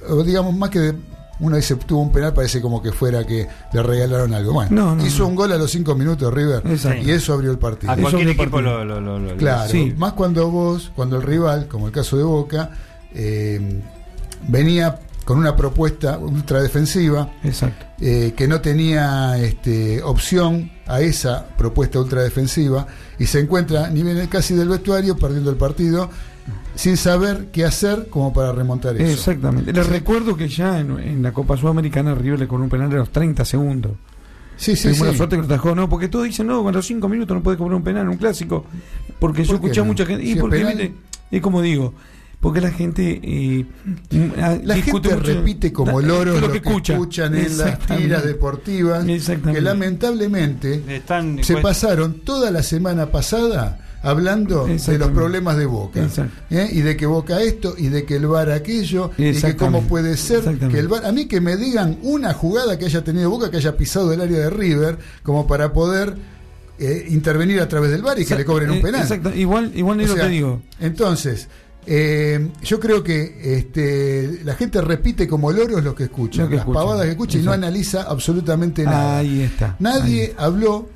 o 0.08 0.22
digamos, 0.24 0.56
más 0.56 0.70
que 0.70 0.78
de- 0.78 0.94
uno 1.40 1.56
dice 1.56 1.76
tuvo 1.76 2.00
un 2.02 2.12
penal, 2.12 2.34
parece 2.34 2.60
como 2.60 2.82
que 2.82 2.92
fuera 2.92 3.24
que 3.26 3.46
le 3.72 3.82
regalaron 3.82 4.34
algo. 4.34 4.52
Bueno, 4.52 4.70
No, 4.74 4.94
no, 4.96 5.06
hizo 5.06 5.22
no. 5.22 5.28
un 5.28 5.34
gol 5.36 5.52
a 5.52 5.56
los 5.56 5.70
cinco 5.70 5.94
minutos 5.94 6.32
River 6.32 6.62
Exacto. 6.66 7.02
y 7.06 7.10
eso 7.10 7.32
abrió 7.32 7.50
el 7.50 7.58
partido. 7.58 7.92
A 7.92 7.96
cualquier 7.96 8.28
equipo 8.28 8.50
partido. 8.50 8.84
lo, 8.84 9.00
lo, 9.00 9.00
lo- 9.00 9.18
lo- 9.18 9.36
Claro, 9.36 9.70
Sí. 9.70 9.94
más 9.96 10.14
cuando 10.14 10.50
vos, 10.50 10.90
cuando 10.96 11.16
el 11.16 11.22
rival, 11.22 11.68
como 11.68 11.86
el 11.86 11.92
caso 11.92 12.16
de 12.16 12.24
Boca, 12.24 12.70
eh, 13.14 13.80
venía 14.48 14.98
con 15.24 15.38
una 15.38 15.54
propuesta 15.56 16.18
ultradefensiva 16.18 17.30
Exacto. 17.44 17.84
eh, 18.00 18.32
que 18.36 18.48
no 18.48 18.60
tenía 18.62 19.38
este, 19.38 20.02
opción 20.02 20.70
a 20.86 21.00
esa 21.02 21.46
propuesta 21.56 22.00
ultradefensiva 22.00 22.86
y 23.18 23.26
se 23.26 23.40
encuentra 23.40 23.90
ni 23.90 24.02
viene 24.02 24.28
casi 24.30 24.54
del 24.54 24.68
vestuario 24.70 25.16
perdiendo 25.18 25.50
el 25.50 25.56
partido 25.56 26.08
sin 26.78 26.96
saber 26.96 27.48
qué 27.52 27.64
hacer 27.64 28.06
como 28.08 28.32
para 28.32 28.52
remontar 28.52 28.94
eso. 28.96 29.12
Exactamente. 29.12 29.72
Les 29.72 29.84
Sí. 29.84 29.90
recuerdo 29.92 30.36
que 30.36 30.48
ya 30.48 30.78
en, 30.78 30.96
en 31.00 31.22
la 31.24 31.32
Copa 31.32 31.56
Sudamericana 31.56 32.14
River 32.14 32.38
le 32.38 32.46
con 32.46 32.62
un 32.62 32.68
penal 32.68 32.88
de 32.88 32.96
los 32.98 33.10
30 33.10 33.44
segundos. 33.44 33.92
Sí, 34.56 34.76
sí, 34.76 34.94
sí. 34.94 35.02
la 35.04 35.12
suerte 35.14 35.34
que 35.36 35.42
lo 35.42 35.46
atajó, 35.46 35.74
no, 35.74 35.88
porque 35.88 36.06
todos 36.08 36.24
dicen, 36.26 36.46
no, 36.46 36.62
con 36.62 36.72
los 36.74 36.86
5 36.86 37.08
minutos 37.08 37.36
no 37.36 37.42
puede 37.42 37.56
cobrar 37.56 37.74
un 37.76 37.82
penal 37.82 38.02
en 38.04 38.08
un 38.10 38.16
clásico. 38.16 38.64
Porque 39.18 39.42
yo 39.42 39.48
¿Por 39.52 39.60
qué 39.60 39.66
escuché 39.66 39.80
a 39.80 39.82
no? 39.82 39.86
mucha 39.88 40.06
gente. 40.06 40.24
Y 40.24 40.34
Si 40.34 40.38
porque, 40.40 40.58
penal- 40.58 40.76
mire, 40.76 40.94
es 41.32 41.42
como 41.42 41.60
digo, 41.62 41.94
porque 42.40 42.60
la 42.60 42.70
gente. 42.70 43.20
eh, 43.24 43.66
ah, 44.40 44.56
La 44.62 44.74
discute 44.76 45.08
gente 45.10 45.20
mucho- 45.30 45.40
repite 45.40 45.72
como 45.72 46.00
loros 46.00 46.40
lo 46.40 46.46
lo 46.46 46.52
que 46.52 46.58
escucha. 46.58 46.92
escuchan 46.92 47.34
en 47.34 47.42
las 47.42 47.50
Exactamente. 47.66 48.04
tiras 48.08 48.24
deportivas 48.24 49.04
que 49.04 49.60
lamentablemente 49.60 50.82
Están, 50.88 51.42
se 51.42 51.54
pues, 51.54 51.62
pasaron 51.64 52.20
toda 52.20 52.50
la 52.52 52.62
semana 52.62 53.06
pasada 53.10 53.78
hablando 54.02 54.66
de 54.66 54.98
los 54.98 55.10
problemas 55.10 55.56
de 55.56 55.66
Boca. 55.66 56.08
¿eh? 56.50 56.68
y 56.72 56.80
de 56.82 56.96
que 56.96 57.06
Boca 57.06 57.42
esto 57.42 57.74
y 57.76 57.88
de 57.88 58.04
que 58.04 58.16
el 58.16 58.26
VAR 58.26 58.50
aquello 58.52 59.10
y 59.18 59.32
que 59.32 59.56
cómo 59.56 59.82
puede 59.82 60.16
ser 60.16 60.58
que 60.58 60.78
el 60.78 60.88
VAR 60.88 61.04
a 61.06 61.12
mí 61.12 61.26
que 61.26 61.40
me 61.40 61.56
digan 61.56 61.98
una 62.02 62.32
jugada 62.34 62.78
que 62.78 62.84
haya 62.86 63.02
tenido 63.04 63.30
Boca 63.30 63.50
que 63.50 63.56
haya 63.58 63.76
pisado 63.76 64.12
el 64.12 64.20
área 64.20 64.38
de 64.38 64.50
River 64.50 64.98
como 65.22 65.46
para 65.46 65.72
poder 65.72 66.14
eh, 66.78 67.06
intervenir 67.10 67.60
a 67.60 67.68
través 67.68 67.90
del 67.90 68.02
VAR 68.02 68.18
y 68.20 68.24
que 68.24 68.36
le 68.36 68.44
cobren 68.44 68.70
un 68.70 68.76
Eh, 68.78 68.82
penal 68.82 69.02
Exacto. 69.02 69.34
Igual, 69.34 69.72
igual 69.74 70.00
es 70.00 70.08
lo 70.10 70.14
sea, 70.14 70.24
que 70.24 70.30
digo. 70.30 70.62
entonces 70.80 71.48
eh, 71.90 72.48
yo 72.62 72.78
creo 72.78 73.02
que 73.02 73.56
este, 73.56 74.40
la 74.44 74.54
gente 74.54 74.80
repite 74.82 75.26
como 75.26 75.50
loros 75.50 75.82
lo 75.82 75.94
que 75.94 76.04
escucha, 76.04 76.42
Lo 76.42 76.48
que 76.50 76.56
las 76.56 76.62
escucha. 76.64 76.78
pavadas 76.80 77.04
que 77.06 77.10
escucha 77.12 77.38
y 77.38 77.42
no 77.42 77.50
analiza 77.52 78.02
absolutamente 78.02 78.84
nada. 78.84 79.18
Ahí 79.18 79.40
está. 79.42 79.74
Nadie 79.78 80.34
habló 80.36 80.88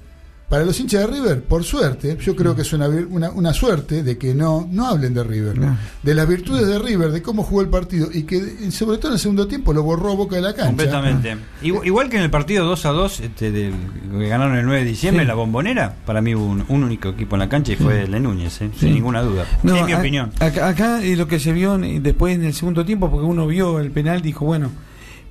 para 0.52 0.66
los 0.66 0.78
hinchas 0.78 1.00
de 1.00 1.06
River, 1.06 1.44
por 1.44 1.64
suerte, 1.64 2.18
yo 2.20 2.36
creo 2.36 2.54
que 2.54 2.60
es 2.60 2.70
una, 2.74 2.86
una, 2.86 3.30
una 3.30 3.54
suerte 3.54 4.02
de 4.02 4.18
que 4.18 4.34
no, 4.34 4.68
no 4.70 4.86
hablen 4.86 5.14
de 5.14 5.24
River, 5.24 5.56
No. 5.58 5.78
de 6.02 6.14
las 6.14 6.28
virtudes 6.28 6.66
de 6.66 6.78
River, 6.78 7.10
de 7.10 7.22
cómo 7.22 7.42
jugó 7.42 7.62
el 7.62 7.68
partido 7.70 8.08
y 8.12 8.24
que 8.24 8.70
sobre 8.70 8.98
todo 8.98 9.08
en 9.08 9.12
el 9.14 9.18
segundo 9.18 9.46
tiempo 9.48 9.72
lo 9.72 9.82
borró 9.82 10.14
Boca 10.14 10.36
de 10.36 10.42
la 10.42 10.52
cancha. 10.52 10.66
Completamente. 10.66 11.38
Igual, 11.62 11.86
igual 11.86 12.10
que 12.10 12.18
en 12.18 12.24
el 12.24 12.30
partido 12.30 12.66
2 12.66 12.84
a 12.84 12.90
2 12.90 13.20
este, 13.20 13.50
del, 13.50 13.72
que 14.18 14.28
ganaron 14.28 14.58
el 14.58 14.66
9 14.66 14.80
de 14.80 14.86
diciembre, 14.90 15.24
Sí. 15.24 15.28
la 15.28 15.32
bombonera, 15.34 15.96
para 16.04 16.20
mí 16.20 16.34
hubo 16.34 16.44
un, 16.44 16.66
un 16.68 16.84
único 16.84 17.08
equipo 17.08 17.34
en 17.36 17.40
la 17.40 17.48
cancha 17.48 17.72
y 17.72 17.76
fue 17.76 18.02
el 18.02 18.10
de 18.12 18.20
Núñez, 18.20 18.60
eh, 18.60 18.68
Sí. 18.74 18.80
sin 18.80 18.92
ninguna 18.94 19.22
duda. 19.22 19.46
No, 19.62 19.74
en 19.78 19.86
mi 19.86 19.92
a- 19.92 19.98
opinión. 20.00 20.32
Acá, 20.38 20.68
acá, 20.68 21.00
lo 21.02 21.26
que 21.26 21.40
se 21.40 21.54
vio 21.54 21.78
después 21.78 22.34
en 22.34 22.44
el 22.44 22.52
segundo 22.52 22.84
tiempo, 22.84 23.10
porque 23.10 23.24
uno 23.24 23.46
vio 23.46 23.80
el 23.80 23.90
penal, 23.90 24.20
dijo, 24.20 24.44
bueno, 24.44 24.70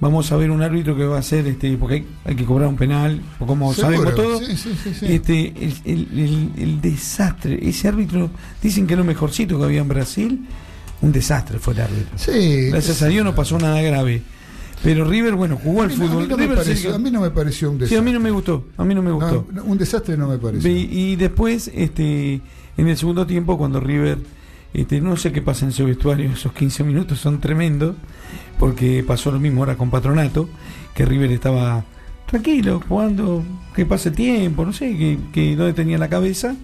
vamos 0.01 0.29
a 0.31 0.35
ver 0.35 0.51
un 0.51 0.61
árbitro 0.61 0.97
que 0.97 1.05
va 1.05 1.15
a 1.15 1.19
hacer, 1.19 1.47
este, 1.47 1.77
porque 1.77 1.95
hay, 1.95 2.05
hay 2.25 2.35
que 2.35 2.43
cobrar 2.43 2.67
un 2.67 2.75
penal, 2.75 3.21
o 3.39 3.45
como 3.45 3.73
Seguro, 3.73 3.93
sabemos 3.97 4.15
todos. 4.15 4.45
sí, 4.45 4.57
sí, 4.57 4.71
sí, 4.83 4.93
sí. 4.99 5.05
Este, 5.05 5.47
el, 5.47 5.73
el- 5.85 6.19
el- 6.19 6.51
el 6.57 6.81
desastre, 6.81 7.57
ese 7.61 7.87
árbitro, 7.87 8.29
dicen 8.61 8.85
que 8.87 8.93
era 8.93 9.01
lo 9.03 9.07
mejorcito 9.07 9.57
que 9.57 9.63
había 9.63 9.79
en 9.81 9.87
Brasil, 9.87 10.45
un 11.01 11.11
desastre 11.11 11.59
fue 11.59 11.73
el 11.75 11.81
árbitro. 11.81 12.17
Sí, 12.17 12.69
Gracias 12.69 13.01
a 13.01 13.07
Dios 13.07 13.23
no 13.23 13.33
pasó 13.33 13.57
nada 13.57 13.81
grave. 13.81 14.21
Pero 14.83 15.05
River, 15.05 15.35
bueno, 15.35 15.59
jugó 15.63 15.83
al 15.83 15.91
a 15.91 15.93
fútbol. 15.93 16.23
mí 16.23 16.27
no 16.27 16.35
me 16.37 16.43
River 16.43 16.57
pareció, 16.57 16.89
se- 16.89 16.95
a 16.95 16.99
mí 16.99 17.11
no 17.11 17.21
me 17.21 17.29
pareció 17.29 17.69
un 17.69 17.75
Sí, 17.75 17.79
desastre. 17.81 17.99
a 17.99 18.01
mí 18.01 18.11
no 18.11 18.19
me 18.19 18.31
gustó, 18.31 18.65
a 18.77 18.83
mí 18.83 18.95
no 18.95 19.03
me 19.03 19.11
gustó. 19.11 19.47
No, 19.53 19.63
un 19.65 19.77
desastre 19.77 20.17
no 20.17 20.27
me 20.27 20.39
pareció. 20.39 20.67
Ve- 20.67 20.79
Y 20.91 21.15
después, 21.17 21.69
este, 21.75 22.41
en 22.77 22.87
el 22.87 22.97
segundo 22.97 23.27
tiempo, 23.27 23.59
cuando 23.59 23.79
River, 23.79 24.17
este, 24.73 25.01
no 25.01 25.17
sé 25.17 25.31
qué 25.31 25.41
pasa 25.41 25.65
en 25.65 25.71
su 25.71 25.85
vestuario, 25.85 26.31
esos 26.31 26.53
15 26.53 26.83
minutos 26.83 27.19
son 27.19 27.39
tremendos, 27.39 27.95
porque 28.57 29.03
pasó 29.05 29.31
lo 29.31 29.39
mismo 29.39 29.61
ahora 29.61 29.75
con 29.75 29.89
Patronato, 29.89 30.49
que 30.93 31.05
River 31.05 31.31
estaba 31.31 31.83
tranquilo, 32.25 32.81
jugando, 32.87 33.43
que 33.75 33.85
pase 33.85 34.11
tiempo, 34.11 34.65
no 34.65 34.71
sé, 34.71 34.97
que, 34.97 35.19
que 35.33 35.55
dónde 35.55 35.73
tenía 35.73 35.97
la 35.97 36.09
cabeza, 36.09 36.55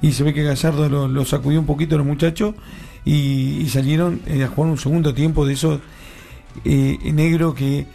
y 0.00 0.12
se 0.12 0.22
ve 0.22 0.32
que 0.32 0.44
Gallardo 0.44 1.08
lo, 1.08 1.24
sacudió 1.24 1.58
un 1.58 1.66
poquito 1.66 1.98
los 1.98 2.06
muchachos, 2.06 2.54
y, 3.04 3.66
salieron 3.68 4.20
eh, 4.26 4.44
a 4.44 4.48
jugar 4.48 4.70
un 4.70 4.78
segundo 4.78 5.14
tiempo 5.14 5.46
de 5.46 5.54
esos 5.54 5.80
eh, 6.64 6.98
negro 7.12 7.54
que 7.54 7.86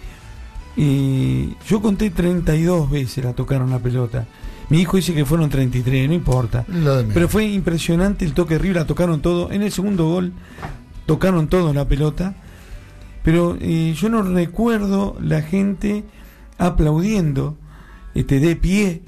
eh, 0.75 1.49
yo 1.67 1.81
conté 1.81 2.09
32 2.09 2.89
veces 2.89 3.23
la 3.23 3.33
tocaron 3.33 3.69
la 3.69 3.79
pelota. 3.79 4.25
Mi 4.69 4.81
hijo 4.81 4.97
dice 4.97 5.13
que 5.13 5.25
fueron 5.25 5.49
33, 5.49 6.07
no 6.07 6.13
importa. 6.15 6.65
Pero 7.13 7.27
fue 7.29 7.45
impresionante 7.45 8.25
el 8.25 8.33
toque 8.33 8.55
de 8.55 8.59
River, 8.59 8.77
la 8.77 8.87
tocaron 8.87 9.21
todo. 9.21 9.51
En 9.51 9.61
el 9.61 9.71
segundo 9.71 10.05
gol 10.07 10.33
tocaron 11.05 11.47
todo 11.47 11.73
la 11.73 11.87
pelota. 11.87 12.35
pero 13.23 13.57
eh, 13.59 13.93
yo 13.97 14.09
no 14.09 14.21
recuerdo 14.21 15.15
la 15.21 15.41
gente 15.41 16.03
aplaudiendo 16.57 17.57
este 18.15 18.39
de 18.39 18.55
pie 18.55 19.01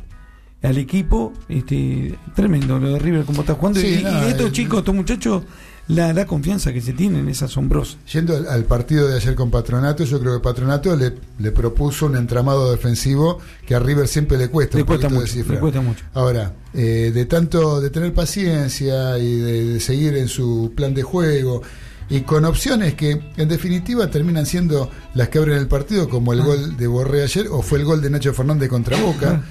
al 0.64 0.77
equipo 0.80 1.32
este 1.48 2.15
tremendo 2.34 2.80
lo 2.80 2.94
de 2.94 2.99
River 2.99 3.23
como 3.26 3.41
está 3.41 3.53
jugando 3.53 3.80
Sí, 3.80 3.98
y, 3.99 4.03
no, 4.03 4.10
y 4.26 4.30
estos 4.32 4.48
el- 4.48 4.52
chicos 4.52 4.80
estos 4.80 4.95
muchachos 4.95 5.44
la, 5.88 6.14
la 6.14 6.26
confianza 6.26 6.74
que 6.74 6.82
se 6.82 6.94
tienen 6.94 7.30
es 7.30 7.44
asombrosa 7.44 7.98
Yendo 8.12 8.36
al, 8.36 8.48
al 8.48 8.64
partido 8.66 9.07
de 9.07 9.16
ayer 9.18 9.36
con 9.36 9.52
Patronato, 9.52 10.03
yo 10.03 10.20
creo 10.20 10.34
que 10.36 10.44
Patronato 10.44 10.95
le, 10.95 11.14
le 11.38 11.52
propuso 11.52 12.07
un 12.07 12.16
entramado 12.16 12.72
defensivo 12.72 13.40
que 13.68 13.76
a 13.76 13.80
River 13.80 14.07
siempre 14.07 14.38
le 14.38 14.49
cuesta. 14.49 14.78
Le 14.78 14.84
un 14.84 14.88
cuesta 14.88 15.10
poquito 15.10 15.22
mucho, 15.22 15.53
le 15.53 15.60
cuesta 15.60 15.82
mucho. 15.82 16.03
Ahora, 16.14 16.53
eh, 16.74 17.12
de 17.14 17.26
tanto 17.26 17.80
de 17.82 17.90
tener 17.91 18.14
paciencia 18.14 19.18
y 19.20 19.38
de, 19.38 19.66
de 19.74 19.80
seguir 19.80 20.16
en 20.18 20.28
su 20.28 20.74
plan 20.76 20.94
de 20.94 21.03
juego 21.03 21.62
y 22.10 22.22
con 22.22 22.45
opciones 22.45 22.94
que 22.94 23.20
en 23.38 23.49
definitiva 23.49 24.07
terminan 24.12 24.45
siendo 24.45 24.90
las 25.16 25.30
que 25.30 25.40
abren 25.40 25.57
el 25.57 25.68
partido, 25.68 26.07
como 26.10 26.32
Ah. 26.32 26.36
el 26.36 26.41
gol 26.44 26.78
de 26.78 26.88
Borré 26.88 27.24
ayer 27.24 27.48
o 27.49 27.62
fue 27.62 27.80
el 27.80 27.86
gol 27.86 28.02
de 28.02 28.10
Nacho 28.10 28.34
Fernández 28.34 28.70
contra 28.70 28.99
Boca. 29.02 29.44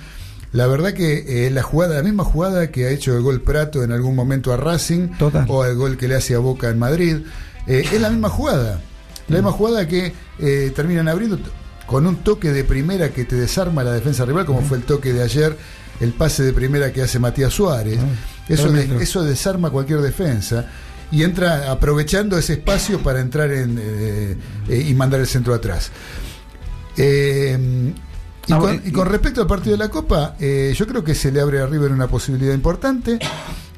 La 0.55 0.67
verdad 0.69 0.93
que 0.95 1.47
eh, 1.47 1.51
la 1.51 1.63
jugada, 1.63 1.97
la 1.97 2.03
misma 2.03 2.25
jugada 2.25 2.71
que 2.71 2.87
ha 2.87 2.91
hecho 2.91 3.15
el 3.17 3.23
gol 3.23 3.43
Prato 3.43 3.83
en 3.83 3.93
algún 3.93 4.15
momento 4.15 4.53
a 4.53 4.57
Racing 4.57 5.09
o 5.49 5.65
el 5.65 5.75
gol 5.77 5.97
que 5.97 6.09
le 6.09 6.15
hace 6.15 6.35
a 6.35 6.39
Boca 6.39 6.71
en 6.71 6.79
Madrid, 6.79 7.19
eh, 7.67 7.85
es 7.93 8.01
la 8.01 8.09
misma 8.09 8.29
jugada. 8.31 8.81
La 9.29 9.37
misma 9.37 9.51
jugada 9.53 9.87
que 9.89 10.13
eh, 10.39 10.73
terminan 10.75 11.09
abriendo 11.09 11.39
con 11.87 12.07
un 12.07 12.17
toque 12.19 12.53
de 12.53 12.63
primera 12.65 13.11
que 13.11 13.25
te 13.25 13.37
desarma 13.37 13.83
la 13.85 13.93
defensa 13.93 14.25
rival, 14.25 14.47
como 14.47 14.63
fue 14.63 14.79
el 14.79 14.85
toque 14.85 15.13
de 15.13 15.23
ayer, 15.23 15.57
el 16.01 16.13
pase 16.13 16.43
de 16.45 16.53
primera 16.53 16.93
que 16.93 17.03
hace 17.03 17.19
Matías 17.19 17.53
Suárez. 17.53 17.99
Eso, 18.49 18.71
de- 18.73 18.83
eso 19.03 19.23
desarma 19.25 19.71
cualquier 19.71 20.01
defensa 20.03 20.67
y 21.11 21.23
entra 21.25 21.71
aprovechando 21.73 22.39
ese 22.39 22.55
espacio 22.55 23.03
para 23.03 23.21
entrar 23.21 23.51
en, 23.53 23.79
eh, 23.81 24.37
eh, 24.69 24.85
y 24.89 24.95
mandar 24.95 25.19
el 25.21 25.27
centro 25.27 25.53
atrás. 25.53 25.91
Eh, 26.97 27.59
y, 28.47 28.53
Ah, 28.53 28.59
con, 28.59 28.83
y 28.85 28.91
con 28.93 29.09
respecto 29.09 29.41
al 29.43 29.47
partido 29.47 29.77
de 29.77 29.85
la 29.85 29.91
Copa, 29.91 30.37
eh, 30.39 30.75
yo 30.77 30.87
creo 30.87 31.03
que 31.05 31.15
se 31.15 31.31
le 31.33 31.41
abre 31.41 31.61
a 31.61 31.67
River 31.67 31.93
una 31.93 32.07
posibilidad 32.09 32.55
importante, 32.55 33.19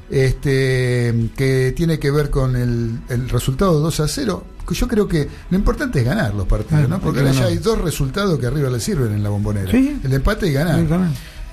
este, 0.09 1.29
que 1.35 1.73
tiene 1.75 1.99
que 1.99 2.11
ver 2.11 2.29
con 2.29 2.55
el, 2.55 2.99
el 3.09 3.29
resultado 3.29 3.79
2 3.79 3.99
a 3.99 4.07
0. 4.07 4.43
que 4.67 4.73
Yo 4.75 4.87
creo 4.87 5.07
que 5.07 5.27
lo 5.49 5.57
importante 5.57 5.99
es 5.99 6.05
ganar 6.05 6.33
los 6.33 6.47
partidos, 6.47 6.83
Ah, 6.85 6.87
¿no? 6.87 6.99
porque 6.99 7.21
que 7.21 7.27
ahora 7.27 7.39
ya 7.39 7.45
hay 7.47 7.57
dos 7.57 7.79
resultados 7.79 8.39
que 8.39 8.45
a 8.47 8.49
River 8.49 8.71
le 8.71 8.79
sirven 8.79 9.13
en 9.13 9.23
la 9.23 9.29
bombonera: 9.29 9.69
Sí. 9.71 9.99
el 10.03 10.13
empate 10.13 10.47
y 10.47 10.53
ganar. 10.53 10.79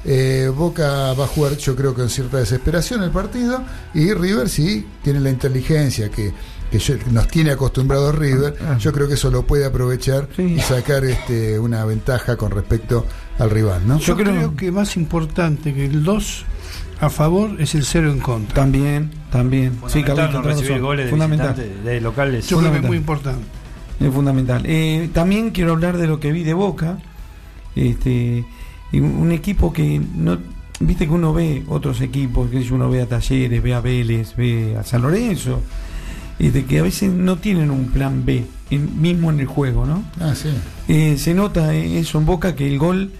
Eh, 0.06 0.50
Boca 0.54 1.14
va 1.14 1.24
a 1.24 1.26
jugar, 1.28 1.56
yo 1.56 1.74
creo 1.74 1.94
que 1.94 2.02
con 2.02 2.10
cierta 2.10 2.36
desesperación 2.36 3.02
el 3.02 3.10
partido, 3.10 3.62
y 3.94 4.12
River 4.12 4.50
sí 4.50 4.86
tiene 5.02 5.18
la 5.20 5.30
inteligencia 5.30 6.10
que, 6.10 6.30
que 6.74 6.80
yo- 6.80 6.94
nos 7.12 7.28
tiene 7.28 7.52
acostumbrados 7.52 8.16
River. 8.16 8.56
Ah. 8.60 8.76
Yo 8.78 8.92
creo 8.92 9.06
que 9.06 9.14
eso 9.14 9.30
lo 9.30 9.46
puede 9.46 9.64
aprovechar 9.64 10.28
y 10.36 10.58
sacar 10.58 11.04
este, 11.04 11.56
una 11.58 11.84
ventaja 11.84 12.36
con 12.36 12.50
respecto 12.50 13.06
al 13.38 13.50
rival, 13.50 13.86
¿no? 13.86 13.98
Yo 14.00 14.16
creo 14.16 14.56
que 14.56 14.72
más 14.72 14.96
importante 14.96 15.72
que 15.72 15.86
el 15.86 16.02
2 16.02 16.44
a 17.00 17.10
favor 17.10 17.60
es 17.60 17.76
el 17.76 17.84
0 17.84 18.10
en 18.10 18.18
contra. 18.18 18.54
También, 18.56 19.10
también. 19.30 19.72
Sí, 19.86 20.02
Carlito, 20.02 20.42
no 20.42 20.80
goles 20.80 21.04
de 21.04 21.10
fundamental. 21.10 21.54
de 21.84 22.00
locales. 22.00 22.48
Yo 22.48 22.58
creo 22.58 22.72
que 22.72 22.78
es 22.78 22.84
muy 22.84 22.96
importante. 22.96 23.44
Es 24.00 24.12
fundamental. 24.12 24.62
Eh, 24.66 25.08
también 25.12 25.50
quiero 25.50 25.72
hablar 25.72 25.96
de 25.96 26.08
lo 26.08 26.18
que 26.18 26.32
vi 26.32 26.42
de 26.42 26.54
Boca. 26.54 26.98
Este, 27.76 28.44
un 28.92 29.30
equipo 29.30 29.72
que 29.72 30.00
no. 30.16 30.38
Viste 30.80 31.06
que 31.06 31.12
uno 31.12 31.32
ve 31.32 31.62
otros 31.68 32.00
equipos, 32.00 32.50
que 32.50 32.58
uno 32.72 32.90
ve 32.90 33.02
a 33.02 33.06
Talleres, 33.06 33.62
ve 33.62 33.74
a 33.74 33.80
Vélez, 33.80 34.34
ve 34.36 34.76
a 34.76 34.82
San 34.82 35.02
Lorenzo, 35.02 35.62
y 36.38 36.48
de 36.48 36.64
que 36.64 36.78
a 36.80 36.82
veces 36.82 37.12
no 37.12 37.36
tienen 37.36 37.70
un 37.70 37.86
plan 37.86 38.24
B, 38.24 38.44
en- 38.70 39.00
mismo 39.00 39.30
en 39.30 39.40
el 39.40 39.46
juego, 39.46 39.86
¿no? 39.86 40.02
Ah, 40.20 40.34
sí. 40.34 40.48
Eh, 40.88 41.16
se 41.18 41.34
nota 41.34 41.74
eh, 41.74 41.98
eso 41.98 42.18
en 42.18 42.26
Boca 42.26 42.54
que 42.56 42.66
el 42.66 42.78
gol 42.78 43.12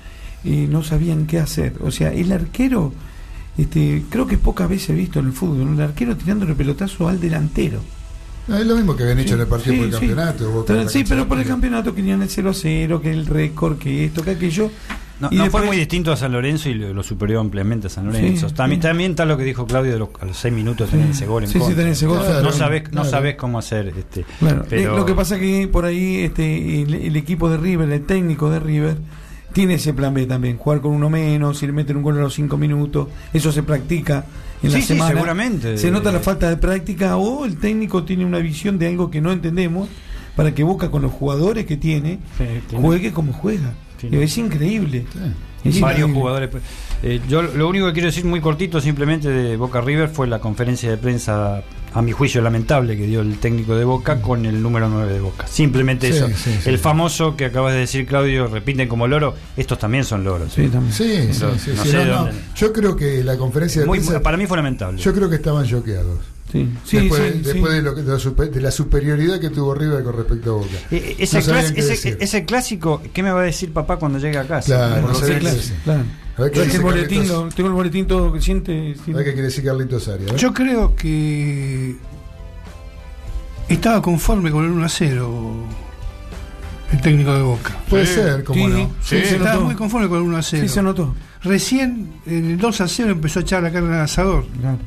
eh, 0.45 0.67
no 0.71 0.83
sabían 0.83 1.27
qué 1.27 1.39
hacer. 1.39 1.75
O 1.81 1.91
sea, 1.91 2.13
el 2.13 2.33
arquero, 2.33 2.93
este, 3.57 4.05
creo 4.11 4.27
que 4.27 4.37
pocas 4.39 4.69
veces 4.69 4.91
he 4.91 4.95
visto 4.95 5.21
en 5.21 5.27
el 5.27 5.33
fútbol, 5.33 5.65
¿no? 5.65 5.73
el 5.75 5.81
arquero 5.89 6.17
tirándole 6.17 6.55
pelotazo 6.55 7.09
al 7.09 7.21
delantero. 7.21 7.81
No, 8.47 8.59
es 8.59 8.67
lo 8.67 8.77
mismo 8.77 8.95
que 8.95 9.05
habían 9.05 9.21
hecho 9.21 9.35
en 9.37 9.41
el 9.41 9.47
partido 9.47 9.73
Sí, 9.75 9.79
por 9.79 9.87
el 9.87 9.93
sí. 9.95 9.99
campeonato. 10.01 10.51
Boca 10.51 10.89
sí, 10.89 11.05
pero 11.09 11.27
por 11.27 11.39
el 11.39 11.47
campeonato 11.47 11.95
querían 11.95 12.21
el 12.21 12.29
0 12.29 12.51
a 12.51 12.55
0, 12.55 13.01
que 13.01 13.11
el 13.11 13.25
récord, 13.27 13.79
que 13.79 14.05
esto, 14.05 14.23
que 14.23 14.33
aquello. 14.33 14.71
No, 15.21 15.29
Y 15.31 15.37
no 15.37 15.43
después- 15.45 15.63
fue 15.63 15.69
muy 15.69 15.77
distinto 15.77 16.11
a 16.13 16.17
San 16.17 16.33
Lorenzo 16.33 16.69
y 16.69 16.75
lo, 16.75 16.93
lo 16.93 17.03
superó 17.05 17.39
ampliamente 17.41 17.87
a 17.87 17.91
San 17.91 18.07
Lorenzo. 18.07 18.49
Sí, 18.49 18.55
también, 18.55 18.81
sí. 18.81 18.89
también 18.89 19.11
está 19.13 19.25
lo 19.25 19.37
que 19.37 19.45
dijo 19.45 19.65
Claudio 19.67 19.93
de 19.93 19.99
los, 20.01 20.09
a 20.21 20.25
los 20.25 20.37
seis 20.37 20.53
minutos 20.53 20.91
tener 20.91 21.11
ese 21.11 21.25
gol 21.27 21.45
en 21.45 21.49
Sí, 21.49 21.53
sí, 21.55 21.59
contra. 21.61 21.77
tener 21.77 21.93
ese 21.93 22.07
gol. 22.07 22.19
No, 22.19 22.25
Claro, 22.25 22.53
sabes, 22.53 22.83
no 22.85 22.91
claro. 22.91 23.09
sabes 23.11 23.35
cómo 23.37 23.59
hacer. 23.59 23.93
Este, 23.97 24.25
pero, 24.41 24.65
eh, 24.71 24.85
lo 24.97 25.07
que 25.07 25.15
pasa 25.15 25.39
que 25.39 25.69
por 25.69 25.85
ahí 25.85 26.17
este 26.25 26.83
el, 26.83 26.95
el 26.95 27.17
equipo 27.17 27.49
de 27.49 27.59
River, 27.59 27.89
el 27.91 28.05
técnico 28.05 28.51
de 28.51 28.59
River, 28.59 28.97
tiene 29.53 29.75
ese 29.75 29.95
plan 29.95 30.13
B 30.15 30.27
también, 30.27 30.57
jugar 30.59 30.81
con 30.81 30.91
uno 30.91 31.09
menos, 31.09 31.59
si 31.59 31.67
le 31.67 31.73
meten 31.73 31.97
un 31.99 32.03
gol 32.03 32.19
a 32.19 32.23
los 32.23 32.35
5 32.35 32.57
minutos, 32.57 33.07
eso 33.33 33.53
se 33.53 33.63
practica 33.63 34.25
en 34.65 34.73
la 34.73 34.77
Sí, 34.79 34.83
sí, 34.83 34.89
semana. 34.95 35.13
seguramente. 35.13 35.79
Se 35.79 35.93
nota 35.93 36.11
la 36.11 36.19
falta 36.19 36.49
de 36.51 36.57
práctica 36.57 37.17
o 37.19 37.45
el 37.45 37.57
técnico 37.59 38.03
tiene 38.03 38.25
una 38.25 38.39
visión 38.39 38.81
de 38.81 38.89
algo 38.89 39.13
que 39.13 39.21
no 39.21 39.31
entendemos 39.31 39.89
para 40.35 40.53
que 40.57 40.65
Boca 40.65 40.91
con 40.91 41.03
los 41.03 41.13
jugadores 41.13 41.67
que 41.67 41.77
tiene- 41.77 42.19
juegue 42.73 43.13
como 43.13 43.33
juega. 43.33 43.75
Es 44.03 44.39
increíble. 44.39 45.07
Es 45.65 45.81
varios 45.81 46.01
increíble. 46.09 46.13
jugadores. 46.21 46.51
Eh, 47.03 47.21
yo 47.29 47.43
lo 47.43 47.69
único 47.69 47.87
que 47.87 47.93
quiero 47.95 48.07
decir 48.09 48.25
muy 48.25 48.41
cortito 48.41 48.81
simplemente 48.81 49.29
de 49.29 49.57
Boca 49.57 49.81
River 49.81 50.09
fue 50.09 50.27
la 50.27 50.39
conferencia 50.39 50.91
de 50.91 50.97
prensa, 50.99 51.63
a 51.95 52.03
mi 52.03 52.13
juicio 52.13 52.43
lamentable, 52.43 52.97
que 52.97 53.07
dio 53.07 53.21
el 53.21 53.39
técnico 53.39 53.75
de 53.77 53.85
Boca 53.85 54.21
con 54.21 54.45
el 54.47 54.61
número 54.63 54.89
9 54.89 55.13
de 55.13 55.21
Boca. 55.21 55.47
Simplemente 55.47 56.11
Sí, 56.11 56.17
eso. 56.19 56.29
sí, 56.29 56.59
sí. 56.63 56.69
el 56.69 56.79
famoso 56.79 57.37
que 57.37 57.47
acabas 57.47 57.73
de 57.73 57.81
decir, 57.81 58.05
Claudio, 58.05 58.47
repiten 58.49 58.89
como 58.89 59.07
loro, 59.07 59.35
estos 59.57 59.79
también 59.79 60.05
son 60.05 60.25
loros. 60.25 60.53
Sí, 60.53 60.69
también. 60.69 60.93
Sí, 60.93 61.33
sí, 61.33 61.43
No- 61.43 61.59
sí, 61.59 61.71
no 61.77 61.83
sí, 61.83 61.91
sé 61.91 61.97
no, 61.99 62.05
no. 62.05 62.17
dónde- 62.25 62.33
Yo 62.57 62.73
creo 62.73 62.97
que 62.97 63.23
la 63.25 63.37
conferencia 63.39 63.81
de 63.83 63.87
Muy- 63.87 64.01
prensa. 64.01 64.21
para 64.21 64.37
mí 64.37 64.47
fue 64.47 64.57
lamentable. 64.59 65.01
Yo 65.01 65.15
creo 65.15 65.31
que 65.31 65.37
estaban 65.37 65.65
choqueados. 65.67 66.19
Sí, 66.55 66.69
sí, 66.85 66.97
después 66.99 67.21
sí, 67.33 67.39
después 67.43 67.73
sí. 67.73 67.77
De, 67.77 67.83
lo 67.83 67.95
que- 67.95 68.03
de 68.03 68.13
la 68.13 68.19
super- 68.19 68.51
de 68.51 68.61
la 68.61 68.71
superioridad 68.71 69.41
que 69.41 69.51
tuvo 69.51 69.75
River 69.75 70.05
con 70.05 70.17
respecto 70.17 70.51
a 70.53 70.55
Boca. 70.59 70.69
Eh, 70.93 71.17
ese, 71.19 71.39
No 71.39 71.45
clas- 71.45 71.73
ese- 71.77 72.17
ese 72.21 72.45
clásico, 72.45 73.03
¿qué 73.13 73.23
me 73.23 73.31
va 73.33 73.41
a 73.41 73.45
decir 73.45 73.73
papá 73.73 73.97
cuando 73.99 74.19
llegue 74.19 74.39
a 74.39 74.47
casa? 74.47 74.67
Claro, 74.67 75.09
no 75.09 75.19
decir. 75.19 75.75
Claro. 75.85 76.05
Dice 76.53 76.77
el 76.77 76.83
boletín, 76.83 77.29
lo- 77.29 77.49
tengo 77.49 77.69
el 77.69 77.75
boletín 77.75 78.07
todo 78.07 78.33
que 78.33 78.41
siente. 78.41 78.95
A 79.09 79.17
ver 79.17 79.25
qué 79.25 79.33
quiere 79.33 79.43
decir 79.49 79.65
Carlitos 79.65 80.07
Arias. 80.09 80.33
¿eh? 80.33 80.37
Yo 80.37 80.53
creo 80.55 80.95
que 80.97 81.97
estaba 83.69 84.03
conforme 84.03 84.51
con 84.51 84.65
el 84.65 84.71
1 84.71 84.85
a 84.85 84.89
0 84.89 85.65
el 86.93 87.01
técnico 87.01 87.35
de 87.35 87.43
Boca. 87.43 87.77
Puede 87.89 88.07
ser, 88.07 88.45
como 88.45 88.69
no. 88.69 88.77
Sí, 89.03 89.21
Sí, 89.21 89.25
se 89.27 89.37
estaba 89.37 89.61
muy 89.61 89.75
conforme 89.75 90.09
con 90.09 90.19
el 90.19 90.25
1 90.25 90.37
a 90.37 90.43
0. 90.43 90.63
Sí, 90.63 90.69
se 90.69 90.83
notó. 90.83 91.15
Recién 91.43 92.13
en 92.27 92.51
el 92.53 92.59
2 92.59 92.81
a 92.81 92.89
0 92.89 93.11
empezó 93.11 93.41
a 93.41 93.43
echar 93.43 93.63
la 93.63 93.73
carga 93.73 93.97
al 93.97 94.01
asador. 94.05 94.45
Claro. 94.61 94.79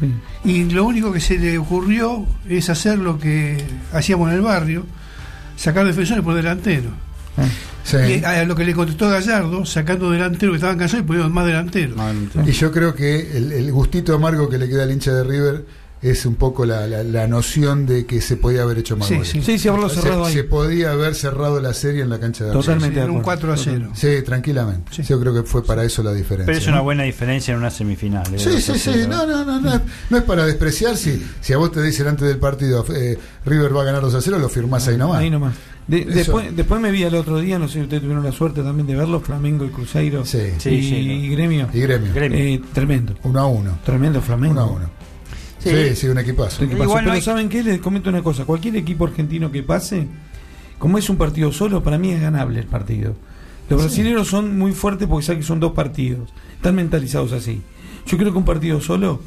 Sí. 0.00 0.12
Y 0.44 0.64
lo 0.64 0.84
único 0.84 1.12
que 1.12 1.20
se 1.20 1.38
le 1.38 1.58
ocurrió 1.58 2.26
es 2.48 2.68
hacer 2.70 2.98
lo 2.98 3.18
que 3.18 3.62
hacíamos 3.92 4.28
en 4.30 4.36
el 4.36 4.42
barrio, 4.42 4.86
sacar 5.56 5.86
defensores 5.86 6.22
por 6.22 6.34
delantero. 6.34 6.90
Sí. 7.84 7.96
Y 8.20 8.24
a 8.24 8.44
lo 8.44 8.54
que 8.56 8.64
le 8.64 8.74
contestó 8.74 9.08
Gallardo, 9.08 9.64
sacando 9.66 10.10
delantero 10.10 10.52
que 10.52 10.56
estaban 10.56 10.78
cansados 10.78 11.04
y 11.04 11.06
poniendo 11.06 11.30
más 11.30 11.46
delantero. 11.46 11.94
Y 12.46 12.52
yo 12.52 12.72
creo 12.72 12.94
que 12.94 13.36
el, 13.36 13.52
el 13.52 13.72
gustito 13.72 14.14
amargo 14.14 14.48
que 14.48 14.58
le 14.58 14.68
queda 14.68 14.84
al 14.84 14.90
hincha 14.90 15.12
de 15.12 15.24
River 15.24 15.64
es 16.10 16.26
un 16.26 16.34
poco 16.34 16.66
la, 16.66 16.86
la- 16.86 17.02
la 17.02 17.26
noción 17.26 17.86
de 17.86 18.04
que 18.06 18.20
se 18.20 18.36
podía 18.36 18.62
haber 18.62 18.78
hecho 18.78 18.96
más 18.96 19.08
Sí, 19.08 19.14
goles. 19.14 19.28
sí. 19.30 19.42
Sí, 19.42 19.58
sí, 19.58 19.68
haberlo 19.68 19.88
Se- 19.88 20.02
cerrado 20.02 20.26
ahí. 20.26 20.34
Se 20.34 20.44
podía 20.44 20.92
haber 20.92 21.14
cerrado 21.14 21.60
la 21.60 21.72
serie 21.72 22.02
en 22.02 22.10
la 22.10 22.20
cancha 22.20 22.44
de 22.44 22.52
Totalmente 22.52 23.00
de 23.00 23.04
un 23.06 23.20
acuerdo. 23.20 23.24
4 23.24 23.52
a 23.52 23.56
0. 23.56 23.90
Sí, 23.94 24.08
tranquilamente. 24.24 25.02
Yo 25.02 25.18
creo 25.18 25.32
que 25.32 25.42
fue 25.44 25.64
para 25.64 25.82
eso 25.84 26.02
la 26.02 26.12
diferencia. 26.12 26.46
Pero 26.46 26.58
es 26.58 26.66
¿no? 26.66 26.72
una 26.74 26.80
buena 26.82 27.02
diferencia 27.04 27.52
en 27.52 27.58
una 27.58 27.70
semifinal. 27.70 28.26
¿eh? 28.34 28.38
Sí, 28.38 28.60
sí, 28.60 28.78
sí, 28.78 28.90
no, 29.08 29.26
no, 29.26 29.44
no, 29.44 29.60
no, 29.60 29.74
es- 29.74 29.80
no 30.10 30.16
es 30.18 30.22
para 30.24 30.44
despreciar. 30.46 30.96
Si, 30.96 31.22
si 31.40 31.52
a 31.52 31.56
vos 31.56 31.72
te 31.72 31.82
dicen 31.82 32.06
antes 32.06 32.28
del 32.28 32.38
partido 32.38 32.84
eh, 32.94 33.18
River 33.46 33.74
va 33.76 33.82
a 33.82 33.84
ganar 33.84 34.02
2 34.02 34.14
a 34.14 34.20
0, 34.20 34.38
lo 34.38 34.48
firmás 34.48 34.86
ahí 34.88 34.96
nomás. 34.96 35.20
Ahí 35.20 35.30
nomás. 35.30 35.54
De- 35.86 36.04
después, 36.06 36.54
después 36.56 36.80
me 36.80 36.90
vi 36.90 37.02
el 37.02 37.14
otro 37.14 37.38
día, 37.40 37.58
no 37.58 37.66
sé 37.68 37.74
si 37.74 37.80
ustedes 37.82 38.02
tuvieron 38.02 38.24
la 38.24 38.32
suerte 38.32 38.62
también 38.62 38.86
de 38.86 38.94
verlo, 38.96 39.20
Flamengo 39.20 39.66
y 39.66 39.68
Cruzeiro 39.68 40.24
Sí. 40.24 40.38
y, 40.56 40.60
Sí, 40.60 40.82
sí, 40.82 40.94
y 40.96 41.28
Gremio. 41.28 41.68
Y 41.74 41.80
gremio. 41.80 42.10
Eh, 42.14 42.60
tremendo, 42.72 43.14
1 43.22 43.38
a 43.40 43.46
1. 43.46 43.78
tremendo 43.84 44.20
Flamengo. 44.22 44.52
1 44.52 44.60
a 44.62 44.66
1. 44.66 44.90
Sí, 45.64 45.70
Sí. 45.90 45.96
sí, 45.96 46.06
un 46.08 46.18
equipazo. 46.18 46.60
¿Qué 46.60 46.66
pasó? 46.66 46.82
Igual 46.84 47.04
no 47.04 47.10
Pero 47.10 47.12
hay- 47.12 47.22
¿saben 47.22 47.48
qué? 47.48 47.62
Les 47.62 47.80
comento 47.80 48.10
una 48.10 48.22
cosa. 48.22 48.44
Cualquier 48.44 48.76
equipo 48.76 49.04
argentino 49.06 49.50
que 49.50 49.62
pase, 49.62 50.06
como 50.78 50.98
es 50.98 51.08
un 51.10 51.16
partido 51.16 51.50
solo, 51.52 51.82
para 51.82 51.98
mí 51.98 52.10
es 52.12 52.20
ganable 52.20 52.60
el 52.60 52.66
partido. 52.66 53.16
Los 53.70 53.80
brasileños 53.80 54.28
son 54.28 54.58
muy 54.58 54.72
fuertes 54.72 55.08
porque 55.08 55.24
saben 55.24 55.40
que 55.40 55.46
son 55.46 55.58
dos 55.60 55.72
partidos. 55.72 56.28
Están 56.56 56.74
mentalizados 56.74 57.32
así. 57.32 57.62
Yo 58.06 58.18
creo 58.18 58.30
que 58.32 58.38
un 58.38 58.44
partido 58.44 58.80
solo, 58.80 59.20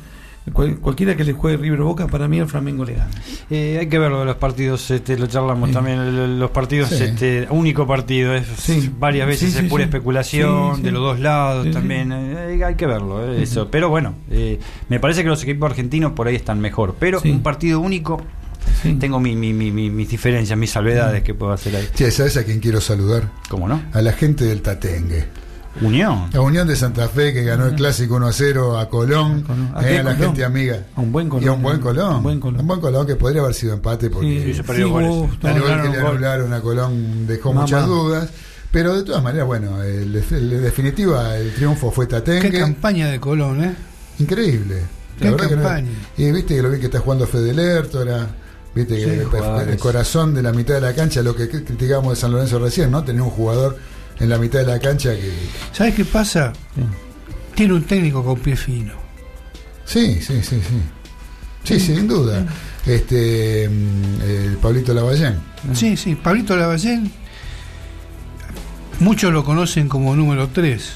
cual- 0.54 0.78
cualquiera 0.78 1.16
que 1.16 1.24
le 1.24 1.34
juegue 1.34 1.58
River 1.58 1.82
Boca, 1.82 2.08
para 2.08 2.28
mí 2.28 2.40
el 2.40 2.48
Flamengo 2.48 2.86
le 2.86 2.94
gana. 2.94 3.10
Eh, 3.50 3.78
hay 3.80 3.88
que 3.88 4.00
verlo 4.00 4.20
de 4.20 4.26
los 4.26 4.36
partidos, 4.38 4.90
este, 4.92 5.18
lo 5.18 5.28
charlamos 5.28 5.70
Sí. 5.70 5.76
también, 5.76 6.40
los 6.40 6.52
partidos, 6.52 6.90
Sí. 6.90 7.04
este, 7.04 7.48
único 7.50 7.86
partido, 7.88 8.34
es 8.34 8.46
Sí. 8.58 8.92
varias 9.00 9.28
veces 9.28 9.52
Sí, 9.52 9.58
es 9.58 9.64
sí, 9.64 9.70
pura 9.70 9.84
sí. 9.84 9.90
especulación 9.90 10.72
Sí, 10.76 10.78
sí. 10.78 10.84
de 10.84 10.92
los 10.92 11.02
dos 11.02 11.20
lados 11.20 11.64
Sí, 11.64 11.70
sí. 11.70 11.74
también, 11.74 12.12
eh, 12.12 12.64
hay 12.64 12.76
que 12.76 12.86
verlo, 12.86 13.24
eh, 13.34 13.44
eso. 13.44 13.70
Pero 13.72 13.90
bueno, 13.90 14.16
eh, 14.32 14.60
me 14.90 15.00
parece 15.00 15.24
que 15.24 15.30
los 15.30 15.42
equipos 15.44 15.70
argentinos 15.70 16.14
por 16.14 16.28
ahí 16.28 16.36
están 16.36 16.60
mejor, 16.60 16.96
pero 17.00 17.20
Sí. 17.20 17.30
un 17.30 17.42
partido 17.44 17.80
único 17.80 18.22
tengo 19.00 19.20
mi, 19.20 19.36
mi- 19.36 19.54
mi- 19.54 19.72
mi- 19.72 19.90
mis 19.90 20.10
diferencias, 20.10 20.58
mis 20.58 20.70
salvedades 20.72 21.24
que 21.24 21.34
puedo 21.34 21.52
hacer 21.52 21.76
ahí. 21.76 21.88
Che, 21.96 22.12
¿sabes 22.12 22.38
a 22.38 22.44
quién 22.44 22.60
quiero 22.60 22.80
saludar? 22.82 23.30
¿Cómo 23.50 23.68
no? 23.68 23.82
A 23.94 24.02
la 24.02 24.12
gente 24.14 24.46
del 24.46 24.62
Tatengue. 24.62 25.26
Unión. 25.82 26.30
La 26.34 26.42
Unión 26.42 26.68
de 26.68 26.76
Santa 26.76 27.08
Fe 27.08 27.34
que 27.34 27.44
ganó 27.44 27.66
el 27.68 27.76
clásico 27.76 28.16
1 28.16 28.28
a 28.28 28.34
0 28.34 28.78
a 28.78 28.90
Colón, 28.90 29.46
¿A 29.76 29.82
eh, 29.84 29.88
qué 29.88 30.00
a 30.00 30.04
la 30.04 30.12
Colón? 30.16 30.28
gente 30.30 30.44
amiga. 30.46 30.84
A 30.96 31.02
un 31.02 31.12
buen 31.12 31.30
Colón. 31.30 31.44
Y 31.44 31.48
a 31.48 31.52
un 31.54 31.62
buen 31.62 31.80
Colón. 31.80 32.16
Un 32.18 32.24
buen 32.24 32.40
Colón. 32.40 32.60
Un 32.62 32.68
buen 32.68 32.80
Colón 32.82 33.08
que 33.08 33.16
podría 33.16 33.42
haber 33.42 33.54
sido 33.54 33.74
empate 33.74 34.10
porque 34.10 34.44
Sí, 34.46 34.54
se 34.54 34.64
perdió 34.64 34.86
Sí, 34.88 34.92
goles. 34.92 35.10
vos, 35.10 35.30
al 35.32 35.36
igual 35.36 35.42
que 35.42 35.58
anularon 35.58 35.92
le 35.92 36.00
gol. 36.02 36.12
anularon 36.12 36.54
a 36.54 36.62
Colón 36.62 37.28
dejó 37.28 37.50
Mamá. 37.50 37.62
muchas 37.62 37.86
dudas. 37.86 38.30
Pero 38.72 38.96
de 38.96 39.04
todas 39.04 39.24
maneras, 39.24 39.48
bueno, 39.48 39.82
el, 39.82 40.12
definitiva 40.62 41.38
el 41.38 41.54
triunfo 41.54 41.90
fue 41.90 42.06
Qué 42.08 42.16
Tatengue. 42.16 42.60
campaña 42.60 43.08
de 43.08 43.20
Colón, 43.20 43.64
¿eh? 43.64 43.76
Increíble. 44.20 44.82
Qué 45.18 45.26
La 45.26 45.32
verdad 45.32 45.48
que 45.50 45.56
no- 45.56 45.62
campaña. 45.64 45.90
y 46.18 46.32
viste 46.32 46.56
que 46.56 46.62
lo 46.62 46.70
bien 46.70 46.80
que 46.82 46.88
está 46.88 47.00
jugando 47.00 47.26
Fede 47.28 47.54
Lertora. 47.54 48.28
Viste 48.76 48.96
que 48.96 49.04
el, 49.06 49.28
el 49.70 49.78
corazón 49.80 50.36
de 50.36 50.44
la 50.44 50.52
mitad 50.52 50.76
de 50.76 50.82
la 50.82 50.94
cancha, 50.94 51.24
lo 51.24 51.36
que 51.36 51.50
criticábamos 51.50 52.14
de 52.14 52.16
San 52.22 52.32
Lorenzo 52.32 52.60
recién, 52.60 52.92
¿no? 52.92 53.04
Tener 53.04 53.22
un 53.24 53.32
jugador 53.32 53.78
en 54.20 54.30
la 54.30 54.38
mitad 54.38 54.60
de 54.60 54.66
la 54.66 54.80
cancha 54.80 55.14
que. 55.14 55.32
¿Sabes 55.72 55.96
qué 55.96 56.06
pasa? 56.06 56.54
Tiene 57.56 57.74
un 57.74 57.84
técnico 57.84 58.24
con 58.24 58.40
pie 58.40 58.56
fino. 58.56 58.94
Sí, 59.86 60.22
sí, 60.22 60.42
sí, 60.44 60.60
sí. 60.62 60.82
Sí, 61.64 61.80
sin 61.80 62.08
duda. 62.08 62.46
Este. 62.86 63.68
mm, 63.70 64.22
El 64.22 64.58
Pablito 64.58 64.94
Lavallén. 64.94 65.36
Sí, 65.74 65.98
sí, 65.98 66.16
Pablito 66.16 66.56
Lavallén, 66.56 67.12
muchos 69.00 69.34
lo 69.34 69.44
conocen 69.44 69.88
como 69.90 70.16
número 70.16 70.50
3. 70.50 70.82
Sí. 70.82 70.92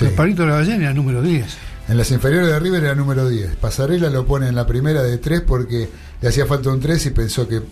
Pero 0.00 0.14
Pablito 0.16 0.46
Lavallén 0.46 0.82
era 0.82 0.92
número 0.92 1.22
10. 1.22 1.46
En 1.88 1.96
las 1.96 2.10
inferiores 2.10 2.48
de 2.48 2.58
River 2.60 2.84
era 2.84 2.94
número 2.94 3.28
10. 3.28 3.56
Pasarela 3.56 4.10
lo 4.10 4.26
pone 4.26 4.48
en 4.48 4.54
la 4.54 4.66
primera 4.66 5.02
de 5.02 5.16
3 5.16 5.40
porque 5.46 5.88
le 6.20 6.28
hacía 6.28 6.44
falta 6.44 6.68
un 6.70 6.80
3 6.80 7.06
y 7.06 7.10
pensó 7.10 7.48
que 7.48 7.62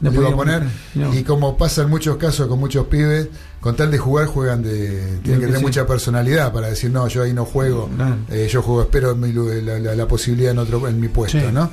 Le 0.00 0.10
lo 0.10 0.20
iba 0.20 0.28
a 0.28 0.36
podía 0.36 0.36
poner. 0.58 0.68
no. 0.94 1.14
Y 1.14 1.22
como 1.22 1.56
pasa 1.56 1.82
en 1.82 1.90
muchos 1.90 2.16
casos 2.16 2.46
con 2.48 2.58
muchos 2.58 2.86
pibes, 2.86 3.28
con 3.60 3.76
tal 3.76 3.90
de 3.90 3.98
jugar, 3.98 4.26
juegan 4.26 4.62
de. 4.62 5.18
Tienen 5.22 5.22
que 5.22 5.32
que 5.32 5.40
tener 5.46 5.58
sí. 5.58 5.62
mucha 5.64 5.86
personalidad 5.86 6.52
para 6.52 6.68
decir, 6.68 6.90
no, 6.90 7.06
yo 7.08 7.22
ahí 7.22 7.32
no 7.32 7.44
juego. 7.44 7.88
Claro. 7.96 8.16
eh, 8.30 8.48
yo 8.50 8.60
juego, 8.62 8.82
espero 8.82 9.14
mi 9.14 9.32
la, 9.62 9.78
la- 9.78 9.94
la 9.94 10.08
posibilidad 10.08 10.52
en, 10.52 10.58
otro, 10.58 10.86
en 10.88 11.00
mi 11.00 11.08
puesto, 11.08 11.38
Sí. 11.38 11.46
¿no? 11.52 11.70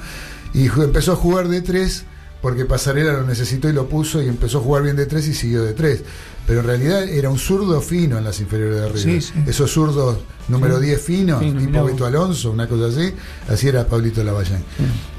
Y 0.53 0.67
empezó 0.67 1.13
a 1.13 1.15
jugar 1.15 1.47
de 1.47 1.61
3 1.61 2.03
porque 2.41 2.65
Pasarela 2.65 3.13
lo 3.13 3.23
necesitó 3.23 3.69
y 3.69 3.73
lo 3.73 3.88
puso 3.88 4.22
y 4.22 4.27
empezó 4.27 4.57
a 4.59 4.61
jugar 4.61 4.84
bien 4.84 4.95
de 4.95 5.05
3 5.05 5.27
y 5.27 5.34
siguió 5.34 5.63
de 5.63 5.73
3. 5.73 6.03
Pero 6.47 6.61
en 6.61 6.65
realidad 6.65 7.03
era 7.07 7.30
un 7.30 7.38
zurdo 7.38 7.80
fino 7.81 8.18
en 8.18 8.23
las 8.23 8.39
inferiores 8.39 8.77
de 8.81 8.88
River. 8.89 9.22
Sí, 9.22 9.22
sí. 9.22 9.34
Esos 9.47 9.72
zurdos 9.72 10.18
número 10.47 10.80
Sí. 10.80 10.85
10 10.88 11.01
finos, 11.01 11.39
Fino, 11.39 11.59
tipo. 11.59 11.84
Beto 11.85 12.05
Alonso, 12.05 12.51
una 12.51 12.68
cosa 12.68 12.88
así, 12.88 13.13
así 13.47 13.68
era 13.68 13.85
Pablito 13.85 14.23
Lavallén. 14.23 14.63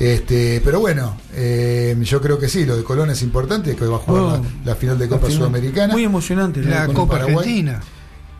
Este, 0.01 0.61
pero 0.65 0.81
bueno, 0.81 1.16
eh, 1.35 1.97
yo 2.03 2.20
creo 2.20 2.39
que 2.39 2.49
sí, 2.49 2.66
lo 2.66 2.77
de 2.77 2.82
Colón 2.82 3.11
es 3.11 3.23
importante, 3.23 3.77
que 3.77 3.86
va 3.86 3.97
a 3.97 4.01
jugar 4.01 4.23
Oh. 4.23 4.31
la, 4.65 4.70
la 4.73 4.74
final 4.74 4.99
de 4.99 5.05
La 5.07 5.11
Copa 5.11 5.27
final. 5.28 5.39
Sudamericana. 5.39 5.93
Muy 5.94 6.05
emocionante. 6.05 6.61
La 6.62 6.86
Copa 6.89 7.12
Paraguay. 7.12 7.36
Argentina. 7.36 7.81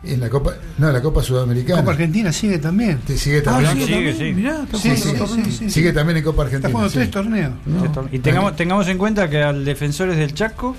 En 0.05 0.19
la 0.19 0.29
Copa, 0.29 0.53
no, 0.77 0.91
la 0.91 1.01
Copa 1.01 1.23
Sudamericana. 1.23 1.79
Copa 1.79 1.91
Argentina 1.93 2.31
sigue 2.33 2.57
también. 2.59 2.99
Te 2.99 3.17
sigue 3.17 3.37
Ah, 3.39 3.43
también. 3.43 3.71
sigue, 3.73 3.85
Sigue, 3.85 3.95
también, 4.11 4.17
sí. 4.17 4.33
mirá, 4.41 4.63
está 4.63 4.77
Sí, 4.77 4.89
jugando 4.89 5.27
sí, 5.27 5.33
sí, 5.45 5.51
sí, 5.51 5.57
sí. 5.59 5.69
Sigue 5.69 5.93
también 5.93 6.17
en 6.17 6.23
Copa 6.23 6.43
Está 6.43 6.57
Argentina. 6.57 6.69
jugando 6.71 6.89
sí. 6.89 6.95
tres 6.97 7.11
torneos. 7.11 7.53
No. 7.65 8.09
Y 8.11 8.19
tengamos, 8.19 8.55
tengamos 8.57 8.87
en 8.89 8.97
cuenta 8.97 9.29
que 9.29 9.41
al 9.41 9.63
Defensores 9.63 10.17
del 10.17 10.33
Chaco 10.33 10.75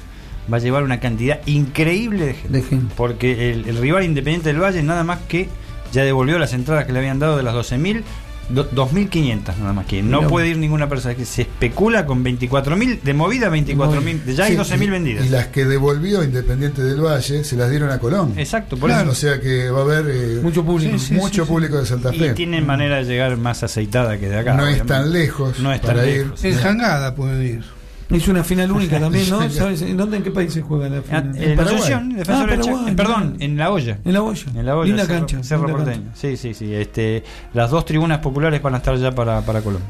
va 0.52 0.58
a 0.58 0.60
llevar 0.60 0.82
una 0.82 1.00
cantidad 1.00 1.40
increíble 1.46 2.26
de 2.26 2.34
gente. 2.34 2.48
De 2.58 2.62
gente. 2.62 2.94
Porque 2.96 3.50
el, 3.52 3.66
el 3.66 3.78
rival 3.78 4.04
Independiente 4.04 4.50
del 4.52 4.60
Valle 4.62 4.82
nada 4.82 5.04
más 5.04 5.20
que 5.26 5.48
ya 5.92 6.04
devolvió 6.04 6.38
las 6.38 6.52
entradas 6.52 6.84
que 6.84 6.92
le 6.92 6.98
habían 6.98 7.18
dado 7.18 7.36
de 7.38 7.42
las 7.44 7.54
12.000, 7.54 8.02
do- 8.48 8.68
2.500 8.70 9.56
nada 9.58 9.72
más 9.72 9.86
que. 9.86 10.02
No 10.02 10.26
puede 10.28 10.48
ir 10.48 10.58
ninguna 10.58 10.88
persona. 10.88 11.14
que 11.14 11.24
Se 11.24 11.42
especula 11.42 12.06
con 12.06 12.22
24.000, 12.24 13.00
de 13.02 13.14
movida 13.14 13.48
24.000, 13.50 14.34
ya 14.34 14.44
hay 14.44 14.52
Sí, 14.52 14.56
12.000 14.56 14.82
y- 14.88 14.90
vendidas. 14.90 15.26
Y 15.26 15.28
las 15.28 15.46
que 15.48 15.64
devolvió 15.64 16.22
Independiente 16.22 16.82
del 16.82 17.00
Valle 17.00 17.44
se 17.44 17.56
las 17.56 17.70
dieron 17.70 17.90
a 17.90 17.98
Colón. 17.98 18.34
Exacto, 18.36 18.76
por 18.76 18.88
Claro, 18.90 19.10
eso. 19.10 19.12
O 19.12 19.14
sea 19.14 19.40
que 19.40 19.70
va 19.70 19.80
a 19.80 19.82
haber 19.82 20.04
eh, 20.08 20.40
Mucho 20.42 20.64
público. 20.64 20.98
Sí, 20.98 21.06
sí, 21.08 21.14
mucho 21.14 21.44
sí, 21.44 21.48
público 21.50 21.78
de 21.78 21.86
Santa 21.86 22.14
Y 22.14 22.18
Fe. 22.18 22.34
tienen 22.34 22.66
manera 22.66 22.96
de 22.96 23.04
llegar 23.04 23.36
más 23.36 23.62
aceitada 23.62 24.18
que 24.18 24.28
de 24.28 24.38
acá. 24.38 24.54
no 24.54 24.66
es 24.66 24.84
tan 24.86 25.12
lejos 25.12 25.58
No 25.60 25.72
es 25.72 25.80
tan 25.80 25.94
para 25.96 26.06
ir. 26.08 26.24
lejos. 26.24 26.44
En 26.44 26.56
Jangada 26.58 27.14
pueden 27.14 27.42
ir. 27.42 27.64
Es 28.10 28.28
una 28.28 28.44
final 28.44 28.70
única 28.70 29.00
también, 29.00 29.28
¿no? 29.30 29.48
¿Sabes 29.50 29.82
en 29.82 29.96
dónde, 29.96 30.18
en 30.18 30.22
qué 30.22 30.30
país 30.30 30.52
se 30.52 30.62
juega 30.62 30.88
la 30.88 30.98
Ah, 30.98 31.02
final? 31.02 31.36
en 31.36 31.56
Paraguay. 31.56 31.76
Asunción, 31.76 32.08
Defensores 32.10 32.42
Ah, 32.42 32.46
del 32.46 32.60
Chaco. 32.60 32.76
Paraguay, 32.76 32.94
perdón, 32.96 33.36
en 33.40 33.56
La 33.56 33.70
Olla. 33.70 33.98
En 34.04 34.12
la 34.12 34.22
olla. 34.22 34.44
En 34.54 34.66
la 34.66 34.76
olla, 34.76 34.86
Linda 34.88 35.06
Cerro, 35.06 35.18
cancha. 35.18 35.42
Cerro 35.42 35.66
linda 35.66 35.84
Porteño. 35.84 36.10
Sí, 36.14 36.36
sí, 36.36 36.54
sí. 36.54 36.74
Este, 36.74 37.24
las 37.54 37.70
dos 37.70 37.84
tribunas 37.84 38.18
populares 38.18 38.60
van 38.62 38.74
a 38.74 38.76
estar 38.78 38.96
ya 38.98 39.12
para, 39.12 39.40
para 39.40 39.60
Colón. 39.62 39.82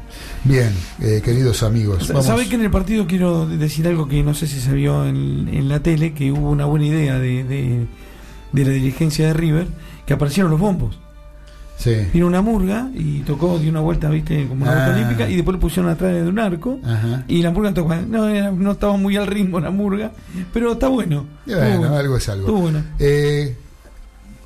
Bien, 0.43 0.71
eh, 1.01 1.21
queridos 1.23 1.61
amigos. 1.63 2.11
¿Sabe 2.21 2.47
que 2.47 2.55
en 2.55 2.61
el 2.63 2.71
partido 2.71 3.05
quiero 3.07 3.45
decir 3.47 3.87
algo 3.87 4.07
que 4.07 4.23
no 4.23 4.33
sé 4.33 4.47
si 4.47 4.59
se 4.59 4.71
vio 4.73 5.05
en, 5.05 5.49
en 5.51 5.67
la 5.69 5.79
tele? 5.81 6.13
Que 6.13 6.31
hubo 6.31 6.49
una 6.49 6.65
buena 6.65 6.85
idea 6.85 7.19
de, 7.19 7.43
de, 7.43 7.85
de 8.51 8.63
la 8.65 8.71
dirigencia 8.71 9.27
de 9.27 9.33
River, 9.33 9.67
que 10.05 10.13
aparecieron 10.13 10.51
los 10.51 10.59
bombos. 10.59 10.99
Sí. 11.77 11.95
Vino 12.13 12.25
una 12.27 12.41
murga 12.41 12.89
y 12.95 13.19
tocó, 13.19 13.59
dio 13.59 13.69
una 13.69 13.81
vuelta, 13.81 14.09
viste, 14.09 14.47
como 14.47 14.63
una 14.63 14.71
Ah. 14.71 14.75
vuelta 14.75 14.95
olímpica, 14.95 15.29
y 15.29 15.35
después 15.35 15.55
le 15.55 15.61
pusieron 15.61 15.91
atrás 15.91 16.13
de 16.13 16.23
un 16.27 16.39
arco. 16.39 16.79
Ajá. 16.83 17.23
Y 17.27 17.41
la 17.41 17.51
murga 17.51 17.73
tocó. 17.73 17.93
No, 17.95 18.27
era- 18.27 18.51
no 18.51 18.71
estaba 18.71 18.97
muy 18.97 19.17
al 19.17 19.27
ritmo 19.27 19.59
la 19.59 19.69
murga, 19.71 20.11
pero 20.53 20.71
está 20.73 20.87
bueno. 20.87 21.25
Y 21.45 21.53
bueno, 21.53 21.93
algo 21.95 22.17
es 22.17 22.29
algo. 22.29 22.47
estuvo 22.47 22.61
bueno. 22.61 22.81
Eh, 22.99 23.55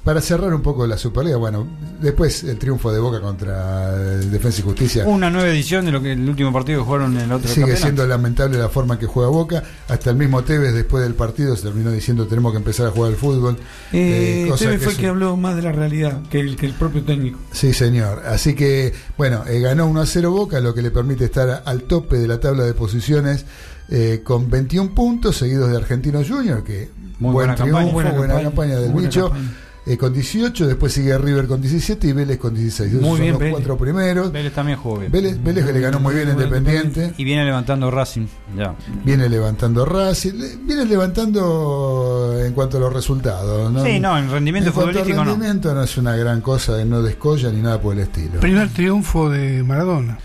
para 0.10 0.22
cerrar 0.22 0.52
un 0.56 0.64
poco 0.64 0.88
la 0.88 0.98
Superliga, 0.98 1.38
bueno, 1.38 1.68
después 2.02 2.44
el 2.44 2.58
triunfo 2.58 2.92
de 2.92 2.98
Boca 3.00 3.22
contra 3.22 3.94
el 4.16 4.32
Defensa 4.32 4.62
y 4.62 4.64
Justicia. 4.64 5.06
Una 5.06 5.30
nueva 5.30 5.48
edición 5.50 5.86
de 5.86 5.92
lo 5.92 6.02
que 6.02 6.14
el 6.14 6.28
último 6.28 6.52
partido 6.52 6.80
que 6.80 6.86
jugaron 6.86 7.16
en 7.16 7.26
el 7.26 7.32
otro 7.32 7.48
Sigue 7.48 7.62
campeonato. 7.62 7.84
siendo 7.84 8.08
lamentable 8.08 8.58
la 8.58 8.70
forma 8.70 8.96
en 8.96 9.02
que 9.02 9.06
juega 9.06 9.30
Boca. 9.30 9.62
Hasta 9.88 10.10
el 10.10 10.16
mismo 10.16 10.44
Tevez, 10.44 10.74
después 10.74 11.04
del 11.04 11.14
partido, 11.14 11.56
se 11.56 11.62
terminó 11.62 11.92
diciendo 11.92 12.26
tenemos 12.26 12.54
que 12.54 12.58
empezar 12.58 12.88
a 12.88 12.90
jugar 12.90 13.12
al 13.12 13.18
fútbol. 13.20 13.58
Eh, 13.94 14.48
cosa 14.50 14.66
Tevez 14.66 14.82
fue 14.82 14.94
el 14.94 14.98
que 14.98 15.06
habló 15.10 15.38
más 15.38 15.56
de 15.56 15.62
la 15.62 15.74
realidad 15.74 16.24
que 16.28 16.40
el, 16.40 16.56
que 16.56 16.66
el 16.66 16.74
propio 16.74 17.04
técnico. 17.04 17.38
Sí, 17.52 17.72
señor. 17.72 18.24
Así 18.26 18.56
que, 18.56 18.92
bueno, 19.16 19.44
eh, 19.48 19.60
ganó 19.60 19.86
1 19.86 20.02
a 20.02 20.06
0 20.08 20.32
Boca, 20.32 20.60
lo 20.60 20.74
que 20.74 20.82
le 20.82 20.90
permite 20.90 21.26
estar 21.26 21.62
al 21.68 21.84
tope 21.84 22.18
de 22.18 22.28
la 22.28 22.40
tabla 22.40 22.64
de 22.64 22.74
posiciones 22.74 23.46
eh, 23.90 24.22
con 24.24 24.50
21 24.50 24.96
puntos, 24.96 25.38
seguidos 25.38 25.70
de 25.70 25.78
Argentinos 25.78 26.28
Junior, 26.28 26.64
que 26.64 26.90
Muy 27.20 27.32
buen 27.32 27.34
buena 27.34 27.56
triunfo, 27.56 27.76
campaña. 27.78 27.94
buena, 27.94 28.10
Buena 28.10 28.34
campaña, 28.34 28.44
campaña, 28.50 28.76
del 28.80 28.92
buena 28.92 29.08
bicho. 29.08 29.30
campaña. 29.30 29.52
Eh, 29.86 29.98
con 29.98 30.14
18, 30.14 30.68
después 30.68 30.94
sigue 30.94 31.18
River 31.18 31.48
con 31.48 31.62
17 31.62 32.08
y 32.08 32.14
Vélez 32.14 32.38
con 32.38 32.54
16. 32.54 32.90
Esos 32.92 33.02
Muy 33.02 33.12
son 33.12 33.20
bien, 33.22 33.32
los 33.32 33.40
Vélez. 33.40 33.54
cuatro 33.56 33.78
primeros. 33.78 34.32
Vélez 34.32 34.54
también 34.54 34.78
jugó 34.78 35.00
bien. 35.00 35.12
Vélez, 35.12 35.42
Vélez 35.44 35.66
que 35.66 35.74
le 35.74 35.80
ganó 35.80 36.00
muy 36.00 36.14
bien 36.16 36.28
a 36.30 36.32
Independiente. 36.34 37.14
Y 37.18 37.24
viene 37.24 37.44
levantando 37.46 37.90
Racing. 37.90 38.28
Ya. 38.56 38.76
Viene 39.04 39.28
levantando 39.30 39.86
Racing, 39.86 40.34
le- 40.34 40.56
viene 40.58 40.86
levantando 40.86 42.36
en 42.44 42.54
cuanto 42.54 42.78
a 42.78 42.80
los 42.80 42.94
resultados. 42.94 43.72
¿no? 43.72 43.84
Sí, 43.84 44.00
no, 44.00 44.18
en 44.18 44.30
rendimiento 44.30 44.70
En 44.70 44.74
cuanto 44.74 44.90
a 44.92 44.94
futbolístico 44.94 45.24
no. 45.26 45.32
rendimiento 45.32 45.74
no. 45.74 45.84
es 45.84 45.98
una 45.98 46.16
gran 46.16 46.42
cosa, 46.42 46.84
no 46.86 47.02
descolla 47.02 47.52
ni 47.52 47.62
nada 47.62 47.82
por 47.82 47.94
el 47.94 48.02
estilo. 48.02 48.40
Primer 48.40 48.70
triunfo 48.70 49.30
de 49.30 49.64
Maradona. 49.64 50.18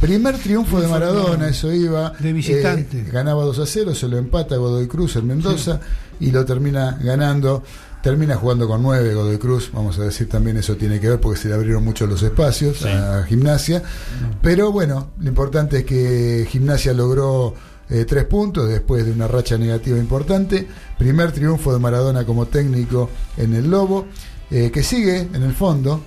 Primer 0.00 0.38
triunfo 0.38 0.80
de 0.80 0.88
Maradona, 0.88 1.48
eso 1.48 1.70
iba. 1.72 2.10
De 2.18 2.32
visitante. 2.32 3.00
eh, 3.00 3.08
ganaba 3.12 3.44
2 3.44 3.58
a 3.58 3.66
0, 3.66 3.94
se 3.94 4.08
lo 4.08 4.16
empata 4.16 4.56
Godoy 4.56 4.86
Cruz 4.86 5.16
en 5.16 5.26
Mendoza 5.26 5.78
y 6.20 6.30
lo 6.30 6.44
termina 6.46 6.98
ganando. 7.02 7.62
Termina 8.02 8.34
jugando 8.36 8.66
con 8.66 8.82
9 8.82 9.12
Godoy 9.14 9.36
Cruz, 9.38 9.70
vamos 9.74 9.98
a 9.98 10.04
decir 10.04 10.26
también 10.26 10.56
eso 10.56 10.74
tiene 10.76 10.98
que 10.98 11.08
ver 11.10 11.20
porque 11.20 11.38
se 11.38 11.48
le 11.48 11.54
abrieron 11.54 11.84
mucho 11.84 12.06
los 12.06 12.22
espacios 12.22 12.82
a 12.86 13.24
Gimnasia. 13.24 13.82
Pero 14.40 14.72
bueno, 14.72 15.10
lo 15.20 15.28
importante 15.28 15.78
es 15.80 15.84
que 15.84 16.46
Gimnasia 16.48 16.94
logró 16.94 17.54
eh, 17.90 18.06
tres 18.06 18.24
puntos 18.24 18.68
después 18.70 19.04
de 19.04 19.12
una 19.12 19.28
racha 19.28 19.58
negativa 19.58 19.98
importante. 19.98 20.66
Primer 20.98 21.30
triunfo 21.32 21.74
de 21.74 21.78
Maradona 21.78 22.24
como 22.24 22.46
técnico 22.46 23.10
en 23.36 23.54
el 23.54 23.70
Lobo, 23.70 24.06
eh, 24.50 24.70
que 24.72 24.82
sigue 24.82 25.18
en 25.34 25.42
el 25.42 25.52
fondo, 25.52 26.00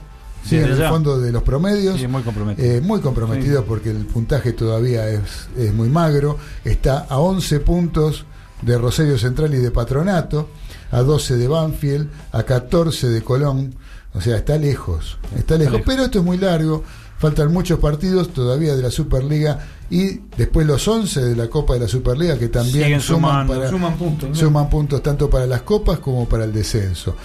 Sí, 0.43 0.49
sigue 0.49 0.63
en 0.63 0.71
el 0.71 0.77
ya. 0.79 0.89
fondo 0.89 1.19
de 1.21 1.31
los 1.31 1.43
promedios. 1.43 1.99
Sí, 1.99 2.07
muy 2.07 2.23
comprometido. 2.23 2.67
Eh, 2.67 2.81
muy 2.81 3.01
comprometido 3.01 3.63
porque 3.65 3.91
el 3.91 4.05
puntaje 4.07 4.51
todavía 4.53 5.07
es, 5.09 5.21
es 5.57 5.71
muy 5.73 5.89
magro. 5.89 6.37
Está 6.65 7.05
a 7.07 7.19
11 7.19 7.59
puntos 7.59 8.25
de 8.61 8.77
Rosario 8.77 9.17
Central 9.17 9.53
y 9.53 9.57
de 9.57 9.71
Patronato, 9.71 10.49
a 10.93 11.01
12 11.01 11.35
de 11.37 11.47
Banfield, 11.47 12.07
a 12.31 12.43
14 12.43 13.09
de 13.09 13.21
Colón. 13.21 13.75
O 14.13 14.21
sea, 14.21 14.37
está 14.37 14.57
lejos, 14.57 15.17
está 15.35 15.57
lejos. 15.57 15.81
Pero 15.85 16.05
esto 16.05 16.19
es 16.19 16.25
muy 16.25 16.37
largo. 16.37 16.83
Faltan 17.17 17.51
muchos 17.51 17.79
partidos 17.79 18.29
todavía 18.33 18.75
de 18.75 18.81
la 18.83 18.91
Superliga 18.91 19.59
y 19.89 20.19
después 20.37 20.67
los 20.67 20.85
11 20.87 21.21
de 21.23 21.35
la 21.35 21.47
Copa 21.49 21.73
de 21.73 21.79
la 21.79 21.87
Superliga 21.87 22.37
que 22.37 22.49
también 22.49 22.83
Siguen 22.85 23.01
suman, 23.01 23.47
sumando. 23.47 23.53
para, 23.55 23.69
Suman 23.69 23.97
puntos. 23.97 24.29
¿no? 24.29 24.35
suman 24.35 24.69
puntos 24.69 25.01
tanto 25.01 25.29
para 25.29 25.45
las 25.47 25.61
copas 25.61 25.99
como 25.99 26.27
para 26.27 26.43
el 26.43 26.51
descenso. 26.53 27.15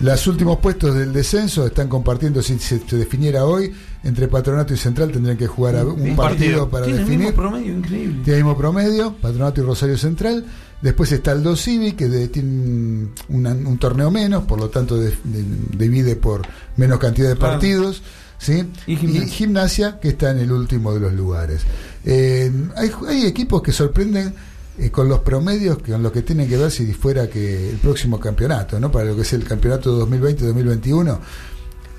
Los 0.00 0.26
últimos 0.28 0.58
puestos 0.58 0.94
del 0.94 1.12
descenso 1.12 1.66
están 1.66 1.88
compartiendo, 1.88 2.40
si 2.40 2.56
se, 2.58 2.78
se 2.78 2.96
definiera 2.96 3.44
hoy, 3.44 3.72
entre 4.04 4.28
Patronato 4.28 4.72
y 4.72 4.76
Central 4.76 5.10
tendrían 5.10 5.36
que 5.36 5.48
jugar 5.48 5.76
a 5.76 5.84
un 5.84 6.14
partido 6.14 6.70
para 6.70 6.84
Tiene 6.84 7.00
el 7.00 7.04
definir. 7.06 7.26
mismo 7.26 7.42
promedio, 7.42 7.72
increíble. 7.76 8.20
Tiene 8.22 8.38
el 8.38 8.44
mismo 8.44 8.56
promedio, 8.58 9.16
Patronato 9.20 9.60
y 9.60 9.64
Rosario 9.64 9.98
Central. 9.98 10.44
Después 10.80 11.10
está 11.10 11.32
el 11.32 11.42
2 11.42 11.60
Civi, 11.60 11.92
que 11.92 12.06
de- 12.06 12.28
tiene 12.28 13.08
una- 13.28 13.50
un 13.54 13.76
torneo 13.78 14.12
menos, 14.12 14.44
por 14.44 14.60
lo 14.60 14.70
tanto 14.70 14.96
de- 14.98 15.10
de- 15.24 15.44
divide 15.76 16.14
por 16.14 16.42
menos 16.76 17.00
cantidad 17.00 17.30
de 17.30 17.36
Claro. 17.36 17.54
partidos. 17.54 18.00
¿sí? 18.40 18.64
Y 18.86 18.94
Gimnasia. 18.94 19.26
Gimnasia, 19.26 19.98
que 20.00 20.10
está 20.10 20.30
en 20.30 20.38
el 20.38 20.52
último 20.52 20.94
de 20.94 21.00
los 21.00 21.12
lugares. 21.12 21.62
Eh, 22.04 22.52
hay, 22.76 22.92
hay 23.08 23.26
equipos 23.26 23.60
que 23.62 23.72
sorprenden 23.72 24.32
eh, 24.78 24.90
con 24.90 25.08
los 25.08 25.20
promedios 25.20 25.78
con 25.78 26.02
lo 26.02 26.12
que 26.12 26.22
tienen 26.22 26.48
que 26.48 26.56
ver 26.56 26.70
si 26.70 26.92
fuera 26.92 27.28
que 27.28 27.70
el 27.70 27.76
próximo 27.76 28.20
campeonato, 28.20 28.78
¿no? 28.78 28.90
Para 28.90 29.06
lo 29.06 29.16
que 29.16 29.22
es 29.22 29.32
el 29.32 29.44
campeonato 29.44 30.06
2020-2021. 30.06 31.18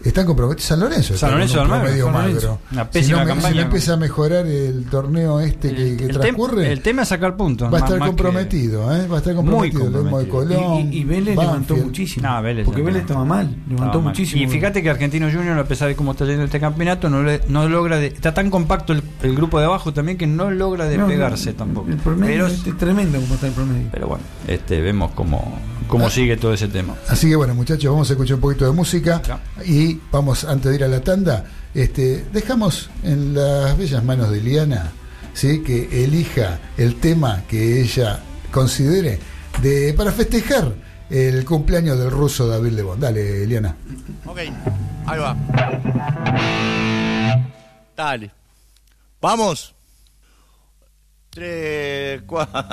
Están 0.03 0.25
comprometidos 0.25 0.65
San 0.67 0.79
Lorenzo. 0.79 1.17
San 1.17 1.31
Lorenzo 1.31 1.61
un 1.61 1.67
promedio 1.67 2.05
San 2.05 2.13
Lorenzo. 2.13 2.47
magro. 2.47 2.59
Una 2.71 2.83
Si 2.85 2.89
pésima 2.91 3.17
no, 3.19 3.25
me- 3.25 3.31
si 3.31 3.35
campaña. 3.35 3.55
no 3.55 3.61
empieza 3.61 3.93
a 3.93 3.97
mejorar 3.97 4.45
el 4.45 4.85
torneo 4.85 5.39
este 5.41 5.69
que, 5.75 5.97
que 5.97 6.05
el, 6.05 6.11
tem- 6.15 6.19
transcurre, 6.21 6.71
el 6.71 6.81
tema 6.81 7.01
es 7.01 7.07
sacar 7.09 7.35
puntos. 7.35 7.71
va 7.73 7.77
a 7.77 7.81
estar 7.81 7.99
comprometido, 7.99 8.95
¿eh? 8.95 9.07
Va 9.07 9.15
a 9.15 9.17
estar 9.19 9.33
Muy 9.35 9.43
comprometido. 9.71 9.89
Lo 9.89 10.03
mismo 10.03 10.19
de 10.19 10.27
comprometido. 10.29 10.61
Colón, 10.69 10.79
Y, 10.93 10.95
y- 10.95 10.99
y 10.99 11.03
Vélez 11.03 11.35
levantó 11.37 11.75
muchísimo. 11.75 12.27
No, 12.27 12.41
Vélez 12.41 12.65
porque 12.65 12.81
Vélez 12.81 13.01
estaba 13.01 13.25
mal, 13.25 13.47
levantó 13.47 13.73
Estaba 13.73 13.93
mal. 13.95 14.03
muchísimo. 14.03 14.41
Y 14.43 14.47
fíjate 14.47 14.81
que 14.83 14.89
Argentino 14.89 15.27
Junior, 15.31 15.57
a 15.59 15.65
pesar 15.65 15.89
de 15.89 15.95
cómo 15.95 16.11
está 16.13 16.25
yendo 16.25 16.43
este 16.45 16.59
campeonato, 16.59 17.09
no, 17.09 17.21
le- 17.23 17.41
no 17.49 17.67
logra. 17.67 17.97
de- 17.97 18.07
está 18.07 18.33
tan 18.33 18.49
compacto 18.49 18.93
el, 18.93 19.03
el 19.23 19.35
grupo 19.35 19.59
de 19.59 19.65
abajo 19.65 19.91
también 19.93 20.17
que 20.17 20.27
no 20.27 20.49
logra 20.49 20.85
despegarse 20.85 21.51
no, 21.51 21.57
tampoco. 21.57 21.89
El 21.89 21.97
promedio 21.97 22.33
pero, 22.45 22.47
este 22.47 22.69
es 22.69 22.77
tremendo 22.77 23.19
como 23.19 23.33
está 23.35 23.47
el 23.47 23.53
promedio. 23.53 23.87
pero 23.91 24.07
bueno, 24.07 24.23
este, 24.47 24.79
vemos 24.81 25.11
cómo, 25.11 25.59
cómo 25.87 26.07
Ah. 26.07 26.09
sigue 26.09 26.37
todo 26.37 26.53
ese 26.53 26.67
tema. 26.67 26.95
Así 27.07 27.27
que 27.29 27.35
bueno, 27.35 27.53
muchachos, 27.55 27.91
vamos 27.91 28.09
a 28.09 28.13
escuchar 28.13 28.35
un 28.35 28.41
poquito 28.41 28.65
de 28.65 28.71
música 28.71 29.21
y 29.65 29.88
vamos, 30.11 30.43
antes 30.43 30.71
de 30.71 30.75
ir 30.75 30.83
a 30.83 30.87
la 30.87 31.01
tanda, 31.01 31.45
este, 31.73 32.25
dejamos 32.33 32.89
en 33.03 33.33
las 33.33 33.77
bellas 33.77 34.03
manos 34.03 34.31
de 34.31 34.41
Liana, 34.41 34.91
¿sí? 35.33 35.61
que 35.63 36.03
elija 36.03 36.59
el 36.77 36.95
tema 36.95 37.43
que 37.47 37.81
ella 37.81 38.19
considere 38.51 39.19
de, 39.61 39.93
para 39.93 40.11
festejar 40.11 40.73
el 41.09 41.45
cumpleaños 41.45 41.97
del 41.97 42.11
ruso 42.11 42.47
David 42.47 42.71
Lebón. 42.71 42.99
Dale, 42.99 43.45
Liana. 43.45 43.75
Ok, 44.25 44.39
ahí 45.05 45.19
va. 45.19 45.35
Dale. 47.95 48.31
Vamos. 49.21 49.75
Tres, 51.29 52.21
cuatro. 52.25 52.63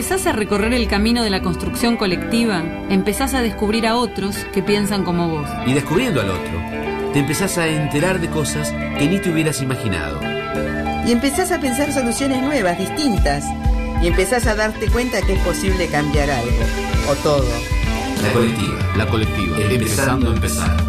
Empezás 0.00 0.26
a 0.26 0.32
recorrer 0.32 0.72
el 0.72 0.88
camino 0.88 1.22
de 1.22 1.28
la 1.28 1.42
construcción 1.42 1.98
colectiva, 1.98 2.62
empezás 2.88 3.34
a 3.34 3.42
descubrir 3.42 3.86
a 3.86 3.96
otros 3.96 4.34
que 4.54 4.62
piensan 4.62 5.04
como 5.04 5.28
vos. 5.28 5.46
Y 5.66 5.74
descubriendo 5.74 6.22
al 6.22 6.30
otro, 6.30 6.58
te 7.12 7.18
empezás 7.18 7.58
a 7.58 7.68
enterar 7.68 8.18
de 8.18 8.30
cosas 8.30 8.72
que 8.98 9.06
ni 9.06 9.18
te 9.18 9.30
hubieras 9.30 9.60
imaginado. 9.60 10.18
Y 11.06 11.12
empezás 11.12 11.52
a 11.52 11.60
pensar 11.60 11.92
soluciones 11.92 12.42
nuevas, 12.42 12.78
distintas. 12.78 13.44
Y 14.02 14.06
empezás 14.06 14.46
a 14.46 14.54
darte 14.54 14.88
cuenta 14.88 15.20
que 15.20 15.34
es 15.34 15.40
posible 15.40 15.86
cambiar 15.88 16.30
algo. 16.30 16.64
O 17.10 17.14
todo. 17.16 17.44
La 18.22 18.32
colectiva. 18.32 18.78
La 18.96 19.06
colectiva. 19.06 19.58
Empezando 19.58 20.30
a 20.30 20.34
empezar. 20.34 20.79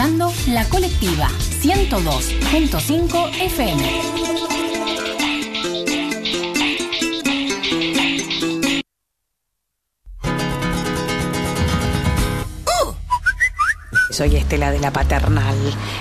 Escuchando 0.00 0.32
La 0.48 0.64
Colectiva 0.64 1.28
102.5 1.60 3.28
FM. 3.38 3.82
Soy 14.10 14.36
Estela 14.36 14.70
de 14.70 14.80
la 14.80 14.90
Paternal. 14.90 15.54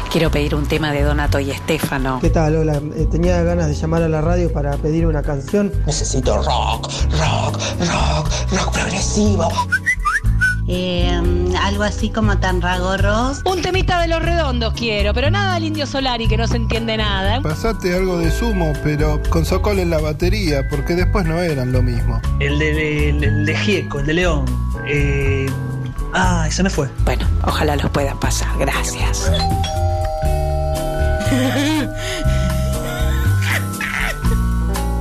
Quiero 0.09 0.31
pedir 0.31 0.55
un 0.55 0.65
tema 0.65 0.93
de 0.93 1.03
Donato 1.03 1.41
y 1.41 1.51
Estefano. 1.51 2.19
¿Qué 2.21 2.29
tal? 2.29 2.55
Hola, 2.55 2.81
Eh, 2.95 3.05
tenía 3.11 3.43
ganas 3.43 3.67
de 3.67 3.75
llamar 3.75 4.03
a 4.03 4.07
la 4.07 4.21
radio 4.21 4.51
para 4.53 4.77
pedir 4.77 5.07
una 5.07 5.21
canción. 5.21 5.73
Necesito 5.85 6.37
rock, 6.37 6.89
rock, 7.11 7.59
rock, 7.81 8.29
rock 8.51 8.71
progresivo. 8.71 9.49
Eh, 10.71 11.08
algo 11.69 11.83
así 11.83 12.09
como 12.09 12.37
tan 12.39 12.61
ragorros. 12.61 13.41
Un 13.45 13.61
temita 13.61 14.01
de 14.01 14.07
los 14.07 14.23
redondos 14.23 14.73
quiero, 14.73 15.13
pero 15.13 15.29
nada 15.29 15.53
del 15.53 15.65
indio 15.65 15.85
Solari 15.85 16.27
que 16.27 16.35
no 16.35 16.47
se 16.47 16.55
entiende 16.57 16.97
nada. 16.97 17.41
Pasate 17.41 17.95
algo 17.95 18.17
de 18.17 18.31
sumo, 18.31 18.73
pero 18.83 19.21
con 19.29 19.45
Sokol 19.45 19.77
en 19.77 19.91
la 19.91 19.99
batería, 19.99 20.67
porque 20.67 20.95
después 20.95 21.27
no 21.27 21.39
eran 21.39 21.71
lo 21.71 21.83
mismo. 21.83 22.19
El 22.39 22.57
de, 22.57 23.09
el, 23.09 23.23
el 23.23 23.45
de 23.45 23.55
Gieco, 23.55 23.99
el 23.99 24.07
de 24.07 24.13
León. 24.15 24.45
Eh, 24.87 25.45
ah, 26.13 26.47
se 26.49 26.63
me 26.63 26.71
fue. 26.71 26.89
Bueno, 27.05 27.27
ojalá 27.43 27.75
los 27.75 27.91
puedan 27.91 28.19
pasar. 28.19 28.49
Gracias. 28.57 29.31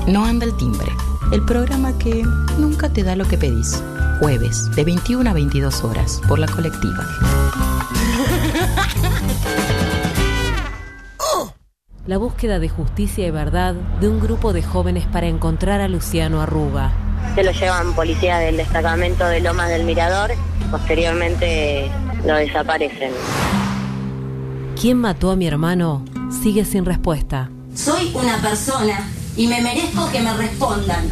No 0.06 0.24
anda 0.24 0.46
el 0.46 0.56
timbre. 0.56 0.90
El 1.32 1.44
programa 1.44 1.92
que 1.98 2.22
nunca 2.56 2.88
te 2.88 3.02
da 3.02 3.14
lo 3.14 3.26
que 3.26 3.36
pedís. 3.36 3.82
Jueves, 4.18 4.68
de 4.74 4.82
21 4.82 5.30
a 5.30 5.32
22 5.32 5.84
horas, 5.84 6.20
por 6.26 6.40
la 6.40 6.48
colectiva. 6.48 7.06
La 12.04 12.18
búsqueda 12.18 12.58
de 12.58 12.68
justicia 12.68 13.28
y 13.28 13.30
verdad 13.30 13.74
de 14.00 14.08
un 14.08 14.18
grupo 14.18 14.52
de 14.52 14.64
jóvenes 14.64 15.06
para 15.06 15.28
encontrar 15.28 15.80
a 15.80 15.86
Luciano 15.86 16.40
Arruga. 16.40 16.90
Se 17.36 17.44
lo 17.44 17.52
llevan 17.52 17.94
policía 17.94 18.38
del 18.38 18.56
destacamento 18.56 19.24
de 19.24 19.40
Lomas 19.40 19.68
del 19.68 19.84
Mirador. 19.84 20.32
Posteriormente 20.70 21.88
lo 22.26 22.34
desaparecen. 22.34 23.12
¿Quién 24.80 24.96
mató 24.96 25.30
a 25.30 25.36
mi 25.36 25.46
hermano? 25.46 26.04
Sigue 26.42 26.64
sin 26.64 26.84
respuesta. 26.84 27.50
Soy 27.72 28.10
una 28.14 28.38
persona 28.38 29.08
y 29.36 29.46
me 29.46 29.62
merezco 29.62 30.10
que 30.10 30.20
me 30.20 30.34
respondan. 30.34 31.08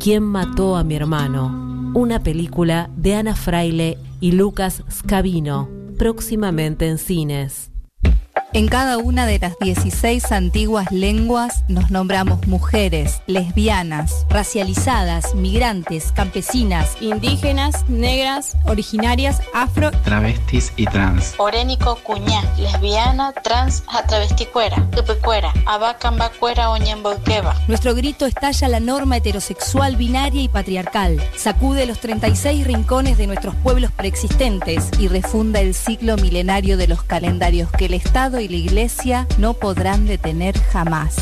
¿Quién 0.00 0.24
mató 0.24 0.76
a 0.76 0.82
mi 0.82 0.96
hermano? 0.96 1.67
Una 1.98 2.22
película 2.22 2.90
de 2.96 3.16
Ana 3.16 3.34
Fraile 3.34 3.98
y 4.20 4.30
Lucas 4.30 4.84
Scavino, 4.88 5.68
próximamente 5.98 6.86
en 6.86 6.96
cines. 6.96 7.67
En 8.58 8.66
cada 8.66 8.98
una 8.98 9.24
de 9.24 9.38
las 9.38 9.56
16 9.60 10.32
antiguas 10.32 10.90
lenguas 10.90 11.62
nos 11.68 11.92
nombramos 11.92 12.44
mujeres, 12.48 13.22
lesbianas, 13.28 14.26
racializadas, 14.28 15.32
migrantes, 15.36 16.10
campesinas, 16.10 17.00
Indígenas, 17.00 17.88
negras, 17.88 18.56
originarias, 18.64 19.42
afro. 19.54 19.92
Travestis 20.02 20.72
y 20.74 20.86
trans. 20.86 21.34
Orénico 21.38 22.00
cuñá, 22.02 22.42
lesbiana, 22.58 23.32
trans, 23.44 23.84
atravesticuera, 23.86 24.90
tupecuera, 24.90 25.52
abacambacuera, 25.64 26.70
oñemboqueba. 26.70 27.54
Nuestro 27.68 27.94
grito 27.94 28.26
estalla 28.26 28.66
la 28.66 28.80
norma 28.80 29.18
heterosexual 29.18 29.94
binaria 29.94 30.42
y 30.42 30.48
patriarcal, 30.48 31.22
sacude 31.36 31.86
los 31.86 32.00
36 32.00 32.66
rincones 32.66 33.18
de 33.18 33.28
nuestros 33.28 33.54
pueblos 33.54 33.92
preexistentes 33.92 34.90
y 34.98 35.06
refunda 35.06 35.60
el 35.60 35.74
ciclo 35.74 36.16
milenario 36.16 36.76
de 36.76 36.88
los 36.88 37.04
calendarios 37.04 37.70
que 37.70 37.86
el 37.86 37.94
Estado 37.94 38.40
y 38.40 38.47
la 38.48 38.56
Iglesia 38.56 39.26
no 39.38 39.54
podrán 39.54 40.06
detener 40.06 40.58
jamás. 40.72 41.16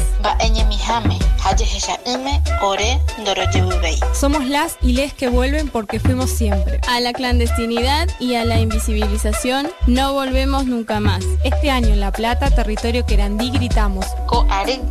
Somos 4.14 4.44
las 4.46 4.76
y 4.82 4.92
les 4.92 5.12
que 5.12 5.28
vuelven 5.28 5.68
porque 5.68 6.00
fuimos 6.00 6.30
siempre. 6.30 6.80
A 6.88 7.00
la 7.00 7.12
clandestinidad 7.12 8.08
y 8.18 8.34
a 8.34 8.44
la 8.44 8.58
invisibilización 8.60 9.68
no 9.86 10.12
volvemos 10.12 10.66
nunca 10.66 11.00
más. 11.00 11.24
Este 11.44 11.70
año 11.70 11.88
en 11.88 12.00
La 12.00 12.12
Plata, 12.12 12.50
territorio 12.50 13.04
querandí, 13.06 13.50
gritamos. 13.50 14.06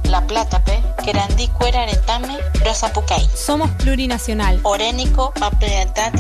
La 0.06 0.22
plata 0.26 0.64
pe, 0.64 0.80
querandí 1.04 1.48
cuera 1.50 1.84
aretame, 1.84 2.38
rosapucay. 2.64 3.28
Somos 3.36 3.70
plurinacional. 3.72 4.60
Orénico, 4.64 5.34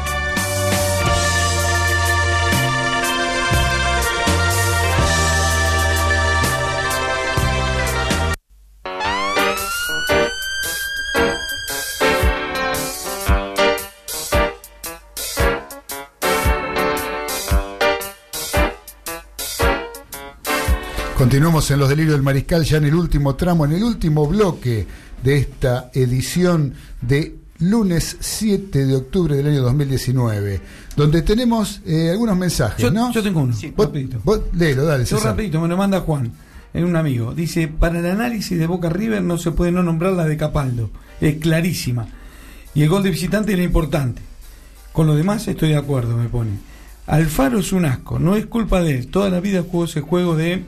Continuamos 21.25 21.69
en 21.69 21.77
Los 21.77 21.87
Delirios 21.87 22.13
del 22.15 22.23
Mariscal, 22.23 22.63
ya 22.63 22.77
en 22.77 22.85
el 22.85 22.95
último 22.95 23.35
tramo, 23.35 23.63
en 23.65 23.73
el 23.73 23.83
último 23.83 24.25
bloque 24.25 24.87
de 25.23 25.37
esta 25.37 25.91
edición 25.93 26.73
de 26.99 27.35
lunes 27.59 28.17
7 28.19 28.87
de 28.87 28.95
octubre 28.95 29.35
del 29.35 29.45
año 29.49 29.61
2019, 29.61 30.59
donde 30.95 31.21
tenemos 31.21 31.79
eh, 31.85 32.09
algunos 32.09 32.35
mensajes, 32.35 32.79
Yo, 32.83 32.89
¿no? 32.89 33.11
yo 33.11 33.21
tengo 33.21 33.41
uno. 33.41 33.53
Vos- 33.75 33.85
rapidito. 33.85 34.19
vos 34.23 34.41
léelo, 34.53 34.83
dale, 34.83 35.03
Yo 35.05 35.17
César. 35.17 35.33
rapidito, 35.33 35.61
me 35.61 35.67
lo 35.67 35.77
manda 35.77 35.99
Juan, 35.99 36.31
en 36.73 36.85
un 36.85 36.95
amigo. 36.95 37.35
Dice, 37.35 37.67
para 37.67 37.99
el 37.99 38.07
análisis 38.07 38.57
de 38.57 38.65
Boca 38.65 38.89
River 38.89 39.21
no 39.21 39.37
se 39.37 39.51
puede 39.51 39.71
no 39.71 39.83
nombrar 39.83 40.13
la 40.13 40.25
de 40.25 40.37
Capaldo. 40.37 40.89
Es 41.21 41.35
clarísima. 41.35 42.07
Y 42.73 42.81
el 42.81 42.89
gol 42.89 43.03
de 43.03 43.11
visitante 43.11 43.53
era 43.53 43.61
importante. 43.61 44.23
Con 44.91 45.05
lo 45.05 45.13
demás 45.15 45.47
estoy 45.47 45.69
de 45.69 45.77
acuerdo, 45.77 46.17
me 46.17 46.29
pone. 46.29 46.49
Alfaro 47.05 47.59
es 47.59 47.71
un 47.73 47.85
asco, 47.85 48.17
no 48.17 48.35
es 48.35 48.47
culpa 48.47 48.81
de 48.81 48.97
él. 48.97 49.07
Toda 49.09 49.29
la 49.29 49.39
vida 49.39 49.61
jugó 49.61 49.85
ese 49.85 50.01
juego 50.01 50.35
de 50.35 50.63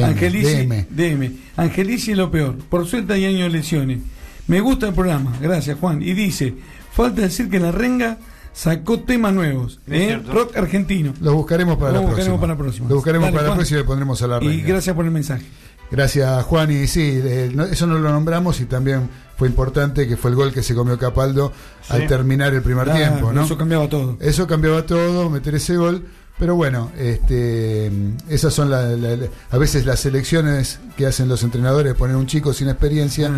DM, 0.00 0.04
Angelici, 0.04 0.54
DM. 0.66 0.86
DM. 0.90 1.32
Angelici 1.56 2.10
es 2.12 2.16
lo 2.18 2.30
peor. 2.30 2.56
Por 2.68 2.86
suerte 2.86 3.12
hay 3.14 3.24
años 3.26 3.52
de 3.52 3.58
lesiones. 3.58 3.98
Me 4.46 4.60
gusta 4.60 4.88
el 4.88 4.94
programa, 4.94 5.36
gracias 5.40 5.78
Juan. 5.78 6.02
Y 6.02 6.12
dice, 6.14 6.54
falta 6.92 7.22
decir 7.22 7.48
que 7.50 7.58
la 7.58 7.72
renga 7.72 8.18
sacó 8.52 9.00
temas 9.00 9.34
nuevos. 9.34 9.80
¿eh? 9.88 10.20
Rock 10.32 10.56
argentino. 10.56 11.12
Lo 11.20 11.34
buscaremos 11.34 11.76
para 11.76 11.92
Lo 11.92 12.00
la 12.00 12.06
buscaremos 12.06 12.38
próxima. 12.38 12.40
para 12.40 12.52
la 12.52 12.58
próxima. 12.58 12.88
Lo 12.88 12.94
buscaremos 12.94 13.26
Dale, 13.26 13.36
para 13.36 13.48
la 13.48 13.54
próxima 13.54 13.78
y 13.78 13.82
le 13.82 13.86
pondremos 13.86 14.22
a 14.22 14.26
la 14.28 14.36
Y 14.42 14.48
renga. 14.48 14.68
gracias 14.68 14.94
por 14.96 15.04
el 15.04 15.10
mensaje. 15.10 15.44
Gracias, 15.90 16.44
Juan. 16.44 16.70
Y 16.72 16.86
sí, 16.88 17.20
eh, 17.22 17.50
no- 17.54 17.64
eso 17.64 17.86
no 17.86 17.98
lo 17.98 18.10
nombramos 18.10 18.60
y 18.60 18.64
también 18.64 19.08
fue 19.36 19.46
importante 19.48 20.08
que 20.08 20.16
fue 20.16 20.30
el 20.30 20.36
gol 20.36 20.52
que 20.52 20.62
se 20.62 20.74
comió 20.74 20.98
Capaldo 20.98 21.52
Sí. 21.82 21.92
al 21.92 22.06
terminar 22.08 22.52
el 22.54 22.62
primer 22.62 22.84
Claro, 22.84 22.98
tiempo, 22.98 23.32
¿no? 23.32 23.44
eso 23.44 23.56
cambiaba 23.56 23.88
todo. 23.88 24.16
Eso 24.20 24.46
cambiaba 24.48 24.82
todo, 24.84 25.30
meter 25.30 25.54
ese 25.54 25.76
gol. 25.76 26.04
Pero 26.38 26.54
bueno, 26.54 26.92
este, 26.98 27.90
esas 28.28 28.52
son 28.52 28.70
la- 28.70 28.90
a 29.50 29.58
veces 29.58 29.86
las 29.86 30.04
elecciones 30.04 30.78
que 30.96 31.06
hacen 31.06 31.28
los 31.28 31.42
entrenadores, 31.42 31.94
poner 31.94 32.14
un 32.16 32.26
chico 32.26 32.52
sin 32.52 32.68
experiencia. 32.68 33.30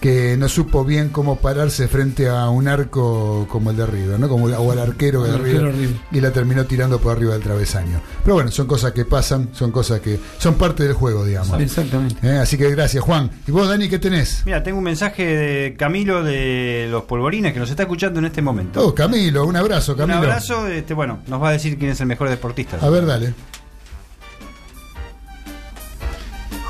Que 0.00 0.36
no 0.36 0.48
supo 0.48 0.84
bien 0.84 1.08
cómo 1.08 1.36
pararse 1.40 1.88
frente 1.88 2.28
a 2.28 2.48
un 2.50 2.68
arco 2.68 3.46
como 3.50 3.70
el 3.70 3.76
de 3.76 3.86
River, 3.86 4.20
¿no? 4.20 4.28
Como, 4.28 4.46
o 4.46 4.72
al 4.72 4.78
arquero 4.78 5.24
de 5.24 5.30
El 5.30 5.34
arquero 5.36 5.58
River, 5.72 5.74
River. 5.76 5.96
y 6.12 6.20
la 6.20 6.30
terminó 6.30 6.64
tirando 6.66 7.00
por 7.00 7.16
arriba 7.16 7.32
del 7.32 7.42
travesaño. 7.42 8.00
Pero 8.22 8.34
bueno, 8.34 8.50
son 8.50 8.66
cosas 8.66 8.92
que 8.92 9.04
pasan, 9.04 9.48
son 9.52 9.72
cosas 9.72 10.00
que 10.00 10.18
son 10.38 10.54
parte 10.54 10.84
del 10.84 10.92
juego, 10.92 11.24
digamos. 11.24 11.60
Exactamente. 11.60 12.16
Eh, 12.22 12.38
Así 12.38 12.56
que 12.56 12.70
gracias, 12.70 13.02
Juan. 13.02 13.30
¿Y 13.46 13.50
vos, 13.50 13.68
Dani, 13.68 13.88
qué 13.88 13.98
tenés? 13.98 14.42
Mira, 14.46 14.62
tengo 14.62 14.78
un 14.78 14.84
mensaje 14.84 15.24
de 15.24 15.76
Camilo 15.76 16.22
de 16.22 16.86
los 16.90 17.02
Polvorines 17.04 17.52
que 17.52 17.58
nos 17.58 17.70
está 17.70 17.82
escuchando 17.82 18.20
en 18.20 18.26
este 18.26 18.40
momento. 18.40 18.86
Oh, 18.86 18.94
Camilo, 18.94 19.44
un 19.46 19.56
abrazo, 19.56 19.96
Camilo. 19.96 20.18
Un 20.20 20.24
abrazo, 20.26 20.68
este, 20.68 20.94
bueno, 20.94 21.18
nos 21.26 21.42
va 21.42 21.48
a 21.48 21.52
decir 21.52 21.76
quién 21.76 21.90
es 21.90 22.00
el 22.00 22.06
mejor 22.06 22.28
deportista. 22.28 22.78
A 22.80 22.88
ver, 22.88 23.04
dale. 23.04 23.34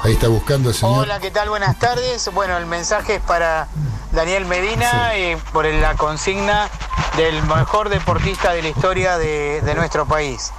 Ahí 0.02 0.12
está 0.12 0.28
buscando 0.28 0.70
el 0.70 0.74
señor. 0.74 1.00
Hola, 1.02 1.18
¿qué 1.20 1.30
tal? 1.30 1.48
Buenas 1.48 1.78
tardes. 1.78 2.30
Bueno, 2.32 2.56
el 2.56 2.66
mensaje 2.66 3.16
es 3.16 3.20
para 3.22 3.66
Daniel 4.12 4.46
Medina 4.46 5.14
eh, 5.16 5.36
por 5.52 5.64
la 5.66 5.94
consigna 5.96 6.68
del 7.16 7.42
mejor 7.44 7.88
deportista 7.88 8.52
de 8.52 8.62
la 8.62 8.68
historia 8.68 9.18
de, 9.18 9.60
de 9.62 9.74
nuestro 9.74 10.06
país. 10.06 10.52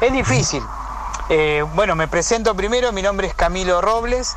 Es 0.00 0.12
difícil. 0.12 0.62
Eh, 1.30 1.64
bueno, 1.74 1.94
me 1.96 2.06
presento 2.06 2.54
primero. 2.54 2.92
Mi 2.92 3.02
nombre 3.02 3.26
es 3.26 3.34
Camilo 3.34 3.80
Robles. 3.80 4.36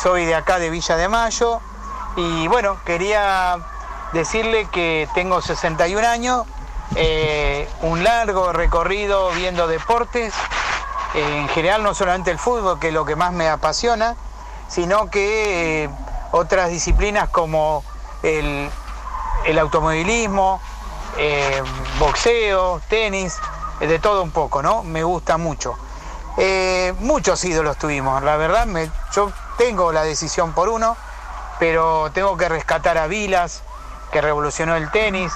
Soy 0.00 0.24
de 0.24 0.34
acá 0.36 0.58
de 0.58 0.70
Villa 0.70 0.96
de 0.96 1.08
Mayo. 1.08 1.60
Y 2.16 2.46
bueno, 2.48 2.76
quería 2.84 3.58
decirle 4.12 4.68
que 4.72 5.08
tengo 5.14 5.42
61 5.42 6.06
años. 6.06 6.46
eh, 6.96 7.68
un 7.82 8.02
largo 8.02 8.52
recorrido 8.52 9.30
viendo 9.32 9.68
deportes 9.68 10.34
en 11.14 11.48
general 11.48 11.82
no 11.82 11.94
solamente 11.94 12.30
el 12.30 12.38
fútbol, 12.38 12.78
que 12.78 12.88
es 12.88 12.94
lo 12.94 13.04
que 13.04 13.16
más 13.16 13.32
me 13.32 13.48
apasiona, 13.48 14.16
sino 14.68 15.10
que 15.10 15.84
eh, 15.84 15.90
otras 16.32 16.70
disciplinas 16.70 17.28
como 17.28 17.82
el, 18.22 18.70
el 19.44 19.58
automovilismo, 19.58 20.60
eh, 21.16 21.62
boxeo, 21.98 22.80
tenis, 22.88 23.36
de 23.80 23.98
todo 23.98 24.22
un 24.22 24.30
poco, 24.30 24.62
¿no? 24.62 24.82
Me 24.82 25.02
gusta 25.02 25.36
mucho. 25.38 25.76
Eh, 26.36 26.94
muchos 27.00 27.42
ídolos 27.44 27.76
tuvimos, 27.78 28.22
la 28.22 28.36
verdad, 28.36 28.66
me- 28.66 28.90
yo 29.12 29.32
tengo 29.58 29.90
la 29.92 30.02
decisión 30.04 30.52
por 30.52 30.68
uno, 30.68 30.96
pero 31.58 32.10
tengo 32.12 32.36
que 32.36 32.48
rescatar 32.48 32.96
a 32.98 33.06
Vilas, 33.06 33.62
que 34.12 34.20
revolucionó 34.20 34.76
el 34.76 34.90
tenis. 34.90 35.32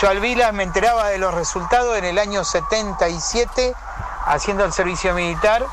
Yo 0.00 0.08
al 0.10 0.20
Vilas 0.20 0.52
me 0.52 0.62
enteraba 0.64 1.08
de 1.08 1.16
los 1.18 1.32
resultados 1.34 1.96
en 1.96 2.04
el 2.04 2.18
año 2.18 2.44
77 2.44 3.74
haciendo 4.26 4.64
el 4.64 4.72
servicio 4.72 5.14
militar, 5.14 5.64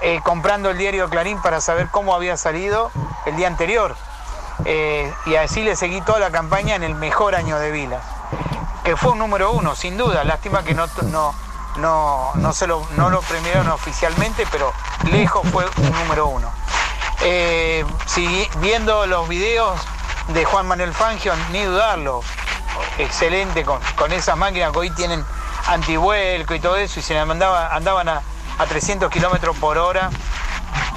eh, 0.00 0.20
comprando 0.22 0.70
el 0.70 0.78
diario 0.78 1.08
Clarín 1.08 1.40
para 1.40 1.60
saber 1.60 1.88
cómo 1.90 2.14
había 2.14 2.36
salido 2.36 2.90
el 3.26 3.36
día 3.36 3.46
anterior. 3.46 3.94
Eh, 4.64 5.12
y 5.26 5.34
así 5.36 5.62
le 5.62 5.76
seguí 5.76 6.00
toda 6.00 6.18
la 6.18 6.30
campaña 6.30 6.74
en 6.74 6.82
el 6.82 6.94
mejor 6.94 7.34
año 7.34 7.58
de 7.58 7.70
Vilas, 7.70 8.02
que 8.84 8.96
fue 8.96 9.12
un 9.12 9.18
número 9.18 9.52
uno, 9.52 9.74
sin 9.74 9.96
duda. 9.96 10.24
Lástima 10.24 10.62
que 10.62 10.74
no, 10.74 10.86
no, 11.04 11.34
no, 11.76 12.32
no, 12.34 12.52
se 12.52 12.66
lo, 12.66 12.86
no 12.96 13.10
lo 13.10 13.20
premiaron 13.22 13.68
oficialmente, 13.68 14.46
pero 14.50 14.72
lejos 15.04 15.46
fue 15.50 15.66
un 15.76 15.90
número 15.92 16.26
uno. 16.26 16.50
Eh, 17.22 17.84
viendo 18.58 19.06
los 19.06 19.28
videos 19.28 19.80
de 20.28 20.44
Juan 20.44 20.66
Manuel 20.66 20.94
Fangio, 20.94 21.32
ni 21.50 21.62
dudarlo, 21.62 22.22
excelente 22.98 23.64
con, 23.64 23.80
con 23.96 24.12
esas 24.12 24.36
máquinas 24.36 24.72
que 24.72 24.78
hoy 24.78 24.90
tienen 24.90 25.24
antivuelco 25.66 26.54
y 26.54 26.60
todo 26.60 26.76
eso, 26.76 27.00
y 27.00 27.02
se 27.02 27.14
le 27.14 27.24
mandaba, 27.24 27.74
andaban 27.74 28.08
a, 28.08 28.22
a 28.58 28.66
300 28.66 29.10
kilómetros 29.10 29.56
por 29.56 29.78
hora, 29.78 30.10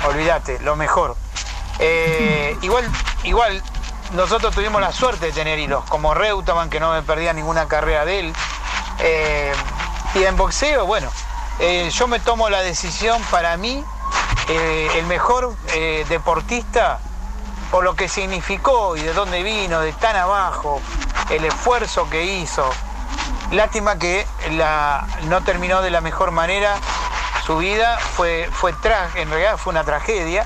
olvídate, 0.05 0.59
lo 0.59 0.75
mejor. 0.75 1.15
Eh, 1.79 2.57
igual, 2.61 2.89
igual, 3.23 3.61
nosotros 4.13 4.53
tuvimos 4.53 4.81
la 4.81 4.91
suerte 4.91 5.27
de 5.27 5.31
tener 5.31 5.59
hilos, 5.59 5.83
como 5.85 6.13
Reutemann, 6.13 6.69
que 6.69 6.79
no 6.79 6.91
me 6.91 7.01
perdía 7.01 7.33
ninguna 7.33 7.67
carrera 7.67 8.05
de 8.05 8.19
él. 8.19 8.33
Eh, 8.99 9.53
y 10.15 10.23
en 10.23 10.35
boxeo, 10.35 10.85
bueno, 10.85 11.09
eh, 11.59 11.89
yo 11.91 12.07
me 12.07 12.19
tomo 12.19 12.49
la 12.49 12.61
decisión 12.61 13.21
para 13.29 13.57
mí, 13.57 13.83
el 14.47 15.05
mejor 15.07 15.57
deportista 16.07 16.99
por 17.69 17.83
lo 17.83 17.95
que 17.95 18.07
significó 18.07 18.95
y 18.95 19.01
de 19.01 19.13
dónde 19.13 19.43
vino, 19.43 19.81
de 19.81 19.91
tan 19.93 20.15
abajo, 20.15 20.81
el 21.29 21.43
esfuerzo 21.45 22.09
que 22.09 22.23
hizo. 22.23 22.69
Lástima 23.51 23.97
que 23.97 24.27
la, 24.51 25.07
no 25.23 25.41
terminó 25.43 25.81
de 25.81 25.89
la 25.89 26.01
mejor 26.01 26.31
manera 26.31 26.75
su 27.45 27.57
vida, 27.57 27.97
fue, 27.97 28.49
fue 28.51 28.71
en 29.15 29.29
realidad 29.29 29.57
fue 29.57 29.71
una 29.71 29.85
tragedia, 29.85 30.45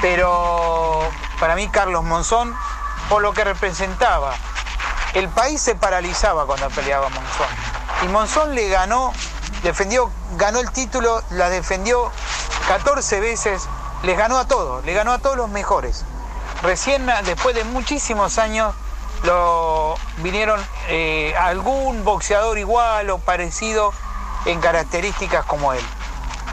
pero 0.00 1.06
para 1.38 1.54
mí 1.54 1.68
Carlos 1.68 2.02
Monzón, 2.04 2.56
por 3.10 3.20
lo 3.20 3.34
que 3.34 3.44
representaba, 3.44 4.34
el 5.12 5.28
país 5.28 5.60
se 5.60 5.74
paralizaba 5.74 6.46
cuando 6.46 6.70
peleaba 6.70 7.10
Monzón. 7.10 7.48
Y 8.02 8.08
Monzón 8.08 8.54
le 8.54 8.68
ganó, 8.70 9.12
defendió, 9.62 10.10
ganó 10.38 10.60
el 10.60 10.70
título, 10.70 11.22
la 11.30 11.50
defendió 11.50 12.10
14 12.68 13.20
veces, 13.20 13.68
les 14.04 14.16
ganó 14.16 14.38
a 14.38 14.46
todos, 14.46 14.82
le 14.86 14.94
ganó 14.94 15.12
a 15.12 15.18
todos 15.18 15.36
los 15.36 15.50
mejores. 15.50 16.06
Recién, 16.62 17.10
después 17.24 17.54
de 17.54 17.64
muchísimos 17.64 18.38
años, 18.38 18.74
lo 19.24 19.96
vinieron 20.18 20.60
eh, 20.88 21.34
algún 21.38 22.04
boxeador 22.04 22.58
igual 22.58 23.10
o 23.10 23.18
parecido 23.18 23.92
en 24.46 24.60
características 24.60 25.44
como 25.44 25.72
él. 25.72 25.84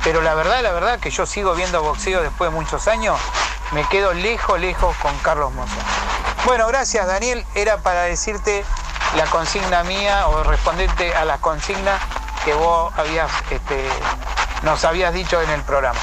Pero 0.04 0.22
la 0.22 0.34
verdad, 0.34 0.62
la 0.62 0.72
verdad 0.72 1.00
que 1.00 1.10
yo 1.10 1.26
sigo 1.26 1.56
viendo 1.56 1.82
boxeo 1.82 2.22
después 2.22 2.52
de 2.52 2.56
muchos 2.56 2.88
años, 2.88 3.20
me 3.74 3.88
quedo 3.90 4.14
lejos, 4.14 4.60
lejos 4.60 4.96
con 4.98 5.16
Carlos 5.20 5.54
Monzón. 5.54 5.78
Bueno, 6.46 6.68
gracias 6.68 7.06
Daniel, 7.06 7.46
era 7.56 7.78
para 7.78 8.04
decirte 8.04 8.64
la 9.18 9.26
consigna 9.26 9.84
mía 9.84 10.28
o 10.28 10.44
responderte 10.44 11.14
a 11.16 11.26
las 11.26 11.40
consignas 11.40 12.00
que 12.46 12.54
vos 12.54 12.94
habías, 12.98 13.30
este, 13.50 13.90
nos 14.64 14.86
habías 14.86 15.14
dicho 15.14 15.42
en 15.42 15.50
el 15.50 15.62
programa. 15.64 16.00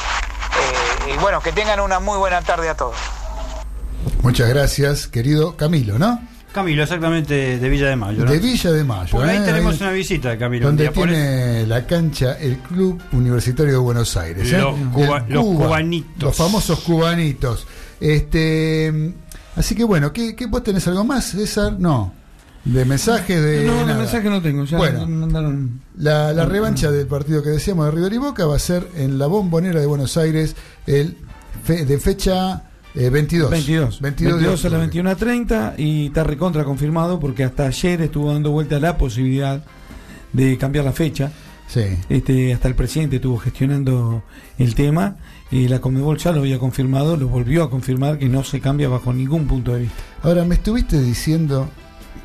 Eh, 1.07 1.15
y 1.15 1.17
bueno, 1.19 1.41
que 1.41 1.53
tengan 1.53 1.81
una 1.81 2.01
muy 2.01 2.19
buena 2.19 2.43
tarde 2.43 2.69
a 2.69 2.75
todos. 2.75 2.97
Muchas 4.23 4.49
gracias, 4.49 5.07
querido 5.07 5.57
Camilo, 5.57 5.99
¿no? 5.99 6.21
Camilo, 6.57 6.83
exactamente 6.83 7.59
de 7.59 7.69
Villa 7.69 7.87
de 7.89 7.95
Mayo. 7.97 8.25
¿no? 8.25 8.31
De 8.33 8.39
Villa 8.41 8.73
de 8.73 8.83
Mayo. 8.83 9.11
Por 9.13 9.25
ahí 9.25 9.37
¿eh? 9.37 9.43
tenemos 9.45 9.75
Ahí- 9.75 9.83
una 9.83 9.93
visita 9.93 10.31
de 10.31 10.39
Camilo. 10.39 10.69
un 10.69 10.77
Donde 10.77 10.91
tiene 10.93 11.67
la 11.67 11.87
cancha 11.87 12.37
el 12.41 12.57
Club 12.59 13.01
Universitario 13.13 13.73
de 13.73 13.79
Buenos 13.79 14.17
Aires. 14.17 14.53
¿eh? 14.53 14.59
Los 14.59 14.75
cuba- 14.93 15.25
los 15.29 15.45
Cuba, 15.45 15.67
cubanitos. 15.67 16.23
Los 16.23 16.37
famosos 16.37 16.81
cubanitos. 16.81 17.67
Este, 18.01 19.15
así 19.55 19.75
que 19.75 19.85
bueno, 19.85 20.13
¿qué, 20.13 20.35
qué 20.35 20.47
vos 20.47 20.63
tenés 20.63 20.87
algo 20.89 21.05
más, 21.05 21.27
César? 21.27 21.77
No. 21.79 22.13
De 22.65 22.85
mensajes 22.85 23.41
de. 23.41 23.65
no, 23.65 23.75
de 23.79 23.85
nada. 23.87 23.99
mensaje 23.99 24.29
no 24.29 24.43
tengo. 24.43 24.65
Ya 24.65 24.77
Bueno. 24.79 25.07
mandaron. 25.07 25.81
La, 25.99 26.33
la 26.33 26.45
revancha 26.47 26.91
del 26.91 27.07
partido 27.07 27.41
que 27.43 27.51
decíamos 27.51 27.87
de 27.87 27.93
River 27.93 28.13
y 28.15 28.19
Boca 28.19 28.45
va 28.47 28.57
a 28.57 28.59
ser 28.59 28.89
en 28.97 29.19
la 29.19 29.27
Bombonera 29.29 29.79
de 29.79 29.87
Buenos 29.87 30.17
Aires 30.17 30.57
el 30.87 31.17
fe- 31.63 31.85
de 31.85 31.99
fecha 32.01 32.63
eh, 32.97 33.11
22. 33.11 33.51
22. 33.51 34.01
22 34.01 34.01
de 34.01 34.49
22 34.49 34.65
a 34.65 34.69
la 34.71 34.85
octubre. 34.85 35.15
21.30 35.15 35.75
y 35.79 36.07
está 36.07 36.25
recontra 36.25 36.65
confirmado 36.65 37.21
porque 37.21 37.45
hasta 37.45 37.67
ayer 37.67 38.01
estuvo 38.01 38.33
dando 38.33 38.51
vuelta 38.51 38.81
la 38.81 38.97
posibilidad 38.97 39.63
de 40.33 40.57
cambiar 40.59 40.85
la 40.85 40.93
fecha. 40.93 41.31
Sí. 41.69 41.83
Este, 42.09 42.55
hasta 42.55 42.69
el 42.69 42.75
presidente 42.75 43.17
estuvo 43.17 43.39
gestionando 43.39 44.23
el 44.59 44.75
tema 44.75 45.17
y 45.51 45.69
la 45.69 45.81
Comebol 45.81 46.17
ya 46.17 46.33
lo 46.33 46.41
había 46.41 46.59
confirmado, 46.59 47.17
lo 47.17 47.29
volvió 47.29 47.65
a 47.65 47.71
confirmar 47.71 48.19
que 48.19 48.29
no 48.29 48.45
se 48.45 48.61
cambia 48.61 48.89
bajo 48.89 49.13
ningún 49.13 49.47
punto 49.47 49.75
de 49.75 49.83
vista. 49.83 50.03
Ahora, 50.23 50.45
me 50.45 50.55
estuviste 50.55 51.01
diciendo 51.01 51.69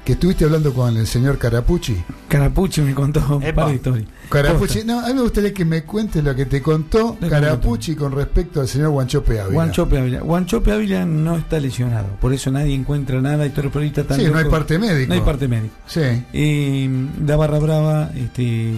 que 0.03 0.13
estuviste 0.13 0.45
hablando 0.45 0.73
con 0.73 0.97
el 0.97 1.05
señor 1.05 1.37
Carapucci. 1.37 1.95
Carapucci 2.27 2.81
me 2.81 2.93
contó 2.95 3.19
un 3.37 3.53
par 3.53 3.67
de 3.69 3.75
historias. 3.75 4.07
Carapucci, 4.29 4.83
no, 4.83 4.99
a 4.99 5.07
mí 5.09 5.13
me 5.13 5.21
gustaría 5.21 5.53
que 5.53 5.63
me 5.63 5.83
cuentes 5.83 6.23
lo 6.23 6.33
que 6.35 6.45
te 6.47 6.59
contó 6.61 7.17
Carapucci 7.29 7.95
con 7.95 8.11
respecto 8.11 8.61
al 8.61 8.67
señor 8.67 8.89
Guanchope 8.89 9.39
Ávila. 9.39 9.53
Guanchope 9.53 9.97
Ávila. 9.99 10.19
Guanchope 10.21 10.71
Ávila 10.71 11.05
no 11.05 11.37
está 11.37 11.59
lesionado, 11.59 12.07
por 12.19 12.33
eso 12.33 12.49
nadie 12.51 12.73
encuentra 12.73 13.21
nada 13.21 13.45
y 13.45 13.49
todos 13.51 13.65
los 13.65 13.73
periodistas 13.73 14.03
están 14.05 14.19
Sí, 14.19 14.25
no 14.31 14.37
hay 14.39 14.45
parte 14.45 14.79
médico. 14.79 15.09
No 15.09 15.13
hay 15.15 15.21
parte 15.21 15.47
médico. 15.47 15.75
Sí. 15.85 16.01
Eh, 16.33 16.89
da 17.19 17.35
barra 17.35 17.59
brava, 17.59 18.09
este, 18.15 18.73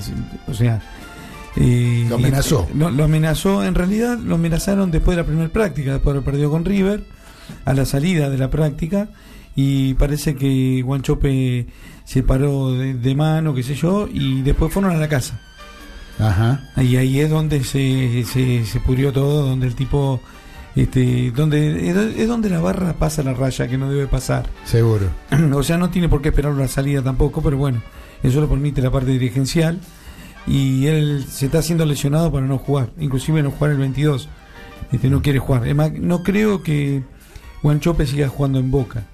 o 0.47 0.53
sea. 0.53 0.81
eh, 1.55 2.05
Lo 2.09 2.15
amenazó. 2.15 2.67
no, 2.73 2.91
lo 2.91 3.03
amenazó, 3.05 3.63
en 3.63 3.75
realidad 3.75 4.17
lo 4.17 4.35
amenazaron 4.35 4.91
después 4.91 5.15
de 5.15 5.21
la 5.23 5.27
primera 5.27 5.49
práctica, 5.49 5.93
después 5.93 6.13
de 6.13 6.17
haber 6.17 6.25
perdido 6.31 6.49
con 6.51 6.65
River, 6.65 7.03
a 7.63 7.73
la 7.73 7.85
salida 7.85 8.29
de 8.29 8.37
la 8.37 8.49
práctica, 8.49 9.07
y 9.55 9.93
parece 9.95 10.35
que 10.35 10.81
Guanchope 10.83 11.67
se 12.05 12.23
paró 12.23 12.71
de, 12.71 12.93
de 12.95 13.15
mano, 13.15 13.53
qué 13.53 13.63
sé 13.63 13.75
yo, 13.75 14.07
y 14.11 14.41
después 14.41 14.73
fueron 14.73 14.91
a 14.91 14.97
la 14.97 15.07
casa. 15.07 15.39
Ajá. 16.19 16.71
Y 16.77 16.95
ahí 16.97 17.19
es 17.19 17.29
donde 17.29 17.63
se, 17.63 18.23
se, 18.25 18.65
se 18.65 18.79
pudrió 18.79 19.11
todo, 19.11 19.47
donde 19.47 19.67
el 19.67 19.75
tipo, 19.75 20.19
este, 20.75 21.31
donde 21.31 21.89
es, 22.17 22.27
donde 22.27 22.49
la 22.49 22.59
barra 22.59 22.93
pasa 22.93 23.23
la 23.23 23.33
raya 23.33 23.67
que 23.67 23.77
no 23.77 23.89
debe 23.89 24.07
pasar. 24.07 24.47
Seguro. 24.65 25.07
o 25.53 25.63
sea, 25.63 25.77
no 25.77 25.89
tiene 25.89 26.09
por 26.09 26.21
qué 26.21 26.29
esperar 26.29 26.51
una 26.51 26.67
salida 26.67 27.01
tampoco, 27.01 27.41
pero 27.41 27.57
bueno, 27.57 27.81
eso 28.21 28.41
lo 28.41 28.49
permite 28.49 28.81
la 28.81 28.91
parte 28.91 29.11
dirigencial. 29.11 29.79
Y 30.45 30.87
él 30.87 31.25
se 31.29 31.45
está 31.45 31.59
haciendo 31.59 31.85
lesionado 31.85 32.29
para 32.31 32.45
no 32.45 32.57
jugar, 32.57 32.89
inclusive 32.99 33.41
no 33.41 33.51
jugar 33.51 33.71
el 33.71 33.77
22. 33.77 34.27
Este, 34.91 35.09
no 35.09 35.21
quiere 35.21 35.39
jugar. 35.39 35.65
Es 35.67 35.75
más, 35.75 35.93
no 35.93 36.21
creo 36.21 36.61
que 36.61 37.01
Guanchope 37.61 38.05
siga 38.05 38.27
jugando 38.27 38.59
en 38.59 38.69
Boca. 38.69 39.07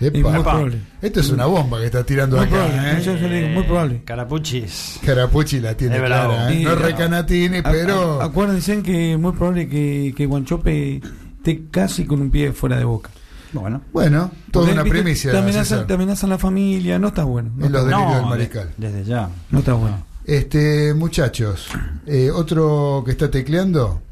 Epa. 0.00 0.18
Muy 0.30 0.42
probable. 0.42 0.78
Esto 1.02 1.20
es 1.20 1.30
una 1.30 1.46
bomba 1.46 1.78
que 1.80 1.86
está 1.86 2.04
tirando 2.04 2.36
Muy 2.36 2.46
acá. 2.46 2.54
probable, 2.66 2.92
¿eh? 2.92 3.02
yo 3.02 3.14
digo, 3.16 3.48
muy 3.48 3.62
probable. 3.64 4.02
Carapuchis. 4.04 5.00
Carapucci 5.04 5.60
la 5.60 5.74
tiene 5.76 5.96
clara. 5.98 6.52
¿eh? 6.52 6.60
Y- 6.60 6.64
No 6.64 6.72
es 6.72 6.78
Recanatini, 6.80 7.62
pero. 7.62 8.20
a- 8.20 8.26
acuérdense 8.26 8.82
que 8.82 9.12
es 9.14 9.18
muy 9.18 9.32
probable 9.32 9.68
que, 9.68 10.14
que 10.16 10.26
Guanchope 10.26 11.00
esté 11.38 11.62
casi 11.70 12.04
con 12.04 12.20
un 12.20 12.30
pie 12.30 12.52
fuera 12.52 12.76
de 12.76 12.84
Boca. 12.84 13.10
Bueno. 13.52 13.80
Bueno, 13.92 14.30
toda 14.50 14.66
Porque, 14.66 14.72
una 14.74 14.82
viste, 14.82 14.98
primicia. 15.00 15.30
Te 15.32 15.38
amenazan, 15.38 15.86
te 15.86 15.94
amenazan 15.94 16.30
la 16.30 16.38
familia, 16.38 16.98
no 16.98 17.08
está 17.08 17.24
bueno. 17.24 17.50
No 17.56 17.66
En 17.66 17.72
los 17.72 17.84
delirios 17.86 18.12
del 18.12 18.22
de- 18.22 18.28
mariscal. 18.28 18.70
desde 18.76 19.04
ya. 19.04 19.28
no 19.50 19.58
está 19.60 19.72
bueno. 19.72 20.04
Este, 20.26 20.92
muchachos, 20.92 21.68
eh, 22.06 22.30
otro 22.30 23.02
que 23.06 23.12
está 23.12 23.30
tecleando 23.30 24.02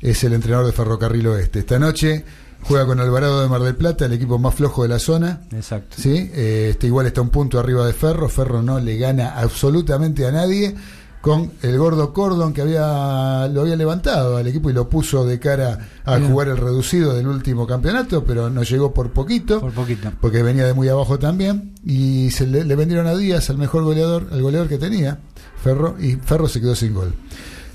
es 0.00 0.24
el 0.24 0.32
entrenador 0.32 0.64
de 0.66 0.72
Ferrocarril 0.72 1.26
Oeste. 1.26 1.58
Esta 1.58 1.78
noche 1.78 2.24
juega 2.66 2.86
con 2.86 3.00
Alvarado 3.00 3.42
de 3.42 3.48
Mar 3.48 3.62
del 3.62 3.76
Plata, 3.76 4.06
el 4.06 4.12
equipo 4.12 4.38
más 4.38 4.54
flojo 4.54 4.82
de 4.82 4.88
la 4.88 4.98
zona. 4.98 5.42
Exacto. 5.52 5.96
¿sí? 5.98 6.30
Eh, 6.34 6.68
este 6.70 6.86
igual 6.86 7.06
está 7.06 7.20
un 7.20 7.30
punto 7.30 7.58
arriba 7.58 7.86
de 7.86 7.92
Ferro. 7.92 8.28
Ferro 8.28 8.62
no 8.62 8.80
le 8.80 8.96
gana 8.96 9.34
absolutamente 9.38 10.26
a 10.26 10.32
nadie. 10.32 10.74
Con 11.20 11.52
el 11.62 11.78
gordo 11.78 12.12
Cordon 12.12 12.52
que 12.52 12.60
había 12.60 13.48
lo 13.48 13.62
había 13.62 13.76
levantado 13.76 14.36
al 14.36 14.46
equipo 14.46 14.68
y 14.68 14.74
lo 14.74 14.90
puso 14.90 15.24
de 15.24 15.38
cara 15.38 15.78
a 16.04 16.18
Bien. 16.18 16.30
jugar 16.30 16.48
el 16.48 16.58
reducido 16.58 17.14
del 17.14 17.26
último 17.26 17.66
campeonato, 17.66 18.22
pero 18.24 18.50
no 18.50 18.62
llegó 18.62 18.92
por 18.92 19.10
poquito 19.10 19.58
Por 19.58 19.72
poquito. 19.72 20.12
porque 20.20 20.42
venía 20.42 20.66
de 20.66 20.74
muy 20.74 20.86
abajo 20.90 21.18
también 21.18 21.72
y 21.82 22.30
se 22.30 22.46
le, 22.46 22.62
le 22.64 22.76
vendieron 22.76 23.06
a 23.06 23.14
Díaz 23.16 23.48
al 23.48 23.56
mejor 23.56 23.84
goleador, 23.84 24.28
al 24.32 24.42
goleador 24.42 24.68
que 24.68 24.76
tenía 24.76 25.18
Ferro 25.62 25.96
y 25.98 26.16
Ferro 26.16 26.46
se 26.46 26.60
quedó 26.60 26.74
sin 26.74 26.92
gol. 26.92 27.14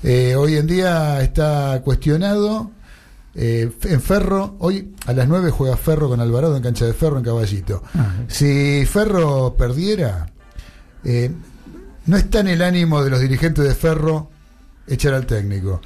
Eh, 0.04 0.36
hoy 0.36 0.54
en 0.56 0.68
día 0.68 1.20
está 1.20 1.82
cuestionado 1.84 2.70
eh, 3.34 3.70
en 3.84 4.00
Ferro, 4.00 4.56
hoy 4.58 4.92
a 5.06 5.12
las 5.12 5.28
9 5.28 5.50
juega 5.50 5.76
Ferro 5.76 6.08
con 6.08 6.20
Alvarado 6.20 6.56
en 6.56 6.62
cancha 6.62 6.84
de 6.86 6.92
Ferro 6.94 7.18
en 7.18 7.24
Caballito. 7.24 7.82
Ah, 7.94 8.14
Si 8.28 8.84
Ferro 8.86 9.54
perdiera, 9.56 10.26
eh, 11.04 11.30
no 12.06 12.16
está 12.16 12.40
en 12.40 12.48
el 12.48 12.62
ánimo 12.62 13.02
de 13.04 13.10
los 13.10 13.20
dirigentes 13.20 13.64
de 13.64 13.74
Ferro 13.74 14.30
echar 14.88 15.14
al 15.14 15.26
técnico, 15.26 15.80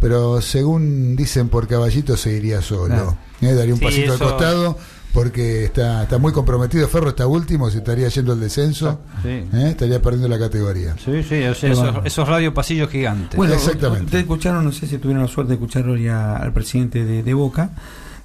pero 0.00 0.40
según 0.40 1.14
dicen 1.14 1.48
por 1.48 1.68
Caballito 1.68 2.16
seguiría 2.16 2.60
solo. 2.60 2.86
Claro. 2.86 3.18
Eh, 3.40 3.52
daría 3.54 3.74
un 3.74 3.78
Sí, 3.78 3.84
pasito 3.86 4.14
eso- 4.14 4.24
al 4.24 4.30
costado 4.30 4.78
porque 5.12 5.64
está, 5.64 6.02
está 6.04 6.18
muy 6.18 6.32
comprometido. 6.32 6.86
Ferro 6.88 7.08
está 7.10 7.26
último, 7.26 7.70
se 7.70 7.78
estaría 7.78 8.08
yendo 8.08 8.32
al 8.32 8.40
descenso, 8.40 9.00
Sí. 9.22 9.28
eh, 9.28 9.48
estaría 9.70 10.00
perdiendo 10.00 10.28
la 10.28 10.38
categoría. 10.38 10.94
Sí, 11.04 11.22
sí, 11.22 11.42
o 11.44 11.54
sea, 11.54 11.72
esos, 11.72 11.96
esos 12.04 12.28
radio 12.28 12.52
pasillos 12.54 12.90
gigantes. 12.90 13.36
Bueno, 13.36 13.54
Exactamente. 13.54 14.04
Ustedes 14.04 14.22
escucharon, 14.24 14.64
no 14.64 14.72
sé 14.72 14.86
si 14.86 14.98
tuvieron 14.98 15.22
la 15.24 15.28
suerte 15.28 15.50
de 15.50 15.54
escuchar 15.54 15.88
hoy 15.88 16.08
a- 16.08 16.36
al 16.36 16.52
presidente 16.52 17.04
de, 17.04 17.22
de 17.22 17.34
Boca, 17.34 17.70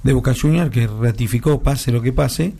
de 0.03 0.13
Boca 0.13 0.33
Junior, 0.39 0.69
que 0.69 0.85
ratificó, 0.87 1.61
pase 1.63 1.91
lo 1.91 2.01
que 2.01 2.11
pase, 2.13 2.53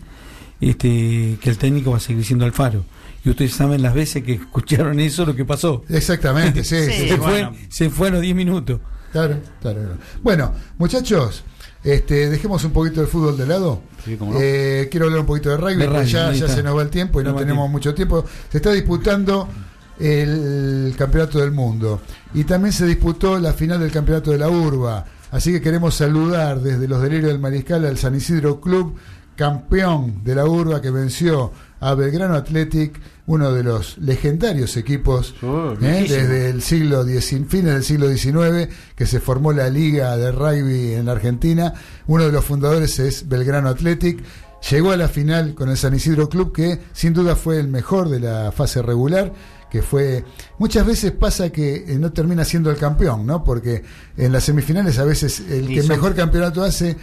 este, 0.60 1.38
que 1.40 1.50
el 1.50 1.58
técnico 1.58 1.90
va 1.90 1.98
a 1.98 2.00
seguir 2.00 2.24
siendo 2.24 2.44
Alfaro. 2.44 2.84
Y 3.24 3.30
ustedes 3.30 3.52
saben 3.54 3.82
las 3.82 3.94
veces 3.94 4.22
que 4.22 4.32
escucharon 4.34 4.98
eso, 5.00 5.24
lo 5.26 5.34
que 5.36 5.44
pasó. 5.44 5.82
Exactamente, 5.88 6.64
sí, 6.64 6.76
sí, 6.86 6.92
Sí, 7.02 7.08
se, 7.10 7.16
bueno. 7.16 7.50
fue, 7.52 7.58
se 7.68 7.90
fue 7.90 8.08
a 8.08 8.10
los 8.12 8.20
10 8.22 8.34
minutos. 8.34 8.80
Claro, 9.12 9.38
claro. 9.62 9.80
Bueno, 10.22 10.52
muchachos, 10.76 11.44
este, 11.84 12.30
dejemos 12.30 12.64
un 12.64 12.72
poquito 12.72 13.02
el 13.02 13.06
fútbol 13.06 13.36
de 13.36 13.46
lado. 13.46 13.82
Sí, 14.04 14.16
no. 14.18 14.32
Eh, 14.40 14.88
quiero 14.90 15.06
hablar 15.06 15.20
un 15.20 15.26
poquito 15.26 15.50
de 15.50 15.58
rugby, 15.58 15.76
De 15.76 15.86
rugby, 15.86 16.06
ya, 16.06 16.34
se 16.34 16.62
nos 16.62 16.76
va 16.76 16.82
el 16.82 16.90
tiempo 16.90 17.20
y 17.20 17.24
no 17.24 17.34
tenemos 17.34 17.70
mucho 17.70 17.94
tiempo. 17.94 18.24
Se 18.50 18.58
está 18.58 18.72
disputando 18.72 19.48
el 20.00 20.94
campeonato 20.98 21.38
del 21.38 21.52
mundo 21.52 22.00
y 22.32 22.44
también 22.44 22.72
se 22.72 22.86
disputó 22.86 23.38
la 23.38 23.52
final 23.52 23.80
del 23.80 23.92
campeonato 23.92 24.30
de 24.30 24.38
la 24.38 24.48
urba. 24.48 25.04
Así 25.30 25.52
que 25.52 25.60
queremos 25.60 25.94
saludar 25.94 26.60
desde 26.60 26.88
los 26.88 27.02
delirios 27.02 27.30
del 27.32 27.40
Mariscal 27.40 27.84
al 27.84 27.98
San 27.98 28.14
Isidro 28.14 28.60
Club, 28.60 28.96
campeón 29.36 30.22
de 30.24 30.34
la 30.34 30.46
urba 30.46 30.80
que 30.80 30.90
venció 30.90 31.52
a 31.90 31.94
Belgrano 31.94 32.34
Athletic, 32.34 33.00
uno 33.26 33.52
de 33.52 33.62
los 33.62 33.98
legendarios 33.98 34.76
equipos 34.76 35.34
Oh, 35.42 35.72
¿eh? 35.80 36.06
desde 36.08 36.50
el 36.50 36.62
siglo 36.62 37.04
XIX, 37.04 37.46
fines 37.48 37.72
del 37.74 37.84
siglo 37.84 38.08
XIX, 38.08 38.68
que 38.96 39.06
se 39.06 39.20
formó 39.20 39.52
la 39.52 39.68
Liga 39.70 40.16
de 40.16 40.32
Rugby 40.32 40.94
en 40.94 41.06
la 41.06 41.12
Argentina. 41.12 41.74
Uno 42.06 42.24
de 42.24 42.32
los 42.32 42.44
fundadores 42.44 42.98
es 42.98 43.28
Belgrano 43.28 43.68
Athletic. 43.68 44.22
Llegó 44.70 44.92
a 44.92 44.96
la 44.96 45.08
final 45.08 45.54
con 45.54 45.68
el 45.68 45.76
San 45.76 45.94
Isidro 45.94 46.28
Club, 46.30 46.52
que 46.52 46.80
sin 46.94 47.12
duda 47.12 47.36
fue 47.36 47.58
el 47.60 47.68
mejor 47.68 48.08
de 48.08 48.20
la 48.20 48.50
fase 48.50 48.80
regular, 48.80 49.32
que 49.70 49.82
fue... 49.82 50.24
Muchas 50.58 50.86
veces 50.86 51.12
pasa 51.12 51.50
que 51.50 51.84
eh, 51.86 51.98
no 51.98 52.12
termina 52.12 52.44
siendo 52.46 52.70
el 52.70 52.76
campeón, 52.78 53.26
¿no? 53.26 53.44
Porque 53.44 53.82
en 54.16 54.32
las 54.32 54.44
semifinales 54.44 54.98
a 54.98 55.04
veces 55.04 55.40
el 55.50 55.70
Y 55.70 55.74
que 55.74 55.80
son- 55.82 55.88
mejor 55.90 56.14
campeonato 56.14 56.62
hace 56.62 56.96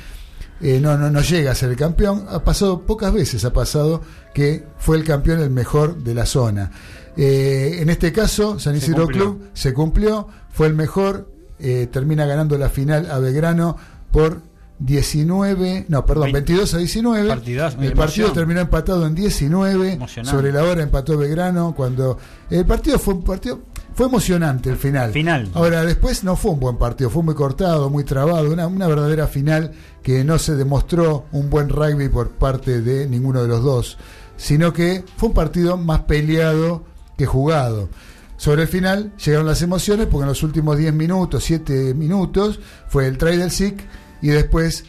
eh, 0.62 0.80
no, 0.82 0.98
no, 0.98 1.10
no 1.10 1.22
llega 1.22 1.52
a 1.52 1.56
ser 1.56 1.70
el 1.72 1.76
campeón. 1.78 2.26
Ha 2.30 2.44
pasado 2.44 2.82
pocas 2.86 3.14
veces, 3.14 3.44
ha 3.46 3.54
pasado 3.54 4.02
que 4.34 4.64
fue 4.78 4.98
el 4.98 5.04
campeón 5.04 5.40
el 5.40 5.50
mejor 5.50 6.04
de 6.04 6.14
la 6.16 6.26
zona. 6.26 6.72
Eh, 7.18 7.78
en 7.82 7.90
este 7.90 8.12
caso, 8.12 8.60
San 8.60 8.76
Isidro. 8.76 9.08
Club 9.08 9.50
se 9.54 9.74
cumplió, 9.74 10.28
fue 10.52 10.68
el 10.68 10.74
mejor, 10.76 11.30
eh, 11.60 11.88
termina 11.92 12.26
ganando 12.26 12.58
la 12.58 12.70
final 12.70 13.10
a 13.12 13.20
Belgrano 13.20 13.76
por 14.12 14.42
19, 14.80 15.86
no, 15.90 16.06
perdón, 16.06 16.26
Vein- 16.26 16.34
22 16.34 16.74
a 16.74 16.78
19. 16.80 17.28
Partidazo, 17.28 17.78
el 17.78 17.84
emoción. 17.86 17.98
partido 17.98 18.32
terminó 18.32 18.60
empatado 18.62 19.06
en 19.06 19.14
19. 19.16 19.94
Emocionante. 19.94 20.32
Sobre 20.38 20.52
la 20.52 20.64
hora 20.64 20.82
empató 20.84 21.18
Belgrano 21.18 21.74
cuando 21.76 22.18
el 22.50 22.66
partido 22.66 22.98
fue 23.00 23.14
un 23.16 23.24
partido 23.24 23.62
fue 23.94 24.08
emocionante 24.08 24.70
el 24.70 24.78
final. 24.78 25.12
Final. 25.12 25.50
Ahora, 25.54 25.84
después 25.84 26.24
no 26.24 26.36
fue 26.36 26.52
un 26.52 26.60
buen 26.62 26.78
partido, 26.78 27.10
fue 27.10 27.24
muy 27.24 27.36
cortado, 27.36 27.90
muy 27.90 28.04
trabado, 28.06 28.50
una, 28.52 28.66
una 28.68 28.88
verdadera 28.88 29.28
final 29.28 29.72
que 30.04 30.24
no 30.24 30.40
se 30.40 30.56
demostró 30.56 31.26
un 31.32 31.50
buen 31.50 31.70
rugby 31.70 32.10
por 32.10 32.32
parte 32.32 32.82
de 32.82 33.08
ninguno 33.08 33.42
de 33.42 33.48
los 33.48 33.64
dos, 33.64 33.98
sino 34.38 34.74
que 34.74 35.04
fue 35.18 35.30
un 35.30 35.36
partido 35.36 35.78
más 35.78 36.02
peleado 36.02 36.84
que 37.18 37.26
jugado. 37.26 37.90
Sobre 38.38 38.64
el 38.64 38.68
final 38.68 39.14
llegaron 39.24 39.46
las 39.46 39.62
emociones 39.62 40.08
porque 40.08 40.24
en 40.24 40.30
los 40.30 40.42
últimos 40.42 40.78
10 40.78 40.94
minutos, 40.94 41.44
7 41.44 41.94
minutos, 41.94 42.60
fue 42.88 43.06
el 43.06 43.18
try 43.20 43.38
del 43.38 43.52
SIC 43.52 43.86
y 44.24 44.30
después 44.30 44.86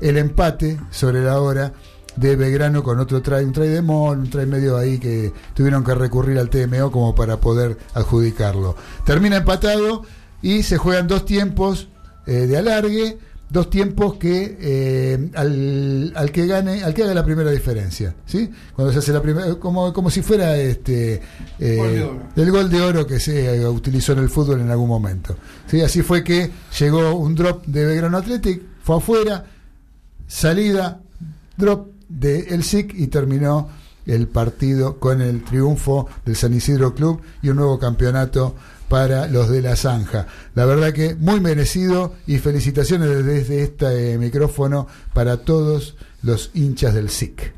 el 0.00 0.16
empate 0.16 0.78
sobre 0.90 1.24
la 1.24 1.40
hora 1.40 1.72
de 2.16 2.36
Belgrano 2.36 2.82
con 2.82 3.00
otro 3.00 3.20
try, 3.20 3.44
un 3.44 3.52
try 3.52 3.66
de 3.66 3.82
Mol, 3.82 4.18
un 4.18 4.30
try 4.30 4.46
medio 4.46 4.76
ahí 4.76 4.98
que 4.98 5.32
tuvieron 5.54 5.82
que 5.82 5.94
recurrir 5.94 6.38
al 6.38 6.50
TMO 6.50 6.92
como 6.92 7.14
para 7.14 7.38
poder 7.38 7.76
adjudicarlo. 7.94 8.76
Termina 9.04 9.38
empatado 9.38 10.02
y 10.40 10.62
se 10.62 10.76
juegan 10.76 11.08
dos 11.08 11.24
tiempos 11.24 11.88
eh, 12.26 12.46
de 12.46 12.56
alargue, 12.56 13.18
dos 13.54 13.70
tiempos 13.70 14.14
que 14.14 14.58
eh, 14.60 15.30
al, 15.36 16.12
al 16.16 16.32
que 16.32 16.44
gane, 16.44 16.82
al 16.82 16.92
que 16.92 17.04
haga 17.04 17.14
la 17.14 17.24
primera 17.24 17.52
diferencia, 17.52 18.12
¿sí? 18.26 18.50
Cuando 18.74 18.92
se 18.92 18.98
hace 18.98 19.12
la 19.12 19.22
primera, 19.22 19.54
como, 19.54 19.92
como 19.92 20.10
si 20.10 20.22
fuera 20.22 20.56
este 20.56 21.22
eh, 21.60 22.10
el 22.34 22.50
gol 22.50 22.68
de 22.68 22.82
oro 22.82 23.06
que 23.06 23.20
se 23.20 23.64
utilizó 23.68 24.12
en 24.12 24.18
el 24.18 24.28
fútbol 24.28 24.60
en 24.60 24.72
algún 24.72 24.88
momento. 24.88 25.36
¿sí? 25.68 25.80
Así 25.82 26.02
fue 26.02 26.24
que 26.24 26.50
llegó 26.80 27.14
un 27.14 27.36
drop 27.36 27.64
de 27.66 27.86
Belgrano 27.86 28.18
Athletic, 28.18 28.60
fue 28.82 28.96
afuera, 28.96 29.46
salida, 30.26 31.00
drop 31.56 31.92
de 32.08 32.40
el 32.50 32.64
SIC 32.64 32.92
y 32.94 33.06
terminó 33.06 33.68
el 34.04 34.26
partido 34.26 34.98
con 34.98 35.22
el 35.22 35.44
triunfo 35.44 36.08
del 36.24 36.34
San 36.34 36.52
Isidro 36.54 36.92
Club 36.92 37.22
y 37.40 37.50
un 37.50 37.56
nuevo 37.56 37.78
campeonato 37.78 38.56
para 38.94 39.26
los 39.26 39.50
de 39.50 39.60
la 39.60 39.74
Zanja. 39.74 40.28
La 40.54 40.66
verdad 40.66 40.92
que 40.92 41.16
muy 41.16 41.40
merecido 41.40 42.14
y 42.28 42.38
felicitaciones 42.38 43.26
desde 43.26 43.64
este 43.64 44.16
micrófono 44.18 44.86
para 45.12 45.38
todos 45.38 45.96
los 46.22 46.52
hinchas 46.54 46.94
del 46.94 47.10
SIC. 47.10 47.54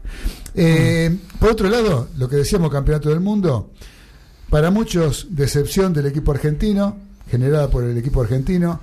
Eh, 0.54 1.14
Por 1.38 1.50
otro 1.50 1.68
lado, 1.68 2.08
lo 2.16 2.30
que 2.30 2.36
decíamos 2.36 2.70
Campeonato 2.70 3.10
del 3.10 3.20
Mundo, 3.20 3.70
para 4.48 4.70
muchos 4.70 5.26
decepción 5.28 5.92
del 5.92 6.06
equipo 6.06 6.32
argentino, 6.32 6.96
generada 7.28 7.68
por 7.68 7.84
el 7.84 7.98
equipo 7.98 8.22
argentino, 8.22 8.80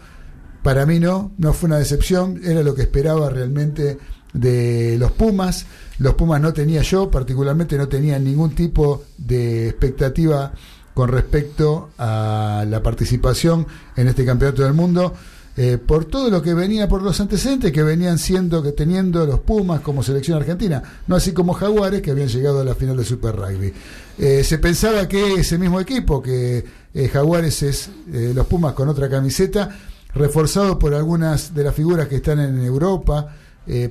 para 0.62 0.86
mí 0.86 1.00
no, 1.00 1.32
no 1.40 1.54
fue 1.54 1.66
una 1.66 1.80
decepción, 1.80 2.40
era 2.44 2.62
lo 2.62 2.76
que 2.76 2.84
esperaba 2.84 3.32
realmente 3.32 3.98
de 4.32 4.98
los 5.00 5.12
Pumas. 5.12 5.66
Los 5.98 6.14
Pumas 6.14 6.40
no 6.40 6.54
tenía 6.54 6.84
yo, 6.84 7.10
particularmente 7.10 7.80
no 7.80 7.88
tenía 7.88 8.20
ningún 8.20 8.54
tipo 8.54 9.06
de 9.18 9.70
expectativa 9.70 10.54
con 10.94 11.10
respecto 11.10 11.90
a 11.98 12.66
la 12.68 12.82
participación 12.84 13.66
en 13.96 14.08
este 14.08 14.26
campeonato 14.26 14.64
del 14.64 14.74
mundo. 14.74 15.14
eh, 15.56 15.78
por 15.78 16.06
todo 16.06 16.32
lo 16.32 16.42
que 16.42 16.56
venía, 16.56 16.88
por 16.88 17.04
los 17.04 17.20
antecedentes 17.20 17.72
que 17.72 17.84
venían 17.84 18.18
siendo, 18.18 18.64
que 18.64 18.72
teniendo 18.72 19.26
los 19.26 19.40
Pumas 19.40 19.82
como 19.82 20.02
selección 20.02 20.38
argentina, 20.38 20.82
no 21.06 21.16
así 21.16 21.32
como 21.32 21.54
Jaguares 21.54 22.02
que 22.02 22.10
habían 22.10 22.28
llegado 22.28 22.62
a 22.62 22.64
la 22.64 22.74
final 22.74 22.98
de 22.98 23.06
Super 23.06 23.36
Rugby. 23.36 23.72
Eh, 24.18 24.44
se 24.44 24.58
pensaba 24.58 25.08
que 25.08 25.36
ese 25.36 25.60
mismo 25.60 25.80
equipo, 25.80 26.24
que 26.24 26.66
eh, 26.94 27.08
Jaguares 27.08 27.62
es 27.62 27.90
los 28.08 28.48
Pumas 28.48 28.74
con 28.74 28.90
otra 28.90 29.08
camiseta, 29.10 29.78
reforzado 30.16 30.80
por 30.80 30.96
algunas 30.96 31.54
de 31.54 31.64
las 31.64 31.76
figuras 31.76 32.08
que 32.08 32.16
están 32.16 32.40
en 32.40 32.64
Europa, 32.64 33.36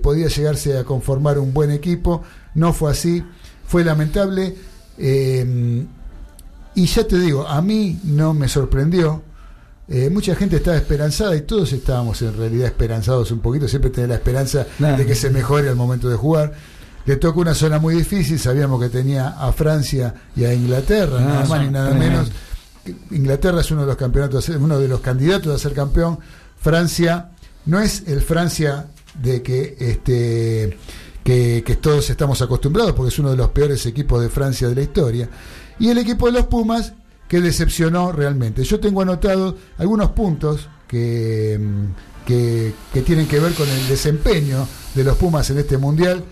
podía 0.02 0.28
llegarse 0.28 0.76
a 0.76 0.84
conformar 0.84 1.38
un 1.38 1.54
buen 1.54 1.70
equipo. 1.70 2.22
No 2.54 2.72
fue 2.72 2.90
así, 2.90 3.24
fue 3.66 3.82
lamentable. 3.84 4.54
Y 6.74 6.86
ya 6.86 7.06
te 7.06 7.18
digo, 7.18 7.46
a 7.46 7.60
mí 7.62 7.98
no 8.04 8.34
me 8.34 8.48
sorprendió 8.48 9.22
eh, 9.88 10.08
mucha 10.08 10.34
gente 10.36 10.56
estaba 10.56 10.76
esperanzada 10.76 11.36
y 11.36 11.42
todos 11.42 11.72
estábamos 11.72 12.22
en 12.22 12.34
realidad 12.36 12.66
esperanzados 12.66 13.30
un 13.30 13.40
poquito, 13.40 13.68
siempre 13.68 13.90
tener 13.90 14.08
la 14.08 14.14
esperanza 14.14 14.64
de 14.78 15.04
que 15.04 15.14
se 15.14 15.28
mejore 15.28 15.68
al 15.68 15.76
momento 15.76 16.08
de 16.08 16.16
jugar. 16.16 16.52
Le 17.04 17.16
tocó 17.16 17.40
una 17.40 17.52
zona 17.52 17.78
muy 17.78 17.96
difícil, 17.96 18.38
sabíamos 18.38 18.80
que 18.80 18.88
tenía 18.88 19.30
a 19.30 19.52
Francia 19.52 20.14
y 20.36 20.44
a 20.44 20.54
Inglaterra, 20.54 21.18
Ah, 21.18 21.24
nada 21.24 21.44
más 21.46 21.60
ni 21.60 21.68
nada 21.70 21.90
tremendo. 21.90 22.22
menos. 22.22 22.32
Inglaterra 23.10 23.60
es 23.60 23.70
uno 23.70 23.82
de 23.82 23.88
los 23.88 23.96
campeonatos, 23.96 24.48
uno 24.50 24.78
de 24.78 24.88
los 24.88 25.00
candidatos 25.00 25.54
a 25.54 25.58
ser 25.58 25.74
campeón. 25.74 26.18
Francia 26.58 27.30
no 27.66 27.80
es 27.80 28.04
el 28.06 28.22
Francia 28.22 28.86
de 29.20 29.42
que 29.42 29.76
este 29.78 30.78
que, 31.24 31.62
que 31.66 31.76
todos 31.76 32.08
estamos 32.08 32.40
acostumbrados, 32.40 32.92
porque 32.92 33.08
es 33.12 33.18
uno 33.18 33.30
de 33.30 33.36
los 33.36 33.48
peores 33.50 33.84
equipos 33.84 34.22
de 34.22 34.28
Francia 34.30 34.68
de 34.68 34.74
la 34.76 34.82
historia. 34.82 35.28
Y 35.82 35.88
el 35.88 35.98
equipo 35.98 36.26
de 36.26 36.32
los 36.32 36.46
Pumas, 36.46 36.92
que 37.26 37.40
decepcionó 37.40 38.12
realmente. 38.12 38.62
Yo 38.62 38.78
tengo 38.78 39.02
anotado 39.02 39.56
algunos 39.78 40.10
puntos 40.10 40.68
que, 40.86 41.58
mm, 41.60 42.24
que, 42.24 42.72
que 42.94 43.02
tienen 43.02 43.26
que 43.26 43.40
ver 43.40 43.52
con 43.52 43.68
el 43.68 43.88
desempeño 43.88 44.64
de 44.94 45.02
los 45.02 45.16
Pumas 45.16 45.50
en 45.50 45.58
este 45.58 45.78
mundial 45.78 46.22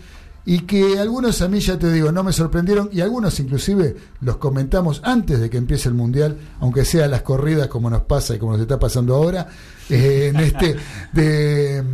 y 0.47 0.61
que 0.61 1.01
algunos 1.01 1.43
a 1.43 1.49
mí 1.49 1.59
ya 1.59 1.77
te 1.79 1.93
digo 1.93 2.13
no 2.13 2.23
me 2.23 2.33
sorprendieron 2.33 2.91
y 2.93 3.01
algunos 3.01 3.41
inclusive 3.41 3.97
los 4.21 4.37
comentamos 4.37 5.01
antes 5.05 5.41
de 5.41 5.51
que 5.51 5.59
empiece 5.59 5.89
el 5.89 5.95
mundial 5.95 6.39
aunque 6.61 6.85
sea 6.85 7.09
las 7.09 7.23
corridas 7.23 7.67
como 7.69 7.91
nos 7.91 8.03
pasa 8.03 8.35
y 8.35 8.39
como 8.39 8.53
nos 8.53 8.61
está 8.63 8.79
pasando 8.79 9.17
ahora 9.17 9.49
eh, 9.91 10.31
en 10.33 10.41
este 10.41 10.77
de, 11.13 11.85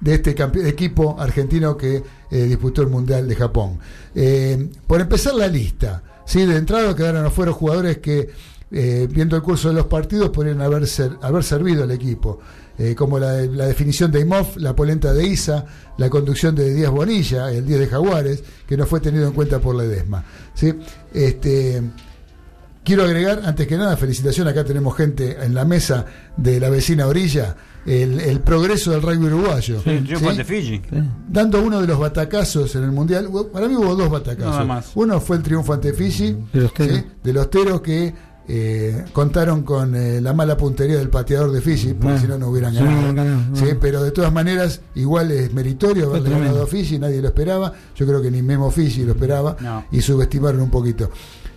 de 0.00 0.14
este 0.14 0.36
equipo 0.68 1.16
argentino 1.18 1.78
que 1.78 2.02
eh, 2.30 2.42
disputó 2.44 2.82
el 2.82 2.88
mundial 2.88 3.26
de 3.26 3.36
Japón 3.36 3.78
Eh, 4.14 4.68
por 4.86 5.00
empezar 5.00 5.34
la 5.34 5.46
lista 5.46 6.02
sí 6.26 6.44
de 6.46 6.56
entrada 6.56 6.94
quedaron 6.94 7.24
afuera 7.26 7.52
jugadores 7.52 7.98
que 7.98 8.30
eh, 8.70 9.06
viendo 9.10 9.36
el 9.36 9.42
curso 9.42 9.68
de 9.68 9.74
los 9.74 9.86
partidos 9.86 10.30
podrían 10.30 10.60
haber, 10.60 10.86
ser- 10.86 11.16
haber 11.22 11.44
servido 11.44 11.84
al 11.84 11.90
equipo 11.92 12.40
eh, 12.76 12.94
como 12.96 13.20
la, 13.20 13.32
definición 13.34 14.10
de 14.10 14.20
Imhoff, 14.20 14.56
la 14.56 14.74
polenta 14.74 15.12
de 15.12 15.24
Isa, 15.28 15.64
la 15.96 16.10
conducción 16.10 16.56
de 16.56 16.74
Díaz 16.74 16.90
Bonilla, 16.90 17.52
el 17.52 17.64
10 17.66 17.78
de 17.80 17.86
Jaguares, 17.86 18.42
que 18.66 18.76
no 18.76 18.84
fue 18.84 18.98
tenido 18.98 19.28
en 19.28 19.32
cuenta 19.32 19.60
por 19.60 19.76
la 19.76 19.84
EDESMA. 19.84 20.24
¿sí? 20.54 20.74
Este, 21.12 21.80
quiero 22.82 23.04
agregar, 23.04 23.42
antes 23.44 23.68
que 23.68 23.76
nada, 23.76 23.96
felicitación, 23.96 24.48
acá 24.48 24.64
tenemos 24.64 24.96
gente 24.96 25.36
en 25.44 25.54
la 25.54 25.64
mesa 25.64 26.06
de 26.36 26.58
la 26.58 26.68
vecina 26.68 27.06
orilla, 27.06 27.54
el, 27.86 28.20
el 28.20 28.40
progreso 28.40 28.90
del 28.92 29.02
rugby 29.02 29.26
uruguayo. 29.26 29.80
Sí, 29.82 29.90
el 29.90 30.04
triunfo 30.04 30.24
¿sí? 30.26 30.30
ante 30.30 30.44
Fiji. 30.44 30.82
Dando 31.28 31.62
uno 31.62 31.80
de 31.80 31.86
los 31.86 31.98
batacazos 31.98 32.74
en 32.76 32.84
el 32.84 32.92
Mundial, 32.92 33.28
para 33.52 33.68
mí 33.68 33.76
hubo 33.76 33.94
dos 33.94 34.10
batacazos. 34.10 34.52
Nada 34.52 34.64
más. 34.64 34.90
Uno 34.94 35.20
fue 35.20 35.36
el 35.36 35.42
triunfo 35.42 35.72
ante 35.72 35.92
Fiji, 35.92 36.36
De 36.52 36.60
los 36.62 36.72
teros. 36.74 36.98
¿sí? 36.98 37.04
de 37.22 37.32
los 37.32 37.50
teros 37.50 37.80
que 37.80 38.14
eh, 38.46 39.04
contaron 39.12 39.62
con 39.62 39.94
eh, 39.96 40.20
la 40.20 40.34
mala 40.34 40.54
puntería 40.56 40.98
del 40.98 41.08
pateador 41.08 41.50
de 41.50 41.60
Fiji, 41.62 41.88
porque 41.94 42.04
Bueno, 42.04 42.20
si 42.20 42.26
no, 42.26 42.38
no 42.38 42.48
hubieran 42.48 42.74
ganado. 42.74 43.54
pero 43.80 44.02
de 44.02 44.10
todas 44.10 44.32
maneras, 44.32 44.80
igual 44.94 45.30
es 45.32 45.52
meritorio 45.54 46.06
haberle 46.10 46.30
ganado 46.30 46.62
a 46.62 46.66
Fiji, 46.66 46.98
nadie 46.98 47.22
lo 47.22 47.28
esperaba. 47.28 47.72
Yo 47.96 48.06
creo 48.06 48.20
que 48.20 48.30
ni 48.30 48.42
Memo 48.42 48.70
Fiji 48.70 49.02
lo 49.04 49.12
esperaba 49.12 49.56
No. 49.60 49.84
y 49.90 50.00
subestimaron 50.02 50.60
un 50.60 50.70
poquito. 50.70 51.10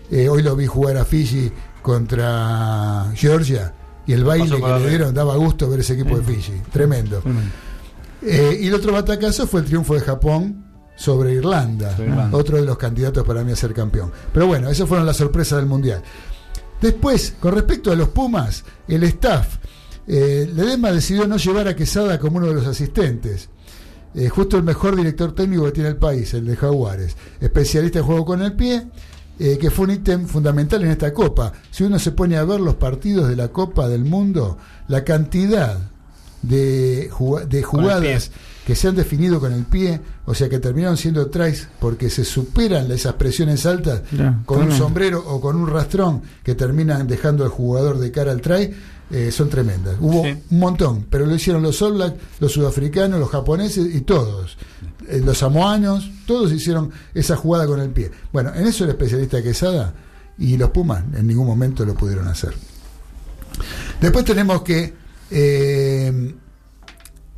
Eh, 0.09 0.29
hoy 0.29 0.41
lo 0.41 0.55
vi 0.55 0.65
jugar 0.65 0.95
a 0.95 1.03
Fiji 1.03 1.51
contra 1.81 3.11
Georgia 3.15 3.73
y 4.07 4.13
el 4.13 4.23
baile 4.23 4.55
que 4.59 4.67
le 4.79 4.89
dieron 4.89 5.13
daba 5.13 5.35
gusto 5.35 5.69
ver 5.69 5.81
ese 5.81 5.93
equipo 5.93 6.17
de 6.17 6.23
Fiji. 6.23 6.53
Tremendo. 6.71 7.19
Tremendo. 7.19 7.51
Eh, 8.21 8.57
y 8.61 8.67
el 8.67 8.73
otro 8.73 8.91
batacazo 8.93 9.45
fue 9.45 9.59
el 9.61 9.67
triunfo 9.67 9.93
de 9.93 9.99
Japón 10.01 10.65
sobre 10.95 11.33
Irlanda, 11.33 11.91
Sobre 11.95 12.09
Irlanda. 12.09 12.37
otro 12.37 12.57
de 12.57 12.63
los 12.65 12.77
candidatos 12.77 13.23
para 13.25 13.43
mí 13.43 13.51
a 13.51 13.55
ser 13.55 13.73
campeón. 13.73 14.11
Pero 14.33 14.47
bueno, 14.47 14.69
esas 14.69 14.87
fueron 14.87 15.05
las 15.05 15.17
sorpresas 15.17 15.59
del 15.59 15.67
Mundial. 15.67 16.01
Después, 16.81 17.35
con 17.39 17.53
respecto 17.53 17.91
a 17.91 17.95
los 17.95 18.09
Pumas, 18.09 18.63
el 18.87 19.03
staff, 19.03 19.57
eh, 20.07 20.49
Ledesma 20.53 20.91
decidió 20.91 21.27
no 21.27 21.37
llevar 21.37 21.67
a 21.67 21.75
Quesada 21.75 22.17
como 22.19 22.37
uno 22.37 22.47
de 22.47 22.53
los 22.55 22.65
asistentes. 22.67 23.49
Eh, 24.15 24.29
justo 24.29 24.57
el 24.57 24.63
mejor 24.63 24.95
director 24.95 25.35
técnico 25.35 25.65
que 25.65 25.71
tiene 25.73 25.89
el 25.89 25.97
país, 25.97 26.33
el 26.33 26.45
de 26.45 26.55
Jaguares, 26.55 27.15
especialista 27.39 27.99
en 27.99 28.05
juego 28.05 28.25
con 28.25 28.41
el 28.41 28.53
pie, 28.53 28.87
eh, 29.39 29.57
que 29.59 29.69
fue 29.69 29.85
un 29.85 29.91
ítem 29.91 30.25
fundamental 30.25 30.83
en 30.83 30.91
esta 30.91 31.13
Copa. 31.13 31.53
Si 31.71 31.83
uno 31.83 31.99
se 31.99 32.11
pone 32.11 32.37
a 32.37 32.43
ver 32.43 32.59
los 32.59 32.75
partidos 32.75 33.29
de 33.29 33.35
la 33.35 33.49
Copa 33.49 33.87
del 33.87 34.03
Mundo, 34.03 34.57
la 34.87 35.03
cantidad 35.03 35.77
de, 36.41 37.09
jugadas 37.11 38.31
que 38.65 38.75
se 38.75 38.87
han 38.87 38.95
definido 38.95 39.39
con 39.39 39.53
el 39.53 39.63
pie, 39.63 40.01
o 40.25 40.33
sea 40.33 40.49
que 40.49 40.59
terminaron 40.59 40.97
siendo 40.97 41.27
tries 41.27 41.67
porque 41.79 42.09
se 42.09 42.25
superan 42.25 42.91
esas 42.91 43.13
presiones 43.13 43.65
altas 43.65 44.01
con 44.45 44.63
un 44.63 44.71
sombrero 44.71 45.23
o 45.25 45.39
con 45.39 45.55
un 45.55 45.69
rastrón 45.69 46.21
que 46.43 46.55
terminan 46.55 47.07
dejando 47.07 47.43
al 47.43 47.49
jugador 47.49 47.97
de 47.97 48.11
cara 48.11 48.31
al 48.31 48.41
try, 48.41 48.73
eh, 49.11 49.31
son 49.31 49.49
tremendas. 49.49 49.95
Hubo 49.99 50.23
Sí. 50.23 50.37
un 50.51 50.59
montón, 50.59 51.05
pero 51.09 51.25
lo 51.25 51.33
hicieron 51.35 51.63
los 51.63 51.81
All 51.81 52.15
los 52.39 52.51
sudafricanos, 52.51 53.19
los 53.19 53.29
japoneses 53.29 53.93
y 53.95 54.01
todos. 54.01 54.57
Eh, 55.07 55.21
los 55.23 55.37
samoanos, 55.37 56.09
todos 56.25 56.51
hicieron 56.51 56.91
esa 57.13 57.35
jugada 57.37 57.65
con 57.67 57.79
el 57.79 57.89
pie. 57.89 58.11
Bueno, 58.33 58.51
en 58.53 58.67
eso 58.67 58.83
era 58.83 58.93
especialista 58.93 59.41
Quesada 59.41 59.93
y 60.37 60.57
los 60.57 60.69
Pumas 60.71 61.03
en 61.15 61.25
ningún 61.27 61.47
momento 61.47 61.85
lo 61.85 61.93
pudieron 61.95 62.27
hacer. 62.27 62.53
Después 64.01 64.25
tenemos 64.25 64.61
que, 64.61 64.93
eh, 65.31 66.35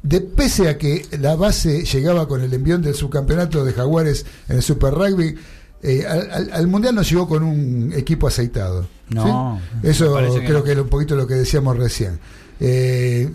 de, 0.02 0.22
pese 0.22 0.70
a 0.70 0.78
que 0.78 1.06
la 1.20 1.36
base 1.36 1.84
llegaba 1.86 2.28
con 2.28 2.42
el 2.42 2.54
envión 2.54 2.82
del 2.82 2.96
subcampeonato 2.96 3.64
de 3.64 3.74
Jaguares 3.74 4.26
en 4.48 4.58
el 4.58 4.64
Super 4.64 4.94
Rugby, 4.94 5.36
eh, 5.84 6.06
al, 6.08 6.30
al- 6.32 6.50
al 6.52 6.68
Mundial 6.68 6.96
no 6.96 7.02
llegó 7.02 7.28
con 7.28 7.44
un 7.44 7.94
equipo 7.96 8.28
aceitado. 8.28 8.88
No, 9.10 9.60
¿sí? 9.82 9.88
Eso 9.88 10.14
parece 10.14 10.40
que 10.42 10.46
creo 10.46 10.60
no. 10.60 10.64
que 10.64 10.72
era 10.72 10.82
un 10.82 10.90
poquito 10.90 11.16
lo 11.16 11.26
que 11.26 11.34
decíamos 11.36 11.78
recién. 11.78 12.20
Eh, 12.60 13.32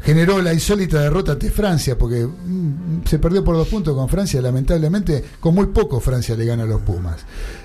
generó 0.00 0.40
la 0.42 0.52
insólita 0.52 1.00
derrota 1.00 1.32
ante 1.32 1.50
Francia, 1.50 1.96
porque 1.98 2.24
mm, 2.26 3.04
se 3.06 3.18
perdió 3.18 3.44
por 3.44 3.56
dos 3.56 3.68
puntos 3.68 3.94
con 3.94 4.08
Francia, 4.08 4.40
lamentablemente, 4.42 5.22
con 5.38 5.54
muy 5.54 5.66
poco 5.66 6.00
Francia 6.00 6.34
le 6.36 6.44
gana 6.44 6.62
a 6.64 6.66
los 6.66 6.80
Pumas. 6.82 7.20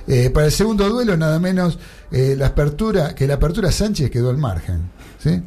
Eh, 0.07 0.29
para 0.29 0.45
el 0.47 0.51
segundo 0.51 0.87
duelo, 0.89 1.15
nada 1.17 1.39
menos 1.39 1.79
eh, 2.11 2.35
la 2.37 2.47
apertura, 2.47 3.15
que 3.15 3.25
la 3.27 3.35
apertura 3.35 3.71
Sánchez 3.71 4.11
quedó 4.11 4.29
al 4.29 4.37
margen. 4.37 4.91
¿sí? 5.19 5.41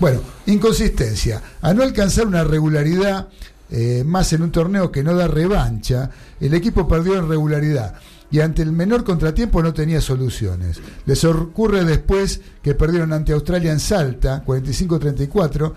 Bueno, 0.00 0.20
inconsistencia. 0.46 1.40
A 1.60 1.74
no 1.74 1.82
alcanzar 1.82 2.26
una 2.26 2.42
regularidad 2.44 3.28
eh, 3.70 4.02
más 4.04 4.32
en 4.32 4.42
un 4.42 4.50
torneo 4.50 4.90
que 4.90 5.02
no 5.04 5.14
da 5.14 5.28
revancha, 5.28 6.10
el 6.40 6.54
equipo 6.54 6.88
perdió 6.88 7.18
en 7.18 7.28
regularidad 7.28 7.94
y 8.32 8.40
ante 8.40 8.62
el 8.62 8.72
menor 8.72 9.04
contratiempo 9.04 9.62
no 9.62 9.74
tenía 9.74 10.00
soluciones. 10.00 10.80
Les 11.04 11.22
ocurre 11.24 11.84
después 11.84 12.40
que 12.62 12.74
perdieron 12.74 13.12
ante 13.12 13.32
Australia 13.32 13.70
en 13.70 13.78
Salta, 13.78 14.42
45-34, 14.44 15.72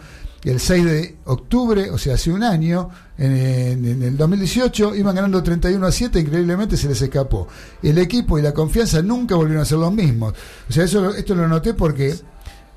el 0.45 0.59
6 0.59 0.85
de 0.85 1.15
octubre, 1.25 1.89
o 1.89 1.97
sea, 1.97 2.13
hace 2.13 2.31
un 2.31 2.43
año, 2.43 2.89
en, 3.17 4.03
el 4.03 4.15
2018, 4.15 4.95
iban 4.95 5.15
ganando 5.15 5.43
31 5.43 5.85
a 5.85 5.91
7, 5.91 6.19
increíblemente 6.19 6.77
se 6.77 6.87
les 6.87 7.01
escapó. 7.01 7.47
El 7.83 7.97
equipo 7.97 8.39
y 8.39 8.41
la 8.41 8.53
confianza 8.53 9.01
nunca 9.01 9.35
volvieron 9.35 9.63
a 9.63 9.65
ser 9.65 9.79
los 9.79 9.91
mismos. 9.93 10.33
O 10.69 10.71
sea, 10.71 10.85
eso, 10.85 11.13
esto 11.13 11.35
lo 11.35 11.47
noté 11.49 11.73
porque 11.73 12.15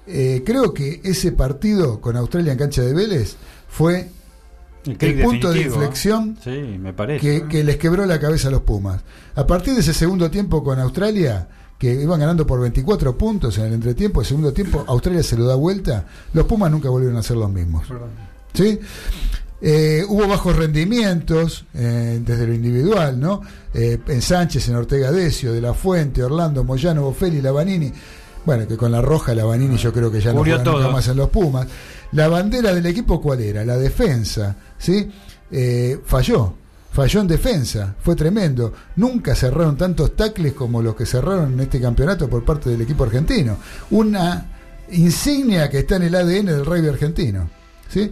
eh, 0.09 0.43
creo 0.45 0.75
que 0.75 1.03
ese 1.05 1.33
partido 1.33 2.01
con 2.01 2.17
Australia 2.17 2.53
en 2.53 2.59
cancha 2.59 2.83
de 2.83 2.95
Vélez 2.95 3.37
fue 3.69 4.11
El 4.87 5.21
punto 5.23 5.53
de 5.53 5.63
inflexión 5.63 6.39
Sí, 6.43 6.77
me 6.81 6.93
parece. 6.93 7.21
que, 7.21 7.49
que 7.49 7.65
les 7.65 7.77
quebró 7.77 8.07
la 8.07 8.19
cabeza 8.19 8.49
a 8.49 8.51
los 8.51 8.63
Pumas. 8.63 9.03
A 9.35 9.47
partir 9.47 9.75
de 9.75 9.81
ese 9.81 9.93
segundo 9.93 10.31
tiempo 10.31 10.63
con 10.65 10.79
Australia, 10.81 11.49
que 11.79 11.93
iban 11.95 12.19
ganando 12.21 12.47
por 12.47 12.61
24 12.61 13.17
puntos 13.17 13.59
en 13.59 13.67
el 13.67 13.75
entretiempo, 13.75 14.21
el 14.21 14.27
segundo 14.27 14.53
tiempo 14.53 14.85
Australia 14.89 15.23
se 15.23 15.37
lo 15.37 15.45
da 15.45 15.55
vuelta, 15.55 16.07
los 16.33 16.45
Pumas 16.47 16.71
nunca 16.71 16.89
volvieron 16.89 17.17
a 17.19 17.23
ser 17.23 17.37
los 17.37 17.51
mismos. 17.51 17.87
¿Sí? 18.55 18.79
Eh, 19.61 20.05
hubo 20.09 20.29
bajos 20.29 20.55
rendimientos 20.57 21.65
eh, 21.75 22.21
desde 22.25 22.47
lo 22.47 22.55
individual, 22.55 23.19
¿no? 23.19 23.43
Eh, 23.75 23.99
en 24.07 24.23
Sánchez, 24.23 24.69
en 24.69 24.77
Ortega 24.77 25.11
Decio, 25.11 25.53
De 25.53 25.61
La 25.61 25.75
Fuente, 25.75 26.23
Orlando, 26.23 26.63
Moyano, 26.63 27.03
Bofelli, 27.03 27.43
Lavanini. 27.43 27.93
Bueno, 28.49 28.67
que 28.67 28.79
con 28.79 28.91
la 28.91 29.03
roja 29.03 29.35
Lavanini 29.35 29.77
yo 29.77 29.93
creo 29.93 30.11
que 30.11 30.23
ya 30.23 30.33
no 30.33 30.39
juega 30.39 30.65
nunca 30.65 30.89
más 30.89 31.07
en 31.07 31.19
los 31.19 31.29
Pumas. 31.29 31.67
La 32.13 32.29
bandera 32.29 32.73
del 32.73 32.87
equipo, 32.87 33.21
¿cuál 33.21 33.43
era? 33.43 33.63
La 33.63 33.77
defensa, 33.77 34.57
¿sí? 34.79 35.07
Eh, 35.51 36.01
falló, 36.03 36.55
falló 36.91 37.21
en 37.21 37.27
defensa, 37.27 37.95
fue 38.01 38.17
tremendo. 38.17 38.73
Nunca 38.97 39.35
cerraron 39.35 39.77
tantos 39.77 40.17
tacles 40.17 40.55
como 40.55 40.81
los 40.81 40.97
que 40.97 41.05
cerraron 41.05 41.53
en 41.53 41.61
este 41.61 41.79
campeonato 41.79 42.27
por 42.27 42.43
parte 42.43 42.71
del 42.71 42.81
equipo 42.81 43.05
argentino. 43.05 43.59
Una 43.91 44.47
insignia 44.93 45.69
que 45.69 45.81
está 45.81 45.97
en 45.97 46.05
el 46.05 46.15
ADN 46.15 46.47
del 46.47 46.65
rugby 46.65 46.89
argentino, 46.89 47.51
¿sí? 47.91 48.11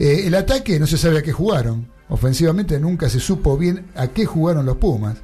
Eh, 0.00 0.22
el 0.26 0.34
ataque 0.34 0.80
no 0.80 0.88
se 0.88 0.98
sabe 0.98 1.18
a 1.18 1.22
qué 1.22 1.30
jugaron. 1.30 1.86
Ofensivamente 2.08 2.80
nunca 2.80 3.08
se 3.08 3.20
supo 3.20 3.56
bien 3.56 3.86
a 3.94 4.08
qué 4.08 4.26
jugaron 4.26 4.66
los 4.66 4.78
Pumas. 4.78 5.18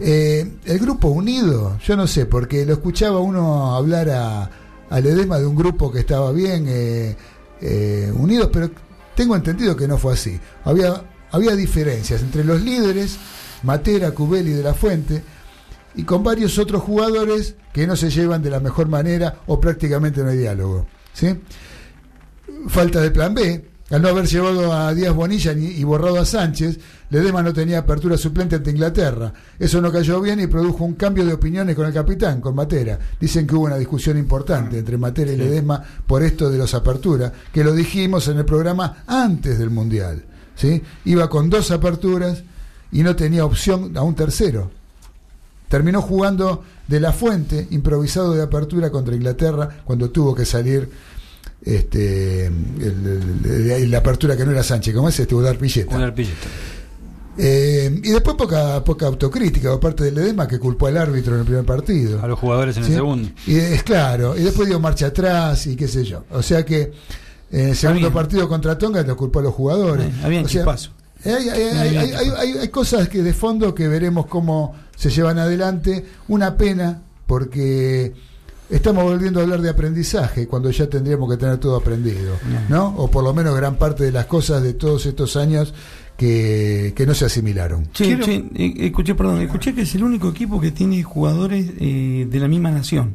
Eh, 0.00 0.56
el 0.64 0.78
grupo 0.78 1.08
unido, 1.08 1.78
yo 1.84 1.96
no 1.96 2.06
sé, 2.06 2.26
porque 2.26 2.64
lo 2.66 2.74
escuchaba 2.74 3.20
uno 3.20 3.74
hablar 3.74 4.10
a, 4.10 4.50
al 4.90 5.06
edema 5.06 5.38
de 5.38 5.46
un 5.46 5.56
grupo 5.56 5.90
que 5.92 6.00
estaba 6.00 6.32
bien 6.32 6.66
eh, 6.68 7.16
eh, 7.60 8.12
unidos, 8.14 8.50
pero 8.52 8.70
tengo 9.14 9.36
entendido 9.36 9.76
que 9.76 9.88
no 9.88 9.98
fue 9.98 10.14
así. 10.14 10.38
Había, 10.64 11.02
había 11.32 11.54
diferencias 11.56 12.22
entre 12.22 12.44
los 12.44 12.60
líderes, 12.62 13.16
Matera, 13.62 14.10
Cubeli 14.12 14.52
de 14.52 14.62
la 14.62 14.74
Fuente, 14.74 15.22
y 15.94 16.04
con 16.04 16.22
varios 16.22 16.58
otros 16.58 16.82
jugadores 16.82 17.56
que 17.72 17.86
no 17.86 17.96
se 17.96 18.10
llevan 18.10 18.42
de 18.42 18.50
la 18.50 18.60
mejor 18.60 18.88
manera 18.88 19.40
o 19.46 19.60
prácticamente 19.60 20.22
no 20.22 20.30
hay 20.30 20.38
diálogo. 20.38 20.86
¿sí? 21.12 21.38
Falta 22.68 23.00
de 23.00 23.10
plan 23.10 23.34
B. 23.34 23.66
Al 23.90 24.02
no 24.02 24.08
haber 24.08 24.26
llevado 24.26 24.72
a 24.72 24.94
Díaz 24.94 25.12
Bonilla 25.14 25.52
ni- 25.52 25.66
y 25.66 25.82
borrado 25.82 26.20
a 26.20 26.24
Sánchez, 26.24 26.78
Ledema 27.10 27.42
no 27.42 27.52
tenía 27.52 27.78
apertura 27.80 28.16
suplente 28.16 28.56
ante 28.56 28.70
Inglaterra. 28.70 29.32
Eso 29.58 29.80
no 29.80 29.90
cayó 29.90 30.20
bien 30.20 30.38
y 30.40 30.46
produjo 30.46 30.84
un 30.84 30.94
cambio 30.94 31.26
de 31.26 31.32
opiniones 31.32 31.74
con 31.76 31.86
el 31.86 31.92
capitán, 31.92 32.40
con 32.40 32.54
Matera. 32.54 32.98
Dicen 33.20 33.46
que 33.46 33.54
hubo 33.56 33.64
una 33.66 33.76
discusión 33.78 34.16
importante 34.16 34.78
entre 34.78 34.96
Matera 34.96 35.32
y 35.32 35.36
Ledesma 35.36 35.82
por 36.06 36.22
esto 36.22 36.48
de 36.50 36.58
los 36.58 36.72
aperturas, 36.74 37.32
que 37.52 37.64
lo 37.64 37.72
dijimos 37.74 38.28
en 38.28 38.38
el 38.38 38.44
programa 38.44 39.02
antes 39.06 39.58
del 39.58 39.70
Mundial. 39.70 40.22
¿sí? 40.56 40.82
Iba 41.04 41.28
con 41.28 41.50
dos 41.50 41.70
aperturas 41.72 42.42
y 42.92 43.02
no 43.02 43.16
tenía 43.16 43.44
opción 43.44 43.96
a 43.96 44.02
un 44.02 44.14
tercero. 44.14 44.70
Terminó 45.68 46.02
jugando 46.02 46.64
de 46.88 47.00
la 47.00 47.12
fuente, 47.12 47.66
improvisado 47.70 48.34
de 48.34 48.42
apertura 48.42 48.90
contra 48.90 49.14
Inglaterra, 49.14 49.68
cuando 49.84 50.10
tuvo 50.10 50.34
que 50.34 50.44
salir 50.44 50.88
este 51.62 52.46
el- 52.46 52.54
el- 53.44 53.70
el- 53.70 53.90
la 53.90 53.98
apertura 53.98 54.36
que 54.36 54.44
no 54.44 54.50
era 54.52 54.62
Sánchez, 54.62 54.94
como 54.94 55.08
es 55.08 55.20
este 55.20 55.34
Udar 55.34 55.58
Pilleta. 55.58 55.94
Eh, 57.38 58.00
y 58.02 58.10
después 58.10 58.36
poca, 58.36 58.82
poca 58.84 59.06
autocrítica 59.06 59.70
por 59.70 59.80
parte 59.80 60.04
del 60.04 60.18
Edema 60.18 60.46
que 60.48 60.58
culpó 60.58 60.88
al 60.88 60.96
árbitro 60.98 61.34
en 61.34 61.40
el 61.40 61.46
primer 61.46 61.64
partido. 61.64 62.20
A 62.22 62.26
los 62.28 62.38
jugadores 62.38 62.76
en 62.76 62.84
¿Sí? 62.84 62.90
el 62.90 62.96
segundo. 62.96 63.28
Y 63.46 63.56
es 63.56 63.82
claro, 63.82 64.36
y 64.36 64.42
después 64.42 64.68
dio 64.68 64.78
marcha 64.80 65.06
atrás 65.06 65.66
y 65.66 65.76
qué 65.76 65.88
sé 65.88 66.04
yo. 66.04 66.24
O 66.30 66.42
sea 66.42 66.64
que 66.64 66.92
en 67.52 67.68
el 67.70 67.76
segundo 67.76 68.12
partido 68.12 68.48
contra 68.48 68.76
Tonga 68.76 69.02
lo 69.02 69.16
culpó 69.16 69.38
a 69.38 69.42
los 69.42 69.54
jugadores. 69.54 70.06
Eh, 70.06 70.20
había 70.24 70.42
O 70.42 70.48
sea, 70.48 70.64
hay- 71.24 72.52
hay 72.58 72.68
cosas 72.68 73.08
que 73.08 73.22
de 73.22 73.32
fondo 73.34 73.74
que 73.74 73.88
veremos 73.88 74.26
cómo 74.26 74.74
se 74.96 75.10
llevan 75.10 75.38
adelante. 75.38 76.04
Una 76.28 76.56
pena 76.56 77.00
porque 77.26 78.12
estamos 78.70 79.04
volviendo 79.04 79.40
a 79.40 79.42
hablar 79.42 79.60
de 79.60 79.68
aprendizaje 79.70 80.46
cuando 80.46 80.70
ya 80.70 80.88
tendríamos 80.88 81.30
que 81.30 81.36
tener 81.36 81.58
todo 81.58 81.76
aprendido, 81.76 82.34
¿no? 82.68 82.94
O 82.96 83.10
por 83.10 83.22
lo 83.24 83.34
menos 83.34 83.54
gran 83.56 83.76
parte 83.76 84.04
de 84.04 84.12
las 84.12 84.26
cosas 84.26 84.62
de 84.62 84.74
todos 84.74 85.06
estos 85.06 85.36
años 85.36 85.74
que, 86.20 86.92
que 86.94 87.06
no 87.06 87.14
se 87.14 87.24
asimilaron. 87.24 87.90
Che, 87.92 88.18
che, 88.20 88.44
eh, 88.54 88.74
escuché, 88.80 89.14
perdón, 89.14 89.40
escuché 89.40 89.74
que 89.74 89.82
es 89.82 89.94
el 89.94 90.04
único 90.04 90.28
equipo 90.28 90.60
que 90.60 90.70
tiene 90.70 91.02
jugadores 91.02 91.70
eh, 91.80 92.26
de 92.30 92.38
la 92.38 92.46
misma 92.46 92.70
nación. 92.70 93.14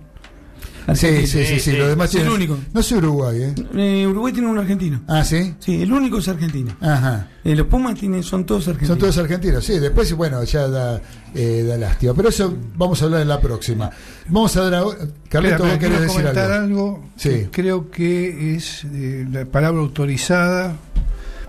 Sí, 0.94 1.26
sí, 1.28 1.46
sí, 1.46 1.60
sí, 1.60 1.72
lo 1.74 1.88
demás 1.88 2.14
es 2.14 2.22
el 2.22 2.30
único. 2.30 2.58
No 2.74 2.82
sé 2.84 2.96
Uruguay, 2.98 3.42
¿eh? 3.42 3.56
Eh, 3.76 4.08
Uruguay 4.08 4.32
tiene 4.34 4.48
un 4.50 4.58
argentino. 4.58 5.02
Ah, 5.08 5.24
sí. 5.24 5.54
Sí, 5.60 5.82
el 5.82 5.92
único 5.92 6.18
es 6.20 6.28
argentino. 6.28 6.76
Ajá. 6.80 7.28
Eh, 7.44 7.56
los 7.56 7.66
Pumas 7.68 7.96
tienen, 7.96 8.22
son 8.24 8.44
todos 8.46 8.68
argentinos. 8.68 8.90
Son 8.90 9.00
todos 9.00 9.18
argentinos, 9.18 9.64
sí. 9.66 9.80
Después, 9.80 10.12
bueno, 10.14 10.44
ya 10.44 10.68
da, 10.68 11.02
eh, 11.34 11.64
da 11.68 11.78
lástima. 11.78 12.14
Pero 12.16 12.30
eso 12.30 12.56
vamos 12.76 13.02
a 13.02 13.06
hablar 13.06 13.22
en 13.22 13.28
la 13.28 13.40
próxima. 13.42 13.90
Vamos 14.30 14.56
a 14.58 14.62
dar 14.62 14.76
ahora. 14.76 15.00
Carlito, 15.28 15.64
vos 15.66 15.78
querés 15.78 16.02
decir 16.02 16.28
algo. 16.28 16.54
algo, 16.54 17.04
Sí. 17.16 17.30
que 17.30 17.50
creo 17.52 17.90
que 17.90 18.56
es 18.56 18.84
eh, 18.86 19.26
la 19.32 19.46
palabra 19.46 19.82
autorizada, 19.82 20.76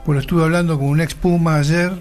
porque 0.06 0.20
estuve 0.20 0.44
hablando 0.44 0.78
con 0.78 0.88
un 0.88 1.00
ex 1.00 1.14
Puma 1.14 1.56
ayer, 1.56 2.00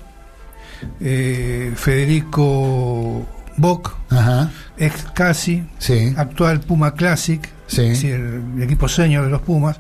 eh, 1.01 1.73
Federico 1.75 3.25
Bock, 3.57 3.95
Ajá. 4.11 4.51
ex 4.77 5.05
Casi, 5.13 5.63
Sí. 5.79 6.13
actual 6.15 6.59
Puma 6.61 6.93
Classic, 6.93 7.41
Sí. 7.67 7.81
es 7.81 7.89
decir, 7.89 8.13
el, 8.13 8.61
equipo 8.63 8.87
senior 8.87 9.25
de 9.25 9.31
los 9.31 9.41
Pumas. 9.41 9.79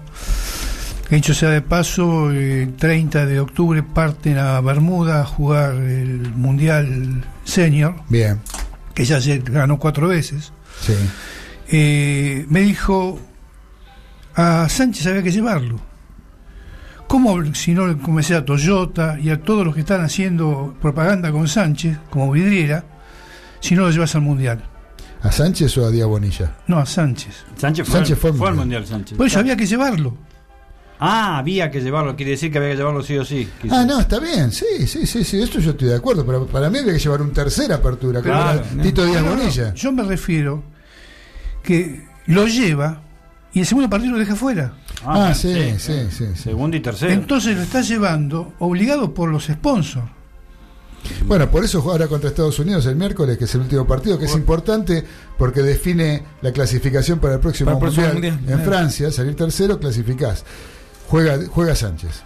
Que 1.07 1.17
dicho 1.17 1.35
sea 1.35 1.49
de 1.51 1.61
paso, 1.61 2.31
el 2.31 2.73
30 2.77 3.27
de 3.27 3.39
octubre 3.39 3.83
parten 3.83 4.39
a 4.39 4.59
Bermuda 4.61 5.21
a 5.21 5.25
jugar 5.25 5.75
el 5.75 6.33
Mundial 6.35 7.23
Senior, 7.43 7.95
Bien. 8.09 8.39
que 8.95 9.05
ya 9.05 9.21
se 9.21 9.37
ganó 9.37 9.77
cuatro 9.77 10.07
veces. 10.07 10.51
Sí. 10.81 10.93
Eh, 11.67 12.45
me 12.49 12.61
dijo, 12.61 13.19
a 14.35 14.67
Sánchez 14.67 15.05
había 15.05 15.21
que 15.21 15.31
llevarlo. 15.31 15.79
¿Cómo 17.07 17.53
si 17.53 17.73
no 17.73 17.87
le 17.87 17.97
comencé 17.97 18.35
a 18.35 18.43
Toyota 18.43 19.17
y 19.19 19.29
a 19.29 19.41
todos 19.41 19.65
los 19.65 19.73
que 19.73 19.81
están 19.81 20.01
haciendo 20.01 20.75
propaganda 20.81 21.31
con 21.31 21.47
Sánchez, 21.47 21.97
como 22.09 22.31
vidriera, 22.31 22.83
si 23.59 23.75
no 23.75 23.83
lo 23.83 23.91
llevas 23.91 24.15
al 24.15 24.21
Mundial? 24.21 24.63
¿A 25.21 25.31
Sánchez 25.31 25.77
o 25.77 25.85
a 25.85 25.91
Díaz 25.91 26.07
Bonilla? 26.07 26.55
No, 26.67 26.77
a 26.77 26.85
Sánchez. 26.85 27.45
Sánchez 27.57 27.87
fue, 27.87 27.97
Sánchez 27.99 28.19
fue 28.19 28.29
al 28.31 28.35
fue 28.35 28.47
al 28.49 28.55
Mundial. 28.55 28.81
Mundial, 28.81 28.99
Sánchez. 28.99 29.17
Por 29.17 29.27
eso 29.27 29.39
había 29.39 29.55
que 29.55 29.65
llevarlo. 29.65 30.17
Ah, 30.99 31.37
había 31.39 31.69
que 31.69 31.81
llevarlo, 31.81 32.15
quiere 32.15 32.31
decir 32.31 32.51
que 32.51 32.57
había 32.57 32.71
que 32.71 32.77
llevarlo 32.77 33.03
sí 33.03 33.17
o 33.17 33.25
sí. 33.25 33.47
Ah, 33.69 33.83
no, 33.85 33.99
está 33.99 34.19
bien. 34.19 34.51
Sí, 34.51 34.87
sí, 34.87 35.05
sí, 35.05 35.23
sí. 35.23 35.41
Esto 35.41 35.59
yo 35.59 35.71
estoy 35.71 35.89
de 35.89 35.95
acuerdo. 35.95 36.25
Pero 36.25 36.47
para 36.47 36.69
mí 36.69 36.79
había 36.79 36.93
que 36.93 36.99
llevar 36.99 37.21
un 37.21 37.33
tercera 37.33 37.75
apertura, 37.75 38.21
como 38.21 38.33
Claro, 38.33 38.63
era 38.73 38.83
Tito 38.83 39.05
Díaz 39.05 39.21
No, 39.21 39.29
no, 39.29 39.35
no. 39.35 39.41
Bonilla. 39.41 39.73
Yo 39.73 39.91
me 39.91 40.03
refiero 40.03 40.63
que 41.63 42.07
lo 42.27 42.47
lleva 42.47 43.01
y 43.55 43.61
el 43.61 43.65
segundo 43.65 43.89
partido 43.89 44.11
lo 44.13 44.19
deja 44.19 44.35
fuera. 44.35 44.73
Ah, 45.03 45.33
sí, 45.33 45.53
sí, 45.79 45.93
sí, 46.09 46.09
sí. 46.11 46.25
Segundo 46.35 46.77
y 46.77 46.81
tercero. 46.81 47.11
Entonces 47.11 47.55
lo 47.55 47.63
está 47.63 47.81
llevando 47.81 48.53
obligado 48.59 49.13
por 49.13 49.29
los 49.29 49.45
sponsors. 49.45 50.05
Bueno, 51.25 51.49
por 51.51 51.63
eso 51.63 51.81
juega 51.81 51.93
ahora 51.95 52.07
contra 52.07 52.29
Estados 52.29 52.57
Unidos 52.59 52.85
el 52.87 52.95
miércoles, 52.95 53.37
que 53.37 53.45
es 53.45 53.55
el 53.55 53.61
último 53.61 53.85
partido, 53.87 54.17
que 54.17 54.25
es 54.25 54.33
importante 54.35 55.05
porque 55.37 55.61
define 55.61 56.23
la 56.41 56.51
clasificación 56.51 57.19
para 57.19 57.35
el 57.35 57.39
próximo, 57.39 57.67
Para 57.67 57.75
el 57.77 57.81
próximo 57.81 58.07
mundial. 58.13 58.33
mundial, 58.37 58.59
En. 58.59 58.65
Francia, 58.65 59.11
salir 59.11 59.35
tercero, 59.35 59.79
clasificás. 59.79 60.43
Juega, 61.07 61.37
juega 61.49 61.75
Sánchez. 61.75 62.23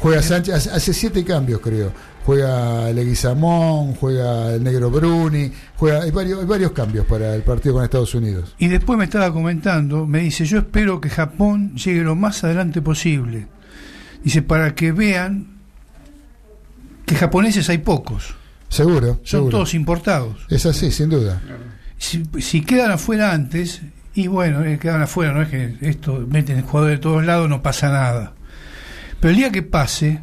Juega 0.00 0.22
Sánchez, 0.22 0.54
hace, 0.54 0.70
hace 0.70 0.92
siete 0.92 1.24
cambios, 1.24 1.60
creo. 1.60 1.90
Juega 2.26 2.90
Leguizamón, 2.92 3.94
juega 3.94 4.52
el 4.54 4.64
negro 4.64 4.90
Bruni, 4.90 5.52
juega, 5.76 6.02
hay 6.02 6.10
varios, 6.10 6.40
hay 6.40 6.46
varios 6.46 6.72
cambios 6.72 7.06
para 7.06 7.32
el 7.36 7.42
partido 7.42 7.76
con 7.76 7.84
Estados 7.84 8.16
Unidos. 8.16 8.52
Y 8.58 8.66
después 8.66 8.98
me 8.98 9.04
estaba 9.04 9.32
comentando, 9.32 10.06
me 10.06 10.18
dice, 10.22 10.44
yo 10.44 10.58
espero 10.58 11.00
que 11.00 11.08
Japón 11.08 11.76
llegue 11.76 12.00
lo 12.02 12.16
más 12.16 12.42
adelante 12.42 12.82
posible. 12.82 13.46
Dice, 14.24 14.42
para 14.42 14.74
que 14.74 14.90
vean 14.90 15.46
que 17.04 17.14
japoneses 17.14 17.68
hay 17.68 17.78
pocos, 17.78 18.34
Seguro, 18.68 19.06
son 19.22 19.26
seguro. 19.26 19.50
todos 19.50 19.74
importados. 19.74 20.44
Es 20.50 20.66
así, 20.66 20.90
sin 20.90 21.08
duda. 21.10 21.40
Si, 21.96 22.24
si 22.40 22.62
quedan 22.62 22.90
afuera 22.90 23.30
antes, 23.32 23.82
y 24.14 24.26
bueno, 24.26 24.64
eh, 24.64 24.80
quedan 24.80 25.02
afuera, 25.02 25.32
no 25.32 25.42
es 25.42 25.48
que 25.48 25.76
esto 25.80 26.26
meten 26.28 26.60
jugadores 26.62 26.98
de 26.98 27.02
todos 27.02 27.24
lados, 27.24 27.48
no 27.48 27.62
pasa 27.62 27.88
nada. 27.92 28.32
Pero 29.20 29.30
el 29.30 29.36
día 29.36 29.52
que 29.52 29.62
pase, 29.62 30.20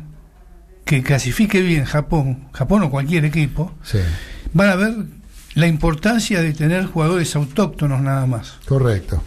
que 0.85 1.01
clasifique 1.03 1.61
bien 1.61 1.85
Japón, 1.85 2.47
Japón 2.53 2.83
o 2.83 2.89
cualquier 2.89 3.25
equipo, 3.25 3.71
Sí, 3.83 3.99
van 4.53 4.69
a 4.69 4.75
ver 4.75 4.93
la 5.55 5.67
importancia 5.67 6.41
de 6.41 6.53
tener 6.53 6.85
jugadores 6.85 7.35
autóctonos 7.35 8.01
nada 8.01 8.25
más. 8.25 8.53
correcto. 8.65 9.21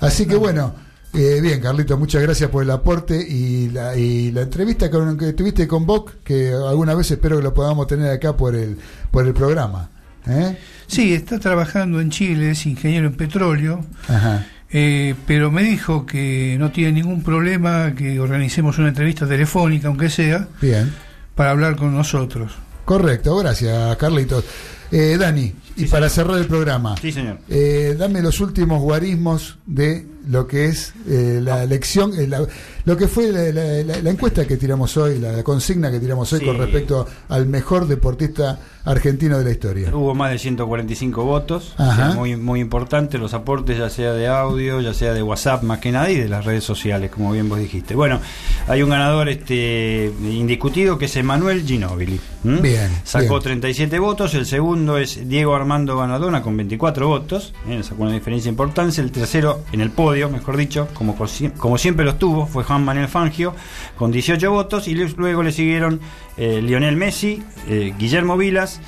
Así 0.00 0.26
que 0.26 0.36
bueno, 0.36 0.74
eh, 1.14 1.40
bien, 1.42 1.60
Carlito, 1.60 1.96
muchas 1.98 2.22
gracias 2.22 2.50
por 2.50 2.62
el 2.62 2.70
aporte 2.70 3.20
y 3.20 3.68
la, 3.70 3.96
y 3.96 4.30
la 4.32 4.42
entrevista 4.42 4.90
con, 4.90 5.16
que 5.18 5.32
tuviste 5.32 5.66
con 5.66 5.86
Boc, 5.86 6.22
que 6.22 6.52
alguna 6.52 6.94
vez 6.94 7.10
espero 7.10 7.36
que 7.38 7.42
lo 7.42 7.52
podamos 7.54 7.86
tener 7.86 8.10
acá 8.10 8.36
por 8.36 8.54
el, 8.54 8.78
por 9.10 9.26
el 9.26 9.34
programa. 9.34 9.90
¿eh? 10.26 10.56
Sí, 10.86 11.12
está 11.14 11.38
trabajando 11.38 12.00
en 12.00 12.10
Chile, 12.10 12.52
es 12.52 12.64
ingeniero 12.66 13.06
en 13.08 13.14
petróleo, 13.14 13.84
Ajá. 14.08 14.46
Eh, 14.70 15.14
pero 15.26 15.50
me 15.50 15.62
dijo 15.62 16.04
que 16.06 16.56
no 16.58 16.70
tiene 16.70 16.92
ningún 16.92 17.22
problema 17.22 17.94
que 17.94 18.20
organicemos 18.20 18.78
una 18.78 18.88
entrevista 18.88 19.26
telefónica, 19.26 19.88
aunque 19.88 20.10
sea, 20.10 20.48
Bien, 20.60 20.92
para 21.34 21.50
hablar 21.50 21.76
con 21.76 21.94
nosotros. 21.94 22.52
correcto, 22.84 23.36
gracias, 23.36 23.96
Carlitos. 23.96 24.44
Eh, 24.90 25.16
Dani, 25.18 25.52
y 25.78 25.86
para 25.86 26.08
cerrar 26.08 26.38
el 26.38 26.46
programa, 26.46 26.96
Sí, 27.00 27.12
señor. 27.12 27.38
eh, 27.48 27.94
dame 27.98 28.20
los 28.22 28.40
últimos 28.40 28.80
guarismos 28.82 29.58
de 29.66 30.06
lo 30.28 30.46
que 30.46 30.66
es 30.66 30.92
eh, 31.08 31.40
la 31.42 31.62
elección, 31.62 32.12
eh, 32.18 32.26
la- 32.26 32.46
lo 32.84 32.96
que 32.96 33.08
fue 33.08 33.32
la, 33.32 33.44
la- 33.52 33.82
la- 33.82 34.02
la 34.02 34.10
encuesta 34.10 34.46
que 34.46 34.56
tiramos 34.58 34.96
hoy, 34.98 35.18
la, 35.18 35.42
consigna 35.42 35.90
que 35.90 36.00
tiramos 36.00 36.30
hoy 36.32 36.40
Sí. 36.40 36.44
con 36.46 36.58
respecto 36.58 37.06
al 37.30 37.46
mejor 37.46 37.86
deportista 37.88 38.58
argentino 38.84 39.38
de 39.38 39.44
la 39.44 39.50
historia. 39.50 39.90
Hubo 39.94 40.14
más 40.14 40.30
de 40.30 40.38
145 40.38 41.24
votos, 41.24 41.74
Ajá. 41.78 41.92
o 41.92 41.96
sea, 42.12 42.14
muy, 42.14 42.36
muy 42.36 42.60
importante 42.60 43.18
los 43.18 43.32
aportes, 43.34 43.78
ya 43.78 43.88
sea 43.90 44.12
de 44.12 44.28
audio, 44.28 44.80
ya 44.80 44.92
sea 44.94 45.12
de 45.14 45.22
WhatsApp 45.22 45.62
más 45.62 45.78
que 45.78 45.92
nada, 45.92 46.10
y 46.10 46.16
de 46.16 46.28
las 46.28 46.44
redes 46.44 46.64
sociales, 46.64 47.10
como 47.10 47.32
bien 47.32 47.48
vos 47.48 47.58
dijiste. 47.58 47.94
Bueno, 47.94 48.20
hay 48.66 48.82
un 48.82 48.90
ganador 48.90 49.28
este 49.28 50.10
indiscutido 50.22 50.98
que 50.98 51.06
es 51.06 51.16
Emanuel 51.16 51.64
Ginóbili. 51.66 52.20
Bien, 52.44 52.90
Sacó 53.04 53.34
bien. 53.40 53.42
37 53.42 53.98
votos, 53.98 54.34
el 54.34 54.46
segundo 54.46 54.96
es 54.98 55.28
Diego 55.28 55.54
Armando 55.54 55.67
Ganadona 55.68 56.42
con 56.42 56.56
24 56.56 57.06
votos, 57.06 57.54
¿eh? 57.68 57.82
sacó 57.82 58.02
una 58.02 58.12
diferencia 58.12 58.48
importante, 58.48 59.00
el 59.00 59.12
tercero 59.12 59.64
en 59.72 59.80
el 59.80 59.90
podio, 59.90 60.30
mejor 60.30 60.56
dicho, 60.56 60.88
como, 60.94 61.16
como 61.56 61.78
siempre 61.78 62.04
los 62.04 62.18
tuvo, 62.18 62.46
fue 62.46 62.64
Juan 62.64 62.84
Manuel 62.84 63.08
Fangio 63.08 63.54
con 63.96 64.10
18 64.10 64.50
votos, 64.50 64.88
y 64.88 64.94
luego 64.94 65.42
le 65.42 65.52
siguieron 65.52 66.00
eh, 66.36 66.60
Lionel 66.62 66.96
Messi, 66.96 67.42
eh, 67.68 67.94
Guillermo 67.98 68.36
Vilas, 68.36 68.80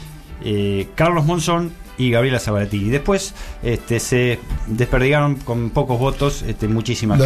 eh, 0.42 0.88
Carlos 0.94 1.26
Monzón 1.26 1.72
y 1.98 2.10
Gabriela 2.10 2.38
Sabaratini. 2.38 2.88
Después 2.88 3.34
este, 3.62 4.00
se 4.00 4.38
desperdigaron 4.66 5.36
con 5.36 5.70
pocos 5.70 5.98
votos 5.98 6.42
este, 6.42 6.66
muchísimas 6.66 7.18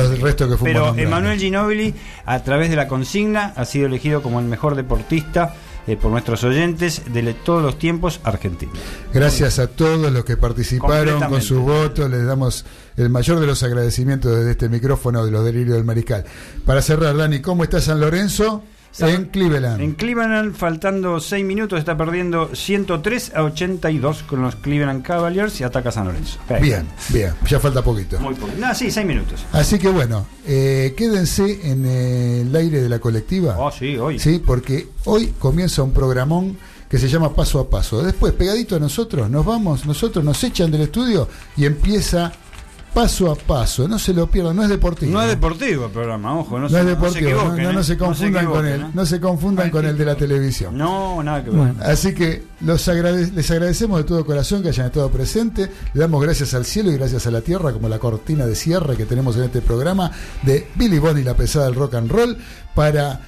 que 0.49 0.57
Pero. 0.65 0.95
Emanuel 0.97 1.39
Ginóbili, 1.39 1.95
a 2.27 2.43
través 2.43 2.71
de 2.71 2.77
la 2.77 2.89
consigna, 2.89 3.53
ha 3.57 3.65
sido 3.65 3.87
elegido 3.87 4.23
como 4.23 4.41
el 4.41 4.47
mejor 4.47 4.75
deportista 4.75 5.55
eh, 5.87 5.97
por 5.97 6.11
nuestros 6.11 6.45
oyentes 6.45 7.03
de 7.13 7.35
todos 7.35 7.63
los 7.63 7.79
tiempos 7.79 8.21
argentinos. 8.25 8.77
Gracias 9.13 9.59
a 9.59 9.67
todos 9.67 10.11
los 10.13 10.25
que 10.25 10.37
participaron 10.37 11.21
con 11.29 11.43
sus 11.43 11.61
votos, 11.61 12.11
les 12.11 12.25
damos 12.25 12.65
el 12.97 13.11
mayor 13.11 13.41
de 13.41 13.47
los 13.47 13.63
agradecimientos 13.63 14.37
desde 14.37 14.53
este 14.53 14.69
micrófono 14.69 15.25
de 15.25 15.31
los 15.31 15.45
delirios 15.45 15.77
del 15.77 15.85
mariscal. 15.85 16.25
Para 16.65 16.83
cerrar, 16.83 17.17
Dani, 17.17 17.41
¿cómo 17.41 17.65
está 17.65 17.81
San 17.81 18.01
Lorenzo? 18.01 18.63
En 19.01 19.25
Cleveland. 19.27 19.81
En 19.81 19.93
Cleveland, 19.93 20.55
faltando 20.55 21.21
6 21.21 21.45
minutos, 21.45 21.79
está 21.79 21.97
perdiendo 21.97 22.55
103 22.55 23.33
a 23.35 23.43
82 23.43 24.23
con 24.23 24.43
los 24.43 24.57
Cleveland 24.57 25.03
Cavaliers 25.03 25.61
y 25.61 25.65
ataca 25.65 25.91
San 25.91 26.07
Lorenzo. 26.07 26.39
Bien, 26.61 26.87
bien, 27.09 27.33
ya 27.49 27.59
falta 27.59 27.83
poquito. 27.83 28.19
Muy 28.21 28.35
poco. 28.35 28.53
No, 28.59 28.75
sí, 28.75 28.91
6 28.91 29.07
minutos. 29.07 29.45
Así 29.53 29.79
que 29.79 29.89
bueno, 29.89 30.27
eh, 30.47 30.95
quédense 30.97 31.71
en 31.71 31.85
el 31.87 32.55
aire 32.55 32.81
de 32.81 32.89
la 32.89 32.99
colectiva. 32.99 33.57
Oh, 33.59 33.71
sí, 33.71 33.97
hoy. 33.97 34.19
Sí, 34.19 34.43
porque 34.45 34.89
hoy 35.05 35.35
comienza 35.39 35.83
un 35.83 35.93
programón 35.93 36.57
que 36.89 36.99
se 36.99 37.09
llama 37.09 37.35
Paso 37.35 37.59
a 37.59 37.69
Paso. 37.69 38.03
Después, 38.03 38.33
pegadito 38.35 38.77
a 38.77 38.79
nosotros, 38.79 39.29
nos 39.29 39.45
vamos, 39.45 39.85
nosotros 39.85 40.25
nos 40.25 40.43
echan 40.45 40.71
del 40.71 40.83
estudio 40.83 41.29
y 41.57 41.65
empieza 41.65 42.33
paso 42.95 43.31
a 43.31 43.35
paso. 43.35 43.87
No 43.89 43.99
se 43.99 44.15
lo 44.15 44.27
pierdan, 44.31 44.57
no 44.57 44.63
es 44.63 44.69
deportivo. 44.69 45.13
No 45.13 45.23
es 45.23 45.29
deportivo 45.29 45.87
el 45.87 45.91
programa, 45.91 46.39
ojo. 46.39 46.57
No, 46.59 46.63
No 46.63 46.69
se, 46.69 46.79
es 46.79 46.85
no 46.85 46.89
se 46.91 46.95
deportivo, 46.95 47.31
no, 47.31 47.37
equivoquen, 47.41 47.65
no, 47.65 47.73
no 47.75 47.81
¿eh? 47.81 47.85
se 47.85 47.99
confundan 47.99 48.47
con 48.47 48.67
él, 48.67 48.81
¿eh? 48.81 48.87
no 48.95 49.07
se 49.07 49.21
confundan 49.21 49.71
con 49.71 49.85
el 49.85 49.99
de 49.99 50.05
la 50.05 50.15
televisión. 50.15 50.79
No, 50.79 51.23
nada 51.23 51.45
que 51.45 51.51
ver. 51.51 51.75
Así 51.83 52.15
que 52.15 52.45
los 52.61 52.87
agrade- 52.89 53.33
les 53.35 53.51
agradecemos 53.51 53.99
de 53.99 54.05
todo 54.05 54.25
corazón 54.25 54.63
que 54.63 54.69
hayan 54.69 54.87
estado 54.87 55.11
presentes. 55.11 55.69
Le 55.93 56.01
damos 56.01 56.23
gracias 56.23 56.55
al 56.55 56.65
cielo 56.65 56.91
y 56.93 56.97
gracias 56.97 57.27
a 57.27 57.31
la 57.31 57.41
tierra, 57.41 57.73
como 57.73 57.89
la 57.89 57.99
cortina 57.99 58.47
de 58.47 58.55
cierre 58.55 58.97
que 58.97 59.05
tenemos 59.05 59.37
en 59.37 59.43
este 59.45 59.61
programa 59.61 60.11
de 60.43 60.69
Billy 60.77 60.99
Bonnie, 61.01 61.25
la 61.25 61.35
pesada 61.35 61.67
del 61.67 61.75
rock 61.75 61.95
and 61.95 62.11
roll, 62.11 62.37
para 62.75 63.21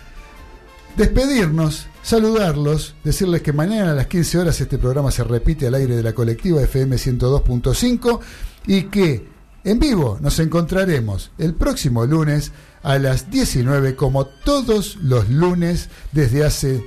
despedirnos, 0.97 1.87
saludarlos, 2.03 2.95
decirles 3.05 3.43
que 3.43 3.53
mañana 3.53 3.91
a 3.93 3.95
las 3.95 4.07
15 4.07 4.39
horas 4.39 4.61
este 4.61 4.79
programa 4.79 5.11
se 5.11 5.25
repite 5.25 5.67
al 5.67 5.75
aire 5.75 5.97
de 5.97 6.03
la 6.03 6.13
colectiva 6.15 6.63
FM 6.63 6.97
102.5 6.97 8.21
y 8.67 8.85
que 8.85 9.36
en 9.67 9.81
vivo 9.81 10.19
nos 10.21 10.39
encontraremos 10.39 11.33
el 11.39 11.55
próximo 11.55 12.07
lunes 12.07 12.53
a 12.85 12.99
las 12.99 13.31
19 13.31 13.97
como 13.97 14.25
todos 14.27 14.97
los 15.03 15.29
lunes 15.29 15.91
desde 16.13 16.45
hace 16.45 16.85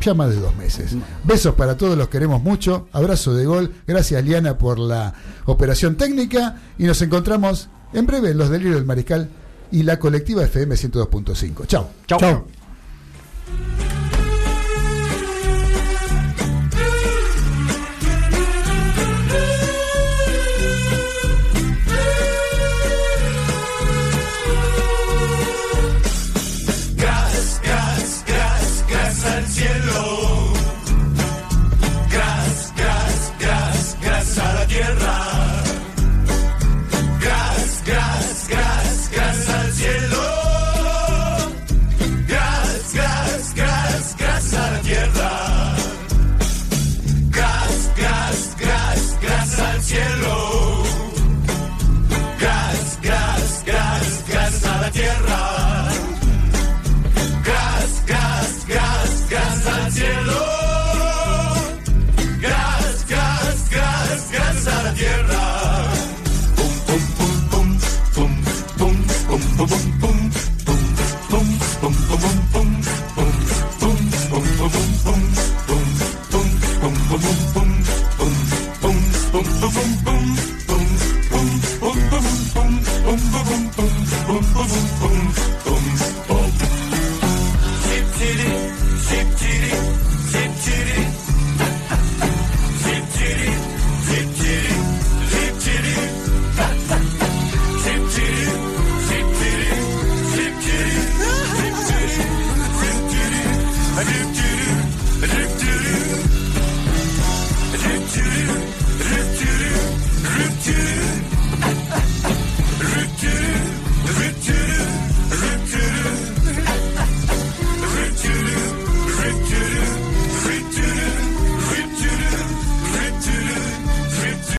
ya 0.00 0.14
más 0.14 0.30
de 0.30 0.36
dos 0.36 0.54
meses. 0.56 0.92
Besos 1.24 1.56
para 1.56 1.76
todos, 1.76 1.98
los 1.98 2.08
queremos 2.08 2.42
mucho. 2.42 2.88
Abrazo 2.92 3.34
de 3.34 3.44
gol. 3.44 3.74
Gracias 3.86 4.24
Liana 4.24 4.56
por 4.56 4.78
la 4.78 5.12
operación 5.44 5.96
técnica 5.96 6.60
y 6.78 6.84
nos 6.84 7.02
encontramos 7.02 7.68
en 7.92 8.06
breve 8.06 8.30
en 8.30 8.38
los 8.38 8.48
delirios 8.48 8.76
del 8.76 8.86
mariscal 8.86 9.28
y 9.72 9.82
la 9.82 9.98
colectiva 9.98 10.44
FM 10.44 10.76
102.5. 10.76 11.66
Chao. 11.66 11.90
Chao. 12.06 12.46